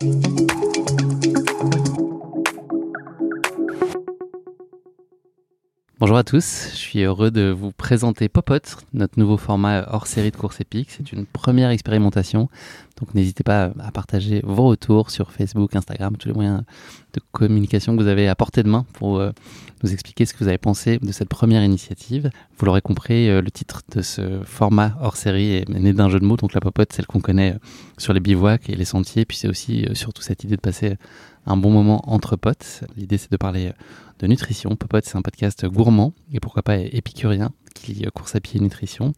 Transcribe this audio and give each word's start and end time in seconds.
Thank 0.00 0.26
you. 0.26 0.27
Bonjour 6.08 6.20
à 6.20 6.24
tous, 6.24 6.70
je 6.72 6.76
suis 6.78 7.02
heureux 7.02 7.30
de 7.30 7.50
vous 7.50 7.70
présenter 7.70 8.30
Popot, 8.30 8.60
notre 8.94 9.18
nouveau 9.18 9.36
format 9.36 9.86
hors 9.90 10.06
série 10.06 10.30
de 10.30 10.36
course 10.36 10.58
épique. 10.58 10.88
C'est 10.90 11.12
une 11.12 11.26
première 11.26 11.68
expérimentation, 11.68 12.48
donc 12.98 13.12
n'hésitez 13.12 13.44
pas 13.44 13.72
à 13.78 13.92
partager 13.92 14.40
vos 14.42 14.68
retours 14.68 15.10
sur 15.10 15.30
Facebook, 15.32 15.76
Instagram, 15.76 16.16
tous 16.16 16.28
les 16.28 16.34
moyens 16.34 16.62
de 17.12 17.20
communication 17.32 17.94
que 17.94 18.00
vous 18.00 18.08
avez 18.08 18.26
à 18.26 18.34
portée 18.34 18.62
de 18.62 18.70
main 18.70 18.86
pour 18.94 19.18
euh, 19.18 19.32
nous 19.82 19.92
expliquer 19.92 20.24
ce 20.24 20.32
que 20.32 20.38
vous 20.38 20.48
avez 20.48 20.56
pensé 20.56 20.98
de 20.98 21.12
cette 21.12 21.28
première 21.28 21.62
initiative. 21.62 22.30
Vous 22.56 22.64
l'aurez 22.64 22.80
compris, 22.80 23.28
euh, 23.28 23.42
le 23.42 23.50
titre 23.50 23.82
de 23.94 24.00
ce 24.00 24.40
format 24.44 24.96
hors 25.02 25.16
série 25.18 25.56
est 25.56 25.68
né 25.68 25.92
d'un 25.92 26.08
jeu 26.08 26.20
de 26.20 26.24
mots, 26.24 26.38
donc 26.38 26.54
la 26.54 26.62
Popote, 26.62 26.90
celle 26.90 27.06
qu'on 27.06 27.20
connaît 27.20 27.52
euh, 27.52 27.58
sur 27.98 28.14
les 28.14 28.20
bivouacs 28.20 28.70
et 28.70 28.76
les 28.76 28.86
sentiers, 28.86 29.26
puis 29.26 29.36
c'est 29.36 29.48
aussi 29.48 29.86
surtout 29.92 30.22
cette 30.22 30.42
idée 30.42 30.56
de 30.56 30.62
passer 30.62 30.96
un 31.48 31.56
bon 31.56 31.70
moment 31.70 32.02
entre 32.06 32.36
potes. 32.36 32.84
L'idée 32.96 33.18
c'est 33.18 33.32
de 33.32 33.36
parler 33.36 33.72
de 34.18 34.26
nutrition. 34.26 34.76
Popote, 34.76 35.04
c'est 35.04 35.16
un 35.16 35.22
podcast 35.22 35.66
gourmand 35.66 36.12
et 36.32 36.40
pourquoi 36.40 36.62
pas 36.62 36.76
épicurien 36.78 37.50
qui 37.74 37.92
lie 37.92 38.06
course 38.14 38.34
à 38.34 38.40
pied 38.40 38.60
nutrition. 38.60 39.14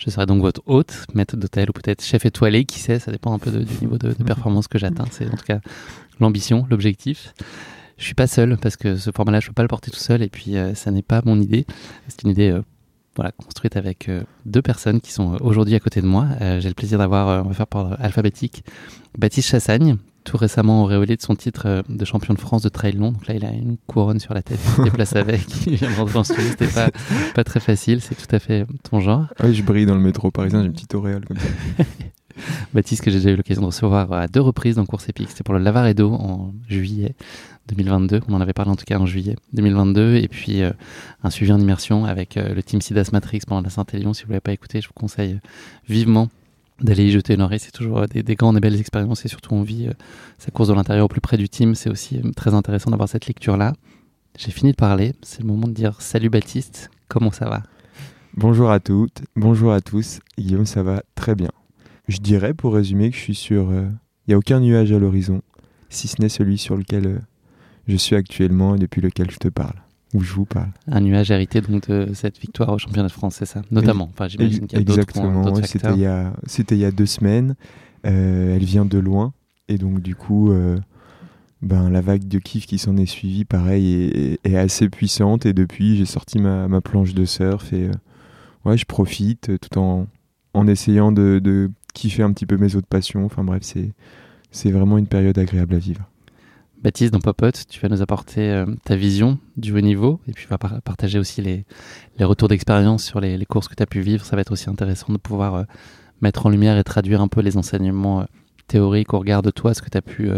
Je 0.00 0.08
serai 0.08 0.24
donc 0.24 0.40
votre 0.40 0.62
hôte, 0.64 1.06
maître 1.14 1.36
d'hôtel 1.36 1.68
ou 1.68 1.72
peut-être 1.74 2.02
chef 2.02 2.24
étoilé, 2.24 2.64
qui 2.64 2.78
sait, 2.78 2.98
ça 2.98 3.12
dépend 3.12 3.34
un 3.34 3.38
peu 3.38 3.50
du 3.50 3.74
niveau 3.82 3.98
de, 3.98 4.12
performance 4.14 4.66
que 4.66 4.78
j'atteins. 4.78 5.04
C'est 5.10 5.26
en 5.26 5.36
tout 5.36 5.44
cas 5.44 5.60
l'ambition, 6.20 6.66
l'objectif. 6.70 7.34
Je 7.98 8.04
suis 8.06 8.14
pas 8.14 8.26
seul 8.26 8.56
parce 8.56 8.76
que 8.76 8.96
ce 8.96 9.10
format-là, 9.10 9.40
je 9.40 9.48
peux 9.48 9.52
pas 9.52 9.62
le 9.62 9.68
porter 9.68 9.90
tout 9.90 9.98
seul 9.98 10.22
et 10.22 10.30
puis 10.30 10.56
euh, 10.56 10.74
ça 10.74 10.90
n'est 10.90 11.02
pas 11.02 11.20
mon 11.26 11.38
idée. 11.38 11.66
C'est 12.08 12.22
une 12.22 12.30
idée 12.30 12.48
euh, 12.48 12.62
voilà, 13.14 13.30
construite 13.32 13.76
avec 13.76 14.08
euh, 14.08 14.22
deux 14.46 14.62
personnes 14.62 15.02
qui 15.02 15.12
sont 15.12 15.36
aujourd'hui 15.42 15.74
à 15.74 15.80
côté 15.80 16.00
de 16.00 16.06
moi. 16.06 16.28
J'ai 16.60 16.68
le 16.68 16.74
plaisir 16.74 16.96
d'avoir, 16.96 17.44
on 17.44 17.48
va 17.48 17.54
faire 17.54 17.66
par 17.66 18.00
alphabétique, 18.00 18.64
Baptiste 19.18 19.50
Chassagne, 19.50 19.98
tout 20.24 20.36
récemment 20.36 20.82
auréolé 20.82 21.16
de 21.16 21.22
son 21.22 21.34
titre 21.34 21.62
euh, 21.66 21.82
de 21.88 22.04
champion 22.04 22.34
de 22.34 22.38
France 22.38 22.62
de 22.62 22.68
trail 22.68 22.92
long. 22.92 23.12
Donc 23.12 23.26
là, 23.26 23.34
il 23.34 23.44
a 23.44 23.52
une 23.52 23.76
couronne 23.86 24.20
sur 24.20 24.34
la 24.34 24.42
tête, 24.42 24.58
il 24.62 24.70
se 24.70 24.82
déplace 24.82 25.16
avec, 25.16 25.44
il 25.66 25.74
vient 25.74 25.88
de 25.88 26.22
c'était 26.22 26.66
pas, 26.66 26.90
pas 27.34 27.44
très 27.44 27.60
facile, 27.60 28.00
c'est 28.00 28.14
tout 28.14 28.34
à 28.34 28.38
fait 28.38 28.66
ton 28.88 29.00
genre. 29.00 29.26
Ah 29.38 29.44
oui, 29.46 29.54
je 29.54 29.62
brille 29.62 29.86
dans 29.86 29.94
le 29.94 30.00
métro 30.00 30.30
parisien, 30.30 30.60
j'ai 30.60 30.66
une 30.66 30.72
petite 30.72 30.94
auréole 30.94 31.24
comme 31.24 31.38
ça. 31.38 31.48
Baptiste, 32.72 33.02
que 33.02 33.10
j'ai 33.10 33.18
déjà 33.18 33.30
eu 33.30 33.36
l'occasion 33.36 33.62
de 33.62 33.66
recevoir 33.66 34.12
à 34.12 34.26
deux 34.26 34.40
reprises 34.40 34.76
dans 34.76 34.86
Course 34.86 35.08
Épique, 35.08 35.28
c'était 35.28 35.42
pour 35.42 35.54
le 35.54 35.60
Lavaredo 35.60 36.12
en 36.12 36.54
juillet 36.68 37.14
2022, 37.68 38.20
on 38.28 38.34
en 38.34 38.40
avait 38.40 38.52
parlé 38.52 38.70
en 38.70 38.76
tout 38.76 38.84
cas 38.84 38.98
en 38.98 39.06
juillet 39.06 39.36
2022, 39.52 40.16
et 40.16 40.28
puis 40.28 40.62
euh, 40.62 40.72
un 41.22 41.30
suivi 41.30 41.52
en 41.52 41.60
immersion 41.60 42.04
avec 42.04 42.36
euh, 42.36 42.54
le 42.54 42.62
team 42.62 42.80
Sidas 42.80 43.10
Matrix 43.12 43.40
pendant 43.46 43.62
la 43.62 43.70
Saint-Élion. 43.70 44.12
Si 44.12 44.22
vous 44.22 44.28
ne 44.28 44.32
l'avez 44.34 44.40
pas 44.40 44.52
écouté, 44.52 44.80
je 44.80 44.88
vous 44.88 44.94
conseille 44.94 45.38
vivement 45.88 46.28
d'aller 46.80 47.06
y 47.06 47.10
jeter 47.10 47.34
une 47.34 47.42
oreille. 47.42 47.58
C'est 47.58 47.72
toujours 47.72 47.98
euh, 47.98 48.06
des, 48.06 48.22
des, 48.22 48.34
grandes 48.34 48.56
et 48.56 48.60
belles 48.60 48.78
expériences 48.78 49.24
et 49.24 49.28
surtout 49.28 49.54
on 49.54 49.62
vit 49.62 49.88
euh, 49.88 49.92
sa 50.38 50.50
course 50.50 50.68
de 50.68 50.74
l'intérieur 50.74 51.06
au 51.06 51.08
plus 51.08 51.20
près 51.20 51.36
du 51.36 51.48
team. 51.48 51.74
C'est 51.74 51.90
aussi 51.90 52.18
euh, 52.18 52.30
très 52.32 52.54
intéressant 52.54 52.90
d'avoir 52.90 53.08
cette 53.08 53.26
lecture-là. 53.26 53.72
J'ai 54.38 54.50
fini 54.50 54.72
de 54.72 54.76
parler. 54.76 55.12
C'est 55.22 55.40
le 55.40 55.46
moment 55.46 55.68
de 55.68 55.72
dire 55.72 56.00
salut 56.00 56.30
Baptiste, 56.30 56.90
comment 57.08 57.30
ça 57.30 57.48
va? 57.48 57.62
Bonjour 58.34 58.70
à 58.70 58.78
toutes, 58.78 59.22
bonjour 59.34 59.72
à 59.72 59.80
tous. 59.80 60.20
Guillaume, 60.38 60.66
ça 60.66 60.82
va 60.82 61.02
très 61.14 61.34
bien. 61.34 61.50
Je 62.08 62.18
dirais 62.18 62.54
pour 62.54 62.74
résumer 62.74 63.10
que 63.10 63.16
je 63.16 63.20
suis 63.20 63.34
sur... 63.34 63.72
Il 63.72 64.30
n'y 64.30 64.34
a 64.34 64.38
aucun 64.38 64.60
nuage 64.60 64.92
à 64.92 64.98
l'horizon, 64.98 65.42
si 65.88 66.06
ce 66.06 66.22
n'est 66.22 66.28
celui 66.28 66.56
sur 66.56 66.76
lequel 66.76 67.22
je 67.88 67.96
suis 67.96 68.14
actuellement 68.14 68.76
et 68.76 68.78
depuis 68.78 69.00
lequel 69.00 69.30
je 69.30 69.38
te 69.38 69.48
parle 69.48 69.74
où 70.14 70.22
je 70.22 70.32
vous 70.32 70.44
parle. 70.44 70.70
Un 70.88 71.00
nuage 71.00 71.30
hérité 71.30 71.60
donc 71.60 71.88
de 71.88 72.12
cette 72.14 72.38
victoire 72.38 72.70
au 72.70 72.78
championnat 72.78 73.08
de 73.08 73.12
France, 73.12 73.36
c'est 73.38 73.46
ça 73.46 73.62
Notamment. 73.70 74.10
Enfin, 74.12 74.28
j'imagine 74.28 74.66
qu'il 74.66 74.78
y 74.78 74.80
a 74.80 74.82
Exactement. 74.82 75.54
C'était 75.62 75.92
il 75.92 76.00
y 76.00 76.06
a 76.06 76.32
c'était 76.46 76.74
il 76.74 76.80
y 76.80 76.84
a 76.84 76.90
deux 76.90 77.06
semaines. 77.06 77.54
Euh, 78.06 78.56
elle 78.56 78.64
vient 78.64 78.84
de 78.84 78.98
loin 78.98 79.32
et 79.68 79.78
donc 79.78 80.00
du 80.00 80.14
coup, 80.14 80.52
euh, 80.52 80.78
ben 81.62 81.90
la 81.90 82.00
vague 82.00 82.26
de 82.26 82.38
kiff 82.38 82.66
qui 82.66 82.78
s'en 82.78 82.96
est 82.96 83.06
suivie, 83.06 83.44
pareil, 83.44 84.38
est, 84.44 84.56
assez 84.56 84.88
puissante. 84.88 85.46
Et 85.46 85.52
depuis, 85.52 85.96
j'ai 85.96 86.06
sorti 86.06 86.38
ma, 86.38 86.66
ma, 86.66 86.80
planche 86.80 87.14
de 87.14 87.24
surf 87.24 87.72
et 87.72 87.88
euh, 87.88 87.92
ouais, 88.64 88.76
je 88.76 88.86
profite 88.86 89.58
tout 89.60 89.78
en 89.78 90.06
en 90.52 90.66
essayant 90.66 91.12
de, 91.12 91.40
de 91.42 91.70
kiffer 91.94 92.22
un 92.22 92.32
petit 92.32 92.46
peu 92.46 92.56
mes 92.56 92.74
autres 92.74 92.88
passions. 92.88 93.24
Enfin 93.24 93.44
bref, 93.44 93.62
c'est 94.50 94.70
vraiment 94.70 94.98
une 94.98 95.06
période 95.06 95.38
agréable 95.38 95.74
à 95.74 95.78
vivre. 95.78 96.09
Baptiste, 96.82 97.12
dans 97.12 97.20
Popote, 97.20 97.66
tu 97.68 97.78
vas 97.80 97.90
nous 97.90 98.00
apporter 98.00 98.40
euh, 98.40 98.64
ta 98.86 98.96
vision 98.96 99.38
du 99.58 99.76
haut 99.76 99.82
niveau 99.82 100.18
et 100.26 100.32
puis 100.32 100.46
tu 100.46 100.48
vas 100.48 100.56
partager 100.56 101.18
aussi 101.18 101.42
les, 101.42 101.66
retours 102.24 102.48
d'expérience 102.48 103.04
sur 103.04 103.20
les, 103.20 103.44
courses 103.44 103.68
que 103.68 103.74
tu 103.74 103.82
as 103.82 103.86
pu 103.86 104.00
vivre. 104.00 104.24
Ça 104.24 104.34
va 104.34 104.40
être 104.40 104.50
aussi 104.50 104.70
intéressant 104.70 105.12
de 105.12 105.18
pouvoir 105.18 105.54
euh, 105.54 105.64
mettre 106.22 106.46
en 106.46 106.48
lumière 106.48 106.78
et 106.78 106.84
traduire 106.84 107.20
un 107.20 107.28
peu 107.28 107.42
les 107.42 107.58
enseignements 107.58 108.22
euh, 108.22 108.24
théoriques 108.66 109.12
au 109.12 109.18
regard 109.18 109.42
de 109.42 109.50
toi, 109.50 109.74
ce 109.74 109.82
que 109.82 109.90
tu 109.90 109.98
as 109.98 110.02
pu 110.02 110.30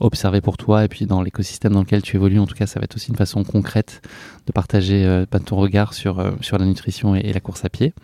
observer 0.00 0.42
pour 0.42 0.58
toi 0.58 0.84
et 0.84 0.88
puis 0.88 1.06
dans 1.06 1.22
l'écosystème 1.22 1.72
dans 1.72 1.80
lequel 1.80 2.02
tu 2.02 2.16
évolues. 2.16 2.40
En 2.40 2.46
tout 2.46 2.56
cas, 2.56 2.66
ça 2.66 2.80
va 2.80 2.84
être 2.84 2.96
aussi 2.96 3.08
une 3.08 3.16
façon 3.16 3.42
concrète 3.42 4.02
de 4.46 4.52
partager 4.52 5.24
bah, 5.30 5.38
ton 5.38 5.56
regard 5.56 5.94
sur, 5.94 6.18
la 6.18 6.64
nutrition 6.64 7.14
et, 7.14 7.32
la 7.32 7.40
course 7.40 7.64
à 7.64 7.68
pied. 7.68 7.94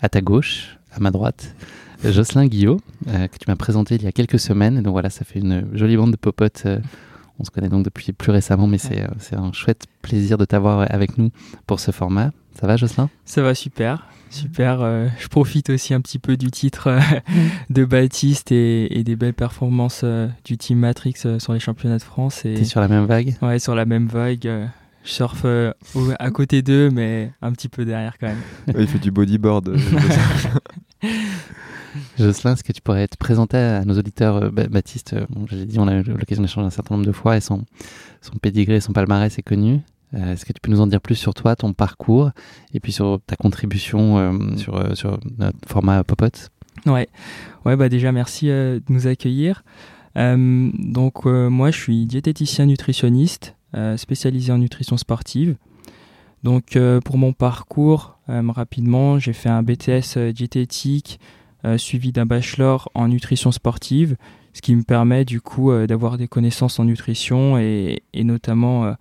À 0.00 0.10
ta 0.10 0.20
gauche, 0.20 0.76
à 0.92 1.00
ma 1.00 1.10
droite, 1.10 1.56
Jocelyn 2.04 2.46
Guillot, 2.46 2.82
que 3.06 3.38
tu 3.38 3.46
m'as 3.48 3.56
présenté 3.56 3.94
il 3.94 4.02
y 4.02 4.06
a 4.06 4.12
quelques 4.12 4.38
semaines. 4.38 4.82
Donc 4.82 4.92
voilà, 4.92 5.08
ça 5.08 5.24
fait 5.24 5.38
une 5.38 5.68
jolie 5.72 5.96
bande 5.96 6.10
de 6.10 6.16
popotes 6.16 6.66
on 7.38 7.44
se 7.44 7.50
connaît 7.50 7.68
donc 7.68 7.84
depuis 7.84 8.12
plus 8.12 8.30
récemment, 8.30 8.66
mais 8.66 8.78
c'est 8.78 9.02
euh, 9.02 9.38
un 9.38 9.52
chouette 9.52 9.86
plaisir 10.02 10.38
de 10.38 10.44
t'avoir 10.44 10.86
avec 10.92 11.18
nous 11.18 11.30
pour 11.66 11.80
ce 11.80 11.90
format. 11.90 12.30
Ça 12.58 12.66
va, 12.66 12.76
Jocelyn? 12.76 13.10
Ça 13.24 13.42
va 13.42 13.54
super. 13.54 14.06
Super, 14.30 14.80
euh, 14.80 15.08
je 15.18 15.28
profite 15.28 15.70
aussi 15.70 15.94
un 15.94 16.00
petit 16.00 16.18
peu 16.18 16.36
du 16.36 16.50
titre 16.50 16.88
euh, 16.88 17.00
de 17.70 17.84
Baptiste 17.84 18.52
et, 18.52 19.02
des 19.04 19.16
belles 19.16 19.34
performances 19.34 20.04
du 20.44 20.56
Team 20.56 20.78
Matrix 20.78 21.14
sur 21.38 21.52
les 21.52 21.60
championnats 21.60 21.98
de 21.98 22.02
France. 22.02 22.44
Et... 22.44 22.54
T'es 22.54 22.64
sur 22.64 22.80
la 22.80 22.88
même 22.88 23.04
vague? 23.04 23.36
Ouais, 23.42 23.58
sur 23.58 23.74
la 23.74 23.84
même 23.84 24.06
vague. 24.06 24.48
je 25.04 25.10
surfe 25.10 25.44
à 25.44 26.30
côté 26.30 26.62
d'eux, 26.62 26.90
mais 26.90 27.32
un 27.42 27.52
petit 27.52 27.68
peu 27.68 27.84
derrière 27.84 28.18
quand 28.18 28.28
même. 28.28 28.42
il 28.78 28.86
fait 28.86 28.98
du 28.98 29.10
bodyboard. 29.10 29.76
Jocelyn, 32.18 32.54
est-ce 32.54 32.64
que 32.64 32.72
tu 32.72 32.80
pourrais 32.80 33.08
te 33.08 33.16
présenter 33.16 33.56
à 33.56 33.84
nos 33.84 33.98
auditeurs 33.98 34.36
euh, 34.36 34.50
Baptiste, 34.50 35.14
euh, 35.14 35.26
j'ai 35.48 35.66
dit, 35.66 35.78
on 35.78 35.88
a 35.88 35.94
eu 35.94 36.02
l'occasion 36.02 36.42
d'échanger 36.42 36.66
un 36.66 36.70
certain 36.70 36.94
nombre 36.94 37.06
de 37.06 37.12
fois 37.12 37.36
et 37.36 37.40
son, 37.40 37.64
son 38.20 38.36
pédigré, 38.36 38.80
son 38.80 38.92
palmarès 38.92 39.36
est 39.38 39.42
connu. 39.42 39.80
Euh, 40.14 40.32
est-ce 40.32 40.44
que 40.44 40.52
tu 40.52 40.60
peux 40.60 40.70
nous 40.70 40.80
en 40.80 40.86
dire 40.86 41.00
plus 41.00 41.16
sur 41.16 41.34
toi, 41.34 41.56
ton 41.56 41.72
parcours 41.72 42.30
et 42.72 42.80
puis 42.80 42.92
sur 42.92 43.20
ta 43.26 43.36
contribution 43.36 44.56
sur, 44.56 44.96
sur 44.96 45.18
notre 45.38 45.58
format 45.66 46.04
Popote? 46.04 46.50
Ouais, 46.86 47.08
ouais 47.64 47.76
bah 47.76 47.88
déjà 47.88 48.12
merci 48.12 48.46
de 48.46 48.82
nous 48.88 49.06
accueillir. 49.06 49.64
donc 50.14 51.24
moi 51.24 51.70
je 51.70 51.78
suis 51.78 52.06
diététicien 52.06 52.66
nutritionniste 52.66 53.56
spécialisé 53.96 54.52
en 54.52 54.58
nutrition 54.58 54.96
sportive. 54.96 55.56
Donc 56.44 56.78
pour 57.04 57.18
mon 57.18 57.32
parcours, 57.32 58.18
rapidement, 58.28 59.18
j'ai 59.18 59.32
fait 59.32 59.48
un 59.48 59.64
BTS 59.64 60.32
diététique, 60.32 61.18
suivi 61.78 62.12
d'un 62.12 62.26
bachelor 62.26 62.90
en 62.94 63.08
nutrition 63.08 63.52
sportive, 63.52 64.16
ce 64.52 64.62
qui 64.62 64.74
me 64.76 64.82
permet 64.82 65.24
du 65.24 65.40
coup 65.40 65.70
euh, 65.70 65.86
d'avoir 65.86 66.16
des 66.16 66.28
connaissances 66.28 66.78
en 66.78 66.84
nutrition 66.84 67.58
et, 67.58 68.02
notamment 68.14 68.84
euh, 68.84 68.92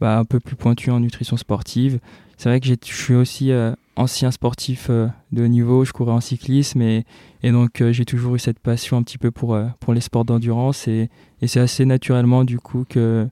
bah, 0.00 0.18
un 0.18 0.24
peu 0.24 0.40
plus 0.40 0.56
pointu 0.56 0.90
en 0.90 1.00
nutrition 1.00 1.36
sportive. 1.36 2.00
C'est 2.36 2.48
vrai 2.48 2.60
que 2.60 2.66
je 2.66 2.74
suis 2.82 3.14
aussi 3.14 3.52
ancien 3.94 4.32
sportif 4.32 4.90
de 4.90 5.44
haut 5.44 5.46
niveau, 5.46 5.84
je 5.84 5.92
courais 5.92 6.10
en 6.10 6.20
cyclisme 6.20 6.82
et, 6.82 7.04
et 7.44 7.52
donc 7.52 7.80
j'ai 7.92 8.04
toujours 8.04 8.34
eu 8.34 8.40
cette 8.40 8.58
passion 8.58 8.96
un 8.96 9.04
petit 9.04 9.18
peu 9.18 9.30
pour, 9.30 9.56
pour 9.78 9.94
les 9.94 10.00
sports 10.00 10.24
d'endurance 10.24 10.88
et, 10.88 11.08
et 11.40 11.46
c'est 11.46 11.60
assez 11.60 11.84
naturellement 11.84 12.42
du 12.42 12.58
coup 12.58 12.84
que, 12.88 13.28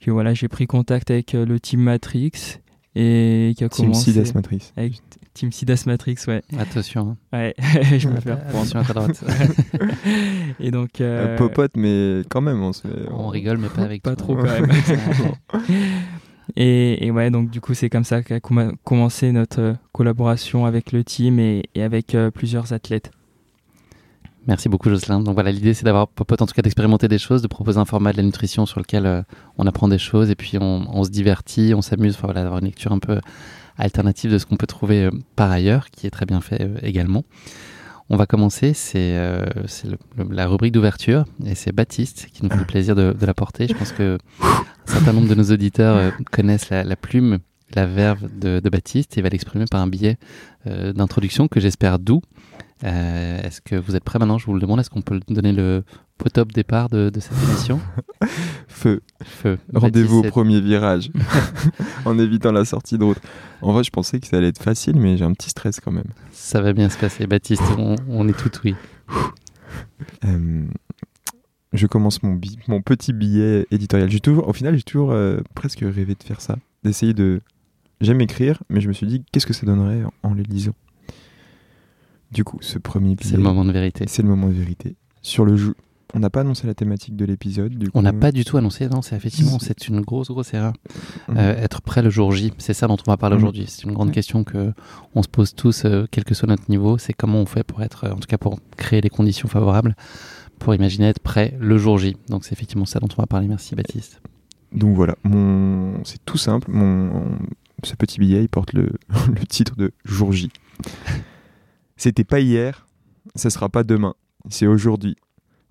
que 0.00 0.12
voilà, 0.12 0.34
j'ai 0.34 0.46
pris 0.46 0.68
contact 0.68 1.10
avec 1.10 1.32
le 1.32 1.58
team 1.58 1.80
Matrix 1.80 2.60
et 2.94 3.54
qui 3.56 3.64
a 3.64 3.68
team 3.68 3.86
commencé 3.86 4.12
Matrix. 4.34 4.72
avec 4.76 5.02
Team 5.34 5.50
Sidas 5.50 5.82
Matrix, 5.86 6.16
ouais. 6.28 6.42
Attention. 6.58 7.16
Hein. 7.32 7.36
Ouais, 7.36 7.54
je 7.98 8.08
me 8.08 8.20
fais 8.20 8.30
Attention 8.30 8.78
à 8.78 8.84
ta 8.84 8.92
droite. 8.92 9.24
et 10.60 10.70
donc. 10.70 11.00
Euh... 11.00 11.36
popote, 11.36 11.72
mais 11.76 12.22
quand 12.28 12.40
même, 12.40 12.62
on, 12.62 12.72
se... 12.72 12.86
on 13.10 13.28
rigole, 13.28 13.58
mais 13.58 13.68
pas 13.68 13.82
avec 13.82 14.02
Pas 14.02 14.14
trop 14.14 14.36
quand 14.36 14.44
même. 14.44 14.70
et, 16.56 17.04
et, 17.04 17.10
ouais, 17.10 17.30
donc 17.30 17.50
du 17.50 17.60
coup, 17.60 17.74
c'est 17.74 17.90
comme 17.90 18.04
ça 18.04 18.22
qu'a 18.22 18.38
commencé 18.38 19.32
notre 19.32 19.74
collaboration 19.92 20.66
avec 20.66 20.92
le 20.92 21.02
team 21.02 21.40
et, 21.40 21.64
et 21.74 21.82
avec 21.82 22.14
euh, 22.14 22.30
plusieurs 22.30 22.72
athlètes. 22.72 23.10
Merci 24.46 24.68
beaucoup 24.68 24.90
Jocelyn. 24.90 25.20
Donc 25.20 25.34
voilà, 25.34 25.50
l'idée 25.50 25.72
c'est 25.72 25.86
d'avoir 25.86 26.06
popote 26.06 26.42
en 26.42 26.46
tout 26.46 26.52
cas 26.52 26.62
d'expérimenter 26.62 27.08
des 27.08 27.18
choses, 27.18 27.40
de 27.40 27.48
proposer 27.48 27.78
un 27.78 27.86
format 27.86 28.12
de 28.12 28.18
la 28.18 28.22
nutrition 28.22 28.66
sur 28.66 28.78
lequel 28.78 29.06
euh, 29.06 29.22
on 29.56 29.66
apprend 29.66 29.88
des 29.88 29.98
choses 29.98 30.30
et 30.30 30.34
puis 30.34 30.58
on, 30.60 30.86
on 30.92 31.02
se 31.02 31.10
divertit, 31.10 31.72
on 31.74 31.80
s'amuse, 31.80 32.14
enfin 32.14 32.26
voilà, 32.26 32.42
d'avoir 32.42 32.60
une 32.60 32.66
lecture 32.66 32.92
un 32.92 32.98
peu 32.98 33.20
alternative 33.76 34.30
de 34.32 34.38
ce 34.38 34.46
qu'on 34.46 34.56
peut 34.56 34.66
trouver 34.66 35.04
euh, 35.04 35.10
par 35.36 35.50
ailleurs, 35.50 35.90
qui 35.90 36.06
est 36.06 36.10
très 36.10 36.26
bien 36.26 36.40
fait 36.40 36.62
euh, 36.62 36.76
également. 36.82 37.24
On 38.10 38.16
va 38.16 38.26
commencer, 38.26 38.74
c'est 38.74 39.16
euh, 39.16 39.46
la 40.30 40.46
rubrique 40.46 40.72
d'ouverture, 40.72 41.24
et 41.46 41.54
c'est 41.54 41.72
Baptiste 41.72 42.26
qui 42.32 42.44
nous 42.44 42.50
fait 42.50 42.58
le 42.58 42.66
plaisir 42.66 42.94
de, 42.94 43.12
de 43.18 43.26
la 43.26 43.32
porter. 43.32 43.66
Je 43.66 43.74
pense 43.74 43.92
que 43.92 44.18
un 44.42 44.92
certain 44.92 45.14
nombre 45.14 45.28
de 45.28 45.34
nos 45.34 45.50
auditeurs 45.50 46.12
connaissent 46.30 46.68
la, 46.68 46.96
plume, 46.96 47.38
la 47.74 47.86
verve 47.86 48.28
de, 48.38 48.60
Baptiste, 48.68 49.16
et 49.16 49.22
va 49.22 49.30
l'exprimer 49.30 49.64
par 49.70 49.80
un 49.80 49.86
billet 49.86 50.18
d'introduction 50.66 51.48
que 51.48 51.60
j'espère 51.60 51.98
doux. 51.98 52.20
Euh, 52.84 53.40
est-ce 53.42 53.60
que 53.62 53.76
vous 53.76 53.96
êtes 53.96 54.04
prêts 54.04 54.18
maintenant? 54.18 54.36
Je 54.38 54.46
vous 54.46 54.54
le 54.54 54.60
demande. 54.60 54.78
Est-ce 54.80 54.90
qu'on 54.90 55.00
peut 55.02 55.18
donner 55.28 55.52
le 55.52 55.84
top 56.32 56.52
départ 56.52 56.88
de, 56.90 57.08
de 57.10 57.20
cette 57.20 57.32
émission? 57.48 57.80
Feu. 58.68 59.00
Feu. 59.22 59.58
Rendez-vous 59.74 60.18
au 60.18 60.22
premier 60.22 60.60
virage, 60.60 61.10
en 62.04 62.18
évitant 62.18 62.52
la 62.52 62.64
sortie 62.64 62.98
de 62.98 63.04
route. 63.04 63.18
En 63.62 63.72
vrai, 63.72 63.84
je 63.84 63.90
pensais 63.90 64.20
que 64.20 64.26
ça 64.26 64.36
allait 64.36 64.48
être 64.48 64.62
facile, 64.62 64.96
mais 64.96 65.16
j'ai 65.16 65.24
un 65.24 65.32
petit 65.32 65.50
stress 65.50 65.80
quand 65.80 65.92
même. 65.92 66.04
Ça 66.32 66.60
va 66.60 66.72
bien 66.74 66.88
se 66.90 66.98
passer. 66.98 67.26
Baptiste, 67.26 67.62
on, 67.78 67.94
on 68.08 68.28
est 68.28 68.36
tout 68.38 68.50
oui. 68.64 68.74
Euh, 70.24 70.64
je 71.72 71.86
commence 71.86 72.22
mon, 72.22 72.34
bi- 72.34 72.58
mon 72.68 72.80
petit 72.82 73.12
billet 73.12 73.66
éditorial. 73.70 74.10
J'ai 74.10 74.20
toujours, 74.20 74.48
au 74.48 74.52
final, 74.52 74.76
j'ai 74.76 74.82
toujours 74.82 75.12
euh, 75.12 75.40
presque 75.54 75.80
rêvé 75.80 76.14
de 76.14 76.22
faire 76.22 76.40
ça, 76.40 76.56
d'essayer 76.82 77.14
de. 77.14 77.40
J'aime 78.00 78.20
écrire, 78.20 78.62
mais 78.68 78.80
je 78.80 78.88
me 78.88 78.92
suis 78.92 79.06
dit 79.06 79.24
qu'est-ce 79.32 79.46
que 79.46 79.52
ça 79.54 79.64
donnerait 79.66 80.02
en, 80.22 80.30
en 80.30 80.34
les 80.34 80.42
lisant? 80.42 80.74
Du 82.34 82.44
coup, 82.44 82.58
ce 82.60 82.78
premier 82.78 83.14
billet, 83.14 83.30
C'est 83.30 83.36
le 83.36 83.42
moment 83.42 83.64
de 83.64 83.72
vérité. 83.72 84.04
c'est 84.08 84.22
le 84.22 84.28
moment 84.28 84.48
de 84.48 84.52
vérité. 84.52 84.96
Sur 85.22 85.44
le 85.44 85.56
jeu, 85.56 85.74
on 86.14 86.18
n'a 86.20 86.30
pas 86.30 86.40
annoncé 86.42 86.66
la 86.66 86.74
thématique 86.74 87.16
de 87.16 87.24
l'épisode. 87.24 87.72
Du 87.76 87.88
On 87.94 88.02
n'a 88.02 88.12
coup, 88.12 88.18
pas 88.18 88.32
du 88.32 88.44
tout 88.44 88.56
annoncé, 88.56 88.88
non, 88.88 89.02
c'est 89.02 89.16
effectivement, 89.16 89.58
c'est 89.58 89.88
une 89.88 90.00
grosse, 90.00 90.28
grosse 90.28 90.52
erreur. 90.52 90.72
Mhm. 91.28 91.36
Euh, 91.38 91.56
être 91.56 91.80
prêt 91.80 92.02
le 92.02 92.10
jour 92.10 92.30
J, 92.32 92.52
c'est 92.58 92.74
ça 92.74 92.86
dont 92.88 92.96
on 93.06 93.10
va 93.10 93.16
parler 93.16 93.36
Mhm. 93.36 93.42
aujourd'hui. 93.42 93.64
C'est 93.68 93.84
une 93.84 93.92
grande 93.92 94.10
question 94.12 94.44
que 94.44 94.72
on 95.14 95.22
se 95.22 95.28
pose 95.28 95.54
tous, 95.54 95.84
euh, 95.84 96.06
quel 96.10 96.24
que 96.24 96.34
soit 96.34 96.48
notre 96.48 96.68
niveau. 96.68 96.98
C'est 96.98 97.12
comment 97.14 97.38
on 97.40 97.46
fait 97.46 97.64
pour 97.64 97.82
être, 97.82 98.04
euh, 98.04 98.12
en 98.12 98.16
tout 98.16 98.28
cas 98.28 98.38
pour 98.38 98.58
créer 98.76 99.00
les 99.00 99.10
conditions 99.10 99.48
favorables, 99.48 99.94
pour 100.58 100.74
imaginer 100.74 101.06
être 101.08 101.20
prêt 101.20 101.56
le 101.60 101.78
jour 101.78 101.98
J. 101.98 102.16
Donc 102.28 102.44
c'est 102.44 102.52
effectivement 102.52 102.84
ça 102.86 102.98
dont 103.00 103.08
on 103.16 103.22
va 103.22 103.26
parler. 103.26 103.46
Merci 103.48 103.74
Baptiste. 103.74 104.20
Donc 104.72 104.94
voilà, 104.96 105.14
mon... 105.24 106.02
c'est 106.04 106.24
tout 106.24 106.38
simple. 106.38 106.68
Mon... 106.70 107.10
Ce 107.84 107.94
petit 107.96 108.18
billet, 108.18 108.42
il 108.42 108.48
porte 108.48 108.72
le, 108.72 108.90
le 109.28 109.46
titre 109.46 109.76
de 109.76 109.92
Jour 110.04 110.32
J. 110.32 110.50
C'était 111.96 112.24
pas 112.24 112.40
hier, 112.40 112.86
ça 113.34 113.50
sera 113.50 113.68
pas 113.68 113.84
demain, 113.84 114.14
c'est 114.48 114.66
aujourd'hui. 114.66 115.16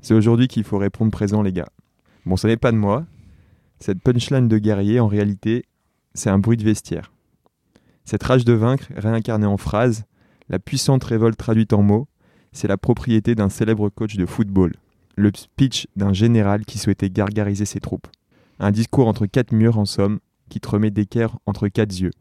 C'est 0.02 0.14
aujourd'hui 0.14 0.48
qu'il 0.48 0.64
faut 0.64 0.78
répondre 0.78 1.12
présent, 1.12 1.42
les 1.42 1.54
gars. 1.54 1.70
Bon, 2.26 2.38
ça 2.38 2.48
n'est 2.48 2.58
pas 2.58 2.72
de 2.72 2.78
moi. 2.78 3.06
Cette 3.80 4.02
punchline 4.02 4.48
de 4.48 4.58
guerrier, 4.58 5.00
en 5.00 5.08
réalité, 5.08 5.66
c'est 6.14 6.30
un 6.30 6.40
bruit 6.40 6.58
de 6.58 6.64
vestiaire. 6.64 7.12
Cette 8.06 8.24
rage 8.24 8.46
de 8.46 8.54
vaincre, 8.54 8.88
réincarnée 8.96 9.46
en 9.46 9.58
phrase, 9.58 10.06
la 10.50 10.60
puissante 10.60 11.04
révolte 11.04 11.38
traduite 11.38 11.74
en 11.74 11.84
mots, 11.84 12.08
c'est 12.52 12.68
la 12.68 12.78
propriété 12.78 13.36
d'un 13.36 13.50
célèbre 13.50 13.90
coach 13.90 14.16
de 14.16 14.26
football. 14.26 14.74
Le 15.16 15.32
speech 15.36 15.88
d'un 15.96 16.14
général 16.14 16.66
qui 16.66 16.78
souhaitait 16.78 17.10
gargariser 17.10 17.66
ses 17.66 17.80
troupes. 17.80 18.08
Un 18.60 18.72
discours 18.72 19.08
entre 19.08 19.26
quatre 19.26 19.52
murs, 19.52 19.78
en 19.78 19.86
somme, 19.86 20.20
qui 20.50 20.60
te 20.60 20.70
remet 20.70 20.92
d'équerre 20.92 21.38
entre 21.46 21.68
quatre 21.68 21.98
yeux. 22.00 22.12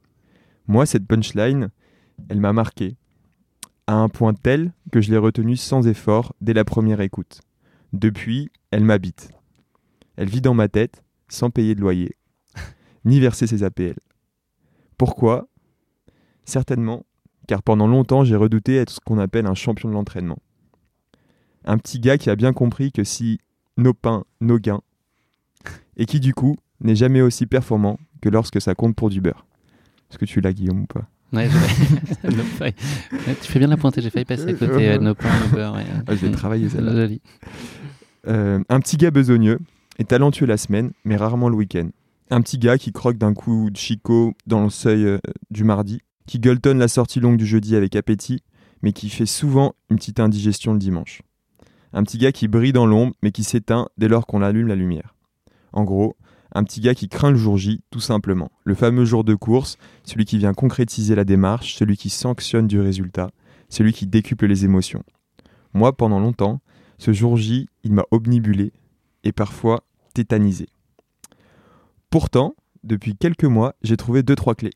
Moi, 0.67 0.87
cette 0.87 1.07
punchline, 1.07 1.71
elle 2.29 2.41
m'a 2.41 2.53
marqué, 2.53 2.97
à 3.93 3.97
un 3.97 4.09
point 4.09 4.33
tel 4.33 4.73
que 4.91 5.03
je 5.03 5.11
l'ai 5.11 5.19
retenue 5.19 5.57
sans 5.57 5.87
effort 5.87 6.35
dès 6.41 6.55
la 6.55 6.65
première 6.65 7.03
écoute. 7.03 7.43
Depuis, 7.93 8.51
elle 8.71 8.85
m'habite. 8.85 9.31
Elle 10.17 10.31
vit 10.31 10.41
dans 10.41 10.55
ma 10.55 10.69
tête, 10.69 11.05
sans 11.29 11.51
payer 11.51 11.75
de 11.75 11.83
loyer, 11.83 12.17
ni 13.05 13.21
verser 13.21 13.47
ses 13.47 13.63
APL. 13.63 13.97
Pourquoi? 14.97 15.47
Certainement, 16.47 17.05
car 17.47 17.63
pendant 17.63 17.87
longtemps 17.87 18.25
j'ai 18.25 18.35
redouté 18.35 18.77
être 18.77 18.91
ce 18.91 19.01
qu'on 19.01 19.19
appelle 19.19 19.47
un 19.47 19.55
champion 19.55 19.91
de 19.91 19.95
l'entraînement. 19.95 20.39
Un 21.67 21.77
petit 21.77 22.01
gars 22.01 22.17
qui 22.17 22.31
a 22.31 22.37
bien 22.37 22.55
compris 22.55 22.93
que 22.93 23.05
si 23.05 23.41
nos 23.77 23.93
pains, 23.93 24.25
nos 24.41 24.59
gains, 24.59 24.83
et 25.99 26.07
qui 26.07 26.19
du 26.19 26.33
coup 26.33 26.57
n'est 26.81 26.97
jamais 26.97 27.21
aussi 27.21 27.45
performant 27.45 27.99
que 28.23 28.31
lorsque 28.31 28.61
ça 28.61 28.75
compte 28.75 28.97
pour 28.97 29.11
du 29.11 29.21
beurre. 29.21 29.47
Est-ce 30.11 30.19
que 30.19 30.25
tu 30.25 30.41
l'as 30.41 30.55
Guillaume 30.55 30.83
ou 30.83 30.87
pas? 30.87 31.07
Ouais. 31.33 31.49
Ouais, 32.61 32.75
tu 33.41 33.51
fais 33.51 33.59
bien 33.59 33.69
la 33.69 33.77
pointer, 33.77 34.01
j'ai 34.03 34.11
failli 34.11 34.25
passer 34.25 34.49
à 34.49 34.53
côté. 34.55 34.89
euh, 34.91 34.99
no 34.99 35.15
pain, 35.15 35.29
no 35.45 35.57
beurre. 35.57 35.75
ouais. 35.75 35.85
Ah, 36.07 36.15
Je 36.15 36.27
l'ai 36.27 36.33
travaillé 36.33 36.69
celle-là. 36.69 36.95
Joli. 36.95 37.21
Euh, 38.29 38.63
un 38.69 38.81
petit 38.81 38.97
gars 38.97 39.11
besogneux 39.11 39.59
et 39.99 40.05
talentueux 40.05 40.47
la 40.47 40.57
semaine, 40.57 40.93
mais 41.05 41.17
rarement 41.17 41.49
le 41.49 41.57
week-end. 41.57 41.89
Un 42.31 42.41
petit 42.41 42.59
gars 42.59 42.79
qui 42.79 42.93
croque 42.93 43.19
d'un 43.19 43.35
coup 43.35 43.71
de 43.71 43.77
chicot 43.77 44.35
dans 44.47 44.63
le 44.65 44.71
seuil 44.71 45.05
euh, 45.05 45.19
du 45.51 45.65
mardi, 45.65 46.01
qui 46.27 46.39
gueuletonne 46.39 46.79
la 46.79 46.89
sortie 46.89 47.21
longue 47.21 47.37
du 47.37 47.47
jeudi 47.47 47.77
avec 47.77 47.97
appétit, 47.97 48.43
mais 48.83 48.93
qui 48.93 49.09
fait 49.11 49.27
souvent 49.27 49.75
une 49.91 49.97
petite 49.97 50.21
indigestion 50.21 50.73
le 50.73 50.79
dimanche. 50.79 51.23
Un 51.93 52.05
petit 52.05 52.19
gars 52.19 52.33
qui 52.33 52.49
brille 52.49 52.73
dans 52.73 52.87
l'ombre, 52.87 53.15
mais 53.23 53.33
qui 53.33 53.45
s'éteint 53.45 53.89
dès 53.99 54.09
lors 54.09 54.27
qu'on 54.27 54.43
allume 54.43 54.67
la 54.69 54.77
lumière. 54.77 55.15
En 55.73 55.85
gros, 55.85 56.17
un 56.55 56.65
petit 56.65 56.81
gars 56.81 56.95
qui 56.95 57.09
craint 57.09 57.31
le 57.31 57.37
jour 57.37 57.57
J, 57.57 57.81
tout 57.91 58.01
simplement. 58.01 58.51
Le 58.65 58.75
fameux 58.75 59.05
jour 59.05 59.25
de 59.25 59.35
course, 59.35 59.79
celui 60.05 60.25
qui 60.25 60.39
vient 60.39 60.55
concrétiser 60.55 61.15
la 61.15 61.25
démarche, 61.25 61.75
celui 61.75 61.97
qui 61.97 62.11
sanctionne 62.11 62.67
du 62.67 62.81
résultat, 62.81 63.31
celui 63.69 63.93
qui 63.93 64.07
décuple 64.07 64.47
les 64.47 64.65
émotions. 64.65 65.03
Moi, 65.75 65.97
pendant 65.97 66.21
longtemps, 66.21 66.61
ce 66.99 67.13
jour 67.13 67.37
J, 67.37 67.69
il 67.85 67.93
m'a 67.93 68.05
obnibulé 68.11 68.73
et 69.25 69.33
parfois 69.33 69.85
tétanisé. 70.15 70.69
Pourtant, 72.11 72.55
depuis 72.85 73.17
quelques 73.17 73.45
mois, 73.45 73.75
j'ai 73.83 73.97
trouvé 73.97 74.23
deux 74.23 74.37
trois 74.37 74.55
clés. 74.55 74.75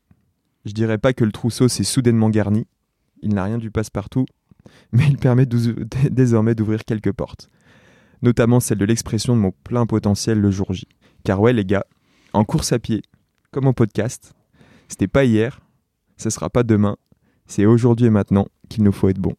Je 0.65 0.71
dirais 0.71 0.97
pas 0.97 1.13
que 1.13 1.23
le 1.23 1.31
trousseau 1.31 1.67
s'est 1.67 1.83
soudainement 1.83 2.29
garni, 2.29 2.65
il 3.21 3.33
n'a 3.33 3.43
rien 3.43 3.57
du 3.57 3.71
passe-partout, 3.71 4.25
mais 4.91 5.07
il 5.07 5.17
permet 5.17 5.45
désormais 5.45 6.55
d'ouvrir 6.55 6.83
quelques 6.83 7.13
portes, 7.13 7.49
notamment 8.21 8.59
celle 8.59 8.77
de 8.77 8.85
l'expression 8.85 9.35
de 9.35 9.41
mon 9.41 9.51
plein 9.63 9.85
potentiel 9.85 10.39
le 10.39 10.51
jour 10.51 10.73
J. 10.73 10.87
Car 11.27 11.41
ouais 11.41 11.51
les 11.51 11.65
gars, 11.65 11.83
en 12.31 12.45
course 12.45 12.71
à 12.71 12.79
pied, 12.79 13.01
comme 13.51 13.67
en 13.67 13.73
podcast, 13.73 14.33
c'était 14.87 15.09
pas 15.09 15.25
hier, 15.25 15.59
ce 16.15 16.29
sera 16.29 16.49
pas 16.49 16.63
demain, 16.63 16.95
c'est 17.47 17.65
aujourd'hui 17.65 18.05
et 18.05 18.09
maintenant 18.09 18.47
qu'il 18.69 18.85
nous 18.85 18.93
faut 18.93 19.09
être 19.09 19.19
bon. 19.19 19.33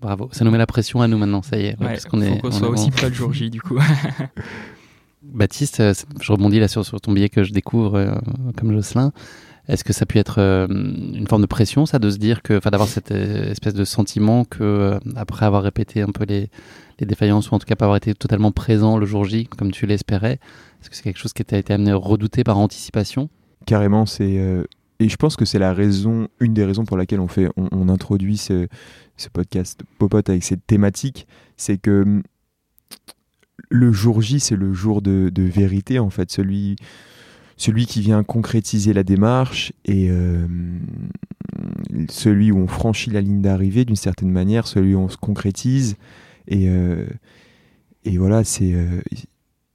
Bravo. 0.00 0.30
Ça 0.32 0.42
nous 0.42 0.50
met 0.50 0.56
la 0.56 0.66
pression 0.66 1.02
à 1.02 1.06
nous 1.06 1.18
maintenant, 1.18 1.42
ça 1.42 1.58
y 1.58 1.66
est. 1.66 1.78
Ouais, 1.78 1.88
parce 1.88 2.06
qu'on 2.06 2.18
faut 2.18 2.24
est, 2.24 2.40
qu'on 2.40 2.48
on 2.48 2.50
soit 2.50 2.68
est 2.68 2.70
aussi 2.70 2.90
près 2.90 3.10
le 3.10 3.14
jour 3.14 3.30
J 3.34 3.50
du 3.50 3.60
coup. 3.60 3.78
Baptiste, 5.22 5.80
euh, 5.80 5.92
je 6.18 6.32
rebondis 6.32 6.60
là 6.60 6.68
sur, 6.68 6.82
sur 6.86 6.98
ton 6.98 7.12
billet 7.12 7.28
que 7.28 7.44
je 7.44 7.52
découvre 7.52 7.96
euh, 7.96 8.14
comme 8.56 8.72
Jocelyn. 8.72 9.12
Est-ce 9.68 9.84
que 9.84 9.92
ça 9.92 10.04
peut 10.04 10.18
être 10.18 10.40
euh, 10.40 10.66
une 10.68 11.26
forme 11.26 11.42
de 11.42 11.46
pression, 11.46 11.86
ça, 11.86 11.98
de 11.98 12.10
se 12.10 12.18
dire 12.18 12.42
que, 12.42 12.58
enfin, 12.58 12.70
d'avoir 12.70 12.88
cette 12.88 13.12
euh, 13.12 13.50
espèce 13.50 13.74
de 13.74 13.84
sentiment 13.84 14.44
que, 14.44 14.62
euh, 14.62 14.98
après 15.16 15.46
avoir 15.46 15.62
répété 15.62 16.02
un 16.02 16.10
peu 16.10 16.24
les, 16.24 16.50
défaillances, 17.00 17.50
ou 17.50 17.54
en 17.54 17.58
tout 17.58 17.66
cas 17.66 17.76
pas 17.76 17.86
avoir 17.86 17.96
été 17.96 18.14
totalement 18.14 18.52
présent 18.52 18.98
le 18.98 19.06
jour 19.06 19.24
J, 19.24 19.46
comme 19.46 19.72
tu 19.72 19.86
l'espérais, 19.86 20.38
est-ce 20.80 20.90
que 20.90 20.96
c'est 20.96 21.02
quelque 21.02 21.18
chose 21.18 21.32
qui 21.32 21.44
t'a 21.44 21.58
été 21.58 21.72
amené 21.72 21.90
à 21.90 21.96
redouter 21.96 22.44
par 22.44 22.58
anticipation? 22.58 23.30
Carrément, 23.66 24.06
c'est 24.06 24.38
et 25.00 25.08
je 25.08 25.16
pense 25.16 25.36
que 25.36 25.44
c'est 25.44 25.58
la 25.58 25.72
raison, 25.72 26.28
une 26.38 26.54
des 26.54 26.64
raisons 26.64 26.84
pour 26.84 26.96
laquelle 26.96 27.20
on 27.20 27.28
fait, 27.28 27.48
on, 27.56 27.88
introduit 27.88 28.36
ce, 28.36 28.68
ce 29.16 29.28
podcast 29.28 29.80
Popote 29.98 30.30
avec 30.30 30.44
cette 30.44 30.66
thématique, 30.66 31.26
c'est 31.56 31.78
que 31.78 32.02
hum, 32.02 32.22
le 33.70 33.92
jour 33.92 34.22
J, 34.22 34.38
c'est 34.38 34.56
le 34.56 34.72
jour 34.72 35.02
de, 35.02 35.30
de 35.30 35.42
vérité 35.42 35.98
en 35.98 36.10
fait, 36.10 36.30
celui 36.30 36.76
celui 37.56 37.86
qui 37.86 38.00
vient 38.00 38.22
concrétiser 38.24 38.92
la 38.92 39.04
démarche 39.04 39.72
et 39.84 40.08
euh, 40.10 40.46
celui 42.08 42.50
où 42.50 42.58
on 42.58 42.66
franchit 42.66 43.10
la 43.10 43.20
ligne 43.20 43.42
d'arrivée 43.42 43.84
d'une 43.84 43.96
certaine 43.96 44.30
manière, 44.30 44.66
celui 44.66 44.94
où 44.94 44.98
on 44.98 45.08
se 45.08 45.16
concrétise. 45.16 45.96
Et 46.48 46.68
euh, 46.68 47.06
et 48.04 48.18
voilà, 48.18 48.44
c'est 48.44 48.74
euh, 48.74 49.00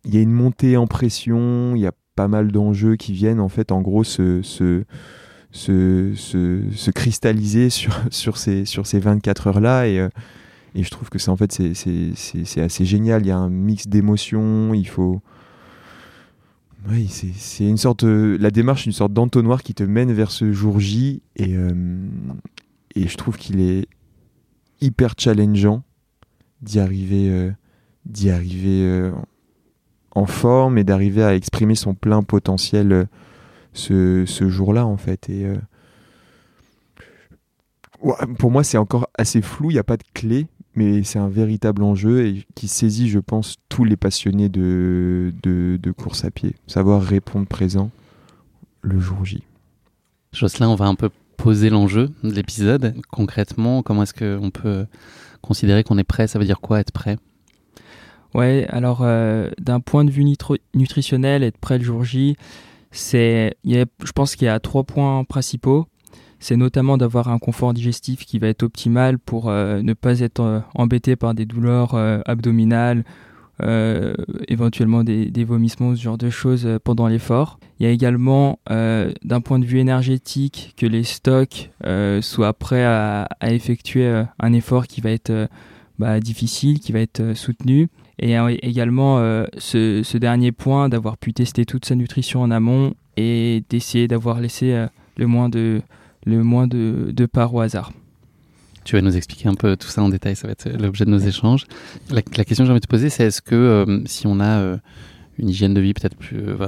il 0.06 0.14
y 0.14 0.18
a 0.18 0.22
une 0.22 0.32
montée 0.32 0.78
en 0.78 0.88
pression, 0.88 1.74
il 1.76 1.82
y 1.82 1.88
a 1.88 1.94
pas 2.16 2.28
mal 2.28 2.52
d'enjeux 2.52 2.96
qui 2.96 3.14
viennent 3.14 3.40
en 3.40 3.50
fait 3.50 3.72
en 3.72 3.82
gros 3.82 4.04
se, 4.04 4.42
se, 4.42 4.84
se, 5.52 6.14
se, 6.16 6.62
se 6.72 6.92
cristalliser 6.92 7.70
sur, 7.70 7.98
sur, 8.12 8.38
ces, 8.38 8.66
sur 8.66 8.86
ces 8.86 9.00
24 9.00 9.48
heures 9.48 9.60
là 9.62 9.88
et, 9.88 10.08
et 10.76 10.84
je 10.84 10.90
trouve 10.90 11.10
que 11.10 11.18
c'est 11.18 11.30
en 11.30 11.38
fait 11.38 11.52
c'est 11.54 12.62
assez 12.62 12.86
génial, 12.86 13.24
il 13.24 13.30
y 13.30 13.32
a 13.32 13.38
un 13.38 13.50
mix 13.50 13.88
d'émotions, 13.88 14.74
il 14.74 14.88
faut 14.88 15.22
oui, 16.88 17.08
c'est, 17.10 17.68
une 17.68 17.78
sorte 17.78 18.06
de- 18.06 18.38
la 18.40 18.52
démarche 18.52 18.86
une 18.86 18.92
sorte 18.92 19.14
d'entonnoir 19.14 19.64
qui 19.64 19.74
te 19.74 19.84
mène 19.84 20.14
vers 20.14 20.32
ce 20.32 20.52
jour 20.54 20.80
J 20.80 21.22
et, 21.36 21.56
euh, 21.56 21.74
et 22.96 23.08
je 23.08 23.18
trouve 23.18 23.38
qu'il 23.38 23.60
est 23.60 23.88
hyper 24.82 25.14
challengeant 25.18 25.84
d'y 26.62 26.80
arriver 26.80 27.30
euh, 27.30 27.52
arriver 28.30 28.84
euh, 28.84 29.12
en 30.12 30.26
forme 30.26 30.78
et 30.78 30.84
d'arriver 30.84 31.24
à 31.24 31.36
exprimer 31.36 31.76
son 31.76 31.94
plein 31.94 32.24
potentiel 32.24 32.92
euh, 32.92 33.06
ce, 33.74 34.24
ce 34.26 34.50
jour-là 34.50 34.86
en 34.86 34.98
fait. 34.98 35.30
Et 35.30 35.46
euh, 35.46 35.58
pour 38.38 38.52
moi, 38.52 38.64
c'est 38.64 38.78
encore 38.78 39.10
assez 39.18 39.42
flou. 39.42 39.72
Il 39.72 39.74
n'y 39.74 39.80
a 39.80 39.84
pas 39.84 39.98
de 39.98 40.04
clé, 40.14 40.48
mais 40.76 41.04
c'est 41.04 41.20
un 41.20 41.28
véritable 41.30 41.84
enjeu 41.84 42.26
et 42.26 42.46
qui 42.56 42.68
saisit, 42.68 43.10
je 43.10 43.20
pense, 43.20 43.56
tous 43.70 43.84
les 43.84 43.98
passionnés 43.98 44.50
de, 44.50 45.34
de, 45.44 45.78
de 45.82 45.92
course 45.92 46.24
à 46.26 46.32
pied. 46.32 46.56
Savoir 46.68 47.02
répondre 47.02 47.48
présent 47.48 47.92
le 48.82 49.00
jour 49.00 49.26
J. 49.26 49.44
Jocelyn, 50.32 50.70
on 50.70 50.76
va 50.76 50.86
un 50.86 50.96
peu 50.96 51.10
poser 51.38 51.70
l'enjeu 51.70 52.10
de 52.24 52.32
l'épisode. 52.32 52.96
Concrètement, 53.10 53.82
comment 53.82 54.04
est-ce 54.04 54.14
qu'on 54.14 54.52
peut 54.52 54.86
considérer 55.42 55.84
qu'on 55.84 55.98
est 55.98 56.04
prêt? 56.04 56.28
Ça 56.28 56.40
veut 56.40 56.46
dire 56.46 56.60
quoi 56.60 56.80
être 56.80 56.92
prêt? 56.92 57.18
Ouais, 58.36 58.68
alors 58.70 59.00
euh, 59.02 59.50
d'un 59.60 59.80
point 59.80 60.06
de 60.06 60.12
vue 60.12 60.24
nitro- 60.24 60.58
nutritionnel, 60.76 61.44
être 61.44 61.58
prêt 61.58 61.80
le 61.80 61.84
jour 61.84 62.04
J, 62.04 62.36
c'est, 62.92 63.58
il 63.64 63.72
y 63.72 63.80
a- 63.80 63.86
je 64.04 64.12
pense 64.12 64.36
qu'il 64.36 64.46
y 64.46 64.50
a 64.50 64.60
trois 64.60 64.84
points 64.84 65.24
principaux. 65.24 65.88
C'est 66.40 66.56
notamment 66.56 66.98
d'avoir 66.98 67.30
un 67.30 67.40
confort 67.40 67.74
digestif 67.74 68.26
qui 68.26 68.40
va 68.40 68.48
être 68.48 68.64
optimal 68.64 69.20
pour 69.20 69.50
ne 69.50 69.94
pas 69.94 70.20
être 70.20 70.64
embêté 70.74 71.16
par 71.16 71.34
des 71.34 71.46
douleurs 71.46 71.96
abdominales, 72.26 73.04
éventuellement 74.48 75.04
des, 75.04 75.44
vomissements, 75.44 75.96
ce 75.96 76.02
genre 76.02 76.18
de 76.18 76.30
choses 76.30 76.68
pendant 76.84 77.08
l'effort. 77.08 77.60
Il 77.80 77.86
y 77.86 77.90
a 77.90 77.92
également, 77.92 78.60
d'un 78.68 79.42
point 79.44 79.60
de 79.60 79.66
vue 79.66 79.80
énergétique, 79.80 80.74
que 80.78 80.86
les 80.86 81.04
stocks 81.04 81.72
soient 82.22 82.54
prêts 82.54 82.86
à, 82.86 83.28
effectuer 83.42 84.24
un 84.40 84.54
effort 84.54 84.88
qui 84.88 85.02
va 85.02 85.12
être 85.12 85.50
bah, 85.98 86.20
difficile, 86.20 86.80
qui 86.80 86.94
va 86.94 87.00
être 87.00 87.34
soutenu. 87.34 87.90
Et 88.20 88.36
également, 88.62 89.18
ce, 89.58 90.18
dernier 90.18 90.52
point, 90.52 90.90
d'avoir 90.90 91.18
pu 91.18 91.34
tester 91.34 91.66
toute 91.66 91.86
sa 91.86 91.96
nutrition 91.96 92.42
en 92.42 92.52
amont 92.52 92.94
et 93.20 93.64
d'essayer 93.70 94.08
d'avoir 94.08 94.40
laissé 94.40 94.72
euh, 94.74 94.88
le 95.18 95.28
moins 95.28 95.50
de, 95.50 95.82
le 96.30 96.44
moins 96.44 96.68
de, 96.68 97.12
de 97.12 97.26
parts 97.26 97.54
au 97.54 97.62
hasard. 97.62 97.92
Tu 98.86 98.96
vas 98.96 99.02
nous 99.02 99.18
expliquer 99.18 99.50
un 99.50 99.56
peu 99.56 99.76
tout 99.76 99.88
ça 99.88 100.02
en 100.02 100.10
détail, 100.10 100.36
ça 100.36 100.48
va 100.48 100.54
être 100.54 100.70
l'objet 100.70 101.06
de 101.06 101.10
nos 101.10 101.20
échanges. 101.20 101.66
La, 102.10 102.22
question 102.22 102.64
que 102.64 102.66
j'ai 102.66 102.72
envie 102.72 102.80
de 102.80 102.86
te 102.86 102.90
poser, 102.90 103.10
c'est 103.10 103.26
est-ce 103.26 103.42
que 103.42 103.56
euh, 103.56 104.02
si 104.06 104.26
on 104.26 104.40
a 104.40 104.60
euh, 104.60 104.78
une 105.38 105.50
hygiène 105.50 105.74
de 105.74 105.82
vie 105.82 105.94
peut-être 105.94 106.16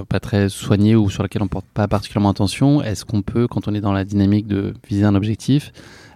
pas 0.05 0.19
très 0.19 0.49
soignée 0.49 0.95
ou 0.95 1.09
sur 1.09 1.23
laquelle 1.23 1.41
on 1.41 1.47
porte 1.47 1.65
pas 1.73 1.87
particulièrement 1.87 2.29
attention, 2.29 2.81
est-ce 2.83 3.05
qu'on 3.05 3.21
peut, 3.21 3.47
quand 3.47 3.67
on 3.67 3.73
est 3.73 3.81
dans 3.81 3.93
la 3.93 4.05
dynamique 4.05 4.47
de 4.47 4.73
viser 4.87 5.03
un 5.03 5.15
objectif, 5.15 5.71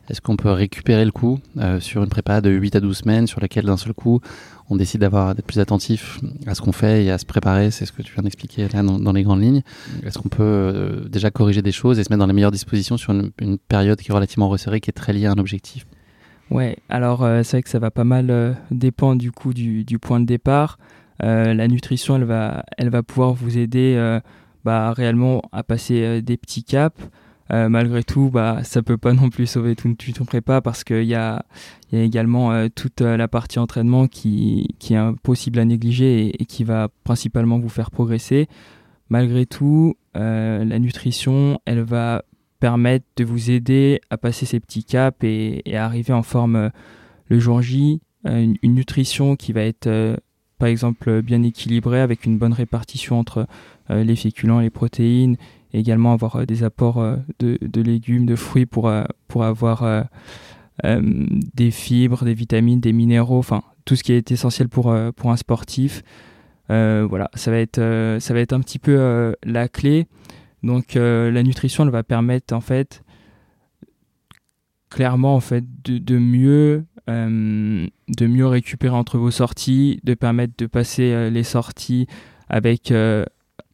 est-ce 0.10 0.22
qu'on 0.22 0.36
peut 0.36 0.52
récupérer 0.52 1.06
le 1.06 1.12
coup 1.12 1.40
sur 1.80 2.04
une 2.04 2.10
prépa 2.10 2.42
de 2.42 2.50
8 2.50 2.76
à 2.76 2.80
12 2.80 2.98
semaines 2.98 3.28
sur 3.28 3.42
laquelle 3.42 3.66
d'un 3.66 3.78
seul 3.78 3.94
coup 3.94 4.22
on 4.70 4.76
décide 4.76 5.02
d'avoir 5.02 5.36
d'être 5.36 5.46
plus 5.46 5.60
attentif 5.60 6.20
à 6.48 6.56
ce 6.56 6.62
qu'on 6.62 6.72
fait 6.72 7.06
et 7.06 7.12
à 7.12 7.18
se 7.18 7.26
préparer, 7.26 7.72
c'est 7.72 7.86
ce 7.86 7.92
que 7.92 8.02
tu 8.02 8.14
viens 8.14 8.24
d'expliquer 8.24 8.68
là 8.68 8.82
dans, 8.82 9.14
les 9.14 9.24
grandes 9.24 9.42
lignes. 9.42 9.62
Est-ce 10.04 10.18
qu'on 10.18 10.30
peut 10.30 10.44
euh, 10.44 11.08
déjà 11.08 11.30
corriger 11.30 11.62
des 11.62 11.72
choses 11.72 12.00
et 12.00 12.04
se 12.04 12.12
mettre 12.12 12.20
dans 12.20 12.28
les 12.28 12.34
meilleures 12.34 12.52
dispositions 12.52 12.98
sur 12.98 13.14
une, 13.14 13.58
période 13.68 14.00
qui 14.00 14.12
est 14.12 14.14
relativement 14.14 14.50
resserrée, 14.50 14.80
qui 14.80 14.90
est 14.90 14.94
très 14.94 15.14
liée 15.14 15.28
à 15.28 15.32
un 15.32 15.38
objectif? 15.38 15.86
Ouais, 16.50 16.78
alors 16.90 17.24
euh, 17.24 17.44
c'est 17.44 17.58
vrai 17.58 17.64
que 17.64 17.70
ça 17.70 17.80
va 17.80 17.92
pas 17.92 18.04
mal 18.04 18.30
euh, 18.30 18.54
dépendre 18.72 19.20
du 19.20 19.32
coup 19.32 19.54
du, 19.54 20.00
point 20.00 20.20
de 20.20 20.26
départ. 20.26 20.80
la 21.20 21.68
nutrition, 21.68 22.16
elle 22.16 22.24
va, 22.24 22.64
elle 22.78 22.90
va 22.90 23.04
pouvoir 23.04 23.34
vous 23.34 23.58
aider 23.58 24.20
bah, 24.64 24.94
réellement 24.94 25.44
à 25.52 25.64
passer 25.64 26.22
des 26.24 26.38
petits 26.38 26.64
caps. 26.64 27.00
Euh, 27.52 27.70
malgré 27.70 28.04
tout, 28.04 28.30
bah, 28.32 28.64
ça 28.64 28.82
peut 28.82 28.98
pas 28.98 29.14
non 29.14 29.30
plus 29.30 29.46
sauver 29.46 29.76
tout, 29.76 29.94
ton 29.94 30.26
prépa 30.26 30.62
parce 30.62 30.84
qu'il 30.84 31.04
y 31.04 31.16
a, 31.16 31.46
y 31.92 31.98
a 31.98 32.02
également 32.02 32.52
euh, 32.52 32.68
toute 32.74 33.02
euh, 33.02 33.18
la 33.18 33.28
partie 33.28 33.60
entraînement 33.60 34.08
qui, 34.08 34.76
est 34.90 34.96
impossible 34.96 35.60
à 35.60 35.66
négliger 35.66 36.42
et, 36.42 36.46
qui 36.46 36.64
va 36.64 36.90
principalement 37.04 37.60
vous 37.60 37.70
faire 37.70 37.92
progresser. 37.92 38.48
Malgré 39.10 39.46
tout, 39.46 39.96
la 40.16 40.80
nutrition, 40.80 41.60
elle 41.66 41.82
va 41.82 42.24
permettre 42.60 43.06
de 43.18 43.24
vous 43.24 43.52
aider 43.52 44.02
à 44.10 44.18
passer 44.18 44.48
ces 44.48 44.60
petits 44.60 44.84
caps 44.84 45.24
et, 45.24 45.62
et 45.70 45.78
à 45.78 45.86
arriver 45.86 46.14
en 46.14 46.24
forme 46.24 46.72
le 47.28 47.40
jour 47.40 47.62
J. 47.62 48.02
Une, 48.24 48.56
une, 48.64 48.74
nutrition 48.74 49.36
qui 49.36 49.54
va 49.54 49.62
être, 49.62 50.18
par 50.58 50.70
exemple, 50.70 51.22
bien 51.22 51.44
équilibrée 51.44 52.02
avec 52.02 52.26
une 52.26 52.40
bonne 52.40 52.54
répartition 52.54 53.20
entre 53.20 53.46
les 53.90 54.16
féculents, 54.16 54.60
les 54.60 54.72
protéines 54.72 55.38
également 55.76 56.14
avoir 56.14 56.38
euh, 56.38 56.46
des 56.46 56.64
apports 56.64 57.00
euh, 57.00 57.18
de, 57.40 57.82
légumes, 57.82 58.26
de 58.26 58.36
fruits 58.36 58.66
pour, 58.66 58.88
euh, 58.88 59.04
pour 59.28 59.44
avoir 59.44 60.06
des 60.84 61.72
fibres, 61.72 62.26
des 62.26 62.34
vitamines, 62.34 62.82
des 62.82 62.92
minéraux, 62.92 63.40
enfin 63.40 63.64
tout 63.86 63.96
ce 63.96 64.04
qui 64.04 64.12
est 64.12 64.32
essentiel 64.32 64.68
pour, 64.68 64.94
pour 65.16 65.32
un 65.32 65.38
sportif. 65.38 66.04
voilà, 66.68 67.30
ça 67.34 67.52
va, 67.52 67.60
être, 67.60 68.18
ça 68.20 68.34
va 68.34 68.40
être 68.42 68.52
un 68.52 68.60
petit 68.60 68.80
peu 68.80 69.34
la 69.44 69.70
clé. 69.70 70.08
Donc 70.64 70.96
la 70.96 71.44
nutrition, 71.44 71.86
elle 71.86 71.92
va 71.92 72.04
permettre 72.04 72.54
en 72.54 72.60
fait 72.60 73.04
clairement 74.90 75.36
en 75.36 75.40
fait 75.40 75.64
de, 75.86 76.18
mieux 76.18 76.84
de 77.08 78.28
mieux 78.28 78.48
récupérer 78.48 78.96
entre 78.96 79.18
vos 79.18 79.32
sorties, 79.32 80.02
de 80.04 80.14
permettre 80.14 80.56
de 80.58 80.66
passer 80.66 81.30
les 81.30 81.44
sorties 81.44 82.06
avec 82.50 82.92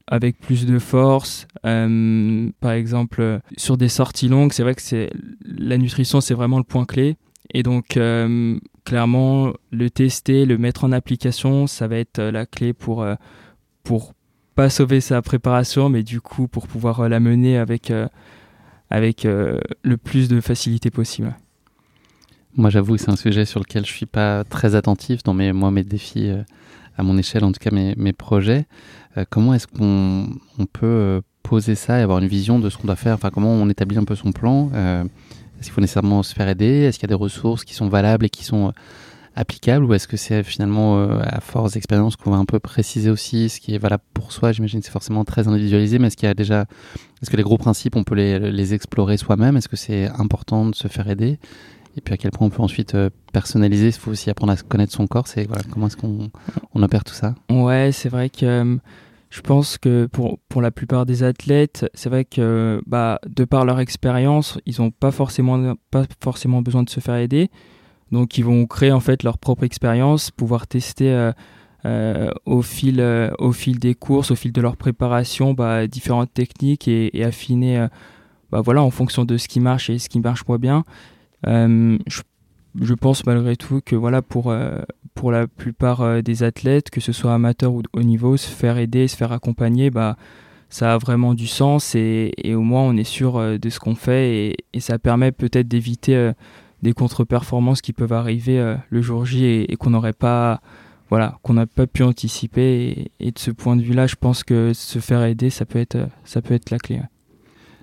avec 0.07 0.39
plus 0.39 0.65
de 0.65 0.79
force. 0.79 1.47
Euh, 1.65 2.49
par 2.59 2.71
exemple, 2.71 3.39
sur 3.57 3.77
des 3.77 3.89
sorties 3.89 4.27
longues, 4.27 4.53
c'est 4.53 4.63
vrai 4.63 4.75
que 4.75 4.81
c'est 4.81 5.09
la 5.45 5.77
nutrition, 5.77 6.21
c'est 6.21 6.33
vraiment 6.33 6.57
le 6.57 6.63
point 6.63 6.85
clé. 6.85 7.17
Et 7.53 7.63
donc, 7.63 7.97
euh, 7.97 8.57
clairement, 8.85 9.53
le 9.71 9.89
tester, 9.89 10.45
le 10.45 10.57
mettre 10.57 10.83
en 10.83 10.91
application, 10.91 11.67
ça 11.67 11.87
va 11.87 11.97
être 11.97 12.21
la 12.21 12.45
clé 12.45 12.73
pour, 12.73 13.03
euh, 13.03 13.15
pour 13.83 14.13
pas 14.55 14.69
sauver 14.69 15.01
sa 15.01 15.21
préparation, 15.21 15.89
mais 15.89 16.03
du 16.03 16.21
coup, 16.21 16.47
pour 16.47 16.67
pouvoir 16.67 17.07
la 17.07 17.19
mener 17.19 17.57
avec, 17.57 17.91
avec 18.89 19.23
le 19.23 19.97
plus 19.97 20.27
de 20.27 20.41
facilité 20.41 20.91
possible. 20.91 21.35
Moi, 22.57 22.69
j'avoue, 22.69 22.97
c'est 22.97 23.09
un 23.09 23.15
sujet 23.15 23.45
sur 23.45 23.61
lequel 23.61 23.85
je 23.85 23.91
suis 23.91 24.05
pas 24.05 24.43
très 24.43 24.75
attentif 24.75 25.23
dans 25.23 25.33
mes, 25.33 25.53
moi, 25.53 25.71
mes 25.71 25.85
défis 25.85 26.29
à 26.97 27.03
mon 27.03 27.17
échelle, 27.17 27.43
en 27.43 27.51
tout 27.51 27.59
cas 27.59 27.71
mes, 27.71 27.95
mes 27.95 28.13
projets. 28.13 28.65
Euh, 29.17 29.25
comment 29.29 29.53
est-ce 29.53 29.67
qu'on 29.67 30.27
on 30.57 30.65
peut 30.65 30.85
euh, 30.85 31.21
poser 31.43 31.75
ça 31.75 31.99
et 31.99 32.01
avoir 32.01 32.19
une 32.19 32.27
vision 32.27 32.59
de 32.59 32.69
ce 32.69 32.77
qu'on 32.77 32.87
doit 32.87 32.95
faire? 32.95 33.15
Enfin, 33.15 33.29
comment 33.29 33.51
on 33.51 33.69
établit 33.69 33.97
un 33.97 34.03
peu 34.03 34.15
son 34.15 34.31
plan? 34.31 34.69
Euh, 34.73 35.03
Est-ce 35.03 35.65
qu'il 35.65 35.73
faut 35.73 35.81
nécessairement 35.81 36.23
se 36.23 36.33
faire 36.33 36.47
aider? 36.47 36.83
Est-ce 36.83 36.97
qu'il 36.97 37.09
y 37.09 37.11
a 37.11 37.15
des 37.15 37.21
ressources 37.21 37.63
qui 37.65 37.73
sont 37.73 37.89
valables 37.89 38.25
et 38.25 38.29
qui 38.29 38.43
sont 38.43 38.73
applicables? 39.35 39.85
Ou 39.85 39.93
est-ce 39.93 40.07
que 40.07 40.17
c'est 40.17 40.43
finalement 40.43 41.07
à 41.19 41.39
force 41.41 41.73
d'expérience 41.73 42.15
qu'on 42.15 42.31
va 42.31 42.37
un 42.37 42.45
peu 42.45 42.59
préciser 42.59 43.09
aussi 43.09 43.49
ce 43.49 43.59
qui 43.59 43.75
est 43.75 43.77
valable 43.77 44.03
pour 44.13 44.31
soi? 44.31 44.51
J'imagine 44.53 44.79
que 44.79 44.85
c'est 44.85 44.91
forcément 44.91 45.25
très 45.25 45.47
individualisé, 45.47 45.99
mais 45.99 46.07
est-ce 46.07 46.17
qu'il 46.17 46.27
y 46.27 46.31
a 46.31 46.33
déjà, 46.33 46.65
est-ce 47.21 47.29
que 47.29 47.37
les 47.37 47.43
gros 47.43 47.57
principes 47.57 47.95
on 47.95 48.03
peut 48.03 48.15
les, 48.15 48.39
les 48.39 48.73
explorer 48.73 49.17
soi-même? 49.17 49.57
Est-ce 49.57 49.69
que 49.69 49.75
c'est 49.75 50.07
important 50.07 50.65
de 50.65 50.75
se 50.75 50.87
faire 50.87 51.09
aider? 51.09 51.37
Et 51.97 52.01
puis 52.01 52.13
à 52.13 52.17
quel 52.17 52.31
point 52.31 52.47
on 52.47 52.49
peut 52.49 52.61
ensuite 52.61 52.95
euh, 52.95 53.09
personnaliser. 53.33 53.87
Il 53.87 53.93
faut 53.93 54.11
aussi 54.11 54.29
apprendre 54.29 54.53
à 54.53 54.57
connaître 54.57 54.93
son 54.93 55.07
corps. 55.07 55.27
C'est 55.27 55.47
comment 55.71 55.87
est-ce 55.87 55.97
qu'on 55.97 56.29
on 56.73 56.83
opère 56.83 57.03
tout 57.03 57.13
ça 57.13 57.35
Ouais, 57.49 57.91
c'est 57.91 58.09
vrai 58.09 58.29
que 58.29 58.45
euh, 58.45 58.77
je 59.29 59.41
pense 59.41 59.77
que 59.77 60.05
pour, 60.05 60.39
pour 60.49 60.61
la 60.61 60.71
plupart 60.71 61.05
des 61.05 61.23
athlètes, 61.23 61.89
c'est 61.93 62.09
vrai 62.09 62.25
que 62.25 62.81
bah, 62.85 63.19
de 63.27 63.43
par 63.43 63.65
leur 63.65 63.79
expérience, 63.79 64.59
ils 64.65 64.75
n'ont 64.79 64.91
pas 64.91 65.11
forcément, 65.11 65.75
pas 65.89 66.05
forcément 66.21 66.61
besoin 66.61 66.83
de 66.83 66.89
se 66.89 66.99
faire 66.99 67.15
aider. 67.15 67.49
Donc 68.11 68.37
ils 68.37 68.43
vont 68.43 68.65
créer 68.65 68.91
en 68.91 68.99
fait 68.99 69.23
leur 69.23 69.37
propre 69.37 69.63
expérience, 69.63 70.31
pouvoir 70.31 70.67
tester 70.67 71.31
euh, 71.85 72.31
au, 72.45 72.61
fil, 72.61 73.01
au 73.39 73.51
fil 73.53 73.79
des 73.79 73.95
courses, 73.95 74.31
au 74.31 74.35
fil 74.35 74.51
de 74.51 74.61
leur 74.61 74.75
préparation, 74.75 75.53
bah, 75.53 75.87
différentes 75.87 76.33
techniques 76.33 76.89
et, 76.89 77.23
affiner 77.23 77.87
bah, 78.51 78.59
voilà, 78.59 78.83
en 78.83 78.91
fonction 78.91 79.23
de 79.23 79.37
ce 79.37 79.47
qui 79.47 79.61
marche 79.61 79.89
et 79.89 79.97
ce 79.97 80.09
qui 80.09 80.19
marche 80.19 80.45
moins 80.45 80.57
bien. 80.57 80.83
Euh, 81.47 81.97
je, 82.05 82.93
pense 82.93 83.25
malgré 83.25 83.55
tout 83.55 83.81
que 83.83 83.95
voilà 83.95 84.21
pour 84.21 84.51
euh, 84.51 84.79
pour 85.15 85.31
la 85.31 85.47
plupart 85.47 86.01
euh, 86.01 86.21
des 86.21 86.43
athlètes, 86.43 86.89
que 86.89 87.01
ce 87.01 87.11
soit 87.11 87.33
amateur 87.33 87.73
ou 87.73 87.81
haut 87.93 88.03
niveau, 88.03 88.37
se 88.37 88.49
faire 88.49 88.77
aider, 88.77 89.07
se 89.07 89.17
faire 89.17 89.31
accompagner, 89.31 89.89
bah 89.89 90.17
ça 90.69 90.93
a 90.93 90.97
vraiment 90.97 91.33
du 91.33 91.47
sens 91.47 91.95
et, 91.95 92.31
et 92.37 92.55
au 92.55 92.61
moins 92.61 92.83
on 92.83 92.95
est 92.95 93.03
sûr 93.03 93.59
de 93.59 93.69
ce 93.69 93.79
qu'on 93.79 93.95
fait 93.95 94.35
et, 94.35 94.57
et, 94.71 94.79
ça 94.79 94.99
permet 94.99 95.33
peut-être 95.33 95.67
d'éviter 95.67 96.31
des 96.81 96.93
contre-performances 96.93 97.81
qui 97.81 97.91
peuvent 97.91 98.13
arriver 98.13 98.77
le 98.89 99.01
jour 99.01 99.25
J 99.25 99.65
et, 99.67 99.75
qu'on 99.75 99.89
n'aurait 99.89 100.13
pas 100.13 100.61
voilà 101.09 101.39
qu'on 101.43 101.55
n'a 101.55 101.65
pas 101.65 101.87
pu 101.87 102.03
anticiper 102.03 103.11
et, 103.19 103.31
de 103.31 103.39
ce 103.39 103.51
point 103.51 103.75
de 103.75 103.81
vue-là, 103.81 104.07
je 104.07 104.15
pense 104.15 104.45
que 104.45 104.71
se 104.73 104.99
faire 104.99 105.23
aider, 105.23 105.49
ça 105.49 105.65
peut 105.65 105.79
être 105.79 106.07
ça 106.23 106.41
peut 106.41 106.53
être 106.53 106.69
la 106.69 106.77
clé. 106.79 107.01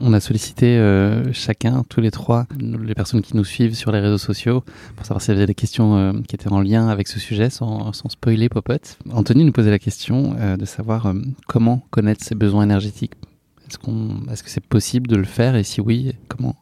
On 0.00 0.12
a 0.12 0.20
sollicité 0.20 0.78
euh, 0.78 1.32
chacun, 1.32 1.82
tous 1.88 2.00
les 2.00 2.12
trois, 2.12 2.46
les 2.58 2.94
personnes 2.94 3.20
qui 3.20 3.36
nous 3.36 3.44
suivent 3.44 3.74
sur 3.74 3.90
les 3.90 3.98
réseaux 3.98 4.18
sociaux, 4.18 4.62
pour 4.96 5.04
savoir 5.04 5.20
s'il 5.20 5.34
y 5.34 5.36
avait 5.36 5.46
des 5.46 5.54
questions 5.54 5.96
euh, 5.96 6.12
qui 6.26 6.36
étaient 6.36 6.52
en 6.52 6.60
lien 6.60 6.88
avec 6.88 7.08
ce 7.08 7.18
sujet, 7.18 7.50
sans, 7.50 7.92
spoiler 7.92 8.48
Popote. 8.48 8.98
Anthony 9.10 9.44
nous 9.44 9.52
posait 9.52 9.70
la 9.70 9.80
question 9.80 10.36
euh, 10.38 10.56
de 10.56 10.64
savoir 10.64 11.12
comment 11.48 11.82
connaître 11.90 12.24
ses 12.24 12.36
besoins 12.36 12.62
énergétiques. 12.62 13.14
Est-ce 13.68 13.78
qu'on, 13.78 14.22
est-ce 14.30 14.42
que 14.42 14.50
c'est 14.50 14.64
possible 14.64 15.08
de 15.08 15.16
le 15.16 15.24
faire 15.24 15.56
et 15.56 15.64
si 15.64 15.80
oui, 15.80 16.12
comment? 16.28 16.54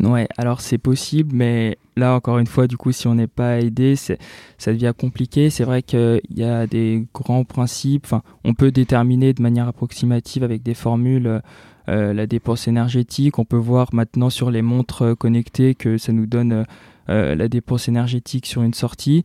Ouais, 0.00 0.26
alors 0.36 0.60
c'est 0.60 0.78
possible, 0.78 1.30
mais 1.36 1.78
là 1.96 2.14
encore 2.14 2.38
une 2.38 2.48
fois, 2.48 2.66
du 2.66 2.76
coup, 2.76 2.90
si 2.90 3.06
on 3.06 3.14
n'est 3.14 3.28
pas 3.28 3.60
aidé, 3.60 3.94
ça 3.94 4.16
devient 4.66 4.92
compliqué. 4.98 5.50
C'est 5.50 5.62
vrai 5.62 5.82
qu'il 5.82 6.20
y 6.30 6.42
a 6.42 6.66
des 6.66 7.06
grands 7.14 7.44
principes. 7.44 8.08
On 8.42 8.54
peut 8.54 8.72
déterminer 8.72 9.32
de 9.32 9.42
manière 9.42 9.68
approximative 9.68 10.42
avec 10.42 10.64
des 10.64 10.74
formules 10.74 11.40
la 11.86 12.26
dépense 12.26 12.68
énergétique. 12.68 13.38
On 13.38 13.44
peut 13.44 13.56
voir 13.56 13.88
maintenant 13.92 14.30
sur 14.30 14.50
les 14.50 14.62
montres 14.62 15.02
euh, 15.02 15.14
connectées 15.14 15.74
que 15.74 15.98
ça 15.98 16.12
nous 16.12 16.26
donne 16.26 16.64
euh, 17.08 17.34
la 17.34 17.48
dépense 17.48 17.88
énergétique 17.88 18.46
sur 18.46 18.62
une 18.62 18.74
sortie. 18.74 19.24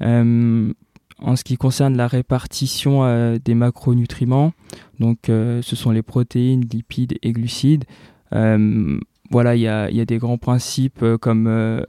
en 0.00 1.34
ce 1.34 1.42
qui 1.42 1.56
concerne 1.56 1.96
la 1.96 2.06
répartition 2.06 3.36
des 3.44 3.54
macronutriments, 3.54 4.52
donc 5.00 5.18
ce 5.26 5.74
sont 5.74 5.90
les 5.90 6.02
protéines, 6.02 6.64
lipides 6.72 7.18
et 7.22 7.32
glucides. 7.32 7.84
voilà, 8.30 9.56
il 9.56 9.60
y 9.60 9.66
a, 9.66 10.04
des 10.04 10.18
grands 10.18 10.38
principes 10.38 11.04
comme, 11.20 11.84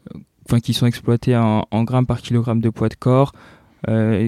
qui 0.64 0.74
sont 0.74 0.88
exploités 0.88 1.38
en, 1.38 1.68
en, 1.70 1.84
grammes 1.84 2.08
par 2.08 2.24
kilogramme 2.24 2.60
de 2.60 2.72
poids 2.72 2.90
de 2.90 2.96
corps, 2.96 3.34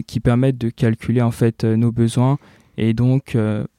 qui 0.06 0.20
permettent 0.20 0.60
de 0.60 0.70
calculer 0.70 1.24
en 1.24 1.32
fait 1.32 1.64
nos 1.64 1.92
besoins 1.92 2.38
et 2.78 2.94
donc 2.94 3.36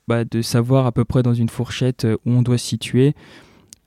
bah, 0.08 0.24
de 0.24 0.42
savoir 0.42 0.86
à 0.86 0.92
peu 0.92 1.04
près 1.04 1.22
dans 1.22 1.34
une 1.34 1.48
fourchette 1.48 2.04
euh, 2.04 2.16
où 2.24 2.32
on 2.32 2.42
doit 2.42 2.58
se 2.58 2.66
situer. 2.66 3.14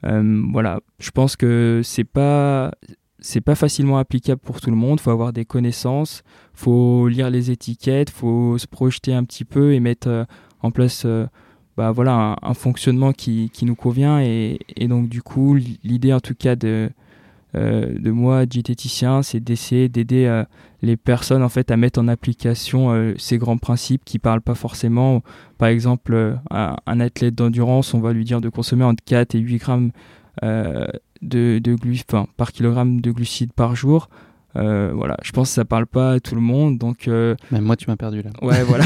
voilà, 0.04 0.82
je 1.00 1.12
pense 1.12 1.36
que 1.36 1.82
c'est 1.84 2.04
pas 2.04 2.72
c'est 3.20 3.42
pas 3.42 3.56
facilement 3.56 3.98
applicable 3.98 4.40
pour 4.40 4.62
tout 4.62 4.70
le 4.70 4.76
monde. 4.76 5.00
Faut 5.00 5.10
avoir 5.10 5.34
des 5.34 5.46
connaissances, 5.46 6.22
faut 6.54 7.08
lire 7.08 7.32
les 7.32 7.50
étiquettes, 7.50 8.12
faut 8.12 8.58
se 8.60 8.68
projeter 8.68 9.14
un 9.14 9.24
petit 9.24 9.46
peu 9.46 9.74
et 9.74 9.80
mettre 9.80 10.28
en 10.62 10.70
place 10.70 11.08
bah 11.78 11.92
voilà 11.92 12.38
un, 12.42 12.54
fonctionnement 12.54 13.12
qui, 13.12 13.50
qui, 13.52 13.66
nous 13.66 13.76
convient 13.76 14.22
et, 14.22 14.60
donc 14.88 15.10
du 15.10 15.22
coup 15.22 15.56
l'idée 15.56 16.14
en 16.14 16.20
tout 16.20 16.36
cas 16.36 16.56
de 16.56 16.68
euh, 16.68 16.90
de 17.56 18.12
moi 18.12 18.46
diététicien 18.46 19.22
c'est 19.22 19.40
d'essayer 19.40 19.90
d'aider 19.90 20.26
euh, 20.26 20.44
les 20.82 20.98
personnes 20.98 21.44
en 21.44 21.50
fait 21.50 21.72
à 21.72 21.78
mettre 21.78 22.00
en 22.00 22.08
application 22.08 22.92
euh, 22.92 23.14
ces 23.18 23.38
grands 23.38 23.58
principes 23.58 24.04
qui 24.06 24.20
parlent 24.20 24.42
pas 24.42 24.56
forcément. 24.56 25.24
Par 25.58 25.70
exemple 25.70 26.38
un, 26.52 26.76
un 26.86 27.00
athlète 27.00 27.36
d'endurance 27.36 27.94
on 27.94 28.00
va 28.00 28.14
lui 28.14 28.26
dire 28.26 28.42
de 28.42 28.50
consommer 28.50 28.84
entre 28.84 29.04
4 29.06 29.36
et 29.36 29.40
8 29.40 29.58
grammes 29.58 29.92
de, 30.42 31.60
de 31.60 31.76
par 32.36 32.52
kilogramme 32.52 33.00
de 33.02 33.12
glucides 33.12 33.54
par 33.54 33.76
jour 33.76 34.10
euh, 34.58 34.92
voilà, 34.94 35.18
je 35.22 35.32
pense 35.32 35.50
que 35.50 35.56
ça 35.56 35.66
parle 35.66 35.86
pas 35.86 36.14
à 36.14 36.20
tout 36.20 36.36
le 36.36 36.42
monde, 36.42 36.78
donc. 36.78 37.08
Euh, 37.08 37.36
Même 37.52 37.64
moi, 37.64 37.76
tu 37.76 37.90
m'as 37.90 37.98
perdu 37.98 38.22
là. 38.22 38.30
Ouais, 38.42 38.64
voilà. 38.64 38.86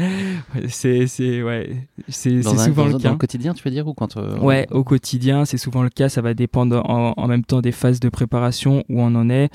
c'est 0.68 1.06
c'est 1.06 1.42
ouais, 1.42 1.76
c'est 2.08 2.42
souvent 2.42 2.86
le 2.86 2.92
cas. 2.92 2.98
Dans 2.98 3.12
le 3.12 3.16
quotidien, 3.16 3.54
tu 3.54 3.62
veux 3.62 3.70
dire 3.70 3.86
ou 3.86 3.94
quand 3.94 4.16
euh, 4.16 4.38
Ouais, 4.38 4.66
au 4.70 4.82
quotidien, 4.82 5.44
c'est 5.44 5.58
souvent 5.58 5.82
le 5.82 5.90
cas. 5.90 6.08
Ça 6.08 6.22
va 6.22 6.34
dépendre 6.34 6.82
en, 6.88 7.28
même 7.28 7.44
temps 7.44 7.60
des 7.60 7.72
phases 7.72 8.00
de 8.00 8.08
préparation 8.08 8.82
où 8.88 9.00
on 9.00 9.14
en 9.14 9.30
est, 9.30 9.50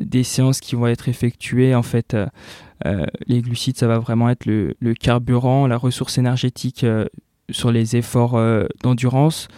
des 0.00 0.22
séances 0.22 0.60
qui 0.60 0.74
vont 0.74 0.86
être 0.86 1.08
effectuées. 1.08 1.74
En 1.74 1.82
fait, 1.82 2.16
les 3.26 3.42
glucides, 3.42 3.76
ça 3.76 3.86
va 3.86 3.98
vraiment 3.98 4.30
être 4.30 4.46
le, 4.46 4.74
le 4.80 4.94
carburant, 4.94 5.66
la 5.66 5.76
ressource 5.76 6.16
énergétique 6.16 6.86
sur 7.50 7.70
les 7.70 7.96
efforts 7.96 8.40
d'endurance. 8.82 9.48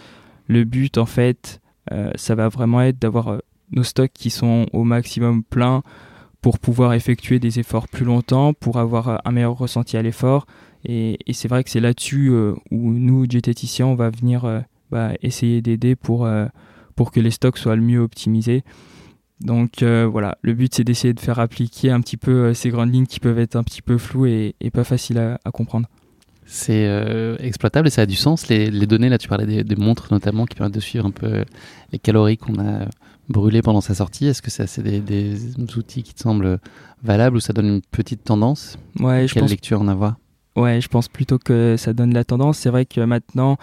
Le 0.47 0.65
but, 0.65 0.97
en 0.97 1.05
fait, 1.05 1.61
ça 2.15 2.35
va 2.35 2.49
vraiment 2.49 2.81
être 2.81 2.99
d'avoir 2.99 3.37
nos 3.71 3.83
stocks 3.83 4.11
qui 4.13 4.29
sont 4.29 4.65
au 4.73 4.83
maximum 4.83 5.43
pleins 5.43 5.83
pour 6.41 6.59
pouvoir 6.59 6.93
effectuer 6.93 7.39
des 7.39 7.59
efforts 7.59 7.87
plus 7.87 8.05
longtemps, 8.05 8.53
pour 8.53 8.77
avoir 8.77 9.09
euh, 9.09 9.17
un 9.25 9.31
meilleur 9.31 9.57
ressenti 9.57 9.97
à 9.97 10.01
l'effort. 10.01 10.45
Et, 10.85 11.17
c'est 11.33 11.49
vrai 11.49 11.63
que 11.63 11.69
c'est 11.69 11.81
là-dessus 11.81 12.29
euh, 12.31 12.53
où 12.71 12.93
nous, 12.93 13.27
diététiciens, 13.27 13.87
on 13.87 13.95
va 13.95 14.09
venir 14.09 14.45
euh, 14.45 14.61
bah, 14.91 15.11
essayer 15.21 15.61
d'aider 15.61 15.95
pour, 15.95 16.27
pour 16.95 17.11
que 17.11 17.19
les 17.19 17.31
stocks 17.31 17.57
soient 17.57 17.75
le 17.75 17.81
mieux 17.81 17.99
optimisés. 17.99 18.63
Donc 19.41 19.83
voilà, 19.83 20.37
le 20.41 20.53
but 20.53 20.73
c'est 20.75 20.83
d'essayer 20.83 21.13
de 21.13 21.19
faire 21.19 21.39
appliquer 21.39 21.91
un 21.91 22.01
petit 22.01 22.17
peu 22.17 22.53
ces 22.53 22.71
grandes 22.71 22.93
lignes 22.93 23.05
qui 23.05 23.21
peuvent 23.21 23.39
être 23.39 23.55
un 23.55 23.63
petit 23.63 23.81
peu 23.81 23.97
floues 23.97 24.25
et, 24.25 24.53
pas 24.73 24.83
faciles 24.83 25.17
à, 25.17 25.51
comprendre. 25.51 25.87
C'est 26.45 26.89
exploitable 27.39 27.87
et 27.87 27.91
ça 27.91 28.01
a 28.01 28.05
du 28.05 28.15
sens. 28.15 28.49
Les, 28.49 28.69
données, 28.87 29.07
là 29.07 29.17
tu 29.17 29.29
parlais 29.29 29.63
des, 29.63 29.75
montres 29.77 30.07
notamment 30.11 30.45
qui 30.45 30.55
permettent 30.55 30.73
de 30.73 30.81
suivre 30.81 31.05
un 31.05 31.11
peu 31.11 31.45
les 31.93 31.99
calories 31.99 32.37
qu'on 32.37 32.59
a 32.59 32.87
brûlé 33.29 33.61
pendant 33.61 33.81
sa 33.81 33.93
sortie 33.93 34.27
Est-ce 34.27 34.41
que 34.41 34.49
c'est 34.51 34.81
des, 34.81 34.99
des, 34.99 35.55
outils 35.77 36.03
qui 36.03 36.13
te 36.13 36.19
semblent 36.19 36.59
valables 37.03 37.37
ou 37.37 37.39
ça 37.39 37.53
donne 37.53 37.67
une 37.67 37.81
petite 37.81 38.23
tendance? 38.23 38.77
Ouais, 38.99 39.27
je 39.27 39.33
Quelle 39.33 39.43
pense... 39.43 39.51
lecture 39.51 39.81
en 39.81 39.87
avoir? 39.87 40.15
Ouais, 40.55 40.81
je 40.81 40.89
pense 40.89 41.07
plutôt 41.07 41.37
que 41.37 41.75
ça 41.77 41.93
donne 41.93 42.13
la 42.13 42.23
tendance. 42.23 42.57
C'est 42.57 42.69
vrai 42.69 42.85
que 42.85 43.01
maintenant, 43.01 43.57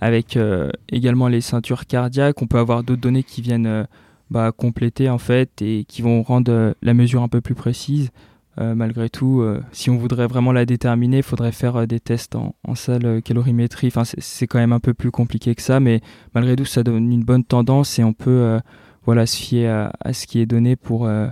avec 0.00 0.36
euh, 0.36 0.70
également 0.88 1.28
les 1.28 1.40
ceintures 1.40 1.86
cardiaques, 1.86 2.42
on 2.42 2.46
peut 2.46 2.58
avoir 2.58 2.82
d'autres 2.82 3.00
données 3.00 3.22
qui 3.22 3.42
viennent 3.42 3.66
euh, 3.66 3.84
bah, 4.30 4.50
compléter 4.50 5.08
en 5.08 5.18
fait 5.18 5.62
et 5.62 5.84
qui 5.84 6.02
vont 6.02 6.22
rendre 6.22 6.50
euh, 6.50 6.72
la 6.82 6.94
mesure 6.94 7.22
un 7.22 7.28
peu 7.28 7.40
plus 7.40 7.54
précise. 7.54 8.10
malgré 8.58 9.08
tout, 9.08 9.42
si 9.72 9.88
on 9.88 9.96
voudrait 9.96 10.26
vraiment 10.26 10.52
la 10.52 10.66
déterminer, 10.66 11.18
il 11.18 11.22
faudrait 11.22 11.52
faire 11.52 11.86
des 11.86 12.00
tests 12.00 12.36
en, 12.36 12.54
en 12.68 12.74
salle 12.74 13.22
calorimétrie. 13.22 13.86
Enfin, 13.86 14.02
c'est 14.04 14.46
quand 14.46 14.58
même 14.58 14.74
un 14.74 14.80
peu 14.80 14.92
plus 14.92 15.10
compliqué 15.10 15.54
que 15.54 15.62
ça, 15.62 15.80
mais 15.80 16.02
malgré 16.34 16.54
tout, 16.54 16.66
ça 16.66 16.82
donne 16.82 17.10
une 17.10 17.24
bonne 17.24 17.44
tendance 17.44 17.98
et 17.98 18.04
on 18.04 18.12
peut 18.12 18.60
voilà, 19.04 19.26
se 19.26 19.36
fier 19.36 19.90
à, 20.00 20.12
ce 20.12 20.26
qui 20.26 20.40
est 20.40 20.46
donné 20.46 20.76
pour, 20.76 21.06
euh, 21.06 21.28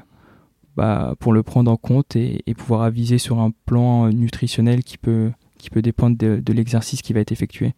bah, 0.76 1.14
pour 1.18 1.32
le 1.32 1.42
prendre 1.42 1.70
en 1.70 1.76
compte 1.76 2.16
et, 2.16 2.42
pouvoir 2.56 2.82
aviser 2.82 3.18
sur 3.18 3.38
un 3.38 3.52
plan 3.66 4.08
nutritionnel 4.08 4.82
qui 4.82 4.98
peut, 4.98 5.30
qui 5.58 5.70
peut 5.70 5.82
dépendre 5.82 6.16
de, 6.18 6.52
l'exercice 6.52 7.02
qui 7.02 7.12
va 7.12 7.20
être 7.20 7.32
effectué. 7.32 7.74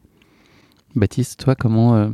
Baptiste, 0.94 1.42
toi, 1.42 1.54
comment 1.54 1.94
euh, 1.94 2.08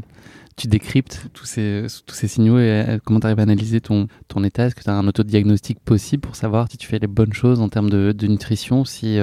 tu 0.57 0.69
décryptes 0.69 1.29
tous 1.33 1.47
ces, 1.47 1.87
tous 2.07 2.15
ces 2.15 2.29
signaux 2.29 2.59
et 2.59 2.85
euh, 2.87 2.99
comment 3.05 3.19
tu 3.19 3.27
arrives 3.27 3.41
à 3.41 3.43
analyser 3.43 3.81
ton, 3.81 4.07
ton 4.29 4.45
état? 4.45 4.67
Est-ce 4.67 4.75
que 4.75 4.83
tu 4.83 4.91
as 4.91 4.95
un 4.95 5.07
autodiagnostic 5.07 5.81
possible 5.81 6.21
pour 6.21 6.37
savoir 6.37 6.69
si 6.71 6.79
tu 6.79 6.87
fais 6.87 6.99
les 6.99 7.09
bonnes 7.09 7.33
choses 7.33 7.61
en 7.61 7.69
termes 7.69 7.91
de, 7.91 8.27
nutrition 8.27 8.85
Si 8.85 9.19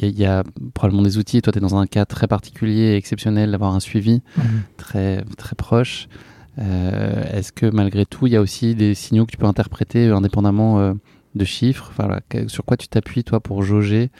il 0.00 0.18
y, 0.18 0.24
a 0.24 0.44
probablement 0.74 1.02
des 1.02 1.18
outils, 1.18 1.40
toi 1.42 1.52
tu 1.52 1.58
es 1.58 1.62
dans 1.62 1.76
un 1.76 1.86
cas 1.86 2.04
très 2.04 2.26
particulier 2.26 2.92
et 2.92 2.96
exceptionnel 2.96 3.50
d'avoir 3.50 3.74
un 3.74 3.80
suivi 3.80 4.22
mmh. 4.36 4.42
très, 4.76 5.24
très 5.36 5.56
proche. 5.56 6.08
Euh, 6.58 7.24
est-ce 7.32 7.52
que 7.52 7.66
malgré 7.66 8.04
tout, 8.06 8.26
il 8.26 8.34
y 8.34 8.36
a 8.36 8.40
aussi 8.40 8.74
des 8.74 8.94
signaux 8.94 9.24
que 9.24 9.32
tu 9.32 9.38
peux 9.38 9.46
interpréter 9.46 10.08
euh, 10.08 10.16
indépendamment 10.16 10.80
euh, 10.80 10.94
de 11.34 11.44
chiffres? 11.44 11.90
Enfin, 11.90 12.20
Sur 12.48 12.64
quoi 12.64 12.76
tu 12.76 12.88
t'appuies, 12.88 13.24
toi, 13.24 13.40
pour 13.40 13.62
jauger 13.62 14.10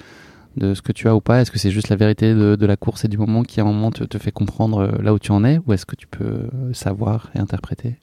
de 0.56 0.74
ce 0.74 0.82
que 0.82 0.92
tu 0.92 1.08
as 1.08 1.14
ou 1.14 1.20
pas? 1.20 1.40
Est-ce 1.40 1.50
que 1.50 1.58
c'est 1.58 1.70
juste 1.70 1.88
la 1.88 1.96
vérité 1.96 2.34
de, 2.34 2.66
la 2.66 2.76
course 2.76 3.04
et 3.04 3.08
du 3.08 3.18
moment 3.18 3.42
qui, 3.42 3.60
à 3.60 3.64
un 3.64 3.66
moment, 3.66 3.90
te, 3.90 4.18
fait 4.18 4.32
comprendre 4.32 4.98
là 5.02 5.12
où 5.12 5.18
tu 5.18 5.32
en 5.32 5.44
es? 5.44 5.60
Ou 5.66 5.72
est-ce 5.72 5.86
que 5.86 5.96
tu 5.96 6.06
peux 6.06 6.48
savoir 6.72 7.30
et 7.34 7.38
interpréter? 7.38 7.96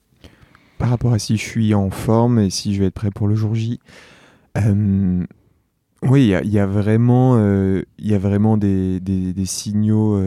Par 0.78 0.90
rapport 0.90 1.14
à 1.14 1.20
si 1.20 1.36
je 1.36 1.44
suis 1.44 1.74
en 1.74 1.90
forme 1.90 2.40
et 2.40 2.50
si 2.50 2.74
je 2.74 2.80
vais 2.80 2.88
être 2.88 2.94
prêt 2.94 3.12
pour 3.12 3.28
le 3.28 3.36
jour 3.36 3.54
J, 3.56 3.80
oui, 6.02 6.34
il 6.44 6.50
y, 6.52 6.60
a 6.60 6.66
vraiment, 6.66 7.38
y 8.00 8.14
a 8.14 8.18
vraiment 8.18 8.58
des 8.58 9.46
signaux 9.46 10.20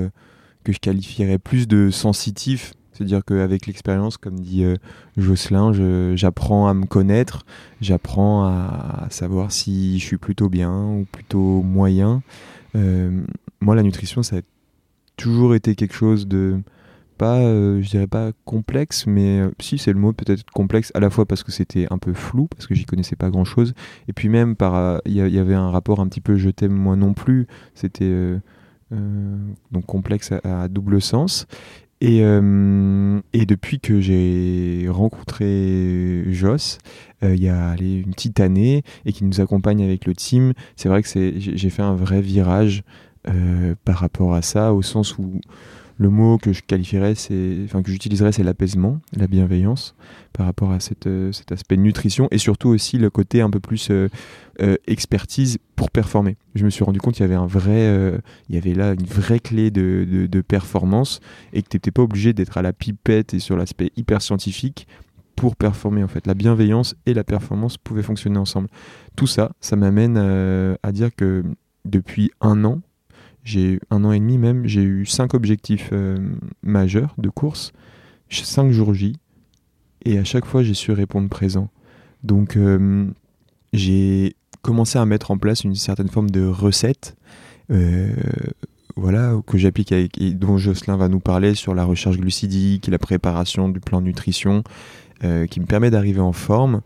que 0.64 0.72
je 0.72 0.78
qualifierais 0.78 1.38
plus 1.38 1.66
de 1.66 1.90
sensitifs 1.90 2.74
c'est-à-dire 2.92 3.24
qu'avec 3.24 3.66
l'expérience, 3.66 4.16
comme 4.18 4.40
dit 4.40 4.64
euh, 4.64 4.76
Jocelyn, 5.16 5.72
j'apprends 6.14 6.68
à 6.68 6.74
me 6.74 6.84
connaître, 6.84 7.44
j'apprends 7.80 8.44
à, 8.44 9.06
savoir 9.10 9.50
si 9.50 9.98
je 9.98 10.04
suis 10.04 10.18
plutôt 10.18 10.48
bien 10.48 10.84
ou 10.86 11.06
plutôt 11.10 11.62
moyen. 11.62 12.22
Euh, 12.76 13.22
moi, 13.60 13.74
la 13.74 13.82
nutrition, 13.82 14.22
ça 14.22 14.36
a 14.36 14.40
toujours 15.16 15.54
été 15.54 15.74
quelque 15.74 15.94
chose 15.94 16.26
de 16.26 16.60
pas, 17.16 17.38
euh, 17.38 17.80
je 17.82 17.88
dirais 17.88 18.06
pas 18.06 18.32
complexe, 18.44 19.06
mais 19.06 19.42
si 19.60 19.78
c'est 19.78 19.92
le 19.92 19.98
mot 19.98 20.12
peut-être 20.12 20.44
complexe, 20.50 20.90
à 20.94 21.00
la 21.00 21.08
fois 21.08 21.24
parce 21.24 21.42
que 21.42 21.52
c'était 21.52 21.86
un 21.90 21.98
peu 21.98 22.12
flou, 22.12 22.46
parce 22.48 22.66
que 22.66 22.74
j'y 22.74 22.84
connaissais 22.84 23.16
pas 23.16 23.30
grand-chose, 23.30 23.74
et 24.08 24.12
puis 24.12 24.28
même 24.28 24.56
par, 24.56 25.00
il 25.06 25.14
y, 25.14 25.38
avait 25.38 25.54
un 25.54 25.70
rapport 25.70 26.00
un 26.00 26.08
petit 26.08 26.20
peu 26.20 26.36
je 26.36 26.50
t'aime 26.50 26.72
moi 26.72 26.96
non 26.96 27.14
plus, 27.14 27.46
c'était 27.74 28.38
donc 28.90 29.86
complexe 29.86 30.32
à, 30.44 30.68
double 30.68 31.00
sens. 31.00 31.46
Et, 32.04 32.24
euh, 32.24 33.20
et, 33.32 33.46
depuis 33.46 33.78
que 33.78 34.00
j'ai 34.00 34.88
rencontré 34.88 36.24
Joss, 36.32 36.78
euh, 37.22 37.36
il 37.36 37.40
y 37.40 37.48
a 37.48 37.76
une 37.80 38.10
petite 38.10 38.40
année, 38.40 38.82
et 39.06 39.12
qui 39.12 39.22
nous 39.24 39.40
accompagne 39.40 39.84
avec 39.84 40.04
le 40.04 40.12
team, 40.12 40.52
c'est 40.74 40.88
vrai 40.88 41.04
que 41.04 41.08
j'ai 41.08 41.70
fait 41.70 41.82
un 41.82 41.94
vrai 41.94 42.20
virage 42.20 42.82
euh, 43.28 43.76
par 43.84 43.98
rapport 43.98 44.34
à 44.34 44.42
ça, 44.42 44.74
au 44.74 44.82
sens 44.82 45.16
où 45.16 45.40
le 45.96 46.10
mot 46.10 46.38
que 46.38 46.52
je 46.52 46.62
qualifierais, 46.66 47.14
enfin 47.66 47.82
que 47.84 47.92
j'utiliserais, 47.92 48.32
c'est 48.32 48.42
l'apaisement, 48.42 48.98
la 49.16 49.28
bienveillance 49.28 49.94
par 50.32 50.46
rapport 50.46 50.72
à 50.72 50.80
cet 50.80 51.06
aspect 51.52 51.76
nutrition 51.76 52.26
et 52.32 52.38
surtout 52.38 52.70
aussi 52.70 52.98
le 52.98 53.10
côté 53.10 53.42
un 53.42 53.50
peu 53.50 53.60
plus 53.60 53.92
expertise 54.88 55.58
pour 55.82 55.90
performer. 55.90 56.36
Je 56.54 56.64
me 56.64 56.70
suis 56.70 56.84
rendu 56.84 57.00
compte 57.00 57.14
qu'il 57.14 57.24
y 57.24 57.28
avait 57.28 57.34
un 57.34 57.48
vrai, 57.48 58.20
il 58.48 58.54
y 58.54 58.58
avait 58.58 58.72
là 58.72 58.92
une 58.92 59.04
vraie 59.04 59.40
clé 59.40 59.72
de, 59.72 60.06
de, 60.30 60.40
performance 60.40 61.18
et 61.52 61.60
que 61.60 61.68
tu 61.68 61.76
n'étais 61.76 61.90
pas 61.90 62.02
obligé 62.02 62.32
d'être 62.32 62.56
à 62.56 62.62
la 62.62 62.72
pipette 62.72 63.34
et 63.34 63.40
sur 63.40 63.56
l'aspect 63.56 63.90
hyper 63.96 64.22
scientifique 64.22 64.86
pour 65.34 65.56
performer 65.56 66.04
en 66.04 66.08
fait. 66.08 66.28
La 66.28 66.34
bienveillance 66.34 66.94
et 67.04 67.14
la 67.14 67.24
performance 67.24 67.78
pouvaient 67.78 68.04
fonctionner 68.04 68.38
ensemble. 68.38 68.68
Tout 69.16 69.26
ça, 69.26 69.50
ça 69.60 69.74
m'amène 69.74 70.16
à 70.16 70.92
dire 70.92 71.12
que 71.16 71.42
depuis 71.84 72.30
un 72.40 72.64
an, 72.64 72.80
j'ai 73.42 73.80
un 73.90 74.04
an 74.04 74.12
et 74.12 74.20
demi 74.20 74.38
même, 74.38 74.66
j'ai 74.66 74.82
eu 74.82 75.04
cinq 75.04 75.34
objectifs 75.34 75.90
euh, 75.92 76.16
majeurs 76.62 77.12
de 77.18 77.28
course, 77.28 77.72
cinq 78.30 78.70
jours 78.70 78.94
J, 78.94 79.16
et 80.04 80.16
à 80.16 80.22
chaque 80.22 80.44
fois 80.44 80.62
j'ai 80.62 80.74
su 80.74 80.92
répondre 80.92 81.28
présent. 81.28 81.70
Donc 82.22 82.56
euh, 82.56 83.08
j'ai 83.72 84.36
commencé 84.62 84.98
à 84.98 85.04
mettre 85.04 85.30
en 85.30 85.38
place 85.38 85.64
une 85.64 85.74
certaine 85.74 86.08
forme 86.08 86.30
de 86.30 86.46
recette, 86.46 87.16
euh, 87.70 88.12
voilà, 88.96 89.34
que 89.46 89.58
j'applique 89.58 89.92
avec, 89.92 90.20
et 90.20 90.32
dont 90.32 90.58
Jocelyn 90.58 90.96
va 90.96 91.08
nous 91.08 91.20
parler 91.20 91.54
sur 91.54 91.74
la 91.74 91.84
recherche 91.84 92.18
glucidique, 92.18 92.86
la 92.88 92.98
préparation 92.98 93.68
du 93.68 93.80
plan 93.80 94.00
nutrition, 94.00 94.62
qui 95.50 95.60
me 95.60 95.66
permet 95.66 95.88
d'arriver 95.92 96.20
en 96.20 96.32
forme. 96.32 96.80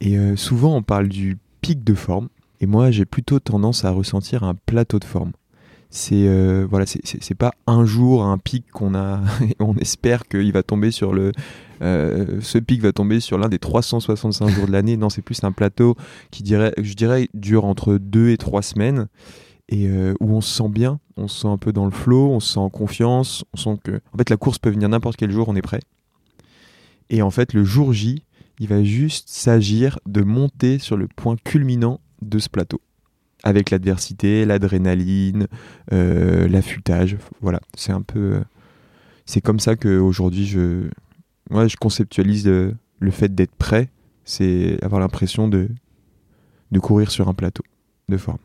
Et 0.00 0.16
souvent 0.36 0.74
on 0.74 0.82
parle 0.82 1.06
du 1.06 1.36
pic 1.60 1.84
de 1.84 1.94
forme, 1.94 2.28
et 2.60 2.66
moi 2.66 2.90
j'ai 2.90 3.04
plutôt 3.04 3.40
tendance 3.40 3.84
à 3.84 3.90
ressentir 3.90 4.42
un 4.42 4.54
plateau 4.54 4.98
de 4.98 5.04
forme 5.04 5.32
c'est 5.94 6.26
euh, 6.26 6.66
voilà 6.68 6.86
c'est 6.86 7.34
pas 7.36 7.52
un 7.68 7.84
jour 7.84 8.24
un 8.24 8.36
pic 8.36 8.68
qu'on 8.72 8.96
a 8.96 9.20
on 9.60 9.76
espère 9.76 10.26
qu'il 10.26 10.52
va 10.52 10.64
tomber 10.64 10.90
sur 10.90 11.12
le 11.12 11.30
euh, 11.82 12.40
ce 12.40 12.58
pic 12.58 12.80
va 12.80 12.92
tomber 12.92 13.20
sur 13.20 13.38
l'un 13.38 13.48
des 13.48 13.58
365 13.58 14.48
jours 14.48 14.66
de 14.66 14.72
l'année 14.72 14.96
non 14.96 15.10
c'est 15.10 15.22
plus 15.22 15.42
un 15.44 15.52
plateau 15.52 15.96
qui 16.30 16.42
dirait 16.42 16.72
je 16.80 16.94
dirais 16.94 17.28
dure 17.34 17.64
entre 17.64 17.98
deux 17.98 18.30
et 18.30 18.36
trois 18.36 18.62
semaines 18.62 19.08
et 19.70 19.88
où 20.20 20.34
on 20.34 20.42
se 20.42 20.54
sent 20.54 20.68
bien, 20.68 21.00
on 21.16 21.26
se 21.26 21.40
sent 21.40 21.48
un 21.48 21.56
peu 21.56 21.72
dans 21.72 21.86
le 21.86 21.90
flow, 21.90 22.30
on 22.30 22.38
se 22.38 22.52
sent 22.52 22.60
en 22.60 22.68
confiance, 22.68 23.44
on 23.54 23.56
sent 23.56 23.78
que 23.82 24.00
en 24.12 24.18
fait 24.18 24.28
la 24.28 24.36
course 24.36 24.58
peut 24.58 24.68
venir 24.68 24.90
n'importe 24.90 25.16
quel 25.16 25.30
jour, 25.30 25.48
on 25.48 25.56
est 25.56 25.62
prêt. 25.62 25.80
Et 27.08 27.22
en 27.22 27.30
fait 27.30 27.54
le 27.54 27.64
jour 27.64 27.94
J, 27.94 28.24
il 28.60 28.68
va 28.68 28.84
juste 28.84 29.30
s'agir 29.30 29.98
de 30.06 30.22
monter 30.22 30.78
sur 30.78 30.98
le 30.98 31.08
point 31.08 31.36
culminant 31.42 32.00
de 32.20 32.38
ce 32.38 32.50
plateau 32.50 32.80
avec 33.44 33.70
l'adversité, 33.70 34.44
l'adrénaline, 34.46 35.46
euh, 35.92 36.48
l'affûtage. 36.48 37.18
Voilà, 37.40 37.60
c'est 37.76 37.92
un 37.92 38.02
peu. 38.02 38.18
Euh, 38.18 38.40
c'est 39.26 39.40
comme 39.40 39.60
ça 39.60 39.76
qu'aujourd'hui, 39.76 40.46
je, 40.46 40.88
moi, 41.50 41.68
je 41.68 41.76
conceptualise 41.76 42.46
le, 42.46 43.10
fait 43.10 43.34
d'être 43.34 43.54
prêt, 43.54 43.90
c'est 44.24 44.82
avoir 44.82 45.00
l'impression 45.00 45.48
de, 45.48 45.68
de 46.72 46.78
courir 46.78 47.10
sur 47.10 47.28
un 47.28 47.34
plateau 47.34 47.62
de 48.08 48.16
forme. 48.16 48.38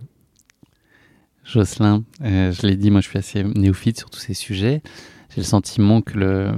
Jocelyn, 1.44 2.04
euh, 2.22 2.52
je 2.52 2.68
l'ai 2.68 2.76
dit, 2.76 2.92
moi 2.92 3.02
je 3.02 3.08
suis 3.08 3.18
assez 3.18 3.44
néophyte 3.44 3.98
sur 3.98 4.10
tous 4.10 4.20
ces 4.20 4.34
sujets. 4.34 4.82
J'ai 5.30 5.42
le 5.42 5.46
sentiment 5.46 6.02
que 6.02 6.18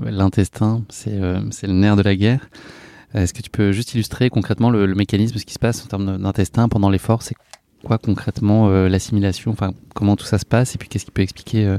l'intestin, 0.09 0.83
c'est 0.89 1.17
le 1.17 1.73
nerf 1.73 1.95
de 1.95 2.01
la 2.01 2.15
guerre. 2.15 2.49
Est-ce 3.13 3.33
que 3.33 3.41
tu 3.41 3.49
peux 3.49 3.71
juste 3.71 3.93
illustrer 3.93 4.29
concrètement 4.29 4.69
le, 4.69 4.85
le 4.85 4.95
mécanisme, 4.95 5.37
ce 5.37 5.45
qui 5.45 5.53
se 5.53 5.59
passe 5.59 5.83
en 5.83 5.87
termes 5.87 6.17
d'intestin 6.17 6.69
pendant 6.69 6.89
l'effort? 6.89 7.21
C'est 7.21 7.35
quoi 7.83 7.97
concrètement 7.97 8.69
euh, 8.69 8.87
l'assimilation? 8.87 9.51
Enfin, 9.51 9.73
comment 9.93 10.15
tout 10.15 10.25
ça 10.25 10.37
se 10.37 10.45
passe? 10.45 10.75
Et 10.75 10.77
puis 10.77 10.87
qu'est-ce 10.87 11.05
qui 11.05 11.11
peut 11.11 11.21
expliquer 11.21 11.65
euh, 11.65 11.77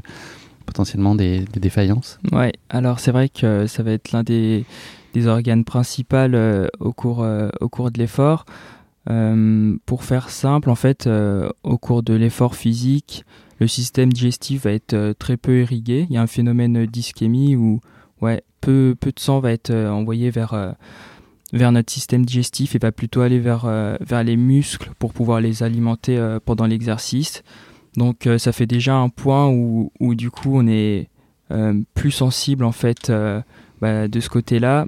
potentiellement 0.73 1.15
des, 1.15 1.45
défaillances 1.57 2.19
Ouais, 2.33 2.53
alors 2.71 3.01
c'est 3.01 3.13
vrai 3.13 3.29
que 3.29 3.67
ça 3.67 3.83
va 3.83 3.93
être 3.93 4.13
l'un 4.13 4.23
des, 4.23 4.65
organes 5.27 5.65
principaux 5.65 6.17
euh, 6.17 6.69
au, 6.81 6.93
cours, 6.93 7.27
au 7.61 7.69
cours 7.69 7.91
de 7.91 7.99
l'effort. 7.99 8.45
pour 9.87 10.05
faire 10.05 10.31
simple, 10.31 10.71
en 10.71 10.75
fait, 10.75 11.09
au 11.63 11.79
cours 11.79 12.03
de 12.03 12.15
l'effort 12.15 12.55
physique, 12.55 13.25
le 13.61 13.69
système 13.69 14.13
digestif 14.13 14.65
va 14.65 14.73
être 14.73 15.15
très 15.19 15.37
peu 15.37 15.61
irrigué. 15.61 16.07
Il 16.09 16.15
y 16.15 16.19
a 16.19 16.23
un 16.23 16.27
phénomène 16.27 16.87
d'ischémie 16.87 17.55
où 17.55 17.81
ouais, 18.21 18.43
peu, 18.61 18.97
peu 18.99 19.13
de 19.13 19.21
sang 19.21 19.41
va 19.41 19.53
être 19.53 19.73
envoyé 19.73 20.31
vers 20.31 20.75
vers 21.53 21.73
notre 21.73 21.93
système 21.93 22.25
digestif 22.25 22.75
et 22.75 22.79
va 22.79 22.93
plutôt 22.93 23.21
aller 23.21 23.39
vers, 23.39 23.65
euh, 23.67 23.97
vers 24.01 24.25
les 24.25 24.37
muscles 24.37 24.91
pour 24.99 25.13
pouvoir 25.13 25.41
les 25.41 25.63
alimenter 25.63 26.17
euh, 26.17 26.39
pendant 26.45 26.67
l'exercice. 26.67 27.43
Donc 27.97 28.27
euh, 28.27 28.39
ça 28.39 28.53
fait 28.53 28.67
déjà 28.67 28.97
un 28.97 29.09
point 29.09 29.49
où, 29.49 29.91
du 30.15 30.31
coup 30.31 30.57
on 30.57 30.67
est 30.67 31.09
plus 31.95 32.11
sensible 32.11 32.65
en 32.65 32.73
fait 32.73 33.13
bah, 33.81 34.09
de 34.09 34.21
ce 34.21 34.31
côté-là. 34.31 34.87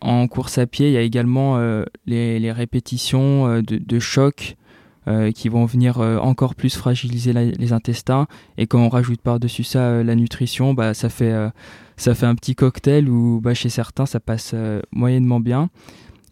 En 0.00 0.26
course 0.26 0.58
à 0.58 0.66
pied, 0.66 0.88
il 0.88 0.92
y 0.92 0.96
a 0.96 1.02
également 1.02 1.60
les, 2.06 2.52
répétitions 2.52 3.60
de, 3.62 3.76
de 3.76 3.98
choc 4.00 4.56
qui 5.34 5.48
vont 5.48 5.66
venir 5.66 5.98
encore 6.00 6.56
plus 6.56 6.74
fragiliser 6.74 7.32
les 7.32 7.72
intestins. 7.72 8.26
Et 8.58 8.66
quand 8.66 8.80
on 8.80 8.88
rajoute 8.88 9.20
par-dessus 9.20 9.62
ça 9.62 10.02
la 10.02 10.16
nutrition, 10.16 10.74
bah, 10.74 10.94
ça 10.94 11.08
fait 11.08 11.32
un 12.26 12.34
petit 12.34 12.54
cocktail 12.56 13.08
où 13.08 13.40
bah, 13.40 13.54
chez 13.54 13.68
certains 13.68 14.06
ça 14.06 14.20
passe 14.20 14.52
euh, 14.54 14.80
moyennement 14.90 15.38
bien. 15.38 15.70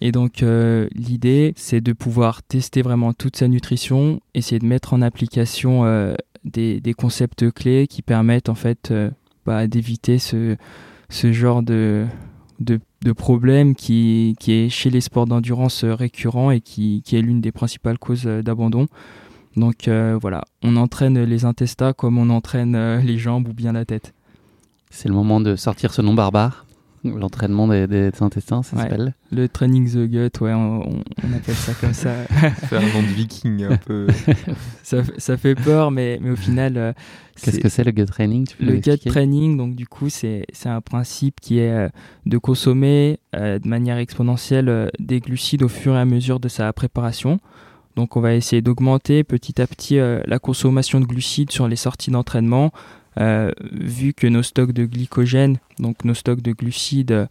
Et 0.00 0.12
donc 0.12 0.42
euh, 0.42 0.88
l'idée 0.92 1.52
c'est 1.56 1.80
de 1.80 1.92
pouvoir 1.92 2.42
tester 2.42 2.82
vraiment 2.82 3.12
toute 3.12 3.36
sa 3.36 3.48
nutrition, 3.48 4.20
essayer 4.34 4.58
de 4.58 4.66
mettre 4.66 4.94
en 4.94 5.02
application 5.02 5.84
euh, 5.84 6.14
des, 6.44 6.80
concepts 6.96 7.50
clés 7.50 7.86
qui 7.88 8.02
permettent 8.02 8.48
en 8.48 8.54
fait 8.54 8.92
bah, 9.44 9.66
d'éviter 9.66 10.18
ce, 10.18 10.56
genre 11.10 11.62
de, 11.62 12.06
problème 13.16 13.74
qui, 13.74 14.36
est 14.46 14.68
chez 14.68 14.90
les 14.90 15.00
sports 15.00 15.26
d'endurance 15.26 15.84
récurrent 15.84 16.50
et 16.52 16.60
qui 16.60 17.02
est 17.12 17.22
l'une 17.22 17.40
des 17.40 17.52
principales 17.52 17.98
causes 17.98 18.24
d'abandon. 18.24 18.86
Donc 19.56 19.88
voilà, 19.88 20.44
on 20.62 20.76
entraîne 20.76 21.22
les 21.22 21.44
intestins 21.44 21.92
comme 21.92 22.18
on 22.18 22.30
entraîne 22.30 23.00
les 23.00 23.18
jambes 23.18 23.48
ou 23.48 23.52
bien 23.52 23.72
la 23.72 23.84
tête. 23.84 24.14
C'est 24.90 25.08
le 25.08 25.14
moment 25.14 25.40
de 25.40 25.54
sortir 25.56 25.92
ce 25.92 26.00
nom 26.00 26.14
barbare, 26.14 26.64
l'entraînement 27.04 27.68
des, 27.68 28.10
intestins, 28.20 28.62
ça 28.62 28.76
s'appelle 28.76 29.14
Le 29.30 29.48
training 29.48 29.88
the 29.90 30.08
gut, 30.08 30.30
ouais, 30.40 30.52
on, 30.52 31.02
appelle 31.34 31.54
ça 31.54 31.72
comme 31.74 31.92
ça. 31.92 32.12
Faire 32.66 32.80
un 32.80 32.92
nom 32.92 33.02
de 33.02 33.14
viking 33.14 33.64
un 33.64 33.76
peu. 33.76 34.06
ça, 34.82 35.36
fait 35.36 35.54
peur, 35.54 35.90
mais, 35.90 36.18
mais 36.20 36.30
au 36.30 36.36
final. 36.36 36.76
Euh, 36.76 36.92
Qu'est-ce 37.40 37.60
que 37.60 37.68
c'est 37.68 37.84
le 37.84 37.92
gut 37.92 38.04
training 38.06 38.46
Le 38.58 38.76
gut 38.76 38.98
training, 38.98 39.56
donc 39.56 39.76
du 39.76 39.86
coup, 39.86 40.08
c'est 40.08 40.46
un 40.64 40.80
principe 40.80 41.40
qui 41.40 41.58
est 41.58 41.70
euh, 41.70 41.88
de 42.26 42.38
consommer 42.38 43.20
euh, 43.36 43.58
de 43.58 43.68
manière 43.68 43.98
exponentielle 43.98 44.90
des 44.98 45.20
glucides 45.20 45.62
au 45.62 45.68
fur 45.68 45.94
et 45.94 45.98
à 45.98 46.04
mesure 46.04 46.40
de 46.40 46.48
sa 46.48 46.72
préparation. 46.72 47.38
Donc 47.96 48.16
on 48.16 48.20
va 48.20 48.34
essayer 48.34 48.62
d'augmenter 48.62 49.24
petit 49.24 49.60
à 49.60 49.66
petit 49.66 49.96
la 49.98 50.38
consommation 50.38 51.00
de 51.00 51.04
glucides 51.04 51.50
sur 51.50 51.66
les 51.66 51.74
sorties 51.74 52.12
d'entraînement 52.12 52.70
vu 53.18 54.14
que 54.14 54.26
nos 54.26 54.42
stocks 54.42 54.72
de 54.72 54.84
glycogène, 54.84 55.58
donc 55.78 56.04
nos 56.04 56.14
stocks 56.14 56.42
de 56.42 56.52
glucides 56.52 57.28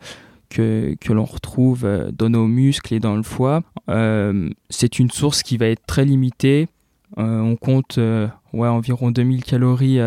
que, 0.49 0.95
que 0.99 1.13
l'on 1.13 1.25
retrouve 1.25 1.85
euh, 1.85 2.11
dans 2.11 2.29
nos 2.29 2.47
muscles 2.47 2.93
et 2.93 2.99
dans 2.99 3.15
le 3.15 3.23
foie, 3.23 3.63
euh, 3.89 4.49
c'est 4.69 4.99
une 4.99 5.11
source 5.11 5.43
qui 5.43 5.57
va 5.57 5.67
être 5.67 5.85
très 5.85 6.05
limitée. 6.05 6.67
on 7.17 7.55
compte 7.55 7.99
ouais, 8.53 8.67
environ 8.67 9.11
2000 9.11 9.43
calories 9.43 9.99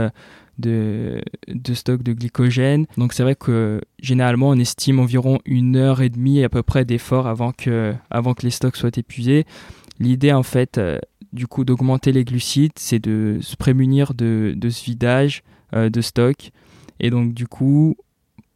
de, 0.58 1.20
de, 1.48 1.74
stock 1.74 2.02
de 2.02 2.12
glycogène. 2.12 2.86
Donc 2.98 3.12
c'est 3.12 3.22
vrai 3.22 3.34
que 3.34 3.80
généralement 4.00 4.50
on 4.50 4.58
estime 4.58 5.00
environ 5.00 5.38
une 5.46 5.76
heure 5.76 6.02
et 6.02 6.10
demie 6.10 6.44
à 6.44 6.48
peu 6.48 6.62
près 6.62 6.84
d'effort 6.84 7.26
avant 7.26 7.52
que, 7.52 7.94
avant 8.10 8.34
que 8.34 8.42
les 8.42 8.50
stocks 8.50 8.76
soient 8.76 8.90
épuisés. 8.96 9.46
L'idée 9.98 10.32
en 10.32 10.42
fait 10.42 10.80
du 11.32 11.46
coup 11.46 11.64
d'augmenter 11.64 12.12
les 12.12 12.24
glucides, 12.24 12.72
c'est 12.76 12.98
de 12.98 13.38
se 13.40 13.56
prémunir 13.56 14.14
de, 14.14 14.54
de 14.56 14.70
ce 14.70 14.84
vidage 14.84 15.42
euh, 15.42 15.59
de 15.72 16.00
stock. 16.00 16.50
Et 17.00 17.10
donc, 17.10 17.32
du 17.32 17.46
coup, 17.46 17.96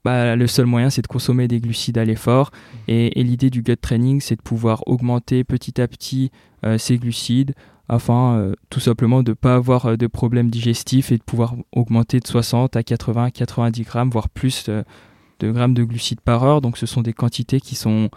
bah, 0.04 0.36
le 0.36 0.46
seul 0.46 0.66
moyen, 0.66 0.90
c'est 0.90 1.00
de 1.00 1.06
consommer 1.06 1.48
des 1.48 1.60
glucides 1.60 1.96
à 1.96 2.04
l'effort. 2.04 2.50
Et, 2.88 3.10
l'idée 3.22 3.48
du 3.48 3.62
gut 3.62 3.76
training, 3.76 4.20
c'est 4.20 4.36
de 4.36 4.42
pouvoir 4.42 4.86
augmenter 4.86 5.44
petit 5.44 5.80
à 5.80 5.88
petit 5.88 6.30
euh, 6.64 6.76
ces 6.76 6.98
glucides 6.98 7.54
afin 7.88 8.36
euh, 8.36 8.54
tout 8.70 8.80
simplement 8.80 9.22
de 9.22 9.32
ne 9.32 9.34
pas 9.34 9.54
avoir 9.54 9.96
de 9.96 10.06
problèmes 10.06 10.50
digestifs 10.50 11.12
et 11.12 11.18
de 11.18 11.22
pouvoir 11.22 11.54
augmenter 11.72 12.20
de 12.20 12.26
60 12.26 12.76
à 12.76 12.82
80, 12.82 13.30
90 13.30 13.82
grammes, 13.82 14.10
voire 14.10 14.28
plus 14.28 14.68
de 14.68 15.50
grammes 15.50 15.74
de 15.74 15.84
glucides 15.84 16.20
par 16.20 16.44
heure. 16.44 16.60
Donc 16.60 16.76
ce 16.76 16.86
sont 16.86 17.02
des 17.02 17.12
quantités 17.14 17.60
qui 17.60 17.74
sont 17.74 18.10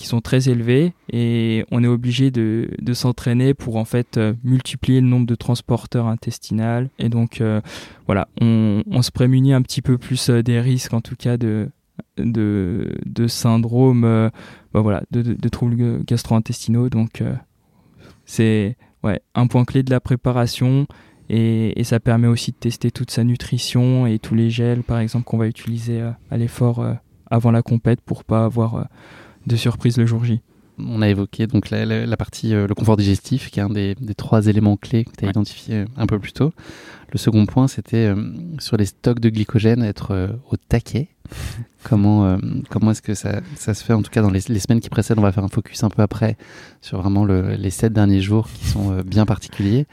qui 0.00 0.06
sont 0.06 0.22
très 0.22 0.48
élevés 0.48 0.94
et 1.12 1.66
on 1.70 1.84
est 1.84 1.86
obligé 1.86 2.30
de, 2.30 2.70
de 2.80 2.94
s'entraîner 2.94 3.52
pour 3.52 3.76
en 3.76 3.84
fait 3.84 4.16
euh, 4.16 4.32
multiplier 4.44 5.02
le 5.02 5.06
nombre 5.06 5.26
de 5.26 5.34
transporteurs 5.34 6.06
intestinaux. 6.06 6.88
Et 6.98 7.10
donc 7.10 7.42
euh, 7.42 7.60
voilà 8.06 8.26
on, 8.40 9.02
se 9.02 9.10
prémunit 9.10 9.52
un 9.52 9.60
petit 9.60 9.82
peu 9.82 9.98
plus 9.98 10.30
euh, 10.30 10.42
des 10.42 10.58
risques 10.58 10.94
en 10.94 11.02
tout 11.02 11.16
cas 11.16 11.36
de 11.36 11.68
de, 12.16 12.96
de 13.04 13.26
syndrome 13.26 14.30
bah 14.72 14.80
voilà 14.80 15.02
de, 15.10 15.20
de, 15.20 15.48
troubles 15.50 16.02
gastro-intestinaux. 16.06 16.88
Donc 16.88 17.22
c'est 18.24 18.78
ouais 19.04 19.20
un 19.34 19.48
point 19.48 19.66
clé 19.66 19.82
de 19.82 19.90
la 19.90 20.00
préparation 20.00 20.86
et, 21.28 21.78
et, 21.78 21.84
ça 21.84 22.00
permet 22.00 22.26
aussi 22.26 22.52
de 22.52 22.56
tester 22.56 22.90
toute 22.90 23.10
sa 23.10 23.22
nutrition 23.22 24.06
et 24.06 24.18
tous 24.18 24.34
les 24.34 24.48
gels 24.48 24.82
par 24.82 24.98
exemple 24.98 25.26
qu'on 25.26 25.36
va 25.36 25.46
utiliser 25.46 26.00
à 26.30 26.36
l'effort 26.38 26.82
avant 27.30 27.50
la 27.50 27.60
compète 27.60 28.00
pour 28.00 28.24
pas 28.24 28.46
avoir 28.46 28.88
de 29.46 29.56
surprise 29.56 29.96
le 29.96 30.06
jour 30.06 30.24
J. 30.24 30.40
On 30.88 31.02
a 31.02 31.08
évoqué 31.08 31.46
donc 31.46 31.70
la, 31.70 32.16
partie 32.16 32.54
euh, 32.54 32.66
le 32.66 32.74
confort 32.74 32.96
digestif, 32.96 33.50
qui 33.50 33.60
est 33.60 33.62
un 33.62 33.68
des, 33.68 33.94
trois 34.16 34.46
éléments 34.46 34.76
clés 34.76 35.04
que 35.04 35.10
tu 35.16 35.26
as 35.26 35.28
identifié 35.28 35.76
euh, 35.76 35.84
un 35.96 36.06
peu 36.06 36.18
plus 36.18 36.32
tôt. 36.32 36.52
Le 37.12 37.18
second 37.18 37.44
point, 37.46 37.68
c'était 37.68 38.06
euh, 38.06 38.32
sur 38.58 38.76
les 38.76 38.86
stocks 38.86 39.20
de 39.20 39.28
glycogène, 39.28 39.82
être 39.82 40.30
au 40.50 40.56
taquet. 40.56 41.08
comment 41.82 42.38
comment 42.68 42.90
est-ce 42.90 43.02
que 43.02 43.14
ça, 43.14 43.40
ça, 43.56 43.74
se 43.74 43.84
fait? 43.84 43.92
En 43.92 44.02
tout 44.02 44.10
cas, 44.10 44.22
dans 44.22 44.30
les, 44.30 44.40
semaines 44.40 44.80
qui 44.80 44.90
précèdent, 44.90 45.18
on 45.18 45.22
va 45.22 45.32
faire 45.32 45.44
un 45.44 45.48
focus 45.48 45.84
un 45.84 45.90
peu 45.90 46.02
après 46.02 46.36
sur 46.80 47.00
vraiment 47.00 47.24
les 47.24 47.70
sept 47.70 47.92
derniers 47.92 48.20
jours 48.20 48.48
qui 48.52 48.66
sont 48.66 49.00
bien 49.02 49.26
particuliers. 49.26 49.86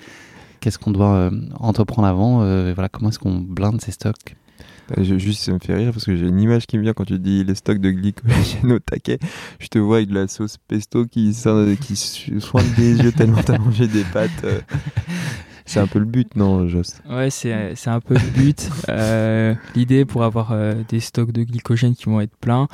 Qu'est-ce 0.60 0.80
qu'on 0.80 0.92
doit 0.92 1.30
entreprendre 1.60 2.08
avant 2.08 2.38
Voilà, 2.74 2.90
comment 2.90 3.10
est-ce 3.10 3.20
qu'on 3.20 3.40
blinde 3.40 3.82
ces 3.82 3.92
stocks? 3.92 4.36
Bah, 4.90 5.04
juste, 5.04 5.42
ça 5.44 5.52
me 5.52 5.60
fait 5.60 5.76
rire 5.76 5.92
parce 5.92 6.06
que 6.06 6.16
j'ai 6.16 6.28
une 6.28 6.40
image 6.40 6.66
qui 6.66 6.78
me 6.78 6.84
vient 6.84 6.94
quand 6.94 7.06
tu 7.06 7.20
dis 7.20 7.44
les 7.44 7.56
stocks 7.56 7.80
de 7.80 7.92
glycogène 7.92 8.72
au 8.72 8.80
taquet. 8.80 9.20
Je 9.60 9.68
te 9.68 9.78
vois 9.80 9.98
avec 9.98 10.10
de 10.10 10.16
la 10.16 10.28
sauce 10.28 10.58
pesto 10.68 11.06
qui, 11.06 11.36
qui 11.82 11.96
soigne 11.96 12.74
des 12.78 12.98
yeux 13.04 13.12
tellement 13.12 13.42
t'as 13.44 13.58
mangé 13.58 13.88
des 13.88 14.04
pâtes. 14.04 14.32
Euh. 14.44 14.60
C'est 15.68 15.82
un 15.82 15.88
peu 15.88 16.00
le 16.00 16.06
but, 16.06 16.34
non, 16.38 16.66
Joss 16.70 17.02
Ouais, 17.10 17.30
c'est 17.30 17.52
un 17.88 18.00
peu 18.00 18.14
le 18.14 18.30
but. 18.42 18.70
Euh, 18.88 19.54
l'idée 19.76 20.06
pour 20.06 20.24
avoir 20.24 20.54
euh, 20.54 20.76
des 20.88 21.02
stocks 21.02 21.34
de 21.34 21.44
glycogène 21.44 21.94
qui 21.94 22.06
vont 22.06 22.22
être 22.22 22.36
pleins, 22.38 22.70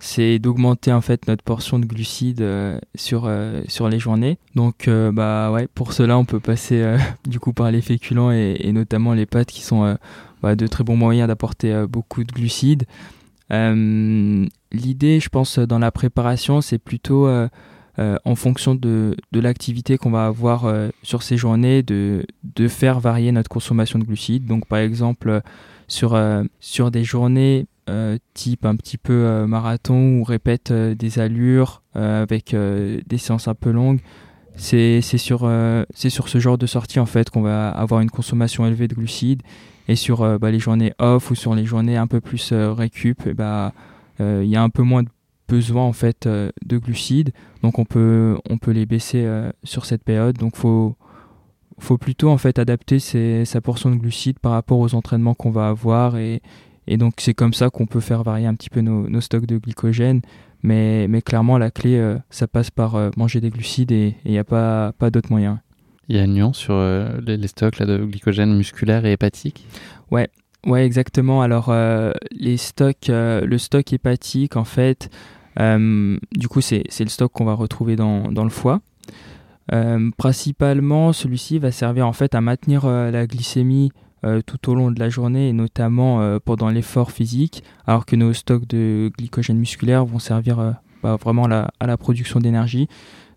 c'est 0.00 0.38
d'augmenter 0.38 0.92
en 0.92 1.00
fait 1.00 1.26
notre 1.26 1.42
portion 1.42 1.78
de 1.78 1.86
glucides 1.86 2.46
sur 2.94 3.30
sur 3.66 3.88
les 3.88 3.98
journées. 3.98 4.38
Donc 4.54 4.88
bah 5.12 5.50
ouais, 5.50 5.66
pour 5.74 5.92
cela 5.92 6.16
on 6.16 6.24
peut 6.24 6.40
passer 6.40 6.96
du 7.26 7.40
coup 7.40 7.52
par 7.52 7.70
les 7.70 7.80
féculents 7.80 8.30
et, 8.30 8.70
notamment 8.72 9.12
les 9.12 9.26
pâtes 9.26 9.50
qui 9.50 9.62
sont 9.62 9.96
bah, 10.42 10.54
de 10.54 10.66
très 10.66 10.84
bons 10.84 10.96
moyens 10.96 11.26
d'apporter 11.28 11.72
euh, 11.72 11.86
beaucoup 11.86 12.22
de 12.22 12.32
glucides. 12.32 12.84
Euh, 13.52 14.46
l'idée, 14.72 15.20
je 15.20 15.28
pense, 15.28 15.58
dans 15.58 15.78
la 15.78 15.90
préparation, 15.90 16.60
c'est 16.60 16.78
plutôt 16.78 17.26
euh, 17.26 17.48
en 17.98 18.36
fonction 18.36 18.74
de, 18.76 19.16
de 19.32 19.40
l'activité 19.40 19.96
qu'on 19.96 20.10
va 20.10 20.26
avoir 20.26 20.72
sur 21.02 21.24
ces 21.24 21.36
journées, 21.36 21.82
de, 21.82 22.24
de 22.44 22.68
faire 22.68 23.00
varier 23.00 23.32
notre 23.32 23.48
consommation 23.48 23.98
de 23.98 24.04
glucides. 24.04 24.46
Donc 24.46 24.66
par 24.66 24.78
exemple, 24.78 25.40
sur, 25.88 26.16
sur 26.60 26.92
des 26.92 27.02
journées 27.02 27.66
type 28.34 28.66
un 28.66 28.76
petit 28.76 28.98
peu 28.98 29.46
marathon 29.46 30.18
ou 30.18 30.24
répète 30.24 30.72
des 30.72 31.18
allures 31.18 31.82
avec 31.94 32.54
des 32.54 33.18
séances 33.18 33.48
un 33.48 33.54
peu 33.54 33.70
longues, 33.70 34.00
c'est 34.56 35.00
sur, 35.00 35.50
sur 35.94 36.28
ce 36.28 36.38
genre 36.38 36.58
de 36.58 36.66
sortie 36.66 37.00
en 37.00 37.06
fait 37.06 37.30
qu'on 37.30 37.42
va 37.42 37.70
avoir 37.70 38.00
une 38.00 38.10
consommation 38.10 38.66
élevée 38.66 38.88
de 38.88 38.94
glucides. 38.94 39.42
Et 39.88 39.96
sur 39.96 40.22
euh, 40.22 40.38
bah, 40.38 40.50
les 40.50 40.58
journées 40.58 40.92
off 40.98 41.30
ou 41.30 41.34
sur 41.34 41.54
les 41.54 41.64
journées 41.64 41.96
un 41.96 42.06
peu 42.06 42.20
plus 42.20 42.52
euh, 42.52 42.72
récup, 42.72 43.22
eh 43.26 43.34
bah, 43.34 43.72
euh, 44.20 44.42
il 44.44 44.50
y 44.50 44.56
a 44.56 44.62
un 44.62 44.68
peu 44.68 44.82
moins 44.82 45.02
de 45.02 45.08
besoin 45.48 45.82
en 45.82 45.94
fait 45.94 46.28
de 46.28 46.78
glucides. 46.78 47.32
Donc 47.62 47.78
on 47.78 47.86
peut 47.86 48.36
on 48.50 48.58
peut 48.58 48.72
les 48.72 48.84
baisser 48.84 49.26
sur 49.64 49.86
cette 49.86 50.04
période. 50.04 50.36
Donc 50.36 50.56
faut 50.56 50.94
faut 51.78 51.96
plutôt 51.96 52.28
en 52.28 52.36
fait 52.36 52.58
adapter 52.58 52.98
sa 52.98 53.60
portion 53.62 53.90
de 53.90 53.94
glucides 53.94 54.38
par 54.40 54.52
rapport 54.52 54.78
aux 54.78 54.94
entraînements 54.94 55.32
qu'on 55.32 55.50
va 55.50 55.68
avoir 55.68 56.18
et, 56.18 56.42
et 56.88 56.96
donc 56.96 57.14
c'est 57.18 57.34
comme 57.34 57.52
ça 57.52 57.70
qu'on 57.70 57.86
peut 57.86 58.00
faire 58.00 58.24
varier 58.24 58.46
un 58.46 58.54
petit 58.54 58.70
peu 58.70 58.80
nos, 58.80 59.08
nos 59.08 59.20
stocks 59.20 59.46
de 59.46 59.58
glycogène 59.58 60.22
mais, 60.64 61.06
mais 61.08 61.22
clairement 61.22 61.56
la 61.56 61.70
clé 61.70 62.16
ça 62.30 62.48
passe 62.48 62.70
par 62.70 63.10
manger 63.16 63.40
des 63.40 63.50
glucides 63.50 63.92
et 63.92 64.16
il 64.24 64.32
n'y 64.32 64.38
a 64.38 64.44
pas 64.44 64.92
pas 64.98 65.10
d'autres 65.10 65.30
moyens 65.30 65.58
il 66.08 66.16
y 66.16 66.18
a 66.18 66.24
une 66.24 66.34
nuance 66.34 66.56
sur 66.56 66.74
euh, 66.74 67.20
les, 67.20 67.46
stocks 67.48 67.78
là, 67.78 67.86
de 67.86 67.98
glycogène 67.98 68.56
musculaire 68.56 69.04
et 69.04 69.12
hépatique? 69.12 69.66
Ouais, 70.10 70.28
ouais 70.66 70.84
exactement. 70.86 71.42
Alors, 71.42 71.68
euh, 71.68 72.12
les 72.30 72.56
stocks, 72.56 73.10
euh, 73.10 73.44
le 73.44 73.58
stock 73.58 73.92
hépatique, 73.92 74.56
en 74.56 74.64
fait, 74.64 75.10
du 75.58 76.48
coup, 76.48 76.60
c'est 76.60 76.84
le 77.00 77.08
stock 77.08 77.32
qu'on 77.32 77.44
va 77.44 77.54
retrouver 77.54 77.96
dans, 77.96 78.30
dans 78.30 78.44
le 78.44 78.50
foie. 78.50 78.80
principalement, 80.16 81.12
celui-ci 81.12 81.58
va 81.58 81.72
servir 81.72 82.06
en 82.06 82.12
fait 82.12 82.34
à 82.34 82.40
maintenir 82.40 82.86
la 82.86 83.26
glycémie 83.26 83.90
tout 84.46 84.70
au 84.70 84.74
long 84.74 84.90
de 84.90 84.98
la 84.98 85.08
journée 85.08 85.48
et 85.48 85.52
notamment 85.52 86.38
pendant 86.40 86.68
l'effort 86.70 87.12
physique, 87.12 87.62
alors 87.86 88.04
que 88.04 88.16
nos 88.16 88.32
stocks 88.32 88.66
de 88.66 89.10
glycogène 89.16 89.58
musculaire 89.58 90.04
vont 90.04 90.18
servir 90.18 90.74
bah, 91.02 91.16
vraiment 91.16 91.44
à 91.44 91.86
la, 91.86 91.96
production 91.96 92.40
d'énergie. 92.40 92.88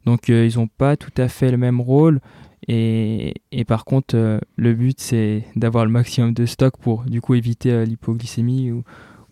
Donc 0.06 0.28
ils 0.30 0.58
n'ont 0.58 0.68
pas 0.68 0.98
tout 0.98 1.14
à 1.18 1.28
fait 1.28 1.52
le 1.52 1.58
même 1.58 1.82
rôle. 1.82 2.20
Et, 2.68 3.34
par 3.68 3.86
contre, 3.86 4.16
euh, 4.16 4.40
le 4.56 4.74
but, 4.74 5.00
c'est 5.00 5.44
d'avoir 5.56 5.86
le 5.86 5.92
maximum 5.92 6.34
de 6.34 6.46
stock 6.46 6.78
pour 6.78 7.04
du 7.04 7.22
coup 7.22 7.34
éviter 7.34 7.72
euh, 7.72 7.86
l'hypoglycémie 7.86 8.72
ou, 8.72 8.84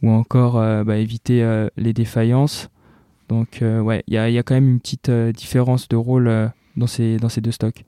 ou, 0.02 0.10
encore 0.10 0.58
euh, 0.58 0.84
bah, 0.84 0.98
éviter 0.98 1.68
les 1.78 1.94
défaillances. 1.94 2.70
Donc, 3.28 3.60
ouais, 3.62 4.04
il 4.08 4.14
y 4.14 4.34
y 4.34 4.38
a, 4.38 4.44
quand 4.44 4.56
même 4.56 4.70
une 4.70 4.80
petite 4.80 5.12
différence 5.12 5.88
de 5.88 5.96
rôle 5.96 6.52
dans, 6.76 6.88
ces, 6.88 7.18
dans 7.18 7.30
ces 7.30 7.42
deux 7.42 7.52
stocks. 7.52 7.86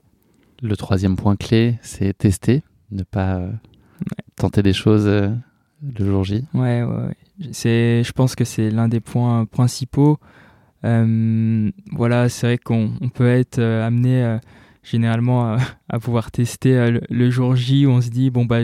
Le 0.62 0.76
troisième 0.76 1.16
point 1.16 1.34
clé, 1.34 1.78
c'est 1.82 2.16
tester, 2.16 2.62
ne 2.92 3.02
pas 3.02 3.40
tenter 4.36 4.62
des 4.62 4.72
choses 4.72 5.06
le 5.06 6.04
jour 6.04 6.24
J. 6.24 6.44
Ouais, 6.54 6.82
ouais, 6.82 7.14
C'est, 7.52 8.02
je 8.04 8.12
pense 8.12 8.34
que 8.34 8.44
c'est 8.44 8.70
l'un 8.70 8.88
des 8.88 9.00
points 9.00 9.44
principaux. 9.46 10.18
voilà, 10.82 12.28
c'est 12.28 12.46
vrai 12.46 12.58
qu'on 12.58 13.10
peut 13.14 13.28
être 13.28 13.60
amené 13.60 14.38
généralement 14.82 15.56
à, 15.88 15.98
pouvoir 15.98 16.30
tester 16.30 16.76
euh, 16.76 17.00
le, 17.08 17.30
jour 17.30 17.56
J 17.56 17.86
où 17.86 17.90
on 17.90 18.00
se 18.00 18.10
dit 18.10 18.30
bon 18.30 18.44
bah 18.44 18.60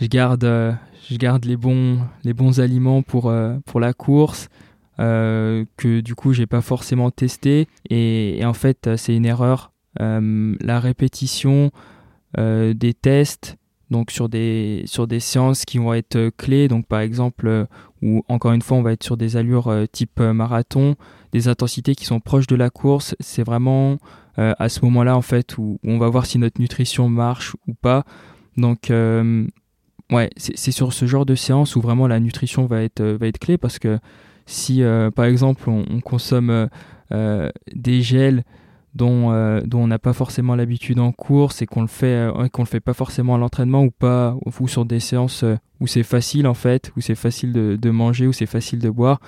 je 0.00 0.06
garde 0.06 0.44
euh, 0.44 0.72
je 1.10 1.16
garde 1.16 1.44
les 1.44 1.56
bons 1.56 1.98
les 2.24 2.32
bons 2.32 2.60
aliments 2.60 3.02
pour 3.02 3.28
euh, 3.28 3.56
pour 3.66 3.80
la 3.80 3.92
course 3.92 4.48
que 4.98 6.00
du 6.00 6.14
coup 6.14 6.32
j'ai 6.32 6.46
pas 6.46 6.60
forcément 6.60 7.10
testé 7.10 7.66
et, 7.90 8.40
en 8.44 8.52
fait 8.52 8.90
c'est 8.94 9.16
une 9.16 9.26
erreur 9.26 9.72
la 9.98 10.78
répétition 10.78 11.72
des 12.38 12.94
tests 12.94 13.56
donc 13.92 14.10
sur 14.10 14.28
des 14.28 14.84
séances 15.20 15.64
qui 15.64 15.78
vont 15.78 15.94
être 15.94 16.30
clés 16.36 16.66
donc 16.66 16.86
par 16.86 17.00
exemple 17.00 17.66
où 18.02 18.24
encore 18.28 18.52
une 18.52 18.62
fois 18.62 18.78
on 18.78 18.82
va 18.82 18.92
être 18.92 19.04
sur 19.04 19.16
des 19.16 19.36
allures 19.36 19.72
type 19.92 20.18
marathon 20.18 20.96
des 21.32 21.46
intensités 21.46 21.94
qui 21.94 22.04
sont 22.04 22.18
proches 22.18 22.48
de 22.48 22.56
la 22.56 22.70
course 22.70 23.14
c'est 23.20 23.44
vraiment 23.44 23.98
euh, 24.38 24.54
à 24.58 24.68
ce 24.68 24.82
moment-là 24.84 25.16
en 25.16 25.22
fait 25.22 25.58
où, 25.58 25.78
on 25.84 25.98
va 25.98 26.08
voir 26.08 26.26
si 26.26 26.38
notre 26.38 26.60
nutrition 26.60 27.08
marche 27.08 27.54
ou 27.66 27.74
pas. 27.74 28.04
Donc 28.56 28.90
euh, 28.90 29.46
ouais, 30.10 30.30
c'est 30.36 30.72
sur 30.72 30.92
ce 30.92 31.06
genre 31.06 31.26
de 31.26 31.34
séance 31.34 31.76
où 31.76 31.80
vraiment 31.80 32.06
la 32.06 32.20
nutrition 32.20 32.66
va 32.66 32.82
être 32.82 33.02
va 33.02 33.30
clé 33.32 33.58
parce 33.58 33.78
que 33.78 33.98
si 34.46 34.82
euh, 34.82 35.10
par 35.10 35.26
exemple 35.26 35.68
on, 35.68 36.00
consomme 36.00 36.68
des 37.10 38.00
gels 38.00 38.42
dont, 38.94 39.30
dont 39.64 39.80
on 39.80 39.86
n'a 39.86 39.98
pas 39.98 40.12
forcément 40.12 40.54
l'habitude 40.54 40.98
en 40.98 41.12
course 41.12 41.62
et 41.62 41.66
qu'on 41.66 41.80
le 41.80 41.86
fait 41.86 42.30
qu'on 42.52 42.62
le 42.62 42.68
fait 42.68 42.80
pas 42.80 42.94
forcément 42.94 43.34
à 43.34 43.38
l'entraînement 43.38 43.82
ou 43.82 43.90
pas 43.90 44.36
ou 44.44 44.68
sur 44.68 44.84
des 44.84 45.00
séances 45.00 45.44
où 45.80 45.86
c'est 45.86 46.02
facile 46.02 46.46
en 46.46 46.54
fait 46.54 46.92
où 46.96 47.00
c'est 47.00 47.14
facile 47.14 47.52
de, 47.52 47.76
de, 47.80 47.90
manger 47.90 48.26
où 48.26 48.32
c'est 48.32 48.46
facile 48.46 48.80
de 48.80 48.90
boire 48.90 49.18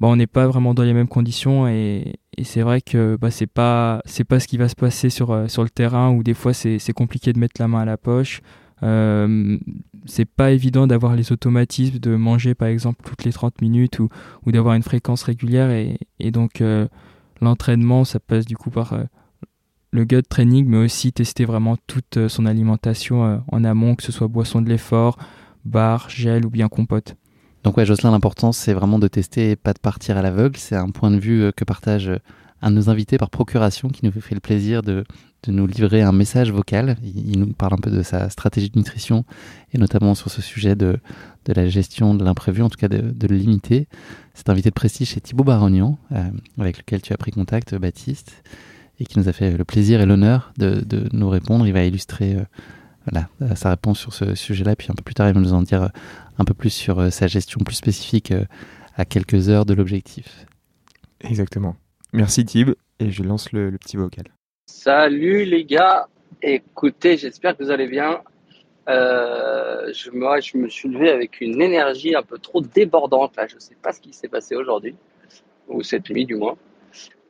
bah, 0.00 0.08
on 0.08 0.16
n'est 0.16 0.26
pas 0.26 0.46
vraiment 0.46 0.74
dans 0.74 0.84
les 0.84 0.94
mêmes 0.94 1.08
conditions 1.08 1.66
et, 1.68 2.14
et 2.36 2.44
c'est 2.44 2.62
vrai 2.62 2.80
que 2.80 3.16
bah, 3.20 3.30
c'est 3.30 3.48
pas 3.48 4.00
c'est 4.04 4.24
pas 4.24 4.38
ce 4.38 4.46
qui 4.46 4.56
va 4.58 4.68
se 4.68 4.76
passer 4.76 5.10
sur 5.10 5.32
euh, 5.32 5.48
sur 5.48 5.64
le 5.64 5.70
terrain 5.70 6.10
où 6.10 6.22
des 6.22 6.34
fois 6.34 6.54
c'est 6.54 6.92
compliqué 6.92 7.32
de 7.32 7.38
mettre 7.38 7.60
la 7.60 7.68
main 7.68 7.80
à 7.80 7.84
la 7.84 7.96
poche. 7.96 8.40
Euh, 8.84 9.58
c'est 10.06 10.24
pas 10.24 10.52
évident 10.52 10.86
d'avoir 10.86 11.16
les 11.16 11.32
automatismes 11.32 11.98
de 11.98 12.14
manger 12.14 12.54
par 12.54 12.68
exemple 12.68 13.02
toutes 13.04 13.24
les 13.24 13.32
30 13.32 13.60
minutes 13.60 13.98
ou, 13.98 14.08
ou 14.46 14.52
d'avoir 14.52 14.76
une 14.76 14.84
fréquence 14.84 15.24
régulière 15.24 15.70
et, 15.70 15.98
et 16.20 16.30
donc 16.30 16.60
euh, 16.60 16.86
l'entraînement 17.40 18.04
ça 18.04 18.20
passe 18.20 18.44
du 18.44 18.56
coup 18.56 18.70
par 18.70 18.92
euh, 18.92 19.04
le 19.90 20.04
gut 20.04 20.22
training 20.22 20.66
mais 20.66 20.78
aussi 20.78 21.12
tester 21.12 21.44
vraiment 21.44 21.76
toute 21.86 22.28
son 22.28 22.46
alimentation 22.46 23.42
en 23.50 23.64
amont 23.64 23.94
que 23.94 24.02
ce 24.02 24.12
soit 24.12 24.28
boisson 24.28 24.60
de 24.60 24.68
l'effort, 24.68 25.16
bar, 25.64 26.10
gel 26.10 26.44
ou 26.44 26.50
bien 26.50 26.68
compote. 26.68 27.16
Donc 27.64 27.76
ouais, 27.76 27.84
Jocelyn, 27.84 28.12
l'important 28.12 28.52
c'est 28.52 28.72
vraiment 28.72 28.98
de 28.98 29.08
tester 29.08 29.50
et 29.50 29.56
pas 29.56 29.72
de 29.72 29.78
partir 29.78 30.16
à 30.16 30.22
l'aveugle. 30.22 30.56
C'est 30.56 30.76
un 30.76 30.90
point 30.90 31.10
de 31.10 31.18
vue 31.18 31.42
euh, 31.42 31.52
que 31.52 31.64
partage 31.64 32.08
euh, 32.08 32.18
un 32.62 32.70
de 32.70 32.76
nos 32.76 32.90
invités 32.90 33.18
par 33.18 33.30
procuration 33.30 33.88
qui 33.88 34.04
nous 34.04 34.12
fait 34.12 34.34
le 34.34 34.40
plaisir 34.40 34.82
de, 34.82 35.04
de 35.44 35.52
nous 35.52 35.66
livrer 35.66 36.02
un 36.02 36.12
message 36.12 36.52
vocal. 36.52 36.96
Il, 37.02 37.38
nous 37.38 37.52
parle 37.52 37.74
un 37.74 37.78
peu 37.78 37.90
de 37.90 38.02
sa 38.02 38.30
stratégie 38.30 38.70
de 38.70 38.78
nutrition 38.78 39.24
et 39.72 39.78
notamment 39.78 40.14
sur 40.14 40.30
ce 40.30 40.42
sujet 40.42 40.74
de, 40.74 40.98
de 41.44 41.52
la 41.52 41.68
gestion 41.68 42.14
de 42.14 42.24
l'imprévu, 42.24 42.62
en 42.62 42.68
tout 42.68 42.78
cas 42.78 42.88
de, 42.88 42.98
de 42.98 43.26
le 43.26 43.36
limiter. 43.36 43.88
C'est 44.34 44.48
invité 44.48 44.70
de 44.70 44.74
prestige 44.74 45.10
chez 45.10 45.20
Thibaut 45.20 45.44
Barognan, 45.44 45.98
euh, 46.12 46.30
avec 46.58 46.78
lequel 46.78 47.02
tu 47.02 47.12
as 47.12 47.16
pris 47.16 47.30
contact, 47.30 47.74
Baptiste, 47.74 48.42
et 49.00 49.04
qui 49.04 49.18
nous 49.18 49.28
a 49.28 49.32
fait 49.32 49.56
le 49.56 49.64
plaisir 49.64 50.00
et 50.00 50.06
l'honneur 50.06 50.52
de, 50.58 50.80
de, 50.84 51.08
nous 51.12 51.28
répondre. 51.28 51.66
Il 51.66 51.72
va 51.72 51.84
illustrer 51.84 52.36
voilà, 53.10 53.28
sa 53.56 53.70
réponse 53.70 53.98
sur 53.98 54.12
ce 54.12 54.34
sujet-là, 54.34 54.76
puis 54.76 54.88
un 54.90 54.94
peu 54.94 55.02
plus 55.02 55.14
tard, 55.14 55.28
il 55.28 55.34
va 55.34 55.40
nous 55.40 55.52
en 55.52 55.62
dire 55.62 55.90
un 56.38 56.44
peu 56.44 56.54
plus 56.54 56.70
sur 56.70 56.98
euh, 56.98 57.10
sa 57.10 57.26
gestion 57.26 57.60
plus 57.60 57.74
spécifique 57.74 58.30
euh, 58.30 58.44
à 58.96 59.04
quelques 59.04 59.48
heures 59.48 59.66
de 59.66 59.74
l'objectif. 59.74 60.46
Exactement. 61.20 61.76
Merci 62.14 62.46
Tib, 62.46 62.70
et 63.00 63.10
je 63.10 63.22
lance 63.22 63.52
le, 63.52 63.70
petit 63.72 63.98
vocal. 63.98 64.24
Salut 64.66 65.44
les 65.44 65.64
gars, 65.64 66.08
écoutez, 66.40 67.18
j'espère 67.18 67.56
que 67.56 67.62
vous 67.62 67.70
allez 67.70 67.86
bien. 67.86 68.22
Euh, 68.88 69.92
je, 69.92 70.10
moi, 70.10 70.40
je 70.40 70.56
me 70.56 70.68
suis 70.68 70.88
levé 70.88 71.10
avec 71.10 71.42
une 71.42 71.60
énergie 71.60 72.16
un 72.16 72.22
peu 72.22 72.38
trop 72.38 72.62
débordante. 72.62 73.36
Là. 73.36 73.46
Je 73.46 73.56
ne 73.56 73.60
sais 73.60 73.76
pas 73.82 73.92
ce 73.92 74.00
qui 74.00 74.14
s'est 74.14 74.28
passé 74.28 74.56
aujourd'hui, 74.56 74.96
ou 75.68 75.82
cette 75.82 76.08
nuit 76.08 76.24
du 76.24 76.36
moins. 76.36 76.56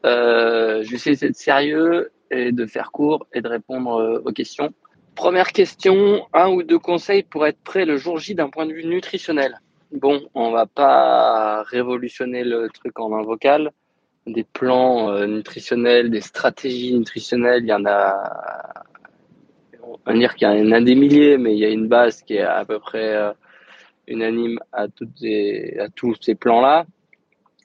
Euh, 0.06 0.84
je 0.84 0.90
vais 0.90 0.96
essayer 0.96 1.16
d'être 1.16 1.36
sérieux 1.36 2.12
et 2.30 2.52
de 2.52 2.66
faire 2.66 2.92
court 2.92 3.26
et 3.34 3.40
de 3.40 3.48
répondre 3.48 4.22
aux 4.24 4.32
questions. 4.32 4.72
Première 5.16 5.50
question, 5.50 6.24
un 6.32 6.50
ou 6.50 6.62
deux 6.62 6.78
conseils 6.78 7.24
pour 7.24 7.44
être 7.44 7.58
prêt 7.64 7.84
le 7.84 7.96
jour 7.96 8.18
J 8.18 8.36
d'un 8.36 8.48
point 8.48 8.66
de 8.66 8.72
vue 8.72 8.84
nutritionnel. 8.84 9.58
Bon, 9.90 10.22
on 10.34 10.52
va 10.52 10.66
pas 10.66 11.64
révolutionner 11.64 12.44
le 12.44 12.68
truc 12.68 13.00
en 13.00 13.12
un 13.12 13.22
vocal. 13.22 13.72
Des 14.28 14.44
plans 14.44 15.10
euh, 15.10 15.26
nutritionnels, 15.26 16.10
des 16.10 16.20
stratégies 16.20 16.94
nutritionnelles, 16.94 17.62
il 17.62 17.68
y 17.68 17.72
en 17.72 17.84
a, 17.86 18.84
on 19.82 19.98
va 20.06 20.12
dire 20.14 20.34
qu'il 20.34 20.48
y 20.48 20.50
en 20.50 20.72
a 20.72 20.80
des 20.80 20.94
milliers, 20.94 21.38
mais 21.38 21.54
il 21.54 21.58
y 21.58 21.64
a 21.64 21.70
une 21.70 21.88
base 21.88 22.22
qui 22.22 22.34
est 22.34 22.42
à 22.42 22.64
peu 22.64 22.78
près 22.78 23.14
euh, 23.14 23.32
unanime 24.06 24.58
à, 24.72 24.86
tous 24.88 26.14
ces 26.20 26.34
plans-là. 26.34 26.86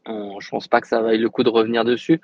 Je 0.05 0.49
pense 0.49 0.67
pas 0.67 0.81
que 0.81 0.87
ça 0.87 1.01
vaille 1.01 1.19
le 1.19 1.29
coup 1.29 1.43
de 1.43 1.49
revenir 1.49 1.85
dessus 1.85 2.19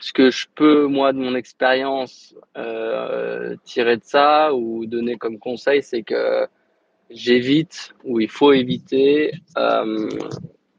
ce 0.00 0.12
que 0.12 0.30
je 0.30 0.46
peux, 0.54 0.86
moi, 0.86 1.12
de 1.12 1.18
mon 1.18 1.34
expérience, 1.34 2.34
euh, 2.56 3.54
tirer 3.64 3.98
de 3.98 4.04
ça 4.04 4.54
ou 4.54 4.86
donner 4.86 5.16
comme 5.16 5.38
conseil, 5.38 5.82
c'est 5.82 6.02
que 6.02 6.46
j'évite, 7.10 7.94
ou 8.04 8.18
il 8.18 8.30
faut 8.30 8.52
éviter, 8.52 9.32
euh, 9.58 10.08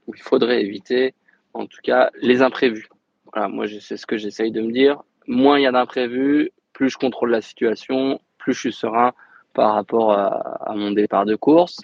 ou 0.08 0.16
il 0.16 0.22
faudrait 0.22 0.64
éviter, 0.64 1.14
en 1.54 1.66
tout 1.66 1.80
cas, 1.84 2.10
les 2.22 2.42
imprévus. 2.42 2.88
Voilà, 3.32 3.48
moi, 3.48 3.66
c'est 3.80 3.98
ce 3.98 4.06
que 4.06 4.18
j'essaye 4.18 4.52
de 4.52 4.62
me 4.62 4.72
dire. 4.72 5.02
Moins 5.28 5.60
il 5.60 5.64
y 5.64 5.68
a 5.68 5.72
d'imprévus, 5.72 6.52
plus 6.74 6.90
je 6.90 6.98
contrôle 6.98 7.32
la 7.32 7.42
situation, 7.42 8.20
plus 8.38 8.54
je 8.54 8.60
suis 8.60 8.74
serein 8.74 9.14
par 9.54 9.74
rapport 9.74 10.14
à, 10.14 10.74
mon 10.76 10.92
départ 10.92 11.26
de 11.26 11.36
course. 11.36 11.80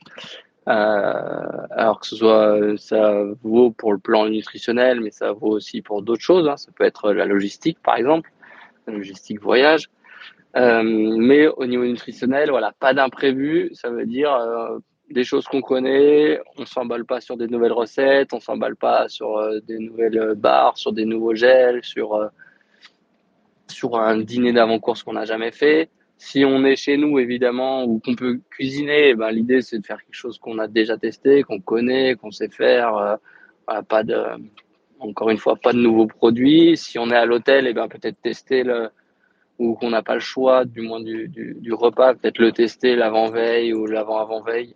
alors 0.65 1.99
que 1.99 2.07
ce 2.07 2.15
soit, 2.15 2.77
ça 2.77 3.23
vaut 3.43 3.71
pour 3.71 3.93
le 3.93 3.99
plan 3.99 4.27
nutritionnel, 4.27 5.01
mais 5.01 5.11
ça 5.11 5.31
vaut 5.31 5.51
aussi 5.51 5.81
pour 5.81 6.01
d'autres 6.01 6.23
choses. 6.23 6.47
Hein. 6.47 6.57
Ça 6.57 6.71
peut 6.75 6.83
être 6.83 7.11
la 7.11 7.25
logistique, 7.25 7.77
par 7.83 7.95
exemple, 7.95 8.31
la 8.87 8.93
logistique 8.93 9.41
voyage. 9.41 9.89
mais 10.55 11.47
au 11.47 11.65
niveau 11.65 11.85
nutritionnel, 11.85 12.49
voilà, 12.49 12.73
pas 12.79 12.93
d'imprévu. 12.93 13.69
Ça 13.73 13.89
veut 13.89 14.05
dire 14.05 14.31
des 15.09 15.23
choses 15.23 15.45
qu'on 15.45 15.61
connaît. 15.61 16.39
On 16.57 16.65
s'emballe 16.65 17.05
pas 17.05 17.21
sur 17.21 17.37
des 17.37 17.47
nouvelles 17.47 17.71
recettes, 17.71 18.33
on 18.33 18.39
s'emballe 18.39 18.75
pas 18.75 19.07
sur 19.09 19.37
euh, 19.37 19.59
des 19.61 19.79
nouvelles 19.79 20.33
barres, 20.35 20.77
sur 20.77 20.91
des 20.91 21.05
nouveaux 21.05 21.35
gels, 21.35 21.83
sur 21.83 22.15
euh, 22.15 22.27
sur 23.67 23.99
un 23.99 24.17
dîner 24.19 24.53
d'avant-course 24.53 25.03
qu'on 25.03 25.13
n'a 25.13 25.25
jamais 25.25 25.51
fait. 25.51 25.89
Si 26.17 26.43
on 26.45 26.65
est 26.65 26.75
chez 26.75 26.97
nous, 26.97 27.19
évidemment, 27.19 27.83
ou 27.85 27.99
qu'on 27.99 28.15
peut 28.15 28.39
cuisiner, 28.49 29.09
eh 29.09 29.15
ben, 29.15 29.29
l'idée 29.29 29.61
c'est 29.61 29.79
de 29.79 29.85
faire 29.85 30.03
quelque 30.03 30.15
chose 30.15 30.39
qu'on 30.39 30.57
a 30.57 30.67
déjà 30.67 30.97
testé, 30.97 31.43
qu'on 31.43 31.59
connaît, 31.59 32.15
qu'on 32.15 32.31
sait 32.31 32.49
faire. 32.49 32.95
Euh, 32.97 33.81
pas 33.87 34.03
de, 34.03 34.23
encore 34.99 35.29
une 35.29 35.37
fois, 35.37 35.57
pas 35.57 35.73
de 35.73 35.79
nouveaux 35.79 36.07
produits. 36.07 36.77
Si 36.77 36.97
on 36.97 37.11
est 37.11 37.15
à 37.15 37.25
l'hôtel, 37.25 37.67
et 37.67 37.71
eh 37.71 37.73
ben, 37.73 37.87
peut-être 37.87 38.19
tester 38.21 38.63
le, 38.63 38.89
ou 39.59 39.75
qu'on 39.75 39.89
n'a 39.89 40.01
pas 40.01 40.15
le 40.15 40.21
choix, 40.21 40.65
du 40.65 40.81
moins 40.81 41.01
du, 41.01 41.27
du 41.27 41.73
repas, 41.73 42.15
peut-être 42.15 42.39
le 42.39 42.51
tester 42.51 42.95
l'avant-veille 42.95 43.73
ou 43.73 43.85
l'avant-avant-veille 43.85 44.75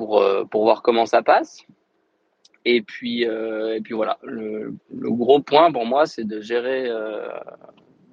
pour, 0.00 0.22
euh, 0.22 0.44
pour 0.44 0.62
voir 0.62 0.80
comment 0.80 1.04
ça 1.04 1.22
passe. 1.22 1.62
Et 2.64 2.80
puis, 2.80 3.26
euh, 3.26 3.76
et 3.76 3.82
puis 3.82 3.92
voilà, 3.92 4.16
le, 4.22 4.72
gros 4.90 5.40
point 5.40 5.70
pour 5.70 5.84
moi, 5.84 6.06
c'est 6.06 6.24
de 6.24 6.40
gérer, 6.40 6.88
euh, 6.88 7.28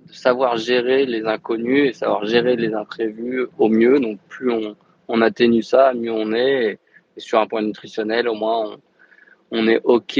de 0.05 0.11
savoir 0.11 0.57
gérer 0.57 1.05
les 1.05 1.25
inconnus 1.25 1.89
et 1.89 1.93
savoir 1.93 2.25
gérer 2.25 2.57
les 2.57 2.73
imprévus 2.73 3.47
au 3.57 3.69
mieux. 3.69 4.01
Donc, 4.01 4.19
plus 4.27 4.51
on, 5.07 5.21
atténue 5.21 5.63
ça, 5.63 5.93
mieux 5.93 6.11
on 6.11 6.33
est. 6.33 6.77
Et, 7.15 7.19
sur 7.19 7.39
un 7.39 7.47
point 7.47 7.61
nutritionnel, 7.61 8.27
au 8.27 8.35
moins, 8.35 8.73
on, 9.51 9.59
on 9.59 9.67
est 9.69 9.79
ok, 9.85 10.19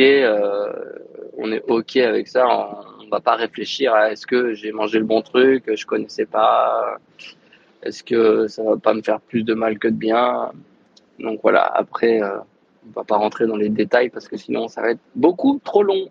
on 1.38 1.52
est 1.52 1.64
ok 1.68 1.98
avec 1.98 2.30
ça. 2.30 2.48
On, 2.48 2.98
on 3.06 3.10
va 3.10 3.20
pas 3.20 3.36
réfléchir 3.36 3.94
à 3.94 4.12
est-ce 4.12 4.26
que 4.26 4.54
j'ai 4.54 4.72
mangé 4.72 5.00
le 5.00 5.06
bon 5.06 5.22
truc, 5.22 5.66
je 5.74 5.86
connaissais 5.86 6.26
pas, 6.26 6.98
est-ce 7.84 8.04
que 8.04 8.48
ça 8.48 8.64
va 8.64 8.78
pas 8.78 8.94
me 8.94 9.02
faire 9.02 9.22
plus 9.22 9.44
de 9.44 9.54
mal 9.54 9.80
que 9.80 9.88
de 9.88 9.96
bien. 9.96 10.52
Donc 11.20 11.40
voilà, 11.42 11.64
après, 11.64 12.22
euh, 12.22 12.38
on 12.88 12.92
va 12.92 13.04
pas 13.04 13.18
rentrer 13.18 13.48
dans 13.48 13.56
les 13.56 13.70
détails 13.70 14.10
parce 14.10 14.28
que 14.28 14.38
sinon 14.38 14.68
ça 14.68 14.82
va 14.82 14.92
être 14.92 15.02
beaucoup 15.16 15.60
trop 15.64 15.84
long. 15.84 16.10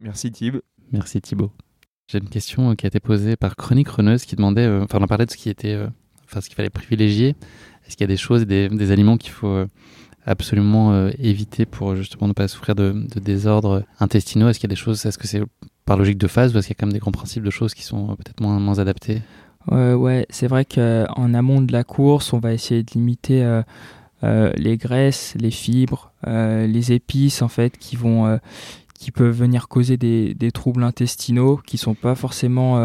Merci 0.00 0.30
Thib. 0.30 0.56
Merci 0.92 1.20
Thibaut. 1.20 1.50
J'ai 2.08 2.18
une 2.18 2.28
question 2.28 2.70
euh, 2.70 2.74
qui 2.74 2.86
a 2.86 2.88
été 2.88 3.00
posée 3.00 3.36
par 3.36 3.56
Chronique 3.56 3.88
Reneuse 3.88 4.24
qui 4.24 4.36
demandait, 4.36 4.66
euh, 4.66 4.82
enfin 4.82 4.98
on 5.00 5.06
parlait 5.06 5.26
de 5.26 5.30
ce 5.30 5.36
qui 5.36 5.48
était, 5.48 5.78
enfin 6.24 6.40
ce 6.40 6.48
qu'il 6.48 6.56
fallait 6.56 6.70
privilégier. 6.70 7.36
Est-ce 7.86 7.96
qu'il 7.96 8.02
y 8.02 8.04
a 8.04 8.14
des 8.14 8.16
choses, 8.16 8.46
des, 8.46 8.68
des 8.68 8.90
aliments 8.90 9.16
qu'il 9.16 9.32
faut 9.32 9.64
absolument 10.24 11.08
éviter 11.18 11.66
pour 11.66 11.96
justement 11.96 12.28
ne 12.28 12.32
pas 12.32 12.46
souffrir 12.46 12.76
de, 12.76 12.92
désordres 13.16 13.82
intestinaux? 13.98 14.48
Est-ce 14.48 14.60
qu'il 14.60 14.68
y 14.68 14.72
a 14.72 14.74
des 14.74 14.80
choses, 14.80 15.04
est-ce 15.04 15.18
que 15.18 15.26
c'est 15.26 15.42
par 15.84 15.96
logique 15.96 16.18
de 16.18 16.28
phase 16.28 16.54
ou 16.54 16.58
est-ce 16.58 16.68
qu'il 16.68 16.76
y 16.76 16.78
a 16.78 16.80
quand 16.80 16.86
même 16.86 16.92
des 16.92 17.00
grands 17.00 17.10
principes 17.10 17.42
de 17.42 17.50
choses 17.50 17.74
qui 17.74 17.82
sont 17.82 18.14
peut-être 18.14 18.40
moins, 18.40 18.60
moins 18.60 18.78
adaptés? 18.78 19.20
Ouais, 19.70 20.26
c'est 20.30 20.48
vrai 20.48 20.64
qu'en 20.64 21.34
amont 21.34 21.60
de 21.60 21.72
la 21.72 21.84
course, 21.84 22.32
on 22.32 22.38
va 22.38 22.52
essayer 22.52 22.82
de 22.82 22.90
limiter 22.92 23.44
euh, 23.44 23.62
les 24.22 24.76
graisses, 24.76 25.34
les 25.38 25.50
fibres, 25.50 26.12
euh, 26.26 26.66
les 26.66 26.92
épices 26.92 27.42
en 27.42 27.48
fait 27.48 27.76
qui 27.76 27.96
vont 27.96 28.26
euh, 28.26 28.36
qui 28.94 29.10
peuvent 29.10 29.36
venir 29.36 29.66
causer 29.66 29.96
des, 29.96 30.52
troubles 30.52 30.84
intestinaux 30.84 31.60
qui 31.66 31.76
sont 31.76 31.94
pas 31.94 32.14
forcément 32.14 32.76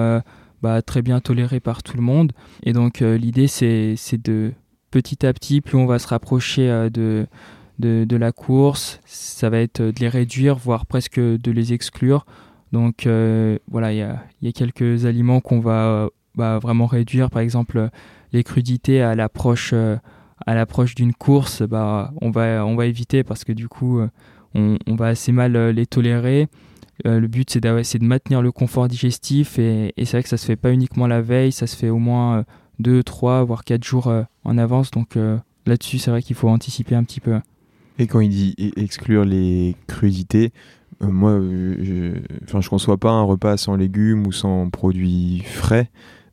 bah, 0.63 0.81
très 0.81 1.03
bien 1.03 1.19
tolérés 1.19 1.59
par 1.59 1.83
tout 1.83 1.95
le 1.95 2.01
monde. 2.01 2.31
Et 2.63 2.73
donc 2.73 3.01
l'idée 3.01 3.47
c'est 3.47 3.95
de 4.13 4.51
petit 4.89 5.27
à 5.27 5.33
petit, 5.33 5.61
plus 5.61 5.77
on 5.77 5.85
va 5.85 5.99
se 5.99 6.07
rapprocher 6.07 6.89
de, 6.91 7.27
de, 7.77 8.17
la 8.17 8.31
course, 8.31 8.99
ça 9.05 9.51
va 9.51 9.59
être 9.59 9.79
de 9.79 9.99
les 9.99 10.09
réduire, 10.09 10.55
voire 10.57 10.87
presque 10.87 11.19
de 11.19 11.51
les 11.51 11.73
exclure. 11.73 12.25
Donc 12.71 13.07
voilà, 13.69 13.93
il 13.93 13.97
y 13.97 14.01
a, 14.01 14.23
y 14.41 14.47
a, 14.47 14.51
quelques 14.51 15.05
aliments 15.05 15.39
qu'on 15.39 15.59
va 15.59 16.09
bah, 16.33 16.57
vraiment 16.57 16.87
réduire, 16.87 17.29
par 17.29 17.43
exemple 17.43 17.91
les 18.33 18.43
crudités 18.43 19.03
à 19.03 19.13
l'approche 19.13 19.75
à 20.45 20.55
l'approche 20.55 20.95
d'une 20.95 21.13
course, 21.13 21.63
bah, 21.63 22.11
on, 22.21 22.31
va, 22.31 22.65
on 22.65 22.75
va 22.75 22.85
éviter 22.85 23.23
parce 23.23 23.43
que 23.43 23.51
du 23.51 23.67
coup, 23.67 23.99
euh, 23.99 24.09
on, 24.53 24.77
on 24.87 24.95
va 24.95 25.07
assez 25.07 25.31
mal 25.31 25.55
euh, 25.55 25.71
les 25.71 25.85
tolérer. 25.85 26.47
Euh, 27.05 27.19
le 27.19 27.27
but, 27.27 27.49
c'est 27.49 27.59
de, 27.59 27.69
de, 27.69 28.05
maintenir 28.05 28.41
le 28.41 28.51
confort 28.51 28.87
digestif 28.87 29.59
et, 29.59 29.93
c'est 29.97 30.11
vrai 30.11 30.23
que 30.23 30.29
ça 30.29 30.37
se 30.37 30.45
fait 30.45 30.55
pas 30.55 30.71
uniquement 30.71 31.07
la 31.07 31.21
veille, 31.21 31.51
ça 31.51 31.67
se 31.67 31.75
fait 31.75 31.89
au 31.89 31.99
moins 31.99 32.43
2, 32.79 33.03
3, 33.03 33.43
voire 33.43 33.63
4 33.63 33.83
jours 33.83 34.11
en 34.43 34.57
avance. 34.57 34.91
Donc 34.91 35.15
là-dessus, 35.65 35.99
c'est 35.99 36.11
vrai 36.11 36.23
qu'il 36.23 36.35
faut 36.35 36.49
anticiper 36.49 36.95
un 36.95 37.03
petit 37.03 37.19
peu. 37.19 37.39
Et 37.99 38.07
quand 38.07 38.19
il 38.19 38.29
dit 38.29 38.55
exclure 38.75 39.25
les 39.25 39.75
crudités, 39.85 40.51
moi, 41.01 41.39
je, 41.39 42.13
enfin, 42.45 42.61
je 42.61 42.69
conçois 42.69 42.97
pas 42.97 43.11
un 43.11 43.21
repas 43.21 43.57
sans 43.57 43.75
légumes 43.75 44.25
ou 44.25 44.31
sans 44.31 44.69
produits 44.71 45.43
frais. 45.45 45.91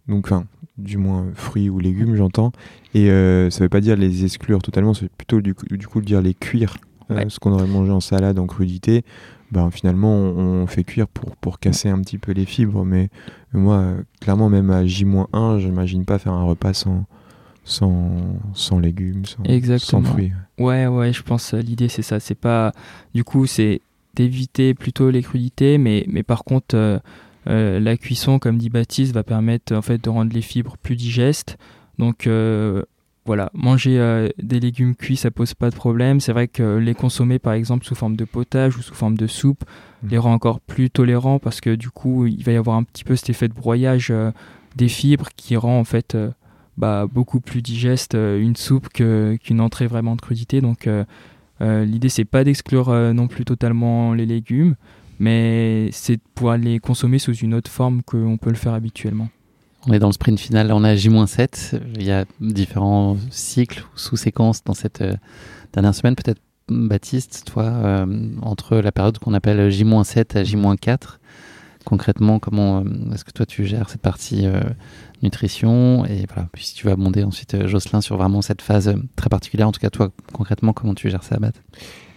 Donc, 0.08 0.30
du 0.78 0.98
moins 0.98 1.26
fruits 1.34 1.70
ou 1.70 1.78
légumes, 1.78 2.16
j'entends. 2.16 2.52
Et 2.94 3.10
euh, 3.10 3.50
ça 3.50 3.64
veut 3.64 3.68
pas 3.68 3.80
dire 3.80 3.96
les 3.96 4.24
exclure 4.24 4.62
totalement, 4.62 4.94
c'est 4.94 5.10
plutôt 5.10 5.40
du 5.40 5.54
coup, 5.54 5.66
du 5.66 5.86
coup 5.86 6.00
dire 6.00 6.20
les 6.20 6.34
cuire. 6.34 6.76
Euh, 7.10 7.28
ce 7.28 7.38
qu'on 7.38 7.52
aurait 7.52 7.66
mangé 7.66 7.92
en 7.92 8.00
salade, 8.00 8.38
en 8.38 8.46
crudité, 8.46 9.04
ben, 9.52 9.70
finalement 9.70 10.14
on, 10.14 10.66
fait 10.66 10.84
cuire 10.84 11.06
pour, 11.06 11.36
pour 11.36 11.58
casser 11.58 11.90
un 11.90 12.00
petit 12.00 12.18
peu 12.18 12.32
les 12.32 12.46
fibres. 12.46 12.84
Mais, 12.84 13.10
moi, 13.52 13.94
clairement, 14.20 14.48
même 14.48 14.70
à 14.70 14.86
J-1, 14.86 15.58
j'imagine 15.58 16.04
pas 16.04 16.18
faire 16.18 16.32
un 16.32 16.44
repas 16.44 16.72
sans, 16.72 17.04
sans, 17.64 18.38
sans 18.54 18.78
légumes, 18.78 19.24
sans, 19.26 19.78
sans 19.78 20.02
fruits. 20.02 20.32
Ouais, 20.58 20.86
ouais, 20.86 21.12
je 21.12 21.22
pense 21.22 21.52
l'idée 21.52 21.88
c'est 21.88 22.02
ça. 22.02 22.20
C'est 22.20 22.34
pas. 22.34 22.72
Du 23.14 23.22
coup, 23.22 23.46
c'est 23.46 23.82
d'éviter 24.14 24.72
plutôt 24.74 25.10
les 25.10 25.22
crudités, 25.22 25.78
mais, 25.78 26.04
mais 26.08 26.22
par 26.22 26.44
contre. 26.44 26.74
Euh, 26.74 26.98
euh, 26.98 27.00
la 27.46 27.96
cuisson, 27.96 28.38
comme 28.38 28.58
dit 28.58 28.70
Baptiste, 28.70 29.14
va 29.14 29.22
permettre 29.22 29.74
en 29.74 29.82
fait 29.82 30.02
de 30.02 30.08
rendre 30.10 30.32
les 30.32 30.42
fibres 30.42 30.76
plus 30.78 30.96
digestes. 30.96 31.56
Donc 31.98 32.26
euh, 32.26 32.82
voilà, 33.26 33.50
manger 33.54 33.98
euh, 33.98 34.28
des 34.42 34.60
légumes 34.60 34.94
cuits, 34.94 35.16
ça 35.16 35.30
pose 35.30 35.54
pas 35.54 35.70
de 35.70 35.74
problème. 35.74 36.20
C'est 36.20 36.32
vrai 36.32 36.48
que 36.48 36.76
les 36.76 36.94
consommer 36.94 37.38
par 37.38 37.52
exemple 37.52 37.84
sous 37.84 37.94
forme 37.94 38.16
de 38.16 38.24
potage 38.24 38.76
ou 38.76 38.82
sous 38.82 38.94
forme 38.94 39.16
de 39.16 39.26
soupe 39.26 39.64
mmh. 40.02 40.08
les 40.08 40.18
rend 40.18 40.32
encore 40.32 40.60
plus 40.60 40.90
tolérants 40.90 41.38
parce 41.38 41.60
que 41.60 41.74
du 41.74 41.90
coup, 41.90 42.26
il 42.26 42.42
va 42.44 42.52
y 42.52 42.56
avoir 42.56 42.76
un 42.76 42.84
petit 42.84 43.04
peu 43.04 43.16
cet 43.16 43.30
effet 43.30 43.48
de 43.48 43.54
broyage 43.54 44.12
des 44.76 44.88
fibres 44.88 45.28
qui 45.36 45.56
rend 45.56 45.78
en 45.78 45.84
fait 45.84 46.16
bah, 46.76 47.06
beaucoup 47.10 47.40
plus 47.40 47.62
digeste 47.62 48.14
une 48.14 48.56
soupe 48.56 48.88
qu'une 48.88 49.60
entrée 49.60 49.86
vraiment 49.86 50.16
de 50.16 50.20
crudité. 50.20 50.60
Donc 50.60 50.88
l'idée 51.60 52.08
c'est 52.08 52.24
pas 52.24 52.44
d'exclure 52.44 52.92
non 53.14 53.28
plus 53.28 53.44
totalement 53.44 54.12
les 54.12 54.26
légumes, 54.26 54.74
mais 55.18 55.88
c'est 55.92 56.18
pouvoir 56.34 56.58
les 56.58 56.78
consommer 56.78 57.18
sous 57.18 57.34
une 57.34 57.54
autre 57.54 57.70
forme 57.70 58.02
qu'on 58.02 58.36
peut 58.36 58.50
le 58.50 58.56
faire 58.56 58.74
habituellement. 58.74 59.28
On 59.86 59.92
est 59.92 59.98
dans 59.98 60.08
le 60.08 60.12
sprint 60.14 60.40
final, 60.40 60.72
on 60.72 60.82
a 60.82 60.96
J-7. 60.96 61.78
Il 61.96 62.04
y 62.04 62.10
a 62.10 62.24
différents 62.40 63.18
cycles 63.30 63.84
ou 63.94 63.98
sous-séquences 63.98 64.64
dans 64.64 64.72
cette 64.72 65.02
euh, 65.02 65.14
dernière 65.74 65.94
semaine. 65.94 66.16
Peut-être, 66.16 66.40
Baptiste, 66.68 67.44
toi, 67.44 67.64
euh, 67.64 68.30
entre 68.40 68.76
la 68.76 68.92
période 68.92 69.18
qu'on 69.18 69.34
appelle 69.34 69.68
J-7 69.68 70.38
à 70.38 70.44
J-4, 70.44 71.18
concrètement, 71.84 72.38
comment 72.38 72.78
euh, 72.78 73.12
est-ce 73.12 73.26
que 73.26 73.32
toi 73.32 73.44
tu 73.44 73.66
gères 73.66 73.90
cette 73.90 74.00
partie 74.00 74.46
nutrition 75.22 76.06
Et 76.06 76.24
voilà, 76.32 76.48
puis 76.54 76.64
si 76.64 76.74
tu 76.74 76.86
vas 76.86 76.92
abonder 76.92 77.22
ensuite, 77.22 77.66
Jocelyn, 77.66 78.00
sur 78.00 78.16
vraiment 78.16 78.40
cette 78.40 78.62
phase 78.62 78.94
très 79.16 79.28
particulière, 79.28 79.68
en 79.68 79.72
tout 79.72 79.80
cas, 79.80 79.90
toi, 79.90 80.10
concrètement, 80.32 80.72
comment 80.72 80.94
tu 80.94 81.10
gères 81.10 81.24
ça, 81.24 81.36
Baptiste 81.38 81.62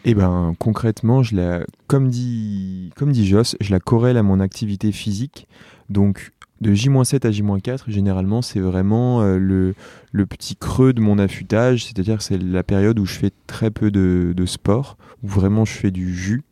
eh 0.10 0.16
ben 0.16 0.56
concrètement, 0.58 1.22
je 1.22 1.36
la, 1.36 1.66
comme 1.88 2.08
dit, 2.08 2.92
comme 2.96 3.14
je 3.14 3.72
la 3.72 3.80
corrèle 3.82 4.16
à 4.16 4.24
mon 4.24 4.40
activité 4.40 4.94
physique. 4.94 5.50
Donc 5.90 6.32
de 6.62 6.74
J-7 6.74 7.28
à 7.28 7.32
J-4, 7.32 7.84
généralement, 7.88 8.42
c'est 8.42 8.62
vraiment 8.62 9.22
euh, 9.22 9.38
le, 9.38 10.26
petit 10.26 10.56
creux 10.56 10.94
de 10.94 11.02
mon 11.02 11.20
affûtage, 11.20 11.84
c'est-à-dire 11.84 12.20
que 12.20 12.24
c'est 12.24 12.42
la 12.42 12.64
période 12.64 12.98
où 13.00 13.06
je 13.06 13.16
fais 13.16 13.32
très 13.48 13.70
peu 13.70 13.92
de, 13.92 14.46
sport, 14.46 14.98
où 15.24 15.28
vraiment 15.28 15.66
je 15.66 15.74
fais 15.74 15.92
du 15.92 16.16
jus. 16.16 16.44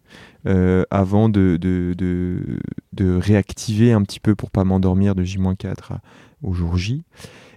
Euh, 0.48 0.84
avant 0.92 1.30
de, 1.30 1.58
réactiver 3.00 3.94
un 3.94 4.02
petit 4.02 4.20
peu 4.20 4.36
pour 4.36 4.52
pas 4.52 4.66
m'endormir 4.66 5.16
de 5.16 5.24
J-4 5.24 6.00
au 6.44 6.52
jour 6.52 6.76
J. 6.76 7.06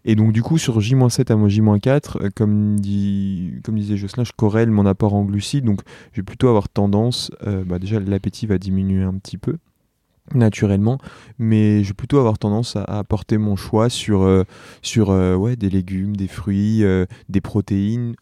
Et 0.09 0.15
donc 0.15 0.33
du 0.33 0.43
coup 0.43 0.57
sur 0.57 0.81
J-7 0.81 1.31
à 1.31 1.49
J-4, 1.49 2.23
euh, 2.23 2.31
comme, 2.35 2.81
disait 2.81 3.99
Jocelyn, 3.99 4.25
je 4.25 4.33
corrèle 4.35 4.71
mon 4.71 4.87
apport 4.87 5.13
en 5.13 5.23
glucides, 5.23 5.67
donc 5.67 5.83
je 6.13 6.23
vais 6.23 6.25
plutôt 6.25 6.49
avoir 6.49 6.71
tendance, 6.71 7.31
euh, 7.47 7.63
bah 7.63 7.79
déjà 7.79 8.01
l'appétit 8.01 8.47
va 8.47 8.57
diminuer 8.57 9.03
un 9.03 9.13
petit 9.19 9.37
peu 9.37 9.59
naturellement, 10.33 10.97
mais 11.39 11.83
je 11.85 11.89
vais 11.89 11.95
plutôt 11.95 12.19
avoir 12.19 12.39
tendance 12.39 12.75
à, 12.75 12.85
apporter 12.85 13.37
mon 13.37 13.55
choix 13.55 13.91
sur, 13.91 14.23
euh, 14.23 14.45
des 15.57 15.69
légumes, 15.69 16.17
des 16.17 16.27
fruits, 16.27 16.83
des 17.29 17.41
protéines, 17.43 18.15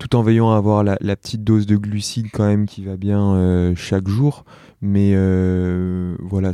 tout 0.00 0.16
en 0.16 0.22
veillant 0.22 0.50
à 0.50 0.56
avoir 0.56 0.82
la, 0.82 0.96
petite 1.16 1.44
dose 1.44 1.66
de 1.66 1.76
glucides 1.76 2.32
quand 2.32 2.46
même 2.46 2.66
qui 2.66 2.84
va 2.84 2.96
bien 2.96 3.72
chaque 3.76 4.08
jour. 4.08 4.44
Mais 4.82 5.14
voilà, 6.18 6.50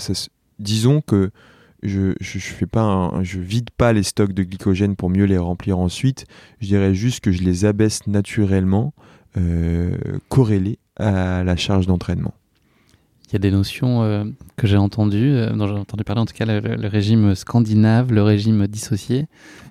disons 0.59 1.01
que 1.01 1.31
je, 1.83 2.12
je, 2.20 2.39
fais 2.39 2.66
pas 2.66 3.12
je 3.22 3.39
vide 3.39 3.70
pas 3.77 3.93
les 3.93 4.03
stocks 4.03 4.33
de 4.33 4.43
glycogène 4.43 4.97
pour 4.97 5.11
mieux 5.11 5.24
les 5.24 5.39
remplir 5.39 5.79
ensuite. 5.79 6.27
Je 6.61 6.66
dirais 6.66 6.95
juste 6.95 7.20
que 7.20 7.33
je 7.33 7.43
les 7.43 7.64
abaisse 7.64 8.07
naturellement, 8.07 8.95
euh, 9.37 9.97
corrélées 10.29 10.79
à 10.97 11.45
la 11.45 11.57
charge 11.57 11.87
d'entraînement. 11.87 12.35
Il 13.29 13.33
y 13.33 13.37
a 13.37 13.39
des 13.41 13.51
notions 13.51 14.05
euh, 14.05 14.24
que 14.57 14.68
j'ai 14.68 14.77
entendues, 14.77 15.35
euh, 15.35 15.51
dont 15.51 15.66
j'ai 15.66 15.74
entendu 15.74 16.05
parler 16.05 16.22
en 16.22 16.27
tout 16.27 16.35
cas, 16.35 16.45
le, 16.45 16.87
régime 16.87 17.35
scandinave, 17.35 18.12
le 18.12 18.22
régime 18.22 18.68
dissocié. 18.68 19.27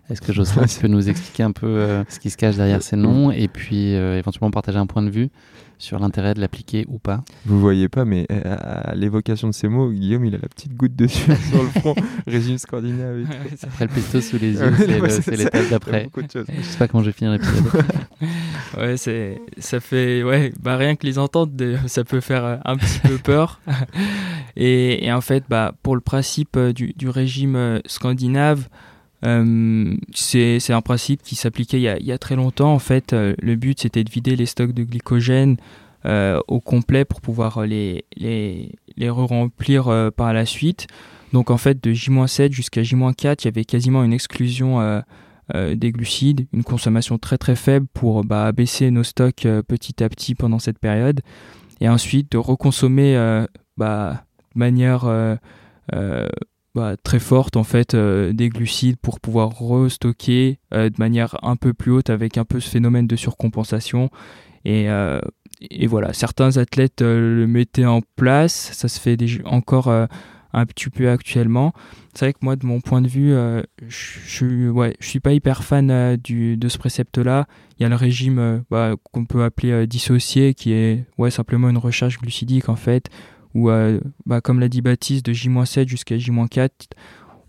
Est-ce 0.09 0.21
que 0.21 0.33
Jocelyn 0.33 0.65
peut 0.81 0.89
nous 0.89 1.07
expliquer 1.07 1.43
un 1.43 1.53
peu 1.53 1.67
euh, 1.67 2.03
ce 2.09 2.19
qui 2.19 2.29
se 2.29 2.35
cache 2.35 2.57
derrière 2.57 2.83
ces 2.83 2.97
noms 2.97 3.31
et 3.31 3.47
puis 3.47 3.93
éventuellement 3.93 4.51
partager 4.51 4.77
un 4.77 4.87
point 4.87 5.03
de 5.03 5.09
vue 5.09 5.29
sur 5.77 5.99
l'intérêt 5.99 6.33
de 6.33 6.41
l'appliquer 6.41 6.85
ou 6.87 6.99
pas. 6.99 7.23
Vous 7.45 7.59
voyez 7.59 7.89
pas, 7.89 8.05
mais 8.05 8.25
euh, 8.31 8.41
à 8.45 8.95
l'évocation 8.95 9.47
de 9.47 9.53
ces 9.53 9.67
mots, 9.67 9.91
Guillaume, 9.91 10.25
il 10.25 10.35
a 10.35 10.37
la 10.37 10.47
petite 10.47 10.75
goutte 10.75 10.95
de 10.95 11.07
sueur 11.07 11.37
sur 11.49 11.63
le 11.63 11.69
front, 11.69 11.95
régime 12.27 12.57
scandinave. 12.57 13.25
Après 13.63 13.85
le 13.85 13.91
pesto 13.91 14.21
sous 14.21 14.37
les 14.37 14.53
yeux, 14.53 14.73
c'est 15.09 15.37
l'étape 15.37 15.69
d'après. 15.69 16.09
Je 16.31 16.61
sais 16.61 16.77
pas 16.77 16.87
comment 16.87 17.03
je 17.03 17.09
vais 17.09 17.13
finir 17.13 17.33
l'épisode. 17.33 17.83
ouais, 18.77 18.97
c'est, 18.97 19.41
ça 19.57 19.79
fait, 19.79 20.23
ouais, 20.23 20.53
bah 20.61 20.77
rien 20.77 20.95
que 20.95 21.05
les 21.05 21.19
entendre, 21.19 21.51
ça 21.87 22.03
peut 22.03 22.21
faire 22.21 22.45
euh, 22.45 22.57
un 22.65 22.77
petit 22.77 22.99
peu 22.99 23.17
peur. 23.17 23.59
et, 24.55 25.05
et, 25.05 25.11
en 25.11 25.21
fait, 25.21 25.43
bah, 25.49 25.73
pour 25.83 25.95
le 25.95 26.01
principe 26.01 26.57
euh, 26.57 26.73
du, 26.73 26.93
du 26.95 27.09
régime 27.09 27.81
scandinave, 27.85 28.67
euh, 29.25 29.95
c'est 30.13 30.71
un 30.71 30.81
principe 30.81 31.23
qui 31.23 31.35
s'appliquait 31.35 31.77
il, 31.79 32.05
y 32.05 32.11
a 32.11 32.17
très 32.17 32.35
longtemps. 32.35 32.73
En 32.73 32.79
fait, 32.79 33.13
euh, 33.13 33.33
le 33.41 33.55
but 33.55 33.81
c'était 33.81 34.03
de 34.03 34.11
vider 34.11 34.35
les 34.35 34.45
stocks 34.45 34.71
de 34.71 34.83
glycogène 34.83 35.57
euh, 36.05 36.39
au 36.47 36.59
complet 36.59 37.05
pour 37.05 37.21
pouvoir 37.21 37.65
les, 37.65 38.05
les, 38.15 38.71
les 38.97 39.09
re-remplir 39.09 40.11
par 40.15 40.33
la 40.33 40.45
suite. 40.45 40.87
Donc 41.33 41.49
en 41.49 41.57
fait, 41.57 41.83
de 41.83 41.91
J-7 41.91 42.51
jusqu'à 42.51 42.83
J-4, 42.83 43.37
il 43.41 43.45
y 43.45 43.47
avait 43.47 43.65
quasiment 43.65 44.03
une 44.03 44.13
exclusion 44.13 45.03
des 45.53 45.91
glucides, 45.91 46.47
une 46.53 46.63
consommation 46.63 47.17
très 47.17 47.37
très 47.37 47.55
faible 47.55 47.87
pour 47.93 48.23
bah, 48.23 48.51
baisser 48.51 48.91
nos 48.91 49.03
stocks 49.03 49.47
petit 49.67 50.03
à 50.03 50.09
petit 50.09 50.35
pendant 50.35 50.59
cette 50.59 50.79
période. 50.79 51.21
Et 51.81 51.89
ensuite 51.89 52.31
de 52.31 52.37
reconsommer 52.37 53.45
bah, 53.75 54.23
de 54.53 54.59
manière 54.59 55.09
bah, 56.75 56.97
très 57.01 57.19
forte 57.19 57.55
en 57.55 57.63
fait 57.63 57.93
euh, 57.93 58.33
des 58.33 58.49
glucides 58.49 58.97
pour 58.97 59.21
pouvoir 59.21 59.57
restocker 59.57 60.59
euh, 60.73 60.89
de 60.89 60.95
manière 60.99 61.37
un 61.41 61.55
peu 61.55 61.73
plus 61.73 61.91
haute 61.91 62.09
avec 62.09 62.37
un 62.37 62.43
peu 62.43 62.59
ce 62.59 62.69
phénomène 62.69 63.07
de 63.07 63.15
surcompensation. 63.15 64.09
Et, 64.65 64.89
euh, 64.89 65.21
et 65.61 65.87
voilà 65.87 66.11
certains 66.11 66.57
athlètes 66.57 67.01
le 67.01 67.47
mettaient 67.47 67.85
en 67.85 68.01
place. 68.17 68.71
Ça 68.73 68.89
se 68.89 68.99
fait 68.99 69.17
encore 69.45 69.87
un 69.87 70.65
petit 70.65 70.89
peu 70.89 71.09
actuellement. 71.09 71.71
C'est 72.13 72.25
vrai 72.25 72.33
que 72.33 72.39
moi 72.41 72.57
de 72.57 72.65
mon 72.65 72.81
point 72.81 73.01
de 73.01 73.07
vue 73.07 73.33
je 73.87 74.69
ouais, 74.69 74.97
suis 74.99 75.21
pas 75.21 75.31
hyper 75.31 75.63
fan 75.63 76.17
du, 76.17 76.57
de 76.57 76.67
ce 76.67 76.77
précepte 76.77 77.17
là 77.19 77.47
il 77.79 77.83
y 77.83 77.85
a 77.85 77.89
le 77.89 77.95
régime 77.95 78.63
bah, 78.69 78.95
qu'on 79.13 79.23
peut 79.23 79.45
appeler 79.45 79.87
dissocié 79.87 80.53
qui 80.53 80.73
est 80.73 81.05
ouais 81.17 81.31
simplement 81.31 81.69
une 81.69 81.77
recharge 81.77 82.17
glucidique 82.17 82.67
en 82.67 82.75
fait 82.75 83.09
où, 83.55 83.69
euh, 83.69 83.99
bah, 84.25 84.41
comme 84.41 84.59
l'a 84.59 84.69
dit 84.69 84.81
Baptiste, 84.81 85.25
de 85.25 85.33
J-7 85.33 85.87
jusqu'à 85.87 86.17
J-4, 86.17 86.69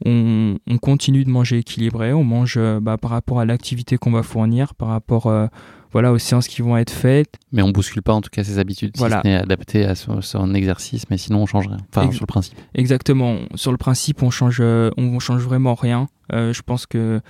on, 0.04 0.56
continue 0.80 1.24
de 1.24 1.30
manger 1.30 1.58
équilibré, 1.58 2.12
on 2.12 2.22
mange 2.22 2.54
euh, 2.56 2.80
bah, 2.80 2.96
par 2.96 3.10
rapport 3.10 3.40
à 3.40 3.44
l'activité 3.44 3.98
qu'on 3.98 4.12
va 4.12 4.22
fournir, 4.22 4.74
par 4.74 4.88
rapport 4.88 5.26
euh, 5.26 5.46
voilà, 5.92 6.12
aux 6.12 6.18
séances 6.18 6.48
qui 6.48 6.62
vont 6.62 6.76
être 6.76 6.90
faites. 6.90 7.34
Mais 7.50 7.62
on 7.62 7.70
bouscule 7.70 8.02
pas 8.02 8.12
en 8.12 8.20
tout 8.20 8.30
cas 8.30 8.44
ses 8.44 8.58
habitudes, 8.58 8.92
voilà. 8.96 9.16
si 9.16 9.22
ce 9.22 9.28
n'est 9.28 9.42
adapté 9.42 9.84
à 9.84 9.94
son, 9.94 10.54
exercice, 10.54 11.04
mais 11.10 11.18
sinon 11.18 11.42
on 11.42 11.46
change 11.46 11.66
rien, 11.66 11.78
enfin 11.88 12.10
sur 12.12 12.22
le 12.22 12.26
principe. 12.26 12.58
Exactement, 12.74 13.38
sur 13.54 13.72
le 13.72 13.78
principe 13.78 14.22
on 14.22 14.30
change, 14.30 14.60
on 14.60 15.18
change 15.18 15.42
vraiment 15.42 15.74
rien. 15.74 16.08
je 16.30 16.60
pense 16.62 16.86
que 16.86 17.20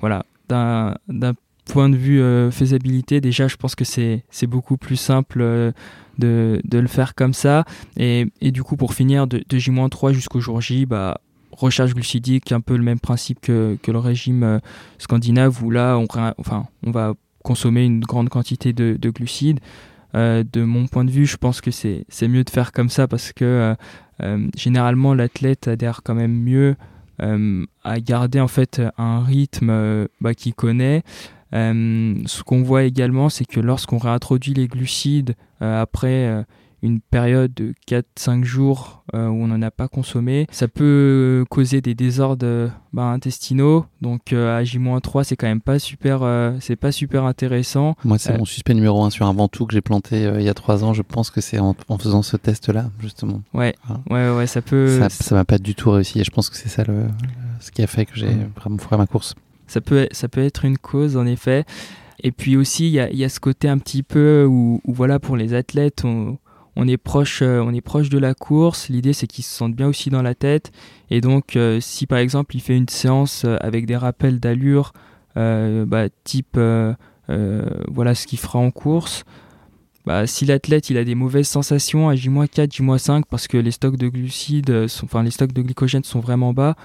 voilà, 0.00 0.24
d'un 0.48 0.94
point 1.64 1.88
de 1.88 1.96
vue 1.96 2.22
faisabilité, 2.50 3.20
déjà 3.20 3.48
je 3.48 3.56
pense 3.56 3.74
que 3.74 3.84
c'est 3.84 4.46
beaucoup 4.46 4.76
plus 4.76 4.96
simple 4.96 5.72
de, 6.18 6.60
le 6.72 6.86
faire 6.86 7.14
comme 7.14 7.34
ça. 7.34 7.64
Et, 7.96 8.26
du 8.40 8.62
coup, 8.62 8.76
pour 8.76 8.94
finir, 8.94 9.26
de, 9.26 9.42
J-3 9.50 10.12
jusqu'au 10.12 10.40
jour 10.40 10.60
J, 10.60 10.86
bah, 10.86 11.20
recharge 11.52 11.94
glucidique, 11.94 12.52
un 12.52 12.60
peu 12.60 12.76
le 12.76 12.82
même 12.82 13.00
principe 13.00 13.40
que, 13.40 13.78
le 13.86 13.98
régime 13.98 14.42
euh, 14.42 14.58
scandinave, 14.98 15.62
où 15.62 15.70
là, 15.70 15.96
on, 15.96 16.06
enfin, 16.38 16.66
on 16.84 16.90
va 16.90 17.14
consommer 17.42 17.84
une 17.84 18.00
grande 18.00 18.28
quantité 18.28 18.72
de, 18.72 19.10
glucides. 19.10 19.60
Euh, 20.14 20.44
de 20.52 20.62
mon 20.62 20.86
point 20.86 21.04
de 21.04 21.10
vue, 21.10 21.26
je 21.26 21.36
pense 21.36 21.60
que 21.60 21.70
c'est 21.70 22.28
mieux 22.28 22.44
de 22.44 22.50
faire 22.50 22.72
comme 22.72 22.88
ça 22.88 23.08
parce 23.08 23.32
que 23.32 23.74
euh, 24.22 24.48
généralement 24.56 25.12
l'athlète 25.12 25.66
adhère 25.66 26.02
quand 26.04 26.14
même 26.14 26.32
mieux 26.32 26.76
à 27.18 28.00
garder 28.00 28.40
en 28.40 28.48
fait 28.48 28.82
un 28.98 29.22
rythme 29.22 30.06
bah, 30.20 30.34
qu'il 30.34 30.52
connaît, 30.52 31.02
euh, 31.54 32.14
ce 32.26 32.42
qu'on 32.42 32.62
voit 32.62 32.84
également, 32.84 33.28
c'est 33.28 33.44
que 33.44 33.60
lorsqu'on 33.60 33.98
réintroduit 33.98 34.54
les 34.54 34.66
glucides 34.66 35.34
euh, 35.62 35.80
après 35.80 36.26
euh, 36.26 36.42
une 36.82 37.00
période 37.00 37.54
de 37.54 37.72
4-5 37.88 38.44
jours 38.44 39.04
où 39.14 39.16
on 39.16 39.46
n'en 39.46 39.62
a 39.62 39.70
pas 39.70 39.88
consommé. 39.88 40.46
Ça 40.50 40.68
peut 40.68 41.46
causer 41.48 41.80
des 41.80 41.94
désordres 41.94 42.70
bah, 42.92 43.04
intestinaux. 43.04 43.86
Donc 44.02 44.34
à 44.34 44.62
J-3, 44.64 45.24
c'est 45.24 45.36
quand 45.36 45.46
même 45.46 45.62
pas 45.62 45.78
super, 45.78 46.28
c'est 46.60 46.76
pas 46.76 46.92
super 46.92 47.24
intéressant. 47.24 47.94
Moi, 48.04 48.18
c'est 48.18 48.36
mon 48.36 48.44
suspect 48.44 48.74
numéro 48.74 49.02
1 49.02 49.08
sur 49.08 49.26
un 49.26 49.32
ventoux 49.32 49.64
que 49.64 49.72
j'ai 49.72 49.80
planté 49.80 50.30
il 50.38 50.42
y 50.42 50.48
a 50.50 50.52
3 50.52 50.84
ans. 50.84 50.92
Je 50.92 51.00
pense 51.00 51.30
que 51.30 51.40
c'est 51.40 51.58
en, 51.58 51.74
faisant 51.98 52.20
ce 52.20 52.36
test-là, 52.36 52.90
justement. 52.98 53.40
Ouais, 53.54 53.74
ouais, 54.10 54.28
ouais, 54.28 54.46
ça 54.46 54.60
peut. 54.60 55.00
Ça 55.08 55.34
m'a 55.34 55.46
pas 55.46 55.56
du 55.56 55.74
tout 55.74 55.90
réussi 55.90 56.20
et 56.20 56.24
je 56.24 56.30
pense 56.30 56.50
que 56.50 56.56
c'est 56.56 56.68
ça 56.68 56.84
le, 56.84 57.06
ce 57.60 57.70
qui 57.70 57.82
a 57.82 57.86
fait 57.86 58.04
que 58.04 58.14
j'ai 58.14 58.36
vraiment 58.56 58.76
foiré 58.76 58.98
ma 58.98 59.06
course. 59.06 59.34
Ça 59.66 59.80
peut, 59.80 60.08
ça 60.12 60.28
peut 60.28 60.42
être 60.42 60.64
une 60.64 60.78
cause, 60.78 61.16
en 61.16 61.26
effet. 61.26 61.64
Et 62.24 62.32
puis 62.32 62.56
aussi, 62.56 62.86
il 62.86 62.92
y 62.92 63.24
a, 63.24 63.28
ce 63.28 63.38
côté 63.38 63.68
un 63.68 63.76
petit 63.76 64.02
peu 64.02 64.46
où, 64.48 64.80
voilà, 64.86 65.18
pour 65.18 65.36
les 65.36 65.52
athlètes, 65.52 66.04
on, 66.04 66.88
est 66.88 66.96
proche, 66.96 67.42
euh, 67.42 67.60
on 67.60 67.74
est 67.74 67.82
proche 67.82 68.08
de 68.08 68.18
la 68.18 68.32
course. 68.32 68.88
L'idée, 68.88 69.12
c'est 69.12 69.26
qu'ils 69.26 69.44
se 69.44 69.54
sentent 69.54 69.76
bien 69.76 69.88
aussi 69.88 70.08
dans 70.08 70.22
la 70.22 70.34
tête. 70.34 70.72
Et 71.10 71.20
donc, 71.20 71.54
euh, 71.56 71.80
si 71.80 72.06
par 72.06 72.18
exemple, 72.18 72.56
il 72.56 72.60
fait 72.60 72.76
une 72.76 72.88
séance 72.88 73.44
euh, 73.44 73.58
avec 73.60 73.84
des 73.84 73.96
rappels 73.96 74.40
d'allure, 74.40 74.92
bah, 75.36 76.08
type 76.22 76.58
voilà 77.26 78.14
ce 78.14 78.26
qu'il 78.26 78.38
fera 78.38 78.58
en 78.58 78.70
course, 78.70 79.24
bah, 80.06 80.26
si 80.26 80.44
l'athlète 80.46 80.90
il 80.90 80.96
a 80.96 81.04
des 81.04 81.16
mauvaises 81.16 81.48
sensations 81.48 82.08
à 82.08 82.14
J-4, 82.14 82.72
J-5 82.72 83.22
parce 83.28 83.48
que 83.48 83.56
les 83.56 83.72
stocks 83.72 83.96
de 83.96 84.08
glucides, 84.08 84.86
enfin 85.02 85.24
les 85.24 85.32
stocks 85.32 85.52
de 85.52 85.62
glycogène 85.62 86.04
sont 86.04 86.20
vraiment 86.20 86.52
bas, 86.52 86.76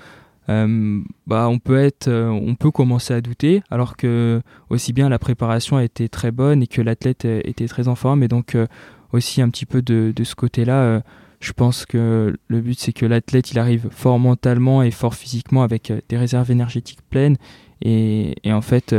euh, 0.49 1.01
bah, 1.27 1.47
on 1.47 1.59
peut 1.59 1.77
être, 1.77 2.07
euh, 2.07 2.29
on 2.29 2.55
peut 2.55 2.71
commencer 2.71 3.13
à 3.13 3.21
douter, 3.21 3.61
alors 3.69 3.95
que 3.95 4.41
aussi 4.69 4.93
bien 4.93 5.07
la 5.07 5.19
préparation 5.19 5.77
a 5.77 5.83
été 5.83 6.09
très 6.09 6.31
bonne 6.31 6.63
et 6.63 6.67
que 6.67 6.81
l'athlète 6.81 7.25
était 7.25 7.67
très 7.67 7.87
en 7.87 7.95
forme, 7.95 8.23
et 8.23 8.27
donc 8.27 8.55
euh, 8.55 8.65
aussi 9.13 9.41
un 9.41 9.49
petit 9.49 9.67
peu 9.67 9.81
de, 9.83 10.13
ce 10.23 10.35
côté-là. 10.35 11.01
je 11.39 11.53
pense 11.53 11.85
que 11.85 12.35
le 12.47 12.61
but 12.61 12.79
c'est 12.79 12.93
que 12.93 13.05
l'athlète 13.05 13.51
il 13.51 13.59
arrive 13.59 13.89
fort 13.91 14.19
mentalement 14.19 14.83
et 14.83 14.91
fort 14.91 15.15
physiquement 15.15 15.63
avec 15.63 15.93
des 16.09 16.17
réserves 16.17 16.49
énergétiques 16.51 17.01
pleines, 17.09 17.37
et, 17.81 18.35
en 18.47 18.61
fait, 18.61 18.95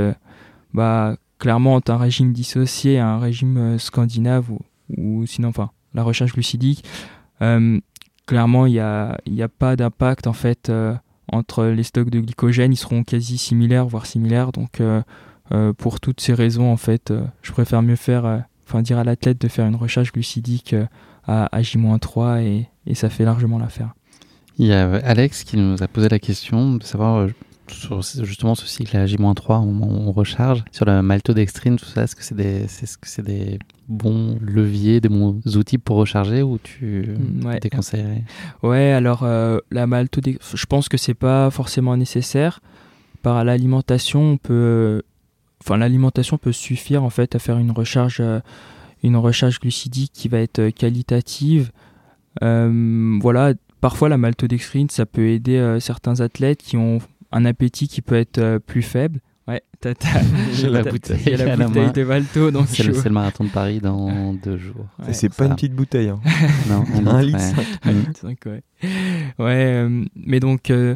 bah 0.72 1.16
clairement 1.38 1.80
un 1.88 1.96
régime 1.96 2.32
dissocié, 2.32 2.98
un 2.98 3.18
régime 3.18 3.78
scandinave 3.78 4.46
ou, 4.96 5.26
sinon 5.26 5.48
enfin 5.48 5.70
la 5.94 6.02
recherche 6.02 6.32
glucidique, 6.32 6.84
clairement 8.26 8.66
il 8.66 8.72
n'y 8.72 8.78
a, 8.78 9.18
a, 9.40 9.48
pas 9.48 9.76
d'impact 9.76 10.26
en 10.26 10.32
fait 10.32 10.70
entre 11.32 11.64
les 11.66 11.82
stocks 11.82 12.10
de 12.10 12.20
glycogène, 12.20 12.72
ils 12.72 12.76
seront 12.76 13.04
quasi 13.04 13.38
similaires, 13.38 13.86
voire 13.86 14.06
similaires. 14.06 14.52
Donc, 14.52 14.80
euh, 14.80 15.02
euh, 15.52 15.72
pour 15.72 16.00
toutes 16.00 16.20
ces 16.20 16.34
raisons, 16.34 16.70
en 16.70 16.76
fait, 16.76 17.10
euh, 17.10 17.22
je 17.42 17.52
préfère 17.52 17.82
mieux 17.82 17.96
faire, 17.96 18.44
enfin, 18.66 18.82
dire 18.82 18.98
à 18.98 19.04
l'athlète 19.04 19.40
de 19.40 19.48
faire 19.48 19.66
une 19.66 19.76
recharge 19.76 20.12
glucidique 20.12 20.74
à, 21.26 21.62
J-3 21.62 22.42
et, 22.42 22.68
et, 22.86 22.94
ça 22.94 23.08
fait 23.08 23.24
largement 23.24 23.58
l'affaire. 23.58 23.94
Il 24.58 24.66
y 24.66 24.72
a 24.72 24.96
Alex 24.96 25.44
qui 25.44 25.56
nous 25.56 25.82
a 25.82 25.88
posé 25.88 26.08
la 26.08 26.18
question 26.18 26.74
de 26.74 26.82
savoir 26.82 27.28
sur 27.72 28.02
justement 28.02 28.54
ce 28.54 28.66
cycle 28.66 28.96
à 28.96 29.06
J-3 29.06 29.60
on, 29.60 29.82
on, 29.82 30.12
recharge. 30.12 30.64
Sur 30.72 30.84
la 30.84 31.02
maltodextrine 31.02 31.76
tout 31.76 31.84
ça 31.84 32.02
est-ce 32.02 32.16
que 32.16 32.22
c'est 32.22 32.34
des 32.34 32.64
est-ce 32.64 32.98
que 32.98 33.08
c'est 33.08 33.22
des 33.22 33.58
bons 33.88 34.38
leviers 34.40 35.00
des 35.00 35.08
bons 35.08 35.40
outils 35.56 35.78
pour 35.78 35.96
recharger 35.96 36.42
ou 36.42 36.58
tu 36.58 37.06
mm, 37.18 37.46
ouais. 37.46 37.60
déconseillerais 37.60 38.24
ouais. 38.62 38.92
Alors 38.92 39.22
euh, 39.22 39.58
la 39.70 39.86
maltodextrine 39.86 40.58
je 40.58 40.66
pense 40.66 40.88
que 40.88 40.96
c'est 40.96 41.14
pas 41.14 41.50
forcément 41.50 41.96
nécessaire. 41.96 42.60
Par 43.22 43.44
l'alimentation 43.44 44.22
on 44.22 44.36
peut 44.36 45.02
enfin 45.62 45.76
l'alimentation 45.76 46.38
peut 46.38 46.52
suffire 46.52 47.04
en 47.04 47.10
fait 47.10 47.34
à 47.34 47.38
faire 47.38 47.58
une 47.58 47.70
recharge 47.70 48.18
euh, 48.20 48.40
une 49.02 49.16
recharge 49.16 49.60
glucidique 49.60 50.12
qui 50.12 50.28
va 50.28 50.38
être 50.38 50.68
qualitative. 50.70 51.70
Euh, 52.42 53.18
voilà. 53.20 53.54
Parfois 53.80 54.10
la 54.10 54.18
maltodextrine 54.18 54.90
ça 54.90 55.06
peut 55.06 55.28
aider 55.28 55.78
certains 55.80 56.20
athlètes 56.20 56.62
qui 56.62 56.76
ont 56.76 57.00
un 57.32 57.44
appétit 57.44 57.88
qui 57.88 58.02
peut 58.02 58.16
être 58.16 58.38
euh, 58.38 58.58
plus 58.58 58.82
faible. 58.82 59.20
Ouais, 59.50 59.62
t'as, 59.80 59.94
la 60.68 60.84
bouteille, 60.84 61.36
la 61.36 61.56
bouteille 61.56 61.92
de 61.92 62.02
Valto. 62.02 62.50
Donc 62.52 62.68
c'est, 62.68 62.84
le, 62.84 62.94
c'est 62.94 63.08
le 63.08 63.14
marathon 63.14 63.44
de 63.44 63.48
Paris 63.48 63.80
dans 63.80 64.32
deux 64.44 64.58
jours. 64.58 64.86
Ouais, 65.00 65.12
c'est 65.12 65.28
pas 65.28 65.46
une 65.46 65.54
petite 65.54 65.74
bouteille. 65.74 66.08
Hein. 66.08 66.20
non, 66.68 66.84
un 67.10 67.22
litre. 67.22 67.38
Ouais, 68.24 68.62
ouais 69.38 69.64
euh, 69.74 70.04
mais 70.14 70.38
donc, 70.38 70.70
euh, 70.70 70.94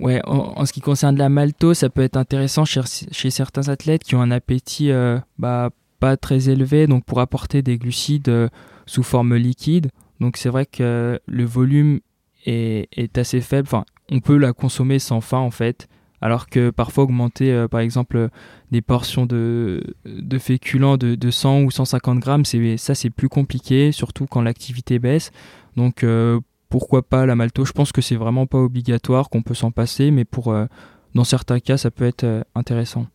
ouais, 0.00 0.22
en, 0.24 0.54
en, 0.56 0.64
ce 0.64 0.72
qui 0.72 0.80
concerne 0.80 1.16
la 1.16 1.28
malto, 1.28 1.74
ça 1.74 1.90
peut 1.90 2.02
être 2.02 2.16
intéressant 2.16 2.64
chez, 2.64 2.80
chez 3.10 3.30
certains 3.30 3.68
athlètes 3.68 4.04
qui 4.04 4.14
ont 4.14 4.22
un 4.22 4.30
appétit 4.30 4.90
euh, 4.90 5.18
bah, 5.38 5.70
pas 6.00 6.16
très 6.16 6.48
élevé, 6.48 6.86
donc 6.86 7.04
pour 7.04 7.20
apporter 7.20 7.60
des 7.60 7.76
glucides 7.76 8.28
euh, 8.28 8.48
sous 8.86 9.02
forme 9.02 9.34
liquide. 9.34 9.90
Donc 10.20 10.38
c'est 10.38 10.48
vrai 10.48 10.64
que 10.64 11.20
le 11.26 11.44
volume 11.44 12.00
est, 12.46 12.88
est 12.96 13.18
assez 13.18 13.42
faible. 13.42 13.68
Enfin, 13.68 13.84
on 14.10 14.20
peut 14.20 14.36
la 14.36 14.52
consommer 14.52 14.98
sans 14.98 15.20
faim 15.20 15.38
en 15.38 15.50
fait 15.50 15.88
alors 16.24 16.48
que 16.48 16.70
parfois 16.70 17.04
augmenter 17.04 17.52
euh, 17.52 17.68
par 17.68 17.80
exemple 17.80 18.30
des 18.70 18.80
portions 18.80 19.26
de, 19.26 19.94
de 20.06 20.38
féculents 20.38 20.96
de, 20.96 21.16
de 21.16 21.30
100 21.30 21.60
ou 21.60 21.70
150 21.70 22.18
grammes, 22.18 22.44
ça 22.46 22.94
c'est 22.94 23.10
plus 23.10 23.28
compliqué, 23.28 23.92
surtout 23.92 24.26
quand 24.26 24.40
l'activité 24.40 24.98
baisse. 24.98 25.32
Donc 25.76 26.02
euh, 26.02 26.40
pourquoi 26.70 27.02
pas 27.02 27.26
la 27.26 27.36
malto? 27.36 27.66
Je 27.66 27.72
pense 27.72 27.92
que 27.92 28.00
c'est 28.00 28.16
vraiment 28.16 28.46
pas 28.46 28.56
obligatoire, 28.56 29.28
qu'on 29.28 29.42
peut 29.42 29.52
s'en 29.52 29.70
passer, 29.70 30.10
mais 30.10 30.24
pour 30.24 30.50
euh, 30.50 30.64
dans 31.14 31.24
certains 31.24 31.60
cas 31.60 31.76
ça 31.76 31.90
peut 31.90 32.06
être 32.06 32.46
intéressant. 32.54 33.06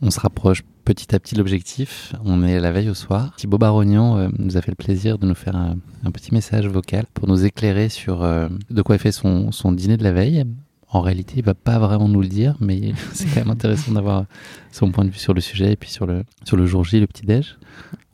On 0.00 0.10
se 0.10 0.18
rapproche 0.18 0.62
petit 0.84 1.14
à 1.14 1.18
petit 1.18 1.34
l'objectif. 1.34 2.12
On 2.24 2.42
est 2.42 2.60
la 2.60 2.70
veille 2.70 2.90
au 2.90 2.94
soir. 2.94 3.34
Thibaut 3.36 3.58
Barognan 3.58 4.18
euh, 4.18 4.28
nous 4.38 4.56
a 4.56 4.60
fait 4.60 4.70
le 4.70 4.76
plaisir 4.76 5.18
de 5.18 5.26
nous 5.26 5.34
faire 5.34 5.56
un, 5.56 5.76
un, 6.04 6.10
petit 6.10 6.32
message 6.32 6.66
vocal 6.66 7.06
pour 7.14 7.26
nous 7.26 7.44
éclairer 7.44 7.88
sur 7.88 8.22
euh, 8.22 8.48
de 8.70 8.82
quoi 8.82 8.96
est 8.96 8.98
fait 8.98 9.12
son, 9.12 9.50
son 9.50 9.72
dîner 9.72 9.96
de 9.96 10.04
la 10.04 10.12
veille. 10.12 10.44
En 10.90 11.00
réalité, 11.00 11.34
il 11.38 11.44
va 11.44 11.54
pas 11.54 11.78
vraiment 11.78 12.08
nous 12.08 12.20
le 12.20 12.28
dire, 12.28 12.56
mais 12.60 12.92
c'est 13.12 13.26
quand 13.26 13.40
même 13.40 13.50
intéressant 13.50 13.92
d'avoir 13.92 14.26
son 14.70 14.92
point 14.92 15.04
de 15.04 15.10
vue 15.10 15.18
sur 15.18 15.34
le 15.34 15.40
sujet 15.40 15.72
et 15.72 15.76
puis 15.76 15.90
sur 15.90 16.06
le, 16.06 16.22
sur 16.44 16.56
le 16.56 16.66
jour 16.66 16.84
J, 16.84 17.00
le 17.00 17.06
petit-déj. 17.06 17.56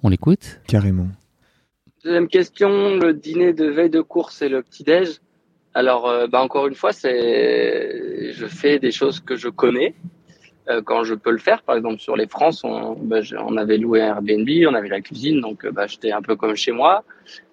On 0.03 0.09
l'écoute 0.09 0.61
Carrément. 0.67 1.09
Deuxième 2.05 2.29
question, 2.29 2.97
le 2.97 3.13
dîner 3.13 3.53
de 3.53 3.67
veille 3.67 3.91
de 3.91 4.01
course 4.01 4.41
et 4.43 4.49
le 4.49 4.63
petit-déj. 4.63 5.21
Alors, 5.75 6.09
euh, 6.09 6.27
bah 6.27 6.41
encore 6.41 6.67
une 6.67 6.75
fois, 6.75 6.93
c'est, 6.93 8.33
je 8.33 8.47
fais 8.47 8.79
des 8.79 8.91
choses 8.91 9.21
que 9.21 9.37
je 9.37 9.49
connais 9.49 9.95
quand 10.85 11.05
je 11.05 11.15
peux 11.15 11.31
le 11.31 11.39
faire. 11.39 11.63
Par 11.63 11.77
exemple, 11.77 11.99
sur 11.99 12.17
les 12.17 12.29
France, 12.29 12.63
on, 12.65 12.95
bah, 12.95 13.21
on 13.39 13.57
avait 13.57 13.79
loué 13.79 14.03
un 14.03 14.17
Airbnb, 14.17 14.49
on 14.69 14.75
avait 14.75 14.89
la 14.89 15.01
cuisine, 15.01 15.41
donc 15.41 15.67
bah, 15.67 15.87
j'étais 15.87 16.13
un 16.13 16.23
peu 16.23 16.37
comme 16.37 16.55
chez 16.55 16.73
moi. 16.73 17.05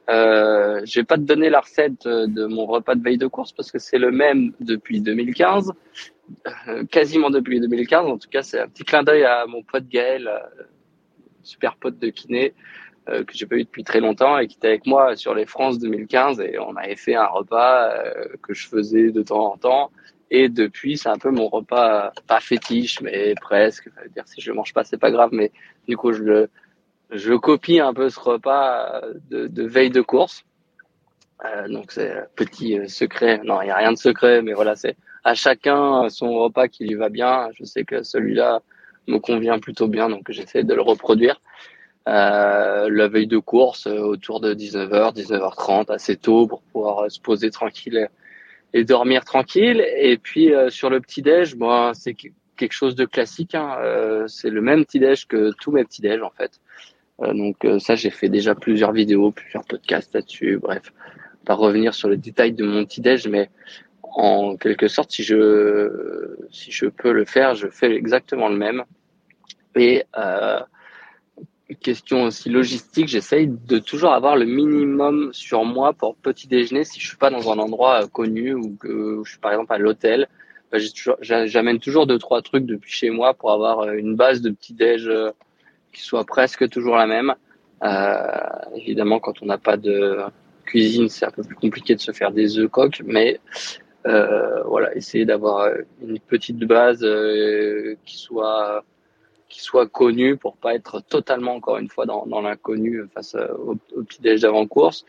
Euh, 0.10 0.82
je 0.86 1.00
vais 1.00 1.04
pas 1.04 1.16
te 1.16 1.22
donner 1.22 1.50
la 1.50 1.60
recette 1.60 2.08
de 2.08 2.46
mon 2.46 2.66
repas 2.66 2.96
de 2.96 3.04
veille 3.04 3.18
de 3.18 3.28
course 3.28 3.52
parce 3.52 3.72
que 3.72 3.80
c'est 3.80 3.98
le 3.98 4.12
même 4.12 4.54
depuis 4.62 5.02
2015, 5.02 5.74
euh, 6.68 6.86
quasiment 6.86 7.30
depuis 7.30 7.60
2015. 7.60 8.06
En 8.06 8.18
tout 8.18 8.30
cas, 8.30 8.42
c'est 8.42 8.60
un 8.60 8.68
petit 8.68 8.84
clin 8.84 9.04
d'œil 9.04 9.24
à 9.24 9.46
mon 9.48 9.64
pote 9.64 9.88
Gaël, 9.88 10.28
euh, 10.28 10.64
super 11.44 11.76
pote 11.76 12.00
de 12.00 12.10
kiné 12.10 12.54
euh, 13.10 13.24
que 13.24 13.34
j'ai 13.34 13.46
pas 13.46 13.56
eu 13.56 13.64
depuis 13.64 13.84
très 13.84 14.00
longtemps 14.00 14.38
et 14.38 14.48
qui 14.48 14.58
était 14.58 14.68
avec 14.68 14.86
moi 14.86 15.16
sur 15.16 15.34
les 15.34 15.46
France 15.46 15.80
2015 15.80 16.40
et 16.40 16.58
on 16.60 16.76
avait 16.76 16.96
fait 16.96 17.16
un 17.16 17.28
repas 17.28 17.90
euh, 17.90 18.28
que 18.42 18.54
je 18.54 18.68
faisais 18.68 19.12
de 19.12 19.22
temps 19.24 19.54
en 19.54 19.58
temps. 19.58 19.92
Et 20.30 20.50
depuis, 20.50 20.98
c'est 20.98 21.10
un 21.10 21.18
peu 21.18 21.32
mon 21.32 21.48
repas, 21.48 22.12
pas 22.28 22.40
fétiche, 22.40 23.02
mais 23.02 23.34
presque. 23.42 23.90
dire 24.14 24.28
si 24.28 24.42
je 24.42 24.52
mange 24.52 24.74
pas, 24.74 24.84
c'est 24.84 24.98
pas 24.98 25.12
grave, 25.12 25.30
mais 25.32 25.52
du 25.88 25.96
coup, 25.96 26.12
je 26.12 26.24
le, 26.24 26.50
je 27.12 27.34
copie 27.34 27.80
un 27.80 27.94
peu 27.94 28.10
ce 28.10 28.20
repas 28.20 29.02
de, 29.30 29.48
de 29.48 29.64
veille 29.64 29.90
de 29.90 30.02
course. 30.02 30.44
Euh, 31.46 31.68
donc 31.68 31.92
c'est 31.92 32.14
petit 32.36 32.90
secret. 32.90 33.42
Non, 33.44 33.62
il 33.62 33.68
y 33.68 33.72
a 33.72 33.76
rien 33.76 33.92
de 33.92 33.98
secret, 33.98 34.42
mais 34.42 34.54
voilà, 34.54 34.76
c'est 34.76 34.98
à 35.24 35.34
chacun 35.34 36.10
son 36.10 36.34
repas 36.34 36.68
qui 36.68 36.86
lui 36.86 36.96
va 36.96 37.10
bien. 37.10 37.50
Je 37.54 37.64
sais 37.64 37.84
que 37.84 38.04
celui-là 38.04 38.62
me 39.08 39.20
convient 39.20 39.60
plutôt 39.60 39.88
bien, 39.88 40.10
donc 40.10 40.30
j'essaie 40.30 40.64
de 40.64 40.74
le 40.74 40.82
reproduire. 40.82 41.40
Euh, 42.08 42.90
la 42.90 43.08
veille 43.10 43.28
de 43.28 43.38
course 43.38 43.86
autour 43.88 44.40
de 44.40 44.54
19h, 44.54 45.14
19h30, 45.14 45.92
assez 45.92 46.16
tôt 46.16 46.48
pour 46.48 46.62
pouvoir 46.62 47.12
se 47.12 47.20
poser 47.20 47.52
tranquille 47.52 48.10
et, 48.78 48.84
dormir 48.84 49.26
tranquille. 49.26 49.84
Et 49.98 50.18
puis 50.18 50.54
euh, 50.54 50.70
sur 50.70 50.90
le 50.90 51.00
petit 51.00 51.22
déj, 51.22 51.56
moi, 51.56 51.92
c'est 51.94 52.16
quelque 52.56 52.74
chose 52.74 52.96
de 52.96 53.06
classique. 53.06 53.56
Hein. 53.56 53.76
Euh, 53.80 54.28
c'est 54.28 54.50
le 54.50 54.62
même 54.62 54.86
petit 54.86 55.00
déj 55.00 55.28
que 55.28 55.52
tous 55.60 55.72
mes 55.72 55.84
petits 55.84 56.02
déj 56.02 56.22
en 56.22 56.32
fait. 56.32 56.60
Euh, 57.22 57.34
donc 57.34 57.66
ça, 57.80 57.96
j'ai 57.96 58.10
fait 58.10 58.30
déjà 58.30 58.56
plusieurs 58.56 58.92
vidéos, 58.92 59.32
plusieurs 59.32 59.66
podcasts 59.66 60.14
là-dessus. 60.14 60.60
Bref, 60.62 60.94
pas 61.46 61.56
revenir 61.56 61.94
sur 61.94 62.10
le 62.10 62.18
détail 62.18 62.54
de 62.54 62.64
mon 62.64 62.86
petit 62.86 63.02
déj, 63.02 63.28
mais 63.28 63.50
en 64.04 64.56
quelque 64.56 64.88
sorte, 64.88 65.12
si 65.12 65.24
je 65.24 66.36
si 66.52 66.72
je 66.72 66.86
peux 66.86 67.12
le 67.12 67.26
faire, 67.26 67.56
je 67.56 67.68
fais 67.68 67.94
exactement 67.94 68.50
le 68.50 68.58
même. 68.58 68.84
Et 69.76 70.04
question 71.76 72.24
aussi 72.24 72.50
logistique, 72.50 73.08
j'essaye 73.08 73.48
de 73.48 73.80
toujours 73.80 74.14
avoir 74.14 74.36
le 74.36 74.46
minimum 74.46 75.30
sur 75.34 75.66
moi 75.66 75.94
pour 75.94 76.16
petit 76.16 76.48
déjeuner 76.48 76.84
si 76.84 77.00
je 77.00 77.08
suis 77.08 77.18
pas 77.18 77.30
dans 77.30 77.52
un 77.52 77.60
endroit 77.60 78.08
connu 78.08 78.54
ou 78.54 78.76
que 78.78 79.22
je 79.24 79.30
suis 79.32 79.40
par 79.40 79.52
exemple 79.52 79.74
à 79.74 79.78
l'hôtel. 79.78 80.28
Bah, 80.72 80.78
J'amène 81.22 81.80
toujours 81.80 82.08
deux 82.08 82.20
trois 82.20 82.42
trucs 82.42 82.66
depuis 82.66 82.92
chez 82.92 83.10
moi 83.10 83.34
pour 83.34 83.52
avoir 83.52 83.92
une 83.94 84.16
base 84.16 84.42
de 84.42 84.50
petit 84.50 84.74
déj 84.74 85.10
qui 85.94 86.02
soit 86.02 86.26
presque 86.26 86.70
toujours 86.70 86.96
la 86.96 87.08
même. 87.08 87.34
Euh, 87.84 88.18
évidemment, 88.76 89.20
quand 89.20 89.42
on 89.42 89.46
n'a 89.46 89.58
pas 89.58 89.78
de 89.78 90.20
cuisine, 90.66 91.10
c'est 91.10 91.26
un 91.26 91.32
peu 91.32 91.44
plus 91.44 91.56
compliqué 91.56 91.96
de 91.96 92.00
se 92.00 92.12
faire 92.12 92.32
des 92.32 92.58
œufs 92.60 92.70
coques, 92.70 93.02
mais 93.06 93.40
euh, 94.06 94.64
voilà, 94.64 94.96
essayer 94.96 95.26
d'avoir 95.26 95.70
une 96.02 96.20
petite 96.20 96.60
base 96.60 97.04
euh, 97.04 97.96
qui 98.06 98.18
soit 98.18 98.84
qui 99.50 99.62
soit 99.62 99.88
connue 99.88 100.38
pour 100.38 100.58
pas 100.58 100.76
être 100.76 101.00
totalement 101.02 101.56
encore 101.56 101.78
une 101.78 101.90
fois 101.90 102.06
dans, 102.06 102.42
l'inconnu 102.42 103.04
face 103.14 103.36
au, 103.36 103.78
au 103.96 104.04
petit 104.04 104.22
déj 104.22 104.42
d'avant 104.42 104.68
course. 104.68 105.06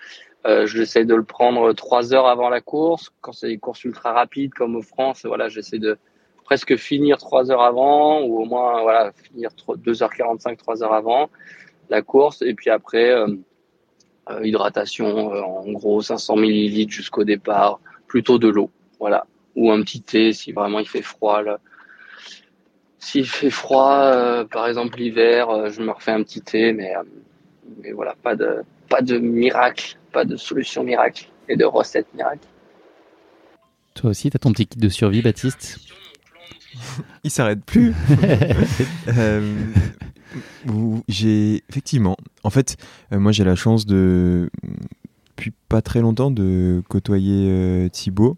Euh, 0.46 0.66
j'essaie 0.66 1.04
de 1.04 1.14
le 1.14 1.24
prendre 1.24 1.72
trois 1.72 2.14
heures 2.14 2.26
avant 2.26 2.48
la 2.48 2.60
course. 2.60 3.10
Quand 3.20 3.32
c'est 3.32 3.48
des 3.48 3.58
courses 3.58 3.84
ultra 3.84 4.12
rapides 4.12 4.54
comme 4.54 4.76
au 4.76 4.82
France, 4.82 5.26
voilà, 5.26 5.48
j'essaie 5.48 5.78
de 5.78 5.98
presque 6.48 6.76
finir 6.76 7.18
trois 7.18 7.50
heures 7.50 7.60
avant 7.60 8.22
ou 8.22 8.38
au 8.40 8.46
moins 8.46 8.80
voilà 8.80 9.12
finir 9.12 9.50
2h45 9.68 10.56
3 10.56 10.82
heures 10.82 10.94
avant 10.94 11.28
la 11.90 12.00
course 12.00 12.40
et 12.40 12.54
puis 12.54 12.70
après 12.70 13.10
euh, 13.10 13.36
euh, 14.30 14.40
hydratation 14.46 15.34
euh, 15.34 15.42
en 15.42 15.70
gros 15.72 16.00
500 16.00 16.36
millilitres 16.36 16.90
jusqu'au 16.90 17.24
départ 17.24 17.80
plutôt 18.06 18.38
de 18.38 18.48
l'eau 18.48 18.70
voilà 18.98 19.26
ou 19.56 19.70
un 19.70 19.82
petit 19.82 20.00
thé 20.00 20.32
si 20.32 20.52
vraiment 20.52 20.78
il 20.78 20.88
fait 20.88 21.02
froid. 21.02 21.42
S'il 22.98 23.26
fait 23.26 23.50
froid 23.50 24.00
euh, 24.02 24.44
par 24.44 24.66
exemple 24.66 24.98
l'hiver 24.98 25.70
je 25.70 25.80
me 25.80 25.90
refais 25.90 26.12
un 26.12 26.22
petit 26.22 26.40
thé 26.40 26.72
mais 26.72 26.92
mais 27.82 27.92
voilà 27.92 28.14
pas 28.22 28.34
de 28.36 28.62
pas 28.88 29.02
de 29.02 29.18
miracle 29.18 29.98
pas 30.12 30.24
de 30.24 30.36
solution 30.36 30.82
miracle 30.84 31.28
et 31.48 31.56
de 31.56 31.64
recette 31.64 32.06
miracle. 32.14 32.46
Toi 33.94 34.10
aussi 34.10 34.30
tu 34.30 34.36
as 34.36 34.38
ton 34.38 34.52
petit 34.52 34.66
kit 34.66 34.78
de 34.78 34.88
survie 34.88 35.22
Baptiste? 35.22 35.78
Il 37.24 37.30
s'arrête 37.30 37.64
plus. 37.64 37.94
euh, 39.08 39.54
j'ai 41.08 41.64
effectivement, 41.68 42.16
en 42.44 42.50
fait, 42.50 42.76
euh, 43.12 43.18
moi 43.18 43.32
j'ai 43.32 43.44
la 43.44 43.56
chance 43.56 43.86
de, 43.86 44.50
depuis 45.30 45.52
pas 45.68 45.82
très 45.82 46.00
longtemps, 46.00 46.30
de 46.30 46.82
côtoyer 46.88 47.48
euh, 47.48 47.88
Thibaut, 47.88 48.36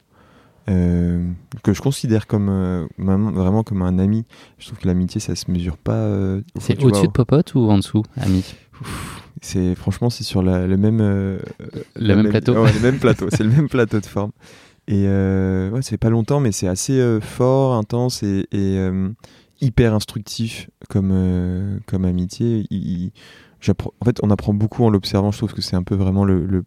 euh, 0.71 1.23
que 1.63 1.75
je 1.75 1.81
considère 1.83 2.27
comme 2.27 2.89
vraiment 2.99 3.63
comme 3.63 3.83
un 3.83 3.99
ami. 3.99 4.25
Je 4.59 4.67
trouve 4.67 4.79
que 4.79 4.87
l'amitié 4.87 5.21
ça 5.21 5.35
se 5.35 5.51
mesure 5.51 5.77
pas. 5.77 6.09
c'est 6.59 6.83
au-dessus 6.83 7.09
de 7.09 7.13
Popote 7.13 7.55
ou 7.55 7.71
en 7.71 7.79
dessous, 7.79 8.05
ami? 8.17 8.45
C'est 9.43 9.75
franchement 9.75 10.11
c'est 10.11 10.25
sur 10.25 10.43
la, 10.43 10.67
le 10.67 10.77
même 10.77 10.99
le, 10.99 11.41
le 11.97 12.15
même, 12.15 12.23
même, 12.23 12.31
plateau. 12.31 12.63
Ouais, 12.63 12.73
le 12.73 12.81
même 12.81 12.99
plateau. 12.99 13.29
c'est 13.33 13.43
le 13.45 13.51
même 13.51 13.69
plateau 13.69 14.01
de 14.01 14.07
forme. 14.07 14.33
Et 14.91 15.05
euh, 15.07 15.71
ouais, 15.71 15.83
ça 15.83 15.91
fait 15.91 15.99
pas 15.99 16.11
longtemps, 16.11 16.41
mais 16.41 16.51
c'est 16.51 16.67
assez 16.67 16.99
euh, 16.99 17.21
fort, 17.21 17.75
intense 17.75 18.25
et, 18.25 18.47
et 18.51 18.77
euh, 18.77 19.11
hyper 19.61 19.95
instructif 19.95 20.69
comme, 20.89 21.11
euh, 21.13 21.79
comme 21.87 22.05
amitié. 22.05 22.67
Il, 22.71 23.05
il, 23.05 23.13
en 23.69 24.05
fait, 24.05 24.19
on 24.25 24.31
apprend 24.31 24.53
beaucoup 24.53 24.85
en 24.85 24.91
l'observant. 24.91 25.31
Je 25.31 25.39
trouve 25.39 25.53
que 25.53 25.63
c'est 25.63 25.77
un 25.77 25.85
peu 25.85 25.95
vraiment 25.95 26.25
le, 26.25 26.45
le 26.45 26.65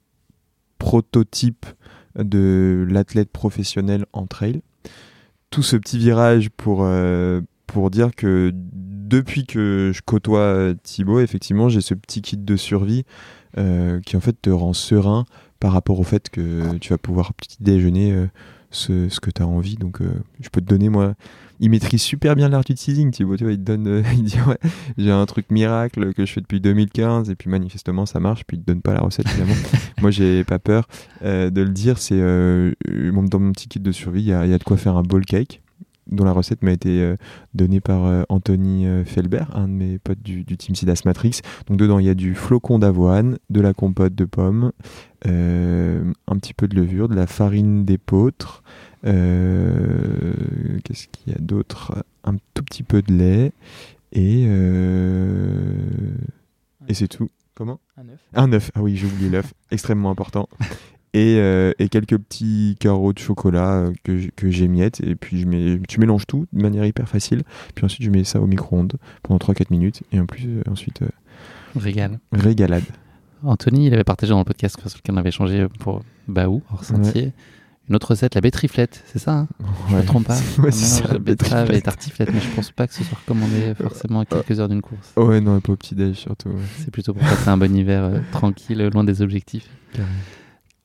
prototype 0.77 1.65
de 2.15 2.85
l'athlète 2.89 3.29
professionnel 3.31 4.05
en 4.13 4.27
trail. 4.27 4.61
Tout 5.49 5.63
ce 5.63 5.75
petit 5.75 5.97
virage 5.97 6.49
pour, 6.49 6.87
pour 7.67 7.89
dire 7.91 8.15
que 8.15 8.51
depuis 8.53 9.45
que 9.45 9.91
je 9.93 10.01
côtoie 10.01 10.73
Thibaut, 10.81 11.19
effectivement, 11.19 11.69
j'ai 11.69 11.81
ce 11.81 11.93
petit 11.93 12.21
kit 12.21 12.37
de 12.37 12.55
survie 12.55 13.05
qui 13.55 14.17
en 14.17 14.19
fait 14.19 14.35
te 14.41 14.49
rend 14.49 14.73
serein 14.73 15.25
par 15.63 15.71
rapport 15.71 15.97
au 15.97 16.03
fait 16.03 16.29
que 16.29 16.75
tu 16.79 16.89
vas 16.89 16.97
pouvoir 16.97 17.33
petit 17.33 17.55
déjeuner 17.61 18.11
euh, 18.11 18.27
ce, 18.69 19.07
ce, 19.07 19.21
que 19.21 19.31
tu 19.31 19.41
as 19.41 19.47
envie. 19.47 19.77
Donc, 19.77 20.01
euh, 20.01 20.21
je 20.41 20.49
peux 20.49 20.59
te 20.59 20.65
donner, 20.65 20.89
moi, 20.89 21.13
il 21.59 21.69
maîtrise 21.69 22.01
super 22.01 22.35
bien 22.35 22.49
l'art 22.49 22.63
du 22.63 22.73
teasing, 22.73 23.11
Thibaut. 23.11 23.37
Tu 23.37 23.43
vois, 23.43 23.53
il 23.53 23.59
te 23.59 23.63
donne, 23.63 23.87
euh, 23.87 24.03
il 24.13 24.23
dit, 24.23 24.37
ouais, 24.47 24.57
j'ai 24.97 25.11
un 25.11 25.25
truc 25.25 25.49
miracle 25.51 26.13
que 26.13 26.25
je 26.25 26.33
fais 26.33 26.41
depuis 26.41 26.59
2015, 26.59 27.29
et 27.29 27.35
puis 27.35 27.49
manifestement, 27.49 28.05
ça 28.05 28.19
marche, 28.19 28.43
puis 28.45 28.57
il 28.57 28.61
te 28.61 28.67
donne 28.67 28.81
pas 28.81 28.93
la 28.93 29.01
recette, 29.01 29.27
finalement. 29.27 29.55
moi, 30.01 30.11
j'ai 30.11 30.43
pas 30.43 30.59
peur 30.59 30.87
de 31.21 31.61
le 31.61 31.69
dire, 31.69 31.97
c'est 31.97 32.19
dans 32.19 33.39
mon 33.39 33.51
petit 33.51 33.67
kit 33.67 33.79
de 33.79 33.91
survie, 33.91 34.21
il 34.21 34.25
y, 34.25 34.29
y, 34.29 34.33
a 34.33 34.57
de 34.57 34.63
quoi 34.63 34.77
faire 34.77 34.97
un 34.97 35.03
bowl 35.03 35.25
cake. 35.25 35.61
dont 36.07 36.25
la 36.25 36.33
recette 36.33 36.61
m'a 36.63 36.71
été 36.71 37.15
donnée 37.53 37.79
par 37.79 38.25
Anthony 38.29 38.85
Felbert, 39.05 39.55
un 39.55 39.67
de 39.67 39.73
mes 39.73 39.99
potes 39.99 40.21
du, 40.21 40.45
team 40.45 40.75
Sidas 40.75 41.01
Matrix. 41.05 41.41
Donc 41.67 41.77
dedans, 41.77 41.99
il 41.99 42.05
y 42.05 42.09
a 42.09 42.15
du 42.15 42.35
flocon 42.35 42.79
d'avoine, 42.79 43.37
de 43.49 43.61
la 43.61 43.73
compote 43.73 44.15
de 44.15 44.25
pommes, 44.25 44.71
un 45.25 46.37
petit 46.37 46.53
peu 46.53 46.67
de 46.67 46.75
levure, 46.75 47.07
de 47.07 47.15
la 47.15 47.27
farine 47.27 47.85
d'épeautre. 47.85 48.63
Qu'est-ce 49.03 51.07
qu'il 51.07 51.33
y 51.33 51.35
a 51.35 51.39
d'autre? 51.39 52.05
Un 52.23 52.35
tout 52.53 52.63
petit 52.63 52.83
peu 52.83 53.01
de 53.01 53.13
lait 53.13 53.51
et 54.11 54.45
et 56.87 56.93
c'est 56.93 57.07
tout. 57.07 57.29
Comment? 57.55 57.79
Un 57.97 58.09
œuf. 58.09 58.19
Un 58.33 58.53
œuf. 58.53 58.71
Ah 58.75 58.81
oui, 58.81 58.95
j'ai 58.95 59.05
oublié 59.05 59.29
l'œuf. 59.29 59.53
Extrêmement 59.71 60.09
important. 60.09 60.49
Et, 61.13 61.37
euh, 61.37 61.71
et, 61.77 61.89
quelques 61.89 62.17
petits 62.17 62.75
carreaux 62.79 63.13
de 63.13 63.19
chocolat 63.19 63.73
euh, 63.73 63.93
que, 64.03 64.29
que 64.35 64.49
j'émiette. 64.49 64.99
Et 65.01 65.15
puis 65.15 65.41
je 65.41 65.45
mets, 65.45 65.79
tu 65.87 65.99
mélanges 65.99 66.25
tout 66.25 66.47
de 66.51 66.61
manière 66.61 66.85
hyper 66.85 67.07
facile. 67.07 67.43
Puis 67.75 67.85
ensuite, 67.85 68.03
je 68.03 68.09
mets 68.09 68.23
ça 68.23 68.41
au 68.41 68.47
micro-ondes 68.47 68.93
pendant 69.21 69.37
3-4 69.37 69.67
minutes. 69.69 70.01
Et 70.11 70.19
en 70.19 70.25
plus, 70.25 70.47
euh, 70.47 70.71
ensuite. 70.71 71.01
Régal. 71.75 72.19
Régalade. 72.31 72.83
Anthony, 73.43 73.87
il 73.87 73.93
avait 73.93 74.03
partagé 74.03 74.31
dans 74.31 74.39
le 74.39 74.45
podcast 74.45 74.79
sur 74.87 74.97
lequel 74.97 75.15
on 75.15 75.17
avait 75.17 75.31
changé 75.31 75.67
pour 75.79 76.01
Baou, 76.27 76.63
hors 76.71 76.83
sentier. 76.83 77.33
Une 77.89 77.95
autre 77.95 78.11
recette, 78.11 78.35
la 78.35 78.41
betteriflette, 78.41 79.03
c'est 79.07 79.19
ça 79.19 79.39
hein? 79.39 79.47
Je 79.89 79.95
ne 79.95 80.01
me 80.01 80.05
trompe 80.05 80.25
pas. 80.25 80.37
Ouais, 80.59 80.71
c'est 80.71 81.03
ça, 81.03 81.17
betterave 81.17 81.71
et 81.71 81.81
tartiflette, 81.81 82.31
mais 82.33 82.39
je 82.39 82.49
pense 82.55 82.71
pas 82.71 82.87
que 82.87 82.93
ce 82.93 83.03
soit 83.03 83.17
recommandé 83.17 83.73
forcément 83.81 84.21
à 84.21 84.25
quelques 84.25 84.59
heures 84.59 84.69
d'une 84.69 84.81
course. 84.81 85.11
ouais, 85.17 85.41
non, 85.41 85.59
pas 85.59 85.73
au 85.73 85.75
petit-déj 85.75 86.15
surtout. 86.15 86.51
C'est 86.77 86.91
plutôt 86.91 87.13
pour 87.13 87.23
passer 87.23 87.49
un 87.49 87.57
bon 87.57 87.75
hiver 87.75 88.03
euh, 88.03 88.19
tranquille, 88.31 88.89
loin 88.93 89.03
des 89.03 89.21
objectifs. 89.21 89.69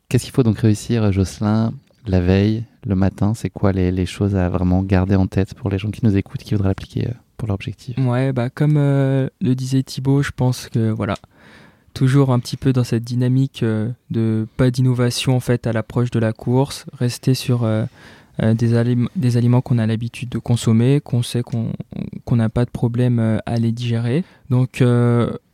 Qu'est-ce 0.09 0.24
qu'il 0.24 0.32
faut 0.34 0.42
donc 0.42 0.59
réussir, 0.59 1.12
Jocelyn, 1.12 1.72
la 2.07 2.20
veille, 2.20 2.64
le 2.84 2.96
matin? 2.96 3.34
C'est 3.34 3.51
quoi 3.51 3.72
les, 3.72 3.92
les, 3.92 4.07
choses 4.07 4.34
à 4.34 4.49
vraiment 4.49 4.82
garder 4.82 5.14
en 5.14 5.26
tête 5.26 5.55
pour 5.55 5.70
les 5.70 5.78
gens 5.78 5.90
qui 5.90 6.05
nous 6.05 6.16
écoutent, 6.16 6.42
qui 6.42 6.55
voudraient 6.55 6.70
l'appliquer 6.70 7.09
euh, 7.09 7.12
pour 7.36 7.46
leur 7.46 7.55
objectif? 7.55 7.96
Ouais, 7.99 8.32
bah, 8.32 8.51
comme 8.51 8.76
euh, 8.76 9.28
le 9.40 9.55
disait 9.55 9.82
Thibaut, 9.84 10.22
je 10.22 10.32
pense 10.34 10.68
que 10.68 10.90
voilà, 10.90 11.14
toujours 11.99 12.30
un 12.30 12.38
petit 12.38 12.57
peu 12.57 12.72
dans 12.72 12.84
cette 12.84 13.03
dynamique 13.03 13.64
euh, 13.64 13.90
de 14.12 14.46
pas 14.57 14.70
d'innovation 14.70 15.34
en 15.34 15.40
fait 15.40 15.66
à 15.66 15.72
l'approche 15.72 16.12
de 16.12 16.20
la 16.20 16.32
course, 16.32 16.86
rester 16.92 17.34
sur 17.34 17.64
euh, 17.64 17.86
euh, 18.40 18.55
des, 18.55 19.36
aliments 19.36 19.61
qu'on 19.61 19.78
a 19.78 19.86
l'habitude 19.86 20.28
de 20.28 20.38
consommer, 20.38 21.01
qu'on 21.01 21.24
sait 21.24 21.42
qu'on 21.42 22.36
n'a 22.36 22.49
pas 22.51 22.64
de 22.64 22.70
problème 22.70 23.40
à 23.44 23.57
les 23.57 23.72
digérer. 23.72 24.22
Donc 24.49 24.80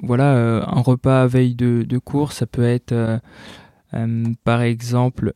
voilà, 0.03 0.67
un 0.69 0.81
repas 0.83 1.23
à 1.23 1.27
veille 1.27 1.55
de, 1.55 1.83
de 1.89 1.99
course, 1.99 2.37
ça 2.37 2.47
peut 2.47 2.65
être 2.65 2.95
par 4.45 4.61
exemple 4.61 5.33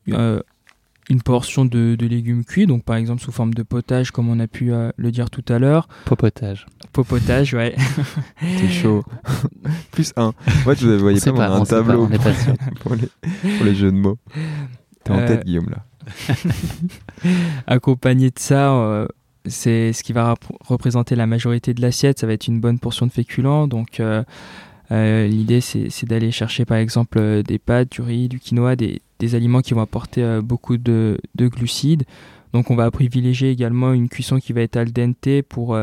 une 1.08 1.22
portion 1.22 1.64
de, 1.64 1.96
légumes 2.00 2.44
cuits, 2.44 2.66
donc 2.66 2.84
par 2.84 2.96
exemple 2.96 3.22
sous 3.22 3.32
forme 3.32 3.54
de 3.54 3.62
potage, 3.62 4.10
comme 4.10 4.28
on 4.28 4.38
a 4.40 4.46
pu 4.46 4.72
euh, 4.72 4.90
le 4.96 5.10
dire 5.10 5.30
tout 5.30 5.44
à 5.48 5.58
l'heure. 5.58 5.88
Popotage. 6.04 6.66
Popotage, 6.92 7.54
ouais. 7.54 7.74
C'est 8.40 8.68
chaud. 8.68 9.04
Plus 9.90 10.12
un. 10.16 10.32
Moi, 10.64 10.74
je 10.74 10.86
vous 10.86 10.98
voyais 10.98 11.20
pas, 11.20 11.48
un 11.48 11.64
tableau 11.64 12.08
pour, 12.80 12.94
les, 12.94 13.74
jeux 13.74 13.92
de 13.92 13.96
mots. 13.96 14.18
T'es 15.04 15.12
en 15.12 15.18
tête, 15.18 15.40
euh, 15.40 15.44
Guillaume, 15.44 15.70
là. 15.70 15.84
Accompagné 17.66 18.30
de 18.30 18.38
ça, 18.38 18.72
euh, 18.72 19.06
c'est 19.46 19.92
ce 19.92 20.02
qui 20.02 20.12
va 20.12 20.34
représenter 20.66 21.16
la 21.16 21.26
majorité 21.26 21.74
de 21.74 21.80
l'assiette. 21.80 22.18
Ça 22.18 22.26
va 22.26 22.32
être 22.32 22.46
une 22.48 22.60
bonne 22.60 22.78
portion 22.78 23.06
de 23.06 23.12
féculents, 23.12 23.68
donc 23.68 24.00
euh, 24.00 24.22
l'idée, 24.90 25.60
c'est 25.60 26.04
d'aller 26.06 26.30
chercher 26.30 26.64
par 26.64 26.78
exemple 26.78 27.18
euh, 27.18 27.42
des 27.42 27.58
pâtes, 27.58 27.90
du 27.90 28.02
riz, 28.02 28.28
du 28.28 28.38
quinoa, 28.38 28.76
des, 28.76 29.00
aliments 29.34 29.60
qui 29.60 29.74
vont 29.74 29.82
apporter 29.82 30.22
euh, 30.22 30.40
beaucoup 30.40 30.76
de, 30.78 31.18
glucides. 31.38 32.04
Donc 32.52 32.70
on 32.70 32.76
va 32.76 32.90
privilégier 32.90 33.50
également 33.50 33.92
une 33.92 34.08
cuisson 34.08 34.38
qui 34.38 34.52
va 34.52 34.62
être 34.62 34.76
al 34.76 34.90
dente 34.90 35.42
pour 35.48 35.78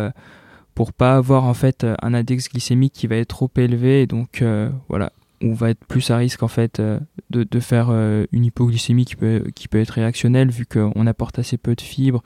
pour 0.74 0.94
pas 0.94 1.16
avoir 1.16 1.44
en 1.44 1.54
fait 1.54 1.86
un 2.02 2.14
index 2.16 2.50
glycémique 2.50 2.92
qui 2.92 3.06
va 3.06 3.18
être 3.18 3.28
trop 3.28 3.52
élevé 3.56 4.02
et 4.02 4.08
donc 4.08 4.44
voilà 4.90 5.12
on 5.44 5.54
va 5.54 5.70
être 5.70 5.86
plus 5.86 6.10
à 6.10 6.18
risque 6.18 6.42
en 6.42 6.48
fait 6.48 6.82
de, 7.30 7.60
faire 7.60 7.92
une 8.32 8.46
hypoglycémie 8.46 9.06
qui 9.06 9.16
peut, 9.16 9.44
qui 9.54 9.68
peut 9.68 9.80
être 9.80 9.92
réactionnelle 9.92 10.50
vu 10.50 10.66
qu'on 10.66 11.06
apporte 11.06 11.38
assez 11.38 11.58
peu 11.58 11.76
de 11.76 11.82
fibres 11.82 12.24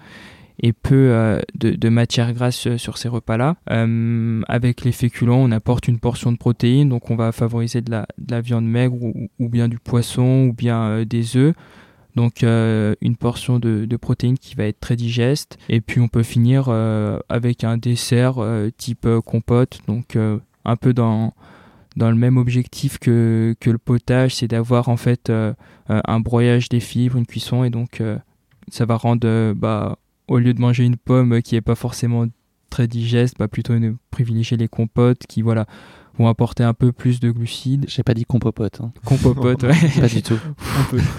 et 0.62 0.74
peu 0.74 1.12
euh, 1.12 1.40
de, 1.56 1.90
matière 1.90 2.34
grasse 2.34 2.68
euh, 2.68 2.78
sur 2.78 2.98
ces 2.98 3.08
repas-là. 3.08 3.56
Euh, 3.72 4.42
avec 4.48 4.84
les 4.84 4.92
féculents, 4.92 5.40
on 5.40 5.52
apporte 5.52 5.88
une 5.88 6.00
portion 6.00 6.32
de 6.32 6.38
protéines, 6.38 6.90
donc 6.90 7.10
on 7.10 7.16
va 7.16 7.32
favoriser 7.32 7.82
de 7.82 7.92
la, 7.92 8.08
de 8.18 8.32
la 8.32 8.42
viande 8.42 8.66
maigre 8.66 8.98
ou, 9.02 9.50
bien 9.50 9.68
du 9.68 9.80
poisson 9.80 10.48
ou 10.50 10.54
bien 10.54 11.04
des 11.06 11.38
œufs. 11.38 11.56
Donc 12.16 12.44
une 12.44 13.16
portion 13.18 13.60
de, 13.60 13.86
de, 13.86 13.98
protéines 13.98 14.38
qui 14.38 14.56
va 14.56 14.66
être 14.66 14.80
très 14.80 14.96
digeste. 14.96 15.58
Et 15.70 15.80
puis 15.80 16.02
on 16.02 16.10
peut 16.10 16.24
finir 16.24 16.68
avec 17.30 17.64
un 17.64 17.78
dessert 17.78 18.36
type 18.78 19.08
compote, 19.26 19.80
donc 19.88 20.18
un 20.18 20.76
peu 20.76 20.94
dans 20.94 21.34
dans 21.96 22.12
le 22.12 22.16
même 22.16 22.38
objectif 22.38 22.98
que, 22.98 23.56
que 23.60 23.70
le 23.70 23.78
potage, 23.78 24.36
c'est 24.36 24.48
d'avoir 24.48 24.90
en 24.90 24.98
fait 24.98 25.32
un 25.88 26.20
broyage 26.20 26.68
des 26.68 26.80
fibres, 26.80 27.18
une 27.18 27.26
cuisson, 27.26 27.64
et 27.64 27.70
donc 27.70 28.02
ça 28.70 28.86
va 28.86 28.96
rendre 28.96 29.54
bah, 29.54 29.98
au 30.30 30.38
lieu 30.38 30.54
de 30.54 30.62
manger 30.62 30.86
une 30.86 30.98
pomme 30.98 31.42
qui 31.42 31.56
est 31.56 31.62
pas 31.62 31.76
forcément 31.76 32.26
très 32.70 32.88
digeste, 32.88 33.36
bah 33.40 33.48
plutôt 33.48 33.78
ne 33.78 33.94
privilégier 34.12 34.56
les 34.56 34.68
compotes 34.68 35.26
qui 35.28 35.42
voilà 35.42 35.66
vont 36.20 36.28
apporter 36.28 36.64
un 36.64 36.74
peu 36.74 36.92
plus 36.92 37.20
de 37.20 37.32
glucides. 37.32 37.86
J'ai 37.88 38.04
pas 38.04 38.14
dit 38.14 38.26
compopote. 38.26 38.82
Hein. 38.82 38.92
Compopote, 39.06 39.64
ouais. 39.64 39.76
pas 40.00 40.08
du 40.08 40.22
tout. 40.22 40.38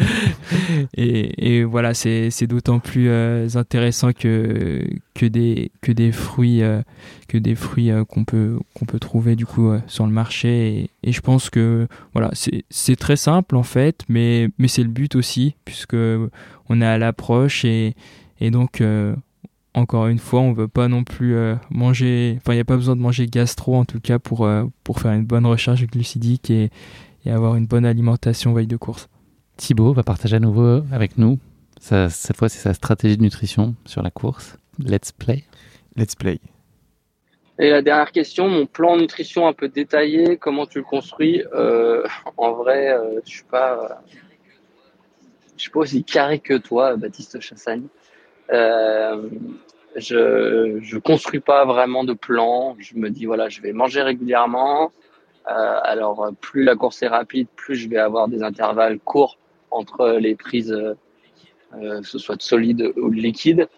et, 0.95 1.57
et, 1.57 1.65
voilà, 1.65 1.95
c'est 1.95 2.47
d'autant 2.47 2.81
plus 2.81 3.09
euh, 3.09 3.49
intéressant 3.55 4.13
que 4.13 4.87
que 5.15 5.27
des 5.27 5.73
que 5.81 5.91
des 5.91 6.13
fruits 6.13 6.63
euh, 6.63 6.83
que 7.29 7.39
des 7.39 7.55
fruits 7.55 7.91
euh, 7.91 8.05
qu'on 8.05 8.25
peut 8.25 8.59
qu'on 8.75 8.85
peut 8.85 8.99
trouver 8.99 9.37
du 9.37 9.47
coup 9.47 9.73
sur 9.87 10.07
le 10.07 10.13
marché. 10.13 10.91
Et, 11.03 11.09
et 11.09 11.13
je 11.13 11.21
pense 11.21 11.51
que 11.51 11.89
voilà, 12.13 12.31
c'est 12.35 12.97
très 12.97 13.17
simple 13.17 13.57
en 13.57 13.63
fait, 13.63 14.03
mais 14.09 14.51
mais 14.59 14.69
c'est 14.69 14.83
le 14.83 14.91
but 14.91 15.17
aussi 15.17 15.57
puisque 15.65 15.97
on 16.69 16.81
est 16.81 16.87
à 16.87 16.99
l'approche 16.99 17.65
et 17.65 17.95
et 18.41 18.51
donc, 18.51 18.81
euh, 18.81 19.15
encore 19.75 20.07
une 20.09 20.19
fois, 20.19 20.41
on 20.41 20.53
veut 20.53 20.69
pas 20.69 20.89
non 20.89 21.05
plus 21.05 21.37
euh, 21.37 21.55
manger, 21.71 22.37
enfin, 22.39 22.53
il 22.53 22.57
n'y 22.57 22.63
a 22.63 22.65
pas 22.65 22.77
besoin 22.77 22.97
de 22.97 23.01
manger 23.01 23.27
gastro 23.27 23.77
en 23.77 23.85
tout 23.85 24.01
cas 24.01 24.19
pour, 24.19 24.47
euh, 24.47 24.65
pour 24.83 25.01
faire 25.01 25.13
une 25.13 25.25
bonne 25.25 25.47
recharge 25.47 25.87
glucidique 25.87 26.51
et, 26.51 26.71
et, 27.25 27.31
avoir 27.31 27.57
une 27.57 27.67
bonne 27.67 27.85
alimentation 27.85 28.53
veille 28.55 28.67
de 28.67 28.77
course. 28.77 29.09
Thibaut 29.57 29.93
va 29.93 30.03
partager 30.03 30.37
à 30.37 30.41
nouveau 30.41 30.83
avec 30.91 31.19
nous. 31.19 31.39
cette 31.81 32.37
fois, 32.37 32.49
c'est 32.49 32.61
sa 32.61 32.73
stratégie 32.73 33.19
de 33.19 33.23
nutrition 33.23 33.75
sur 33.85 34.03
la 34.03 34.11
course. 34.11 34.57
Let's 34.79 35.13
play. 35.13 35.45
Let's 35.97 36.15
play. 36.15 36.41
Et 37.59 37.69
la 37.69 37.83
dernière 37.83 38.11
question, 38.11 38.49
mon 38.49 38.65
plan 38.65 38.97
nutrition 38.97 39.47
un 39.47 39.53
peu 39.53 39.69
détaillé, 39.69 40.39
comment 40.39 40.65
tu 40.65 40.79
le 40.79 40.85
construis 40.85 41.45
En 42.39 42.53
vrai, 42.55 42.97
je 43.27 43.31
suis 43.31 43.45
pas, 43.45 44.01
je 45.59 45.65
suis 45.65 45.71
pas 45.71 45.81
aussi 45.81 46.03
carré 46.03 46.39
que 46.39 46.57
toi, 46.57 46.97
Baptiste 46.97 47.39
Chassagne. 47.41 47.83
Euh, 48.53 49.29
je 49.97 50.79
je 50.81 50.99
construis 50.99 51.41
pas 51.41 51.65
vraiment 51.65 52.05
de 52.05 52.13
plan. 52.13 52.77
Je 52.79 52.97
me 52.97 53.11
dis 53.11 53.27
voilà, 53.27 53.49
je 53.49 53.61
vais 53.61 53.73
manger 53.73 54.03
régulièrement. 54.03 54.93
Euh, 55.51 55.81
alors 55.83 56.31
plus 56.41 56.65
la 56.65 56.77
course 56.77 57.03
est 57.03 57.09
rapide, 57.09 57.49
plus 57.57 57.75
je 57.75 57.89
vais 57.89 57.99
avoir 57.99 58.29
des 58.29 58.43
intervalles 58.43 58.99
courts 59.01 59.39
entre 59.71 60.11
les 60.21 60.35
prises, 60.35 60.73
euh, 60.73 62.01
que 62.01 62.07
ce 62.07 62.19
soit 62.19 62.37
de 62.37 62.43
solide 62.43 62.93
ou 62.97 63.11
de 63.11 63.17
liquide. 63.17 63.69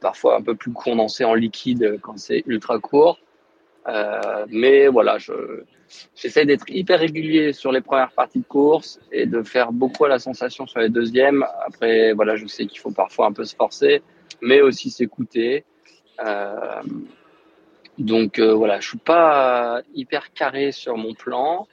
Parfois 0.00 0.36
un 0.36 0.42
peu 0.42 0.54
plus 0.54 0.72
condensé 0.72 1.24
en 1.24 1.34
liquide 1.34 1.98
quand 2.02 2.18
c'est 2.18 2.42
ultra 2.46 2.78
court. 2.78 3.18
Mais 4.48 4.88
voilà, 4.88 5.18
je 5.18 5.32
j'essaie 6.14 6.46
d'être 6.46 6.68
hyper 6.68 7.00
régulier 7.00 7.52
sur 7.52 7.72
les 7.72 7.80
premières 7.80 8.12
parties 8.12 8.40
de 8.40 8.44
course 8.44 9.00
et 9.12 9.26
de 9.26 9.42
faire 9.42 9.72
beaucoup 9.72 10.06
la 10.06 10.18
sensation 10.18 10.66
sur 10.66 10.80
les 10.80 10.88
deuxièmes. 10.88 11.44
Après, 11.66 12.12
voilà, 12.12 12.36
je 12.36 12.46
sais 12.46 12.66
qu'il 12.66 12.80
faut 12.80 12.92
parfois 12.92 13.26
un 13.26 13.32
peu 13.32 13.44
se 13.44 13.54
forcer, 13.54 14.02
mais 14.40 14.60
aussi 14.60 14.90
s'écouter. 14.90 15.64
Euh, 16.24 16.82
donc 17.98 18.38
euh, 18.38 18.52
voilà, 18.54 18.80
je 18.80 18.88
suis 18.88 18.98
pas 18.98 19.82
hyper 19.94 20.32
carré 20.32 20.72
sur 20.72 20.96
mon 20.96 21.14
plan. 21.14 21.68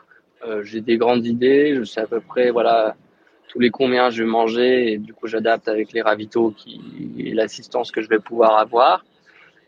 Euh, 0.46 0.64
j'ai 0.64 0.82
des 0.82 0.98
grandes 0.98 1.26
idées, 1.26 1.76
je 1.76 1.84
sais 1.84 2.02
à 2.02 2.08
peu 2.08 2.20
près 2.20 2.52
voilà 2.52 2.96
tous 3.48 3.60
les 3.60 3.70
combien 3.70 4.10
je 4.10 4.24
vais 4.24 4.30
manger 4.30 4.94
et 4.94 4.98
du 4.98 5.14
coup 5.14 5.28
j'adapte 5.28 5.68
avec 5.68 5.92
les 5.94 6.02
ravitaux 6.02 6.52
qui 6.52 6.80
et 7.20 7.34
l'assistance 7.34 7.92
que 7.92 8.02
je 8.02 8.10
vais 8.10 8.20
pouvoir 8.20 8.58
avoir. 8.58 9.04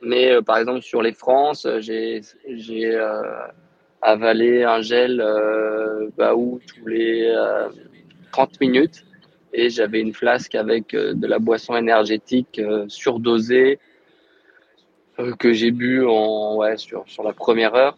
Mais 0.01 0.31
euh, 0.31 0.41
par 0.41 0.57
exemple 0.57 0.81
sur 0.81 1.01
les 1.01 1.13
France, 1.13 1.67
j'ai 1.79 2.21
avaler 4.03 4.63
un 4.63 4.81
gel 4.81 5.21
euh, 5.21 6.09
Baou 6.17 6.59
tous 6.67 6.85
les 6.85 7.33
30 8.31 8.49
euh, 8.49 8.57
minutes 8.61 9.05
et 9.53 9.69
j'avais 9.69 10.01
une 10.01 10.13
flasque 10.13 10.55
avec 10.55 10.93
euh, 10.93 11.13
de 11.13 11.25
la 11.25 11.39
boisson 11.39 11.75
énergétique 11.75 12.61
surdosée 12.87 13.79
que 15.39 15.53
j'ai 15.53 15.71
bu 15.71 16.05
en 16.05 16.57
ouais 16.57 16.75
sur 16.77 17.03
sur 17.07 17.23
la 17.23 17.33
première 17.33 17.75
heure. 17.75 17.97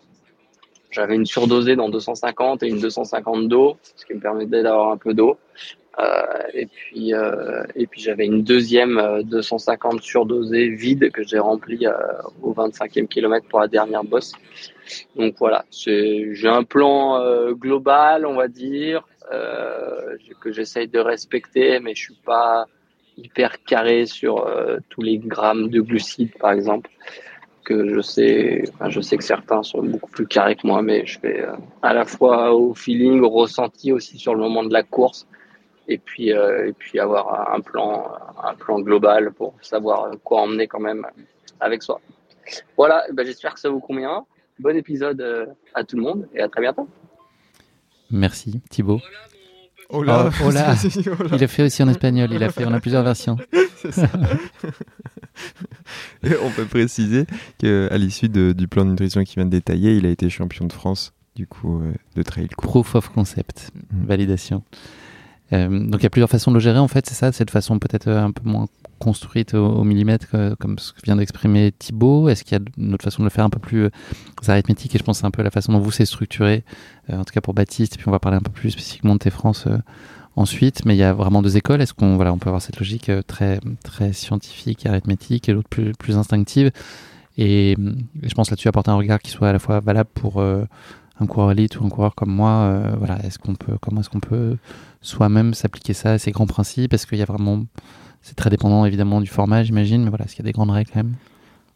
j'avais 0.91 1.15
une 1.15 1.25
surdosée 1.25 1.75
dans 1.75 1.89
250 1.89 2.61
et 2.63 2.67
une 2.67 2.79
250 2.79 3.47
d'eau, 3.47 3.77
ce 3.95 4.05
qui 4.05 4.13
me 4.13 4.19
permettait 4.19 4.63
d'avoir 4.63 4.91
un 4.91 4.97
peu 4.97 5.13
d'eau. 5.13 5.37
Euh, 5.99 6.23
et 6.53 6.65
puis, 6.65 7.13
euh, 7.13 7.63
et 7.75 7.87
puis 7.87 8.01
j'avais 8.01 8.25
une 8.25 8.43
deuxième 8.43 9.23
250 9.23 10.01
surdosée 10.01 10.69
vide 10.69 11.11
que 11.11 11.23
j'ai 11.23 11.39
remplie 11.39 11.85
au 12.41 12.53
25e 12.53 13.07
kilomètre 13.07 13.47
pour 13.47 13.59
la 13.59 13.67
dernière 13.67 14.03
bosse. 14.03 14.33
Donc 15.15 15.35
voilà, 15.39 15.65
j'ai 15.71 16.35
un 16.45 16.63
plan 16.63 17.51
global, 17.53 18.25
on 18.25 18.35
va 18.35 18.47
dire, 18.47 19.07
que 20.41 20.51
j'essaye 20.51 20.87
de 20.87 20.99
respecter, 20.99 21.79
mais 21.79 21.95
je 21.95 22.01
suis 22.03 22.19
pas 22.25 22.65
hyper 23.17 23.63
carré 23.63 24.05
sur 24.05 24.45
tous 24.89 25.01
les 25.01 25.17
grammes 25.17 25.69
de 25.69 25.79
glucides, 25.81 26.37
par 26.37 26.51
exemple 26.51 26.89
que 27.65 27.93
je 27.93 27.99
sais, 27.99 28.63
je 28.87 29.01
sais 29.01 29.17
que 29.17 29.23
certains 29.23 29.63
sont 29.63 29.83
beaucoup 29.83 30.09
plus 30.09 30.27
carrés 30.27 30.55
que 30.55 30.65
moi, 30.65 30.81
mais 30.81 31.05
je 31.05 31.19
fais 31.19 31.41
euh, 31.41 31.55
à 31.81 31.93
la 31.93 32.05
fois 32.05 32.53
au 32.53 32.73
feeling, 32.73 33.19
au 33.21 33.29
ressenti 33.29 33.91
aussi 33.91 34.17
sur 34.17 34.35
le 34.35 34.39
moment 34.39 34.63
de 34.63 34.71
la 34.71 34.83
course, 34.83 35.27
et 35.87 35.97
puis 35.97 36.33
euh, 36.33 36.67
et 36.67 36.73
puis 36.73 36.99
avoir 36.99 37.53
un 37.53 37.61
plan, 37.61 38.11
un 38.43 38.53
plan 38.55 38.79
global 38.79 39.31
pour 39.31 39.53
savoir 39.61 40.11
quoi 40.23 40.41
emmener 40.41 40.67
quand 40.67 40.79
même 40.79 41.05
avec 41.59 41.83
soi. 41.83 42.01
Voilà, 42.77 43.03
ben 43.13 43.25
j'espère 43.25 43.53
que 43.53 43.59
ça 43.59 43.69
vous 43.69 43.79
convient. 43.79 44.25
Bon 44.59 44.75
épisode 44.75 45.21
euh, 45.21 45.45
à 45.73 45.83
tout 45.83 45.97
le 45.97 46.03
monde 46.03 46.27
et 46.33 46.41
à 46.41 46.47
très 46.47 46.61
bientôt. 46.61 46.87
Merci 48.11 48.61
Thibaut. 48.69 49.01
Oh 49.89 50.01
là, 50.01 50.29
oh, 50.41 50.45
oh 50.47 50.51
là. 50.51 50.75
Il 51.33 51.43
a 51.43 51.47
fait 51.47 51.63
aussi 51.63 51.83
en 51.83 51.89
espagnol, 51.89 52.31
il 52.31 52.43
a 52.43 52.49
fait, 52.49 52.65
on 52.65 52.73
a 52.73 52.79
plusieurs 52.79 53.03
versions. 53.03 53.37
Ça. 53.91 54.07
on 56.41 56.49
peut 56.49 56.65
préciser 56.65 57.27
qu'à 57.59 57.95
l'issue 57.97 58.29
du 58.29 58.67
plan 58.67 58.83
de 58.83 58.91
nutrition 58.91 59.23
qu'il 59.23 59.35
vient 59.35 59.45
de 59.45 59.51
détailler, 59.51 59.95
il 59.95 60.07
a 60.07 60.09
été 60.09 60.27
champion 60.31 60.65
de 60.65 60.73
France 60.73 61.13
du 61.35 61.45
coup 61.45 61.81
euh, 61.81 61.93
de 62.15 62.23
trail 62.23 62.47
court. 62.49 62.71
Proof 62.71 62.95
of 62.95 63.09
concept, 63.09 63.71
mm. 63.75 64.05
validation. 64.05 64.63
Euh, 65.53 65.67
donc 65.67 65.99
il 65.99 66.03
y 66.03 66.07
a 66.07 66.09
plusieurs 66.09 66.29
façons 66.29 66.51
de 66.51 66.55
le 66.55 66.59
gérer 66.59 66.79
en 66.79 66.87
fait, 66.87 67.05
c'est 67.05 67.13
ça, 67.13 67.31
cette 67.31 67.51
façon 67.51 67.77
peut-être 67.77 68.07
euh, 68.07 68.23
un 68.23 68.31
peu 68.31 68.49
moins 68.49 68.65
construite 68.97 69.53
au, 69.53 69.83
millimètre 69.83 70.27
comme 70.59 70.79
ce 70.79 70.93
que 70.93 71.01
vient 71.03 71.17
d'exprimer 71.17 71.73
Thibaut 71.77 72.29
Est-ce 72.29 72.43
qu'il 72.43 72.57
y 72.57 72.61
a 72.61 72.63
une 72.77 72.93
autre 72.93 73.03
façon 73.03 73.21
de 73.21 73.25
le 73.25 73.29
faire 73.29 73.43
un 73.43 73.49
peu 73.49 73.59
plus 73.59 73.89
arithmétique? 74.47 74.95
Et 74.95 74.97
je 74.97 75.03
pense 75.03 75.19
c'est 75.19 75.25
un 75.25 75.31
peu 75.31 75.43
la 75.43 75.51
façon 75.51 75.73
dont 75.73 75.79
vous 75.79 75.91
c'est 75.91 76.05
structuré, 76.05 76.63
en 77.11 77.25
tout 77.25 77.33
cas 77.33 77.41
pour 77.41 77.53
Baptiste, 77.53 77.95
et 77.95 77.97
puis 77.97 78.07
on 78.07 78.11
va 78.11 78.19
parler 78.19 78.37
un 78.37 78.41
peu 78.41 78.51
plus 78.51 78.71
spécifiquement 78.71 79.13
de 79.13 79.19
tes 79.19 79.29
France 79.29 79.67
ensuite, 80.35 80.85
mais 80.85 80.95
il 80.95 80.97
y 80.99 81.03
a 81.03 81.13
vraiment 81.13 81.41
deux 81.41 81.57
écoles. 81.57 81.81
Est-ce 81.81 81.93
qu'on 81.93 82.15
voilà, 82.15 82.33
on 82.33 82.37
peut 82.37 82.49
avoir 82.49 82.61
cette 82.61 82.79
logique 82.79 83.09
euh, 83.09 83.21
très 83.21 83.59
très 83.83 84.13
scientifique, 84.13 84.85
arithmétique, 84.85 85.49
et 85.49 85.53
l'autre 85.53 85.69
plus, 85.69 85.93
plus 85.93 86.17
instinctive? 86.17 86.71
Et, 87.37 87.75
je 88.23 88.33
pense 88.33 88.49
là-dessus 88.49 88.67
apporter 88.67 88.91
un 88.91 88.95
regard 88.95 89.19
qui 89.19 89.31
soit 89.31 89.49
à 89.49 89.53
la 89.53 89.59
fois 89.59 89.79
valable 89.79 90.09
pour 90.13 90.39
euh, 90.39 90.65
un 91.19 91.25
coureur 91.25 91.51
élite 91.51 91.79
ou 91.79 91.85
un 91.85 91.89
coureur 91.89 92.15
comme 92.15 92.31
moi. 92.31 92.49
Euh, 92.49 92.95
voilà, 92.97 93.19
est-ce 93.25 93.39
qu'on 93.39 93.55
peut, 93.55 93.77
comment 93.81 94.01
est-ce 94.01 94.09
qu'on 94.09 94.19
peut 94.19 94.57
soi-même 95.01 95.53
s'appliquer 95.53 95.93
ça 95.93 96.13
à 96.13 96.17
ces 96.17 96.31
grands 96.31 96.47
principes? 96.47 96.93
Est-ce 96.93 97.07
qu'il 97.07 97.17
y 97.17 97.21
a 97.21 97.25
vraiment, 97.25 97.65
c'est 98.21 98.35
très 98.35 98.49
dépendant 98.49 98.85
évidemment 98.85 99.21
du 99.21 99.27
format, 99.27 99.63
j'imagine, 99.63 100.03
mais 100.03 100.09
voilà, 100.09 100.25
est-ce 100.25 100.35
qu'il 100.35 100.43
y 100.43 100.47
a 100.47 100.49
des 100.49 100.53
grandes 100.53 100.71
règles 100.71 100.91
quand 100.91 101.03
même? 101.03 101.15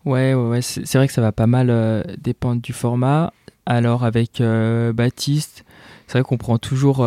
Ouais, 0.06 0.34
ouais, 0.34 0.50
ouais 0.50 0.62
c'est 0.62 0.96
vrai 0.96 1.08
que 1.08 1.14
ça 1.14 1.22
va 1.22 1.32
pas 1.32 1.48
mal 1.48 2.06
dépendre 2.22 2.62
du 2.62 2.74
format. 2.74 3.34
Alors 3.66 4.04
avec 4.04 4.42
Baptiste, 4.42 5.66
c'est 6.08 6.14
vrai 6.14 6.24
qu'on 6.24 6.38
prend 6.38 6.58
toujours 6.58 7.06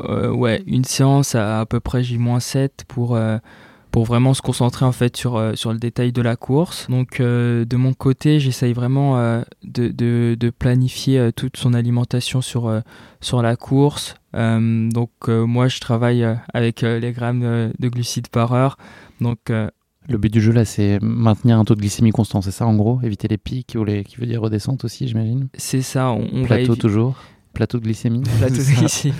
euh, 0.00 0.30
ouais, 0.30 0.62
une 0.66 0.84
séance 0.84 1.34
à 1.34 1.60
à 1.60 1.66
peu 1.66 1.80
près 1.80 2.02
J-7 2.02 2.70
pour, 2.86 3.16
euh, 3.16 3.38
pour 3.96 4.04
vraiment 4.04 4.34
se 4.34 4.42
concentrer 4.42 4.84
en 4.84 4.92
fait 4.92 5.16
sur, 5.16 5.36
euh, 5.36 5.54
sur 5.54 5.72
le 5.72 5.78
détail 5.78 6.12
de 6.12 6.20
la 6.20 6.36
course. 6.36 6.86
Donc 6.90 7.18
de 7.18 7.76
mon 7.76 7.94
côté, 7.94 8.40
j'essaye 8.40 8.74
vraiment 8.74 9.16
de, 9.64 9.88
de, 9.88 10.36
de, 10.38 10.50
planifier 10.50 11.30
toute 11.34 11.56
son 11.56 11.72
alimentation 11.72 12.42
sur, 12.42 12.82
sur 13.22 13.40
la 13.40 13.56
course. 13.56 14.16
donc 14.34 15.10
moi, 15.28 15.68
je 15.68 15.80
travaille 15.80 16.26
avec 16.52 16.82
les 16.82 17.12
grammes 17.12 17.72
de 17.78 17.88
glucides 17.88 18.28
par 18.28 18.52
heure. 18.52 18.76
Donc 19.22 19.38
le 19.48 20.18
but 20.18 20.30
du 20.30 20.42
jeu 20.42 20.52
là, 20.52 20.66
c'est 20.66 20.98
maintenir 21.00 21.58
un 21.58 21.64
taux 21.64 21.74
de 21.74 21.80
glycémie 21.80 22.10
constant, 22.10 22.42
c'est 22.42 22.50
ça 22.50 22.66
en 22.66 22.76
gros? 22.76 23.00
Éviter 23.02 23.28
les 23.28 23.38
pics 23.38 23.78
ou 23.78 23.84
les 23.84 24.04
qui 24.04 24.16
veut 24.16 24.26
dire 24.26 24.42
redescente 24.42 24.84
aussi, 24.84 25.08
j'imagine? 25.08 25.48
C'est 25.54 25.80
ça, 25.80 26.10
on, 26.10 26.28
on 26.34 26.44
Plateau 26.44 26.76
toujours 26.76 27.16
Plateau 27.54 27.78
de 27.78 27.84
glycémie 27.84 28.24
Plateau 28.36 28.56
de 28.56 28.74
glycémie. 28.78 29.14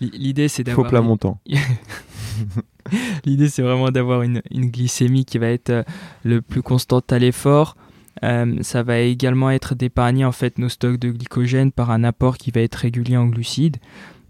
L'idée, 0.00 0.48
c'est 0.48 0.64
d'avoir. 0.64 0.86
Faux 0.86 0.90
plat 0.90 1.02
montant. 1.02 1.38
L'idée, 3.24 3.48
c'est 3.48 3.62
vraiment 3.62 3.90
d'avoir 3.90 4.22
une, 4.22 4.40
glycémie 4.52 5.24
qui 5.24 5.38
va 5.38 5.48
être 5.48 5.70
euh, 5.70 5.82
le 6.24 6.42
plus 6.42 6.62
constante 6.62 7.12
à 7.12 7.18
l'effort. 7.18 7.76
Euh, 8.24 8.56
ça 8.62 8.82
va 8.82 9.00
également 9.00 9.50
être 9.50 9.74
d'épargner 9.74 10.24
en 10.24 10.32
fait 10.32 10.58
nos 10.58 10.70
stocks 10.70 10.98
de 10.98 11.10
glycogène 11.10 11.70
par 11.70 11.90
un 11.90 12.02
apport 12.02 12.38
qui 12.38 12.50
va 12.50 12.62
être 12.62 12.76
régulier 12.76 13.16
en 13.16 13.26
glucides. 13.26 13.76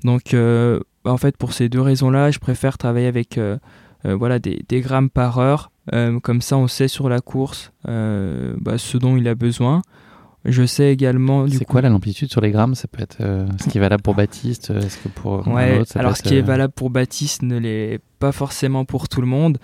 Donc, 0.02 0.34
euh, 0.34 0.80
bah, 1.04 1.12
en 1.12 1.16
fait, 1.16 1.36
pour 1.36 1.52
ces 1.52 1.68
deux 1.68 1.80
raisons-là, 1.80 2.30
je 2.30 2.38
préfère 2.38 2.78
travailler 2.78 3.06
avec 3.06 3.38
voilà 4.04 4.38
des, 4.38 4.80
grammes 4.80 5.10
par 5.10 5.38
heure. 5.38 5.72
comme 6.22 6.40
ça, 6.40 6.56
on 6.56 6.68
sait 6.68 6.86
sur 6.86 7.08
la 7.08 7.20
course 7.20 7.72
bah, 7.84 8.78
ce 8.78 8.98
dont 8.98 9.16
il 9.16 9.26
a 9.26 9.34
besoin. 9.34 9.82
Je 10.46 10.64
sais 10.64 10.92
également. 10.92 11.46
C'est 11.48 11.64
quoi 11.64 11.80
l'amplitude 11.82 12.30
sur 12.30 12.40
les 12.40 12.50
grammes? 12.50 12.74
Ça 12.74 12.86
peut 12.88 13.02
être 13.02 13.18
euh, 13.20 13.46
ce 13.60 13.68
qui 13.68 13.78
est 13.78 13.80
valable 13.80 14.02
pour 14.02 14.14
Baptiste? 14.14 14.70
Euh, 14.70 14.80
est-ce 14.80 14.98
que 14.98 15.08
pour 15.08 15.46
ouais, 15.48 15.82
alors 15.96 16.16
ce 16.16 16.22
qui 16.22 16.36
est 16.36 16.42
euh, 16.42 16.44
valable 16.44 16.72
pour 16.72 16.90
Baptiste 16.90 17.42
ne 17.42 17.58
l'est 17.58 18.00
pas 18.20 18.32
forcément 18.32 18.84
pour 18.84 19.08
tout 19.08 19.20
le 19.20 19.26
monde. 19.26 19.58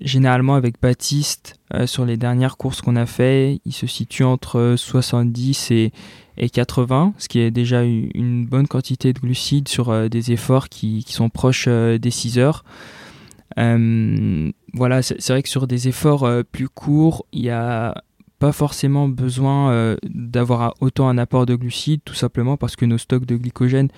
généralement 0.00 0.56
avec 0.56 0.80
Baptiste, 0.80 1.54
sur 1.86 2.04
les 2.04 2.16
dernières 2.16 2.56
courses 2.56 2.80
qu'on 2.80 2.96
a 2.96 3.06
fait, 3.06 3.60
il 3.64 3.72
se 3.72 3.86
situe 3.86 4.24
entre 4.24 4.74
70 4.76 5.70
et, 5.70 5.92
et 6.36 6.50
80, 6.50 7.14
ce 7.18 7.28
qui 7.28 7.38
est 7.38 7.50
déjà 7.52 7.82
une 7.84 8.44
bonne 8.44 8.66
quantité 8.66 9.12
de 9.12 9.20
glucides 9.20 9.68
sur 9.68 10.10
des 10.10 10.32
efforts 10.32 10.68
qui, 10.68 11.04
qui, 11.04 11.12
sont 11.12 11.28
proches 11.28 11.68
des 11.68 12.10
6 12.10 12.38
heures. 12.38 12.64
voilà, 13.56 15.02
c'est 15.02 15.28
vrai 15.28 15.42
que 15.42 15.48
sur 15.48 15.66
des 15.68 15.86
efforts 15.86 16.28
plus 16.50 16.68
courts, 16.68 17.24
il 17.32 17.42
y 17.42 17.50
a 17.50 17.94
pas 18.38 18.52
forcément 18.52 19.08
besoin 19.08 19.70
euh, 19.70 19.96
d'avoir 20.04 20.74
autant 20.80 21.08
un 21.08 21.18
apport 21.18 21.46
de 21.46 21.54
glucides, 21.54 22.02
tout 22.04 22.14
simplement 22.14 22.56
parce 22.56 22.76
que 22.76 22.84
nos 22.84 22.98
stocks 22.98 23.24
de 23.24 23.36
glycogène 23.36 23.88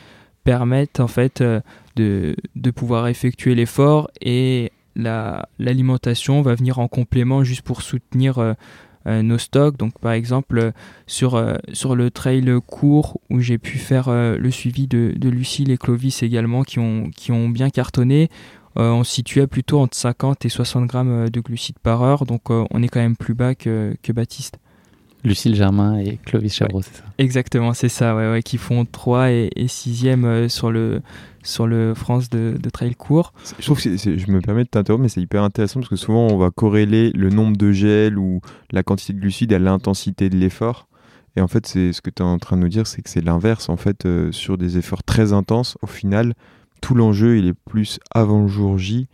permettent 0.45 1.01
en 1.01 1.09
fait 1.09 1.41
euh, 1.41 1.61
de, 1.97 2.71
pouvoir 2.71 3.09
effectuer 3.09 3.55
l'effort 3.55 4.11
et 4.21 4.73
l'alimentation 4.97 6.43
va 6.43 6.55
venir 6.55 6.79
en 6.79 6.89
complément 6.89 7.45
juste 7.45 7.63
pour 7.63 7.83
soutenir 7.83 8.39
euh, 8.39 8.55
nos 9.23 9.39
stocks. 9.39 9.77
Donc 9.77 9.99
par 10.01 10.13
exemple 10.13 10.73
sur, 11.07 11.37
le 11.41 12.11
trail 12.11 12.53
court 12.67 13.21
où 13.31 13.41
j'ai 13.41 13.59
pu 13.59 13.79
faire 13.79 14.11
le 14.11 14.51
suivi 14.51 14.87
de, 14.87 15.15
Lucille 15.29 15.71
et 15.71 15.79
Clovis 15.79 16.23
également 16.23 16.63
qui 16.63 16.79
ont, 16.79 17.49
bien 17.49 17.71
cartonné, 17.71 18.29
on 18.77 19.05
se 19.05 19.13
situait 19.13 19.47
plutôt 19.47 19.81
entre 19.81 19.97
50 19.97 20.45
et 20.45 20.49
60 20.49 20.87
grammes 20.87 21.27
euh, 21.27 21.29
de 21.29 21.41
glucides 21.41 21.79
par 21.79 22.03
heure, 22.03 22.27
donc 22.27 22.51
euh, 22.51 22.65
on 22.71 22.83
est 22.83 22.89
quand 22.89 23.01
même 23.01 23.17
plus 23.17 23.35
bas 23.35 23.55
que, 23.55 23.97
Baptiste. 24.15 24.59
Lucille 25.25 25.57
Germain 25.57 25.99
et 25.99 26.19
Clovis 26.25 26.55
Chabreau, 26.55 26.81
c'est 26.81 26.95
ça? 26.95 27.03
Exactement, 27.19 27.75
c'est 27.75 27.89
ça, 27.89 28.15
ouais, 28.15 28.41
qui 28.43 28.57
font 28.57 28.85
3 28.85 29.31
et, 29.31 29.51
6e 29.57 30.49
sur 30.49 30.71
le, 30.71 31.03
sur 31.43 31.67
le 31.67 31.93
France 31.95 32.31
de, 32.31 32.57
trail 32.73 32.95
court. 32.95 33.33
Je 33.59 33.65
trouve 33.65 33.83
que 33.83 33.97
je 33.97 34.31
me 34.31 34.41
permets 34.41 34.63
de 34.63 34.69
t'interrompre, 34.69 35.03
mais 35.03 35.09
c'est 35.09 35.21
hyper 35.21 35.43
intéressant 35.43 35.81
parce 35.81 35.91
que 35.91 35.97
souvent 35.97 36.29
on 36.29 36.39
va 36.39 36.51
corréler 36.51 37.11
le 37.11 37.31
nombre 37.31 37.57
de 37.57 37.73
gels 37.73 38.17
ou 38.17 38.41
la 38.71 38.85
quantité 38.85 39.13
de 39.13 39.19
glucides 39.19 39.53
à 39.53 39.59
l'intensité 39.59 40.31
de 40.31 40.37
l'effort. 40.37 40.89
Et 41.37 41.41
en 41.41 41.49
fait, 41.49 41.67
c'est 41.67 41.93
ce 41.93 42.01
que 42.01 42.11
tu 42.11 42.23
es 42.23 42.27
en 42.27 42.39
train 42.39 42.57
de 42.57 42.63
nous 42.63 42.69
dire, 42.69 42.87
c'est 42.87 43.03
que 43.03 43.11
c'est 43.11 43.25
l'inverse. 43.25 43.69
En 43.69 43.77
fait, 43.77 44.07
sur 44.31 44.57
des 44.57 44.79
efforts 44.79 45.03
très 45.03 45.33
intenses, 45.33 45.77
au 45.83 45.87
final, 45.87 46.35
tout 46.81 46.95
l'enjeu 46.95 47.39
il 47.39 47.47
est 47.49 47.55
plus 47.55 47.99
avant 48.11 48.43
le 48.43 48.49
jour 48.49 48.79
J 48.79 49.09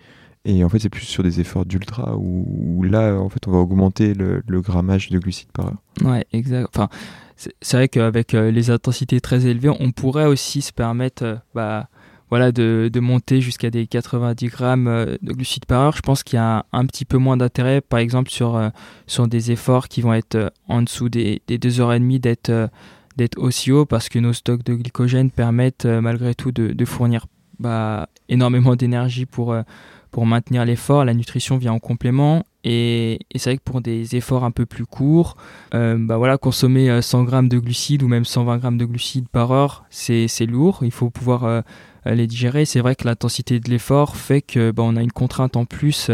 et 0.45 0.62
en 0.62 0.69
fait 0.69 0.79
c'est 0.79 0.91
plus 0.91 1.05
sur 1.05 1.23
des 1.23 1.41
efforts 1.41 1.65
d'ultra 1.65 2.17
où, 2.17 2.83
là 2.83 3.15
en 3.15 3.29
fait 3.29 3.47
on 3.49 3.51
va 3.51 3.59
augmenter 3.59 4.15
le, 4.15 4.43
grammage 4.61 5.11
de 5.11 5.19
glucides 5.19 5.53
par 5.53 5.67
heure. 5.67 5.83
Ouais 6.03 6.27
exact. 6.33 6.69
Enfin 6.69 6.89
c'est 7.37 7.77
vrai 7.77 7.89
qu'avec 7.89 8.35
euh, 8.35 8.51
les 8.51 8.71
intensités 8.71 9.21
très 9.21 9.47
élevées 9.47 9.71
on 9.81 9.91
pourrait 9.91 10.27
aussi 10.27 10.62
se 10.62 10.73
permettre 10.73 11.25
euh, 11.25 11.37
bah, 11.55 11.89
voilà, 12.31 12.53
de, 12.53 12.91
monter 13.01 13.41
jusqu'à 13.41 13.71
des 13.71 13.87
90 13.87 14.47
grammes 14.49 14.89
euh, 14.89 15.17
de 15.23 15.33
glucides 15.33 15.67
par 15.67 15.83
heure. 15.83 15.97
Je 15.97 16.03
pense 16.03 16.23
qu'il 16.23 16.37
y 16.37 16.41
a 16.41 16.67
un, 16.73 16.87
petit 16.87 17.05
peu 17.05 17.17
moins 17.17 17.37
d'intérêt 17.37 17.81
par 17.81 18.01
exemple 18.01 18.31
sur, 18.31 18.61
sur 19.07 19.29
des 19.29 19.51
efforts 19.51 19.89
qui 19.89 20.03
vont 20.03 20.15
être 20.15 20.53
en 20.69 20.83
dessous 20.83 21.09
des, 21.09 21.43
des 21.47 21.59
2h30 21.59 22.21
d'être 22.21 22.71
d'être 23.17 23.39
aussi 23.39 23.71
haut 23.71 23.87
parce 23.87 24.09
que 24.09 24.19
nos 24.19 24.33
stocks 24.33 24.65
de 24.65 24.75
glycogène 24.75 25.31
permettent 25.31 25.87
malgré 25.87 26.35
tout 26.35 26.51
de, 26.51 26.73
de 26.73 26.85
fournir 26.85 27.27
bah, 27.59 28.09
énormément 28.29 28.77
d'énergie 28.77 29.27
pour, 29.27 29.53
euh, 29.53 29.63
pour 30.11 30.27
maintenir 30.27 30.65
l'effort. 30.65 31.05
La 31.05 31.15
nutrition 31.15 31.57
vient 31.57 31.73
en 31.73 31.79
complément. 31.79 32.45
Et, 32.65 33.19
c'est 33.35 33.51
vrai 33.51 33.57
que 33.59 33.63
pour 33.63 33.81
des 33.81 34.17
efforts 34.17 34.45
un 34.45 34.51
peu 34.51 34.65
plus 34.65 34.87
courts, 34.87 35.37
euh, 35.75 35.97
bah 35.99 36.17
voilà, 36.17 36.39
consommer 36.39 37.03
100 37.03 37.21
euh, 37.21 37.25
grammes 37.25 37.49
de 37.49 37.59
glucides 37.59 38.03
ou 38.03 38.09
même 38.09 38.25
120 38.25 38.57
grammes 38.59 38.79
de 38.79 38.87
glucides 38.87 39.29
par 39.29 39.53
heure, 39.53 39.85
c'est 39.91 40.47
lourd. 40.47 40.81
Il 40.83 40.93
faut 40.93 41.11
pouvoir 41.11 41.63
les 42.07 42.27
digérer. 42.27 42.65
C'est 42.65 42.81
vrai 42.81 42.95
que 42.95 43.05
l'intensité 43.05 43.61
de 43.61 43.69
l'effort 43.69 44.17
fait 44.17 44.41
que 44.41 44.71
bah, 44.71 44.83
on 44.85 44.97
a 44.97 45.03
une 45.03 45.13
contrainte 45.13 45.57
en 45.57 45.67
plus 45.67 46.11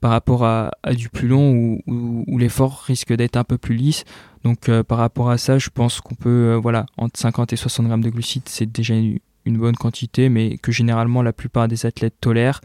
par 0.00 0.12
rapport 0.12 0.44
à, 0.44 0.70
du 0.94 1.08
plus 1.08 1.26
long 1.26 1.80
où, 1.88 2.38
l'effort 2.38 2.84
risque 2.86 3.12
d'être 3.12 3.36
un 3.36 3.44
peu 3.44 3.58
plus 3.58 3.74
lisse. 3.74 4.04
Donc 4.44 4.70
par 4.82 4.98
rapport 4.98 5.30
à 5.30 5.38
ça, 5.38 5.58
je 5.58 5.70
pense 5.70 6.00
qu'on 6.00 6.14
peut, 6.14 6.54
voilà, 6.54 6.86
entre 6.96 7.18
50 7.18 7.52
et 7.52 7.56
60 7.56 7.88
grammes 7.88 8.04
de 8.04 8.10
glucides, 8.10 8.48
c'est 8.48 8.70
déjà 8.70 8.94
une, 8.94 9.18
bonne 9.56 9.76
quantité, 9.76 10.28
mais 10.28 10.58
que 10.58 10.72
généralement 10.72 11.22
la 11.22 11.32
plupart 11.32 11.68
des 11.68 11.86
athlètes 11.86 12.16
tolèrent. 12.20 12.60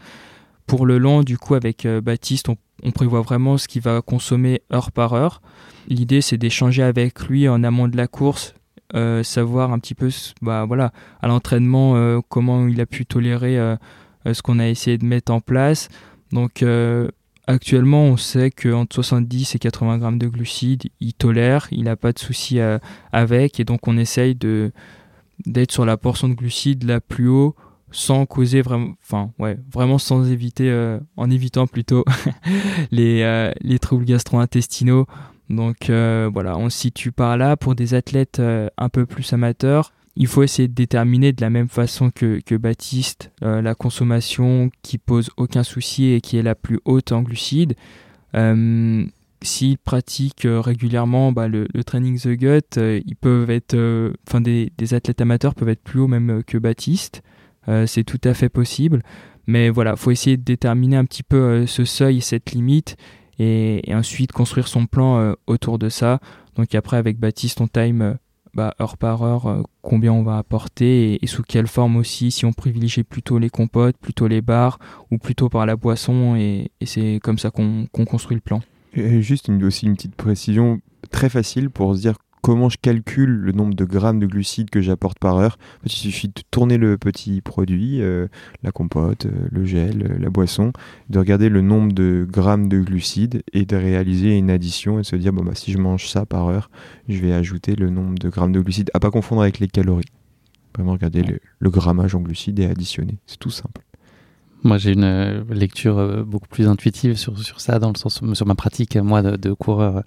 Pour 0.66 0.84
le 0.84 0.98
long, 0.98 1.22
du 1.22 1.38
coup, 1.38 1.54
avec 1.54 1.86
Baptiste, 1.86 2.48
on, 2.48 2.90
prévoit 2.90 3.22
vraiment 3.22 3.56
ce 3.56 3.68
qu'il 3.68 3.80
va 3.80 4.02
consommer 4.02 4.60
heure 4.72 4.92
par 4.92 5.14
heure. 5.14 5.40
L'idée, 5.88 6.20
c'est 6.20 6.38
d'échanger 6.38 6.82
avec 6.82 7.28
lui 7.28 7.48
en 7.48 7.62
amont 7.62 7.88
de 7.88 7.96
la 7.96 8.06
course, 8.06 8.54
euh, 8.94 9.22
savoir 9.22 9.72
un 9.72 9.78
petit 9.78 9.94
peu, 9.94 10.10
bah, 10.40 10.64
voilà, 10.66 10.92
à 11.20 11.26
l'entraînement, 11.26 11.96
euh, 11.96 12.20
comment 12.28 12.68
il 12.68 12.80
a 12.80 12.86
pu 12.86 13.06
tolérer 13.06 13.58
euh, 13.58 13.76
ce 14.30 14.40
qu'on 14.40 14.58
a 14.58 14.68
essayé 14.68 14.98
de 14.98 15.04
mettre 15.04 15.32
en 15.32 15.40
place. 15.40 15.88
Donc, 16.32 16.64
actuellement, 17.46 18.04
on 18.04 18.16
sait 18.16 18.50
qu'entre 18.50 18.94
70 18.94 19.54
et 19.54 19.58
80 19.58 19.98
grammes 19.98 20.18
de 20.18 20.28
glucides, 20.28 20.84
il 21.00 21.12
tolère, 21.12 21.68
il 21.70 21.84
n'a 21.84 21.96
pas 21.96 22.12
de 22.12 22.18
souci 22.18 22.58
avec, 23.12 23.60
et 23.60 23.64
donc 23.64 23.86
on 23.86 23.96
essaye 23.96 24.34
de 24.34 24.72
d'être 25.46 25.72
sur 25.72 25.84
la 25.84 25.96
portion 25.96 26.28
de 26.28 26.34
glucides 26.34 26.84
la 26.84 27.00
plus 27.00 27.28
haut 27.28 27.54
sans 27.90 28.26
causer 28.26 28.60
vraiment, 28.60 28.94
enfin 29.02 29.30
ouais, 29.38 29.56
vraiment 29.72 29.98
sans 29.98 30.28
éviter, 30.28 30.98
en 31.16 31.30
évitant 31.30 31.68
plutôt 31.68 32.04
les, 32.90 33.52
les 33.60 33.78
troubles 33.78 34.04
gastro-intestinaux 34.04 35.06
donc 35.50 35.90
euh, 35.90 36.30
voilà, 36.32 36.56
on 36.56 36.70
se 36.70 36.78
situe 36.78 37.12
par 37.12 37.36
là. 37.36 37.56
Pour 37.56 37.74
des 37.74 37.94
athlètes 37.94 38.40
euh, 38.40 38.68
un 38.78 38.88
peu 38.88 39.06
plus 39.06 39.32
amateurs, 39.32 39.92
il 40.16 40.26
faut 40.26 40.42
essayer 40.42 40.68
de 40.68 40.74
déterminer 40.74 41.32
de 41.32 41.40
la 41.40 41.50
même 41.50 41.68
façon 41.68 42.10
que, 42.10 42.56
Baptiste 42.56 43.32
euh, 43.42 43.60
la 43.60 43.74
consommation 43.74 44.70
qui 44.82 44.98
pose 44.98 45.30
aucun 45.36 45.62
souci 45.62 46.12
et 46.12 46.20
qui 46.20 46.36
est 46.36 46.42
la 46.42 46.54
plus 46.54 46.80
haute 46.84 47.12
en 47.12 47.22
glucides. 47.22 47.74
S'ils 49.44 49.78
pratiquent 49.78 50.46
régulièrement 50.48 51.30
bah, 51.30 51.48
le, 51.48 51.66
training 51.84 52.18
the 52.18 52.28
gut, 52.28 52.76
ils 52.76 53.16
peuvent 53.16 53.50
être, 53.50 53.76
enfin 54.26 54.40
des, 54.40 54.70
athlètes 54.92 55.20
amateurs 55.20 55.54
peuvent 55.54 55.68
être 55.68 55.82
plus 55.82 56.00
hauts 56.00 56.08
même 56.08 56.42
que 56.44 56.58
Baptiste. 56.58 57.22
c'est 57.86 58.04
tout 58.04 58.20
à 58.24 58.34
fait 58.34 58.48
possible. 58.48 59.02
Mais 59.46 59.68
voilà, 59.68 59.96
faut 59.96 60.10
essayer 60.10 60.36
de 60.38 60.42
déterminer 60.42 60.96
un 60.96 61.04
petit 61.04 61.22
peu 61.22 61.66
ce 61.66 61.84
seuil, 61.84 62.22
cette 62.22 62.52
limite, 62.52 62.96
et, 63.38 63.82
ensuite 63.94 64.32
construire 64.32 64.68
son 64.68 64.86
plan 64.86 65.18
euh, 65.18 65.32
autour 65.46 65.78
de 65.78 65.88
ça. 65.88 66.20
Donc 66.56 66.74
après 66.74 66.96
avec 66.96 67.18
Baptiste 67.18 67.60
on 67.60 67.68
time 67.68 68.02
euh, 68.02 68.14
bah, 68.54 68.74
heure 68.80 68.96
par 68.96 69.22
heure 69.22 69.46
euh, 69.46 69.62
combien 69.82 70.12
on 70.12 70.22
va 70.22 70.38
apporter 70.38 71.22
et, 71.22 71.26
sous 71.26 71.42
quelle 71.42 71.66
forme 71.66 71.96
aussi, 71.96 72.30
si 72.30 72.44
on 72.44 72.52
privilégie 72.52 73.02
plutôt 73.02 73.38
les 73.38 73.50
compotes, 73.50 73.96
plutôt 73.96 74.28
les 74.28 74.40
bars 74.40 74.78
ou 75.10 75.18
plutôt 75.18 75.48
par 75.48 75.66
la 75.66 75.76
boisson 75.76 76.36
et, 76.36 76.70
c'est 76.84 77.18
comme 77.22 77.38
ça 77.38 77.50
qu'on 77.50 77.86
construit 78.06 78.36
le 78.36 78.40
plan. 78.40 78.60
Et 78.94 79.22
juste 79.22 79.48
une, 79.48 79.62
aussi 79.64 79.86
une 79.86 79.94
petite 79.94 80.14
précision 80.14 80.80
très 81.10 81.28
facile 81.28 81.70
pour 81.70 81.96
se 81.96 82.00
dire 82.00 82.14
comment 82.44 82.68
je 82.68 82.76
calcule 82.76 83.30
le 83.30 83.52
nombre 83.52 83.72
de 83.72 83.86
grammes 83.86 84.18
de 84.18 84.26
glucides 84.26 84.68
que 84.68 84.82
j'apporte 84.82 85.18
par 85.18 85.38
heure. 85.38 85.56
il 85.86 85.90
suffit 85.90 86.28
de 86.28 86.42
tourner 86.50 86.76
le 86.76 86.98
petit 86.98 87.40
produit, 87.40 88.02
euh, 88.02 88.28
la 88.62 88.70
compote, 88.70 89.24
euh, 89.24 89.48
le 89.50 89.64
gel, 89.64 90.02
euh, 90.02 90.18
la 90.18 90.28
boisson, 90.28 90.74
de 91.08 91.18
regarder 91.18 91.48
le 91.48 91.62
nombre 91.62 91.94
de 91.94 92.26
grammes 92.30 92.68
de 92.68 92.80
glucides 92.80 93.42
et 93.54 93.64
de 93.64 93.76
réaliser 93.76 94.36
une 94.36 94.50
addition 94.50 94.98
et 94.98 95.02
de 95.02 95.06
se 95.06 95.16
dire 95.16 95.32
bon, 95.32 95.42
bah, 95.42 95.54
si 95.54 95.72
je 95.72 95.78
mange 95.78 96.06
ça 96.06 96.26
par 96.26 96.46
heure, 96.48 96.68
je 97.08 97.18
vais 97.18 97.32
ajouter 97.32 97.76
le 97.76 97.88
nombre 97.88 98.18
de 98.18 98.28
grammes 98.28 98.52
de 98.52 98.60
glucides, 98.60 98.90
à 98.92 99.00
pas 99.00 99.10
confondre 99.10 99.40
avec 99.40 99.58
les 99.58 99.68
calories. 99.68 100.04
Vraiment 100.74 100.92
regarder 100.92 101.22
le, 101.22 101.70
grammage 101.70 102.14
en 102.14 102.20
glucides 102.20 102.60
et 102.60 102.66
additionner. 102.66 103.16
C'est 103.26 103.38
tout 103.38 103.48
simple. 103.48 103.80
Moi, 104.64 104.78
j'ai 104.78 104.92
une 104.92 105.44
lecture 105.50 106.24
beaucoup 106.24 106.48
plus 106.48 106.68
intuitive 106.68 107.16
sur, 107.16 107.38
sur 107.38 107.60
ça, 107.60 107.78
dans 107.78 107.90
le 107.90 107.98
sens 107.98 108.20
sur 108.32 108.46
ma 108.46 108.54
pratique, 108.54 108.96
moi, 108.96 109.22
de, 109.22 109.36
de 109.36 109.52
coureur 109.52 110.02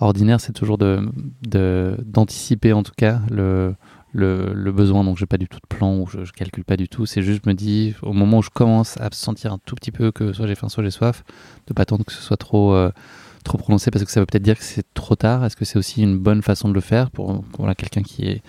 ordinaire, 0.00 0.40
c'est 0.40 0.52
toujours 0.52 0.78
de, 0.78 1.08
d'anticiper 2.04 2.72
en 2.72 2.82
tout 2.82 2.92
cas 2.96 3.20
le, 3.30 3.74
le, 4.12 4.72
besoin. 4.72 5.04
Donc, 5.04 5.16
je 5.16 5.22
n'ai 5.22 5.26
pas 5.26 5.38
du 5.38 5.48
tout 5.48 5.58
de 5.58 5.76
plan 5.76 5.96
ou 5.98 6.06
je, 6.06 6.20
ne 6.20 6.24
calcule 6.26 6.64
pas 6.64 6.76
du 6.76 6.88
tout. 6.88 7.06
C'est 7.06 7.22
juste, 7.22 7.42
je 7.44 7.50
me 7.50 7.54
dis, 7.54 7.94
au 8.02 8.12
moment 8.12 8.38
où 8.38 8.42
je 8.42 8.50
commence 8.50 8.98
à 9.00 9.08
sentir 9.12 9.52
un 9.52 9.58
tout 9.64 9.74
petit 9.74 9.92
peu 9.92 10.10
que 10.12 10.32
soit 10.32 10.46
j'ai 10.46 10.54
faim, 10.54 10.68
soit 10.68 10.84
j'ai 10.84 10.90
soif, 10.90 11.24
de 11.66 11.74
pas 11.74 11.82
attendre 11.82 12.04
que 12.04 12.12
ce 12.12 12.22
soit 12.22 12.36
trop, 12.36 12.74
euh, 12.74 12.90
trop 13.44 13.58
prononcé 13.58 13.90
parce 13.90 14.04
que 14.04 14.10
ça 14.10 14.20
veut 14.20 14.26
peut-être 14.26 14.42
dire 14.42 14.58
que 14.58 14.64
c'est 14.64 14.86
trop 14.94 15.16
tard. 15.16 15.44
Est-ce 15.44 15.56
que 15.56 15.64
c'est 15.64 15.78
aussi 15.78 16.02
une 16.02 16.18
bonne 16.18 16.42
façon 16.42 16.68
de 16.68 16.74
le 16.74 16.80
faire 16.80 17.10
pour, 17.10 17.44
quelqu'un 17.76 18.02
qui 18.02 18.26
est 18.26 18.42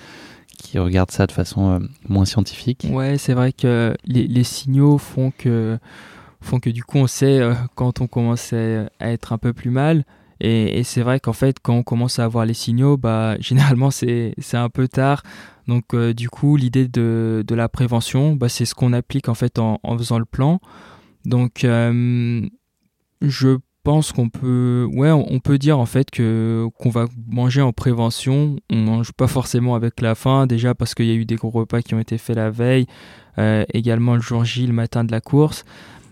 qui 0.62 0.80
regarde 0.80 1.12
ça 1.12 1.28
de 1.28 1.32
façon 1.32 1.72
euh, 1.72 1.80
moins 2.08 2.26
scientifique. 2.26 2.88
Ouais, 2.90 3.18
c'est 3.18 3.34
vrai 3.34 3.54
que 3.54 3.96
les, 4.06 4.44
signaux 4.44 4.98
font 4.98 5.32
que 5.32 5.78
font 6.42 6.60
que 6.60 6.70
du 6.70 6.84
coup 6.84 6.98
on 7.00 7.08
sait 7.08 7.40
euh, 7.40 7.54
quand 7.76 8.02
on 8.02 8.08
commence 8.08 8.54
à 8.54 8.90
être 9.00 9.34
un 9.34 9.38
peu 9.38 9.54
plus 9.54 9.72
mal. 9.72 10.06
Et, 10.42 10.84
c'est 10.84 11.02
vrai 11.02 11.20
qu'en 11.20 11.34
fait, 11.34 11.58
quand 11.62 11.74
on 11.74 11.84
commence 11.84 12.18
à 12.18 12.24
avoir 12.24 12.46
les 12.46 12.54
signaux, 12.54 12.96
bah, 12.96 13.36
généralement, 13.42 13.92
c'est 13.92 14.34
un 14.54 14.70
peu 14.70 14.88
tard. 14.88 15.22
Donc, 15.68 15.94
euh, 15.94 16.14
du 16.14 16.30
coup, 16.30 16.56
l'idée 16.56 16.88
de, 16.88 17.44
de, 17.46 17.56
la 17.56 17.68
prévention, 17.68 18.36
bah, 18.36 18.48
c'est 18.48 18.66
ce 18.66 18.74
qu'on 18.74 18.94
applique 18.94 19.28
en 19.28 19.34
fait 19.34 19.60
en, 19.60 19.80
en, 19.84 19.98
faisant 19.98 20.18
le 20.18 20.26
plan. 20.26 20.62
Donc, 21.26 21.66
euh, 21.66 22.48
je 23.22 23.58
pense 23.84 24.12
qu'on 24.12 24.30
peut, 24.30 24.88
ouais, 24.92 25.12
on 25.12 25.40
peut 25.40 25.58
dire 25.58 25.80
en 25.80 25.86
fait 25.86 26.12
que 26.12 26.68
qu'on 26.78 26.90
va 26.90 27.06
manger 27.28 27.62
en 27.62 27.74
prévention. 27.74 28.58
On 28.70 28.78
mange 28.78 29.12
pas 29.12 29.28
forcément 29.28 29.76
avec 29.76 30.02
la 30.02 30.16
faim, 30.16 30.48
déjà 30.48 30.76
parce 30.76 30.96
qu'il 30.96 31.06
y 31.06 31.12
a 31.12 31.16
eu 31.16 31.26
des 31.26 31.36
gros 31.36 31.50
repas 31.50 31.82
qui 31.82 31.96
ont 31.96 32.00
été 32.00 32.18
faits 32.18 32.36
la 32.36 32.50
veille, 32.50 32.86
euh, 33.38 33.64
également 33.74 34.16
le 34.16 34.22
jour 34.22 34.46
J, 34.46 34.68
le 34.68 34.74
matin 34.74 35.04
de 35.04 35.12
la 35.12 35.22
course. 35.22 35.66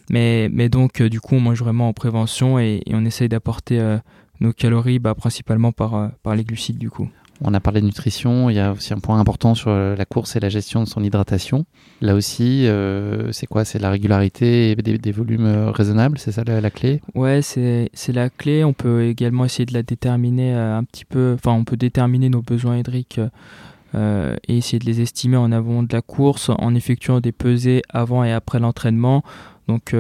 Mais, 0.10 0.50
donc, 0.70 1.02
du 1.02 1.20
coup, 1.20 1.36
on 1.36 1.42
mange 1.42 1.60
vraiment 1.60 1.90
en 1.90 1.94
prévention 1.94 2.60
et, 2.60 2.82
on 2.90 3.04
essaye 3.04 3.28
d'apporter 3.28 3.98
nos 4.40 4.54
calories 4.54 5.00
bah, 5.00 5.16
principalement 5.16 5.72
par, 5.72 5.96
euh, 5.96 6.08
par 6.24 6.36
les 6.36 6.44
glucides 6.44 6.78
du 6.78 6.90
coup. 6.90 7.10
On 7.42 7.54
a 7.54 7.60
parlé 7.60 7.82
de 7.82 7.86
nutrition, 7.86 8.50
il 8.50 8.56
y 8.56 8.60
a 8.60 8.72
aussi 8.72 8.94
un 8.94 9.00
point 9.00 9.20
important 9.20 9.54
sur 9.54 9.70
euh, 9.70 9.96
la 9.96 10.06
course 10.06 10.36
et 10.36 10.40
la 10.40 10.50
gestion 10.50 10.84
de 10.84 10.88
son 10.88 11.04
hydratation. 11.04 11.66
Là 12.02 12.16
aussi, 12.16 12.68
euh, 12.68 13.32
c'est 13.32 13.46
quoi? 13.46 13.64
C'est 13.64 13.80
la 13.80 13.92
régularité 13.92 14.72
et 14.72 14.76
des, 14.76 15.12
volumes 15.12 15.70
raisonnables, 15.70 16.18
c'est 16.18 16.32
ça 16.32 16.44
la, 16.44 16.72
clé? 16.72 17.02
Ouais, 17.14 17.42
c'est 17.42 17.90
la 18.14 18.30
clé. 18.30 18.64
On 18.64 18.74
peut 18.74 19.04
également 19.04 19.46
essayer 19.46 19.66
de 19.66 19.74
la 19.74 19.84
déterminer 19.84 20.54
un 20.54 20.84
petit 20.84 21.06
peu, 21.06 21.34
enfin 21.36 21.52
on 21.52 21.64
peut 21.64 21.78
déterminer 21.78 22.30
nos 22.30 22.42
besoins 22.42 22.78
hydriques 22.78 23.20
et 23.96 24.58
essayer 24.58 24.78
de 24.80 24.86
les 24.86 25.02
estimer 25.02 25.38
en 25.38 25.52
avant 25.52 25.82
de 25.82 25.92
la 25.92 26.02
course 26.02 26.52
en 26.56 26.76
effectuant 26.76 27.20
des 27.20 27.32
pesées 27.32 27.82
avant 27.90 28.24
et 28.24 28.32
après 28.32 28.60
l'entraînement. 28.60 29.24
Donc 29.68 29.96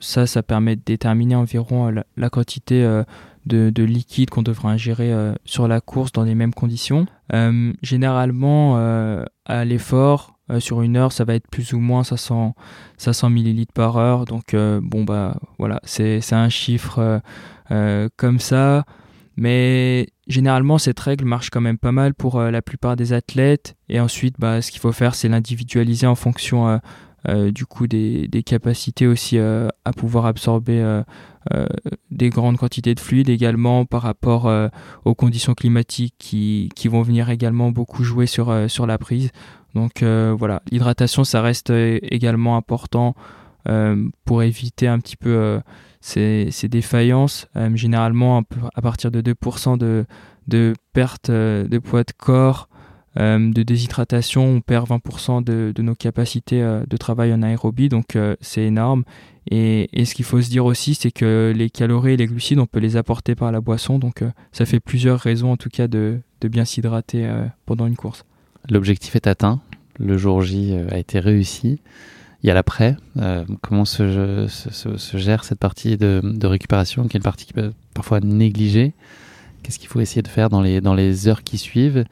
ça, 0.00 0.26
ça 0.26 0.42
permet 0.42 0.76
de 0.76 0.82
déterminer 0.84 1.34
environ 1.34 1.90
la, 1.90 2.04
la 2.16 2.30
quantité 2.30 3.02
de, 3.46 3.82
liquide 3.82 4.30
qu'on 4.30 4.42
devra 4.42 4.70
ingérer 4.70 5.12
euh, 5.12 5.34
sur 5.44 5.68
la 5.68 5.80
course 5.80 6.12
dans 6.12 6.24
les 6.24 6.34
mêmes 6.34 6.54
conditions. 6.54 7.06
Euh, 7.32 7.72
généralement, 7.82 8.76
euh, 8.76 9.24
à 9.44 9.64
l'effort, 9.64 10.32
sur 10.58 10.82
une 10.82 10.98
heure, 10.98 11.10
ça 11.10 11.24
va 11.24 11.34
être 11.34 11.48
plus 11.48 11.72
ou 11.72 11.78
moins 11.78 12.04
500, 12.04 12.54
500 12.98 13.30
millilitres 13.30 13.72
par 13.72 13.96
heure. 13.96 14.26
Donc, 14.26 14.54
bon, 14.54 15.02
bah 15.02 15.38
voilà, 15.58 15.80
c'est 15.84 16.20
un 16.32 16.50
chiffre 16.50 17.22
comme 18.16 18.38
ça. 18.38 18.84
Mais 19.38 20.06
généralement, 20.26 20.76
cette 20.76 21.00
règle 21.00 21.24
marche 21.24 21.48
quand 21.48 21.62
même 21.62 21.78
pas 21.78 21.92
mal 21.92 22.12
pour 22.12 22.42
la 22.42 22.60
plupart 22.60 22.94
des 22.94 23.14
athlètes. 23.14 23.74
Et 23.88 24.00
ensuite, 24.00 24.34
bah, 24.38 24.60
ce 24.60 24.70
qu'il 24.70 24.82
faut 24.82 24.92
faire, 24.92 25.14
c'est 25.14 25.30
l'individualiser 25.30 26.06
en 26.06 26.14
fonction 26.14 26.78
du 27.26 27.66
coup 27.66 27.86
des, 27.86 28.42
capacités 28.44 29.06
aussi 29.06 29.38
euh, 29.38 29.68
à 29.84 29.92
pouvoir 29.92 30.26
absorber 30.26 30.80
euh, 30.80 31.66
des 32.10 32.30
grandes 32.30 32.58
quantités 32.58 32.94
de 32.94 33.00
fluide 33.00 33.28
également 33.28 33.84
par 33.86 34.02
rapport 34.02 34.50
aux 35.04 35.14
conditions 35.14 35.54
climatiques 35.54 36.14
qui, 36.18 36.88
vont 36.88 37.02
venir 37.02 37.30
également 37.30 37.70
beaucoup 37.70 38.04
jouer 38.04 38.26
sur, 38.26 38.52
la 38.52 38.98
prise. 38.98 39.30
Donc 39.74 40.02
voilà, 40.02 40.62
l'hydratation 40.70 41.24
ça 41.24 41.40
reste 41.42 41.70
également 41.70 42.56
important 42.56 43.14
pour 44.24 44.42
éviter 44.42 44.86
un 44.86 44.98
petit 44.98 45.16
peu 45.16 45.60
ces, 46.00 46.48
ces, 46.50 46.68
défaillances. 46.68 47.48
généralement 47.74 48.42
à 48.74 48.82
partir 48.82 49.10
de 49.10 49.20
2% 49.20 49.78
de, 49.78 50.74
perte 50.92 51.30
de 51.30 51.78
poids 51.78 52.04
de 52.04 52.12
corps 52.16 52.68
euh, 52.68 52.73
de 53.16 53.62
déshydratation, 53.62 54.44
on 54.44 54.60
perd 54.60 54.88
20% 54.88 55.44
de, 55.44 55.82
nos 55.82 55.94
capacités 55.94 56.62
euh, 56.62 56.84
de 56.88 56.96
travail 56.96 57.32
en 57.32 57.42
aérobie, 57.42 57.88
donc 57.88 58.16
euh, 58.16 58.36
c'est 58.40 58.62
énorme. 58.62 59.04
Et, 59.50 59.88
ce 60.04 60.14
qu'il 60.14 60.24
faut 60.24 60.40
se 60.40 60.48
dire 60.48 60.64
aussi, 60.64 60.94
c'est 60.94 61.10
que 61.10 61.52
les 61.54 61.70
calories 61.70 62.12
et 62.12 62.16
les 62.16 62.26
glucides, 62.26 62.58
on 62.58 62.66
peut 62.66 62.80
les 62.80 62.96
apporter 62.96 63.34
par 63.34 63.52
la 63.52 63.60
boisson, 63.60 63.98
donc 63.98 64.24
ça 64.52 64.64
fait 64.64 64.80
plusieurs 64.80 65.20
raisons 65.20 65.52
en 65.52 65.56
tout 65.56 65.68
cas 65.68 65.86
de, 65.86 66.20
bien 66.42 66.64
s'hydrater 66.64 67.26
pendant 67.66 67.86
une 67.86 67.96
course. 67.96 68.24
L'objectif 68.70 69.16
est 69.16 69.26
atteint, 69.26 69.60
le 69.98 70.16
jour 70.16 70.42
J 70.42 70.74
a 70.90 70.98
été 70.98 71.20
réussi. 71.20 71.80
Il 72.42 72.46
y 72.46 72.50
a 72.50 72.54
l'après. 72.54 72.96
comment 73.62 73.84
se, 73.84 74.48
gère 75.14 75.44
cette 75.44 75.58
partie 75.58 75.98
de, 75.98 76.46
récupération, 76.46 77.06
qui 77.06 77.16
est 77.16 77.20
une 77.20 77.24
partie 77.24 77.48
parfois 77.92 78.20
négligée? 78.20 78.94
Qu'est-ce 79.62 79.78
qu'il 79.78 79.88
faut 79.88 80.00
essayer 80.00 80.22
de 80.22 80.28
faire 80.28 80.48
dans 80.48 80.62
les 80.62 81.28
heures 81.28 81.42
qui 81.42 81.58
suivent? 81.58 82.04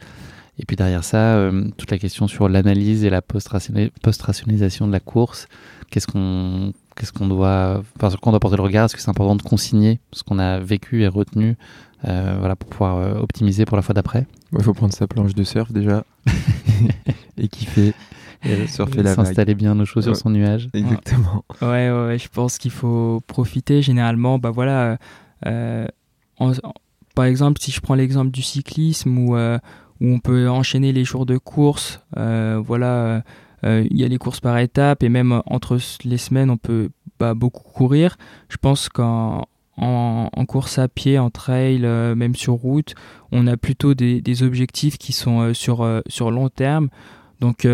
Et 0.58 0.66
puis 0.66 0.76
derrière 0.76 1.02
ça, 1.02 1.36
euh, 1.36 1.68
toute 1.76 1.90
la 1.90 1.98
question 1.98 2.28
sur 2.28 2.48
l'analyse 2.48 3.04
et 3.04 3.10
la 3.10 3.22
post-rationalisation 3.22 4.86
de 4.86 4.92
la 4.92 5.00
course. 5.00 5.48
Qu'est-ce 5.90 6.06
qu'on 6.06 6.72
qu'est-ce 6.96 7.12
qu'on 7.12 7.26
doit, 7.26 7.82
enfin, 7.96 8.10
sur 8.10 8.20
quoi 8.20 8.30
on 8.30 8.32
doit 8.32 8.40
porter 8.40 8.56
le 8.56 8.62
regard? 8.62 8.84
Est-ce 8.84 8.94
que 8.94 9.00
c'est 9.00 9.08
important 9.08 9.36
de 9.36 9.42
consigner 9.42 10.00
ce 10.12 10.22
qu'on 10.22 10.38
a 10.38 10.58
vécu 10.60 11.02
et 11.02 11.08
retenu 11.08 11.56
euh, 12.06 12.36
voilà, 12.38 12.54
pour 12.56 12.68
pouvoir 12.68 12.96
euh, 12.96 13.14
optimiser 13.14 13.64
pour 13.64 13.76
la 13.76 13.82
fois 13.82 13.94
d'après? 13.94 14.26
Il 14.52 14.62
faut 14.62 14.74
prendre 14.74 14.92
sa 14.92 15.06
planche 15.06 15.34
de 15.34 15.42
surf 15.42 15.72
déjà 15.72 16.04
et 17.38 17.48
kiffer. 17.48 17.94
Et 18.44 18.66
surfer 18.66 19.02
la 19.02 19.14
S'installer 19.14 19.54
bien 19.54 19.74
nos 19.74 19.84
choses 19.84 20.04
sur 20.04 20.16
son 20.16 20.30
nuage. 20.30 20.68
Exactement. 20.74 21.44
Ouais, 21.62 21.90
ouais, 21.90 22.18
je 22.18 22.28
pense 22.28 22.58
qu'il 22.58 22.72
faut 22.72 23.22
profiter. 23.28 23.82
Généralement, 23.82 24.38
bah 24.38 24.50
voilà, 24.50 24.98
par 27.14 27.24
exemple, 27.24 27.60
si 27.60 27.70
je 27.70 27.80
prends 27.80 27.94
l'exemple 27.94 28.32
du 28.32 28.42
cyclisme 28.42 29.16
où, 29.16 29.36
on 30.02 30.18
peut 30.18 30.48
enchaîner 30.48 30.92
les 30.92 31.04
jours 31.04 31.26
de 31.26 31.38
course, 31.38 32.00
voilà 32.16 33.22
euh, 33.64 33.86
il 33.90 34.00
y 34.00 34.04
a 34.04 34.08
les 34.08 34.18
courses 34.18 34.40
par 34.40 34.58
étapes 34.58 35.02
et 35.02 35.08
même 35.08 35.42
entre 35.46 35.78
les 36.04 36.18
semaines, 36.18 36.50
on 36.50 36.56
peut 36.56 36.90
bah, 37.18 37.34
beaucoup 37.34 37.62
courir. 37.62 38.16
Je 38.48 38.56
pense 38.56 38.88
qu'en 38.88 39.46
en, 39.76 40.44
course 40.46 40.78
à 40.78 40.88
pied, 40.88 41.18
en 41.18 41.30
trail, 41.30 41.82
euh, 41.84 42.14
même 42.14 42.34
sur 42.34 42.54
route, 42.54 42.94
on 43.30 43.46
a 43.46 43.56
plutôt 43.56 43.94
des, 43.94 44.42
objectifs 44.42 44.98
qui 44.98 45.12
sont 45.12 45.40
euh, 45.40 45.54
sur, 45.54 46.30
long 46.30 46.48
terme. 46.48 46.88
Donc 47.40 47.66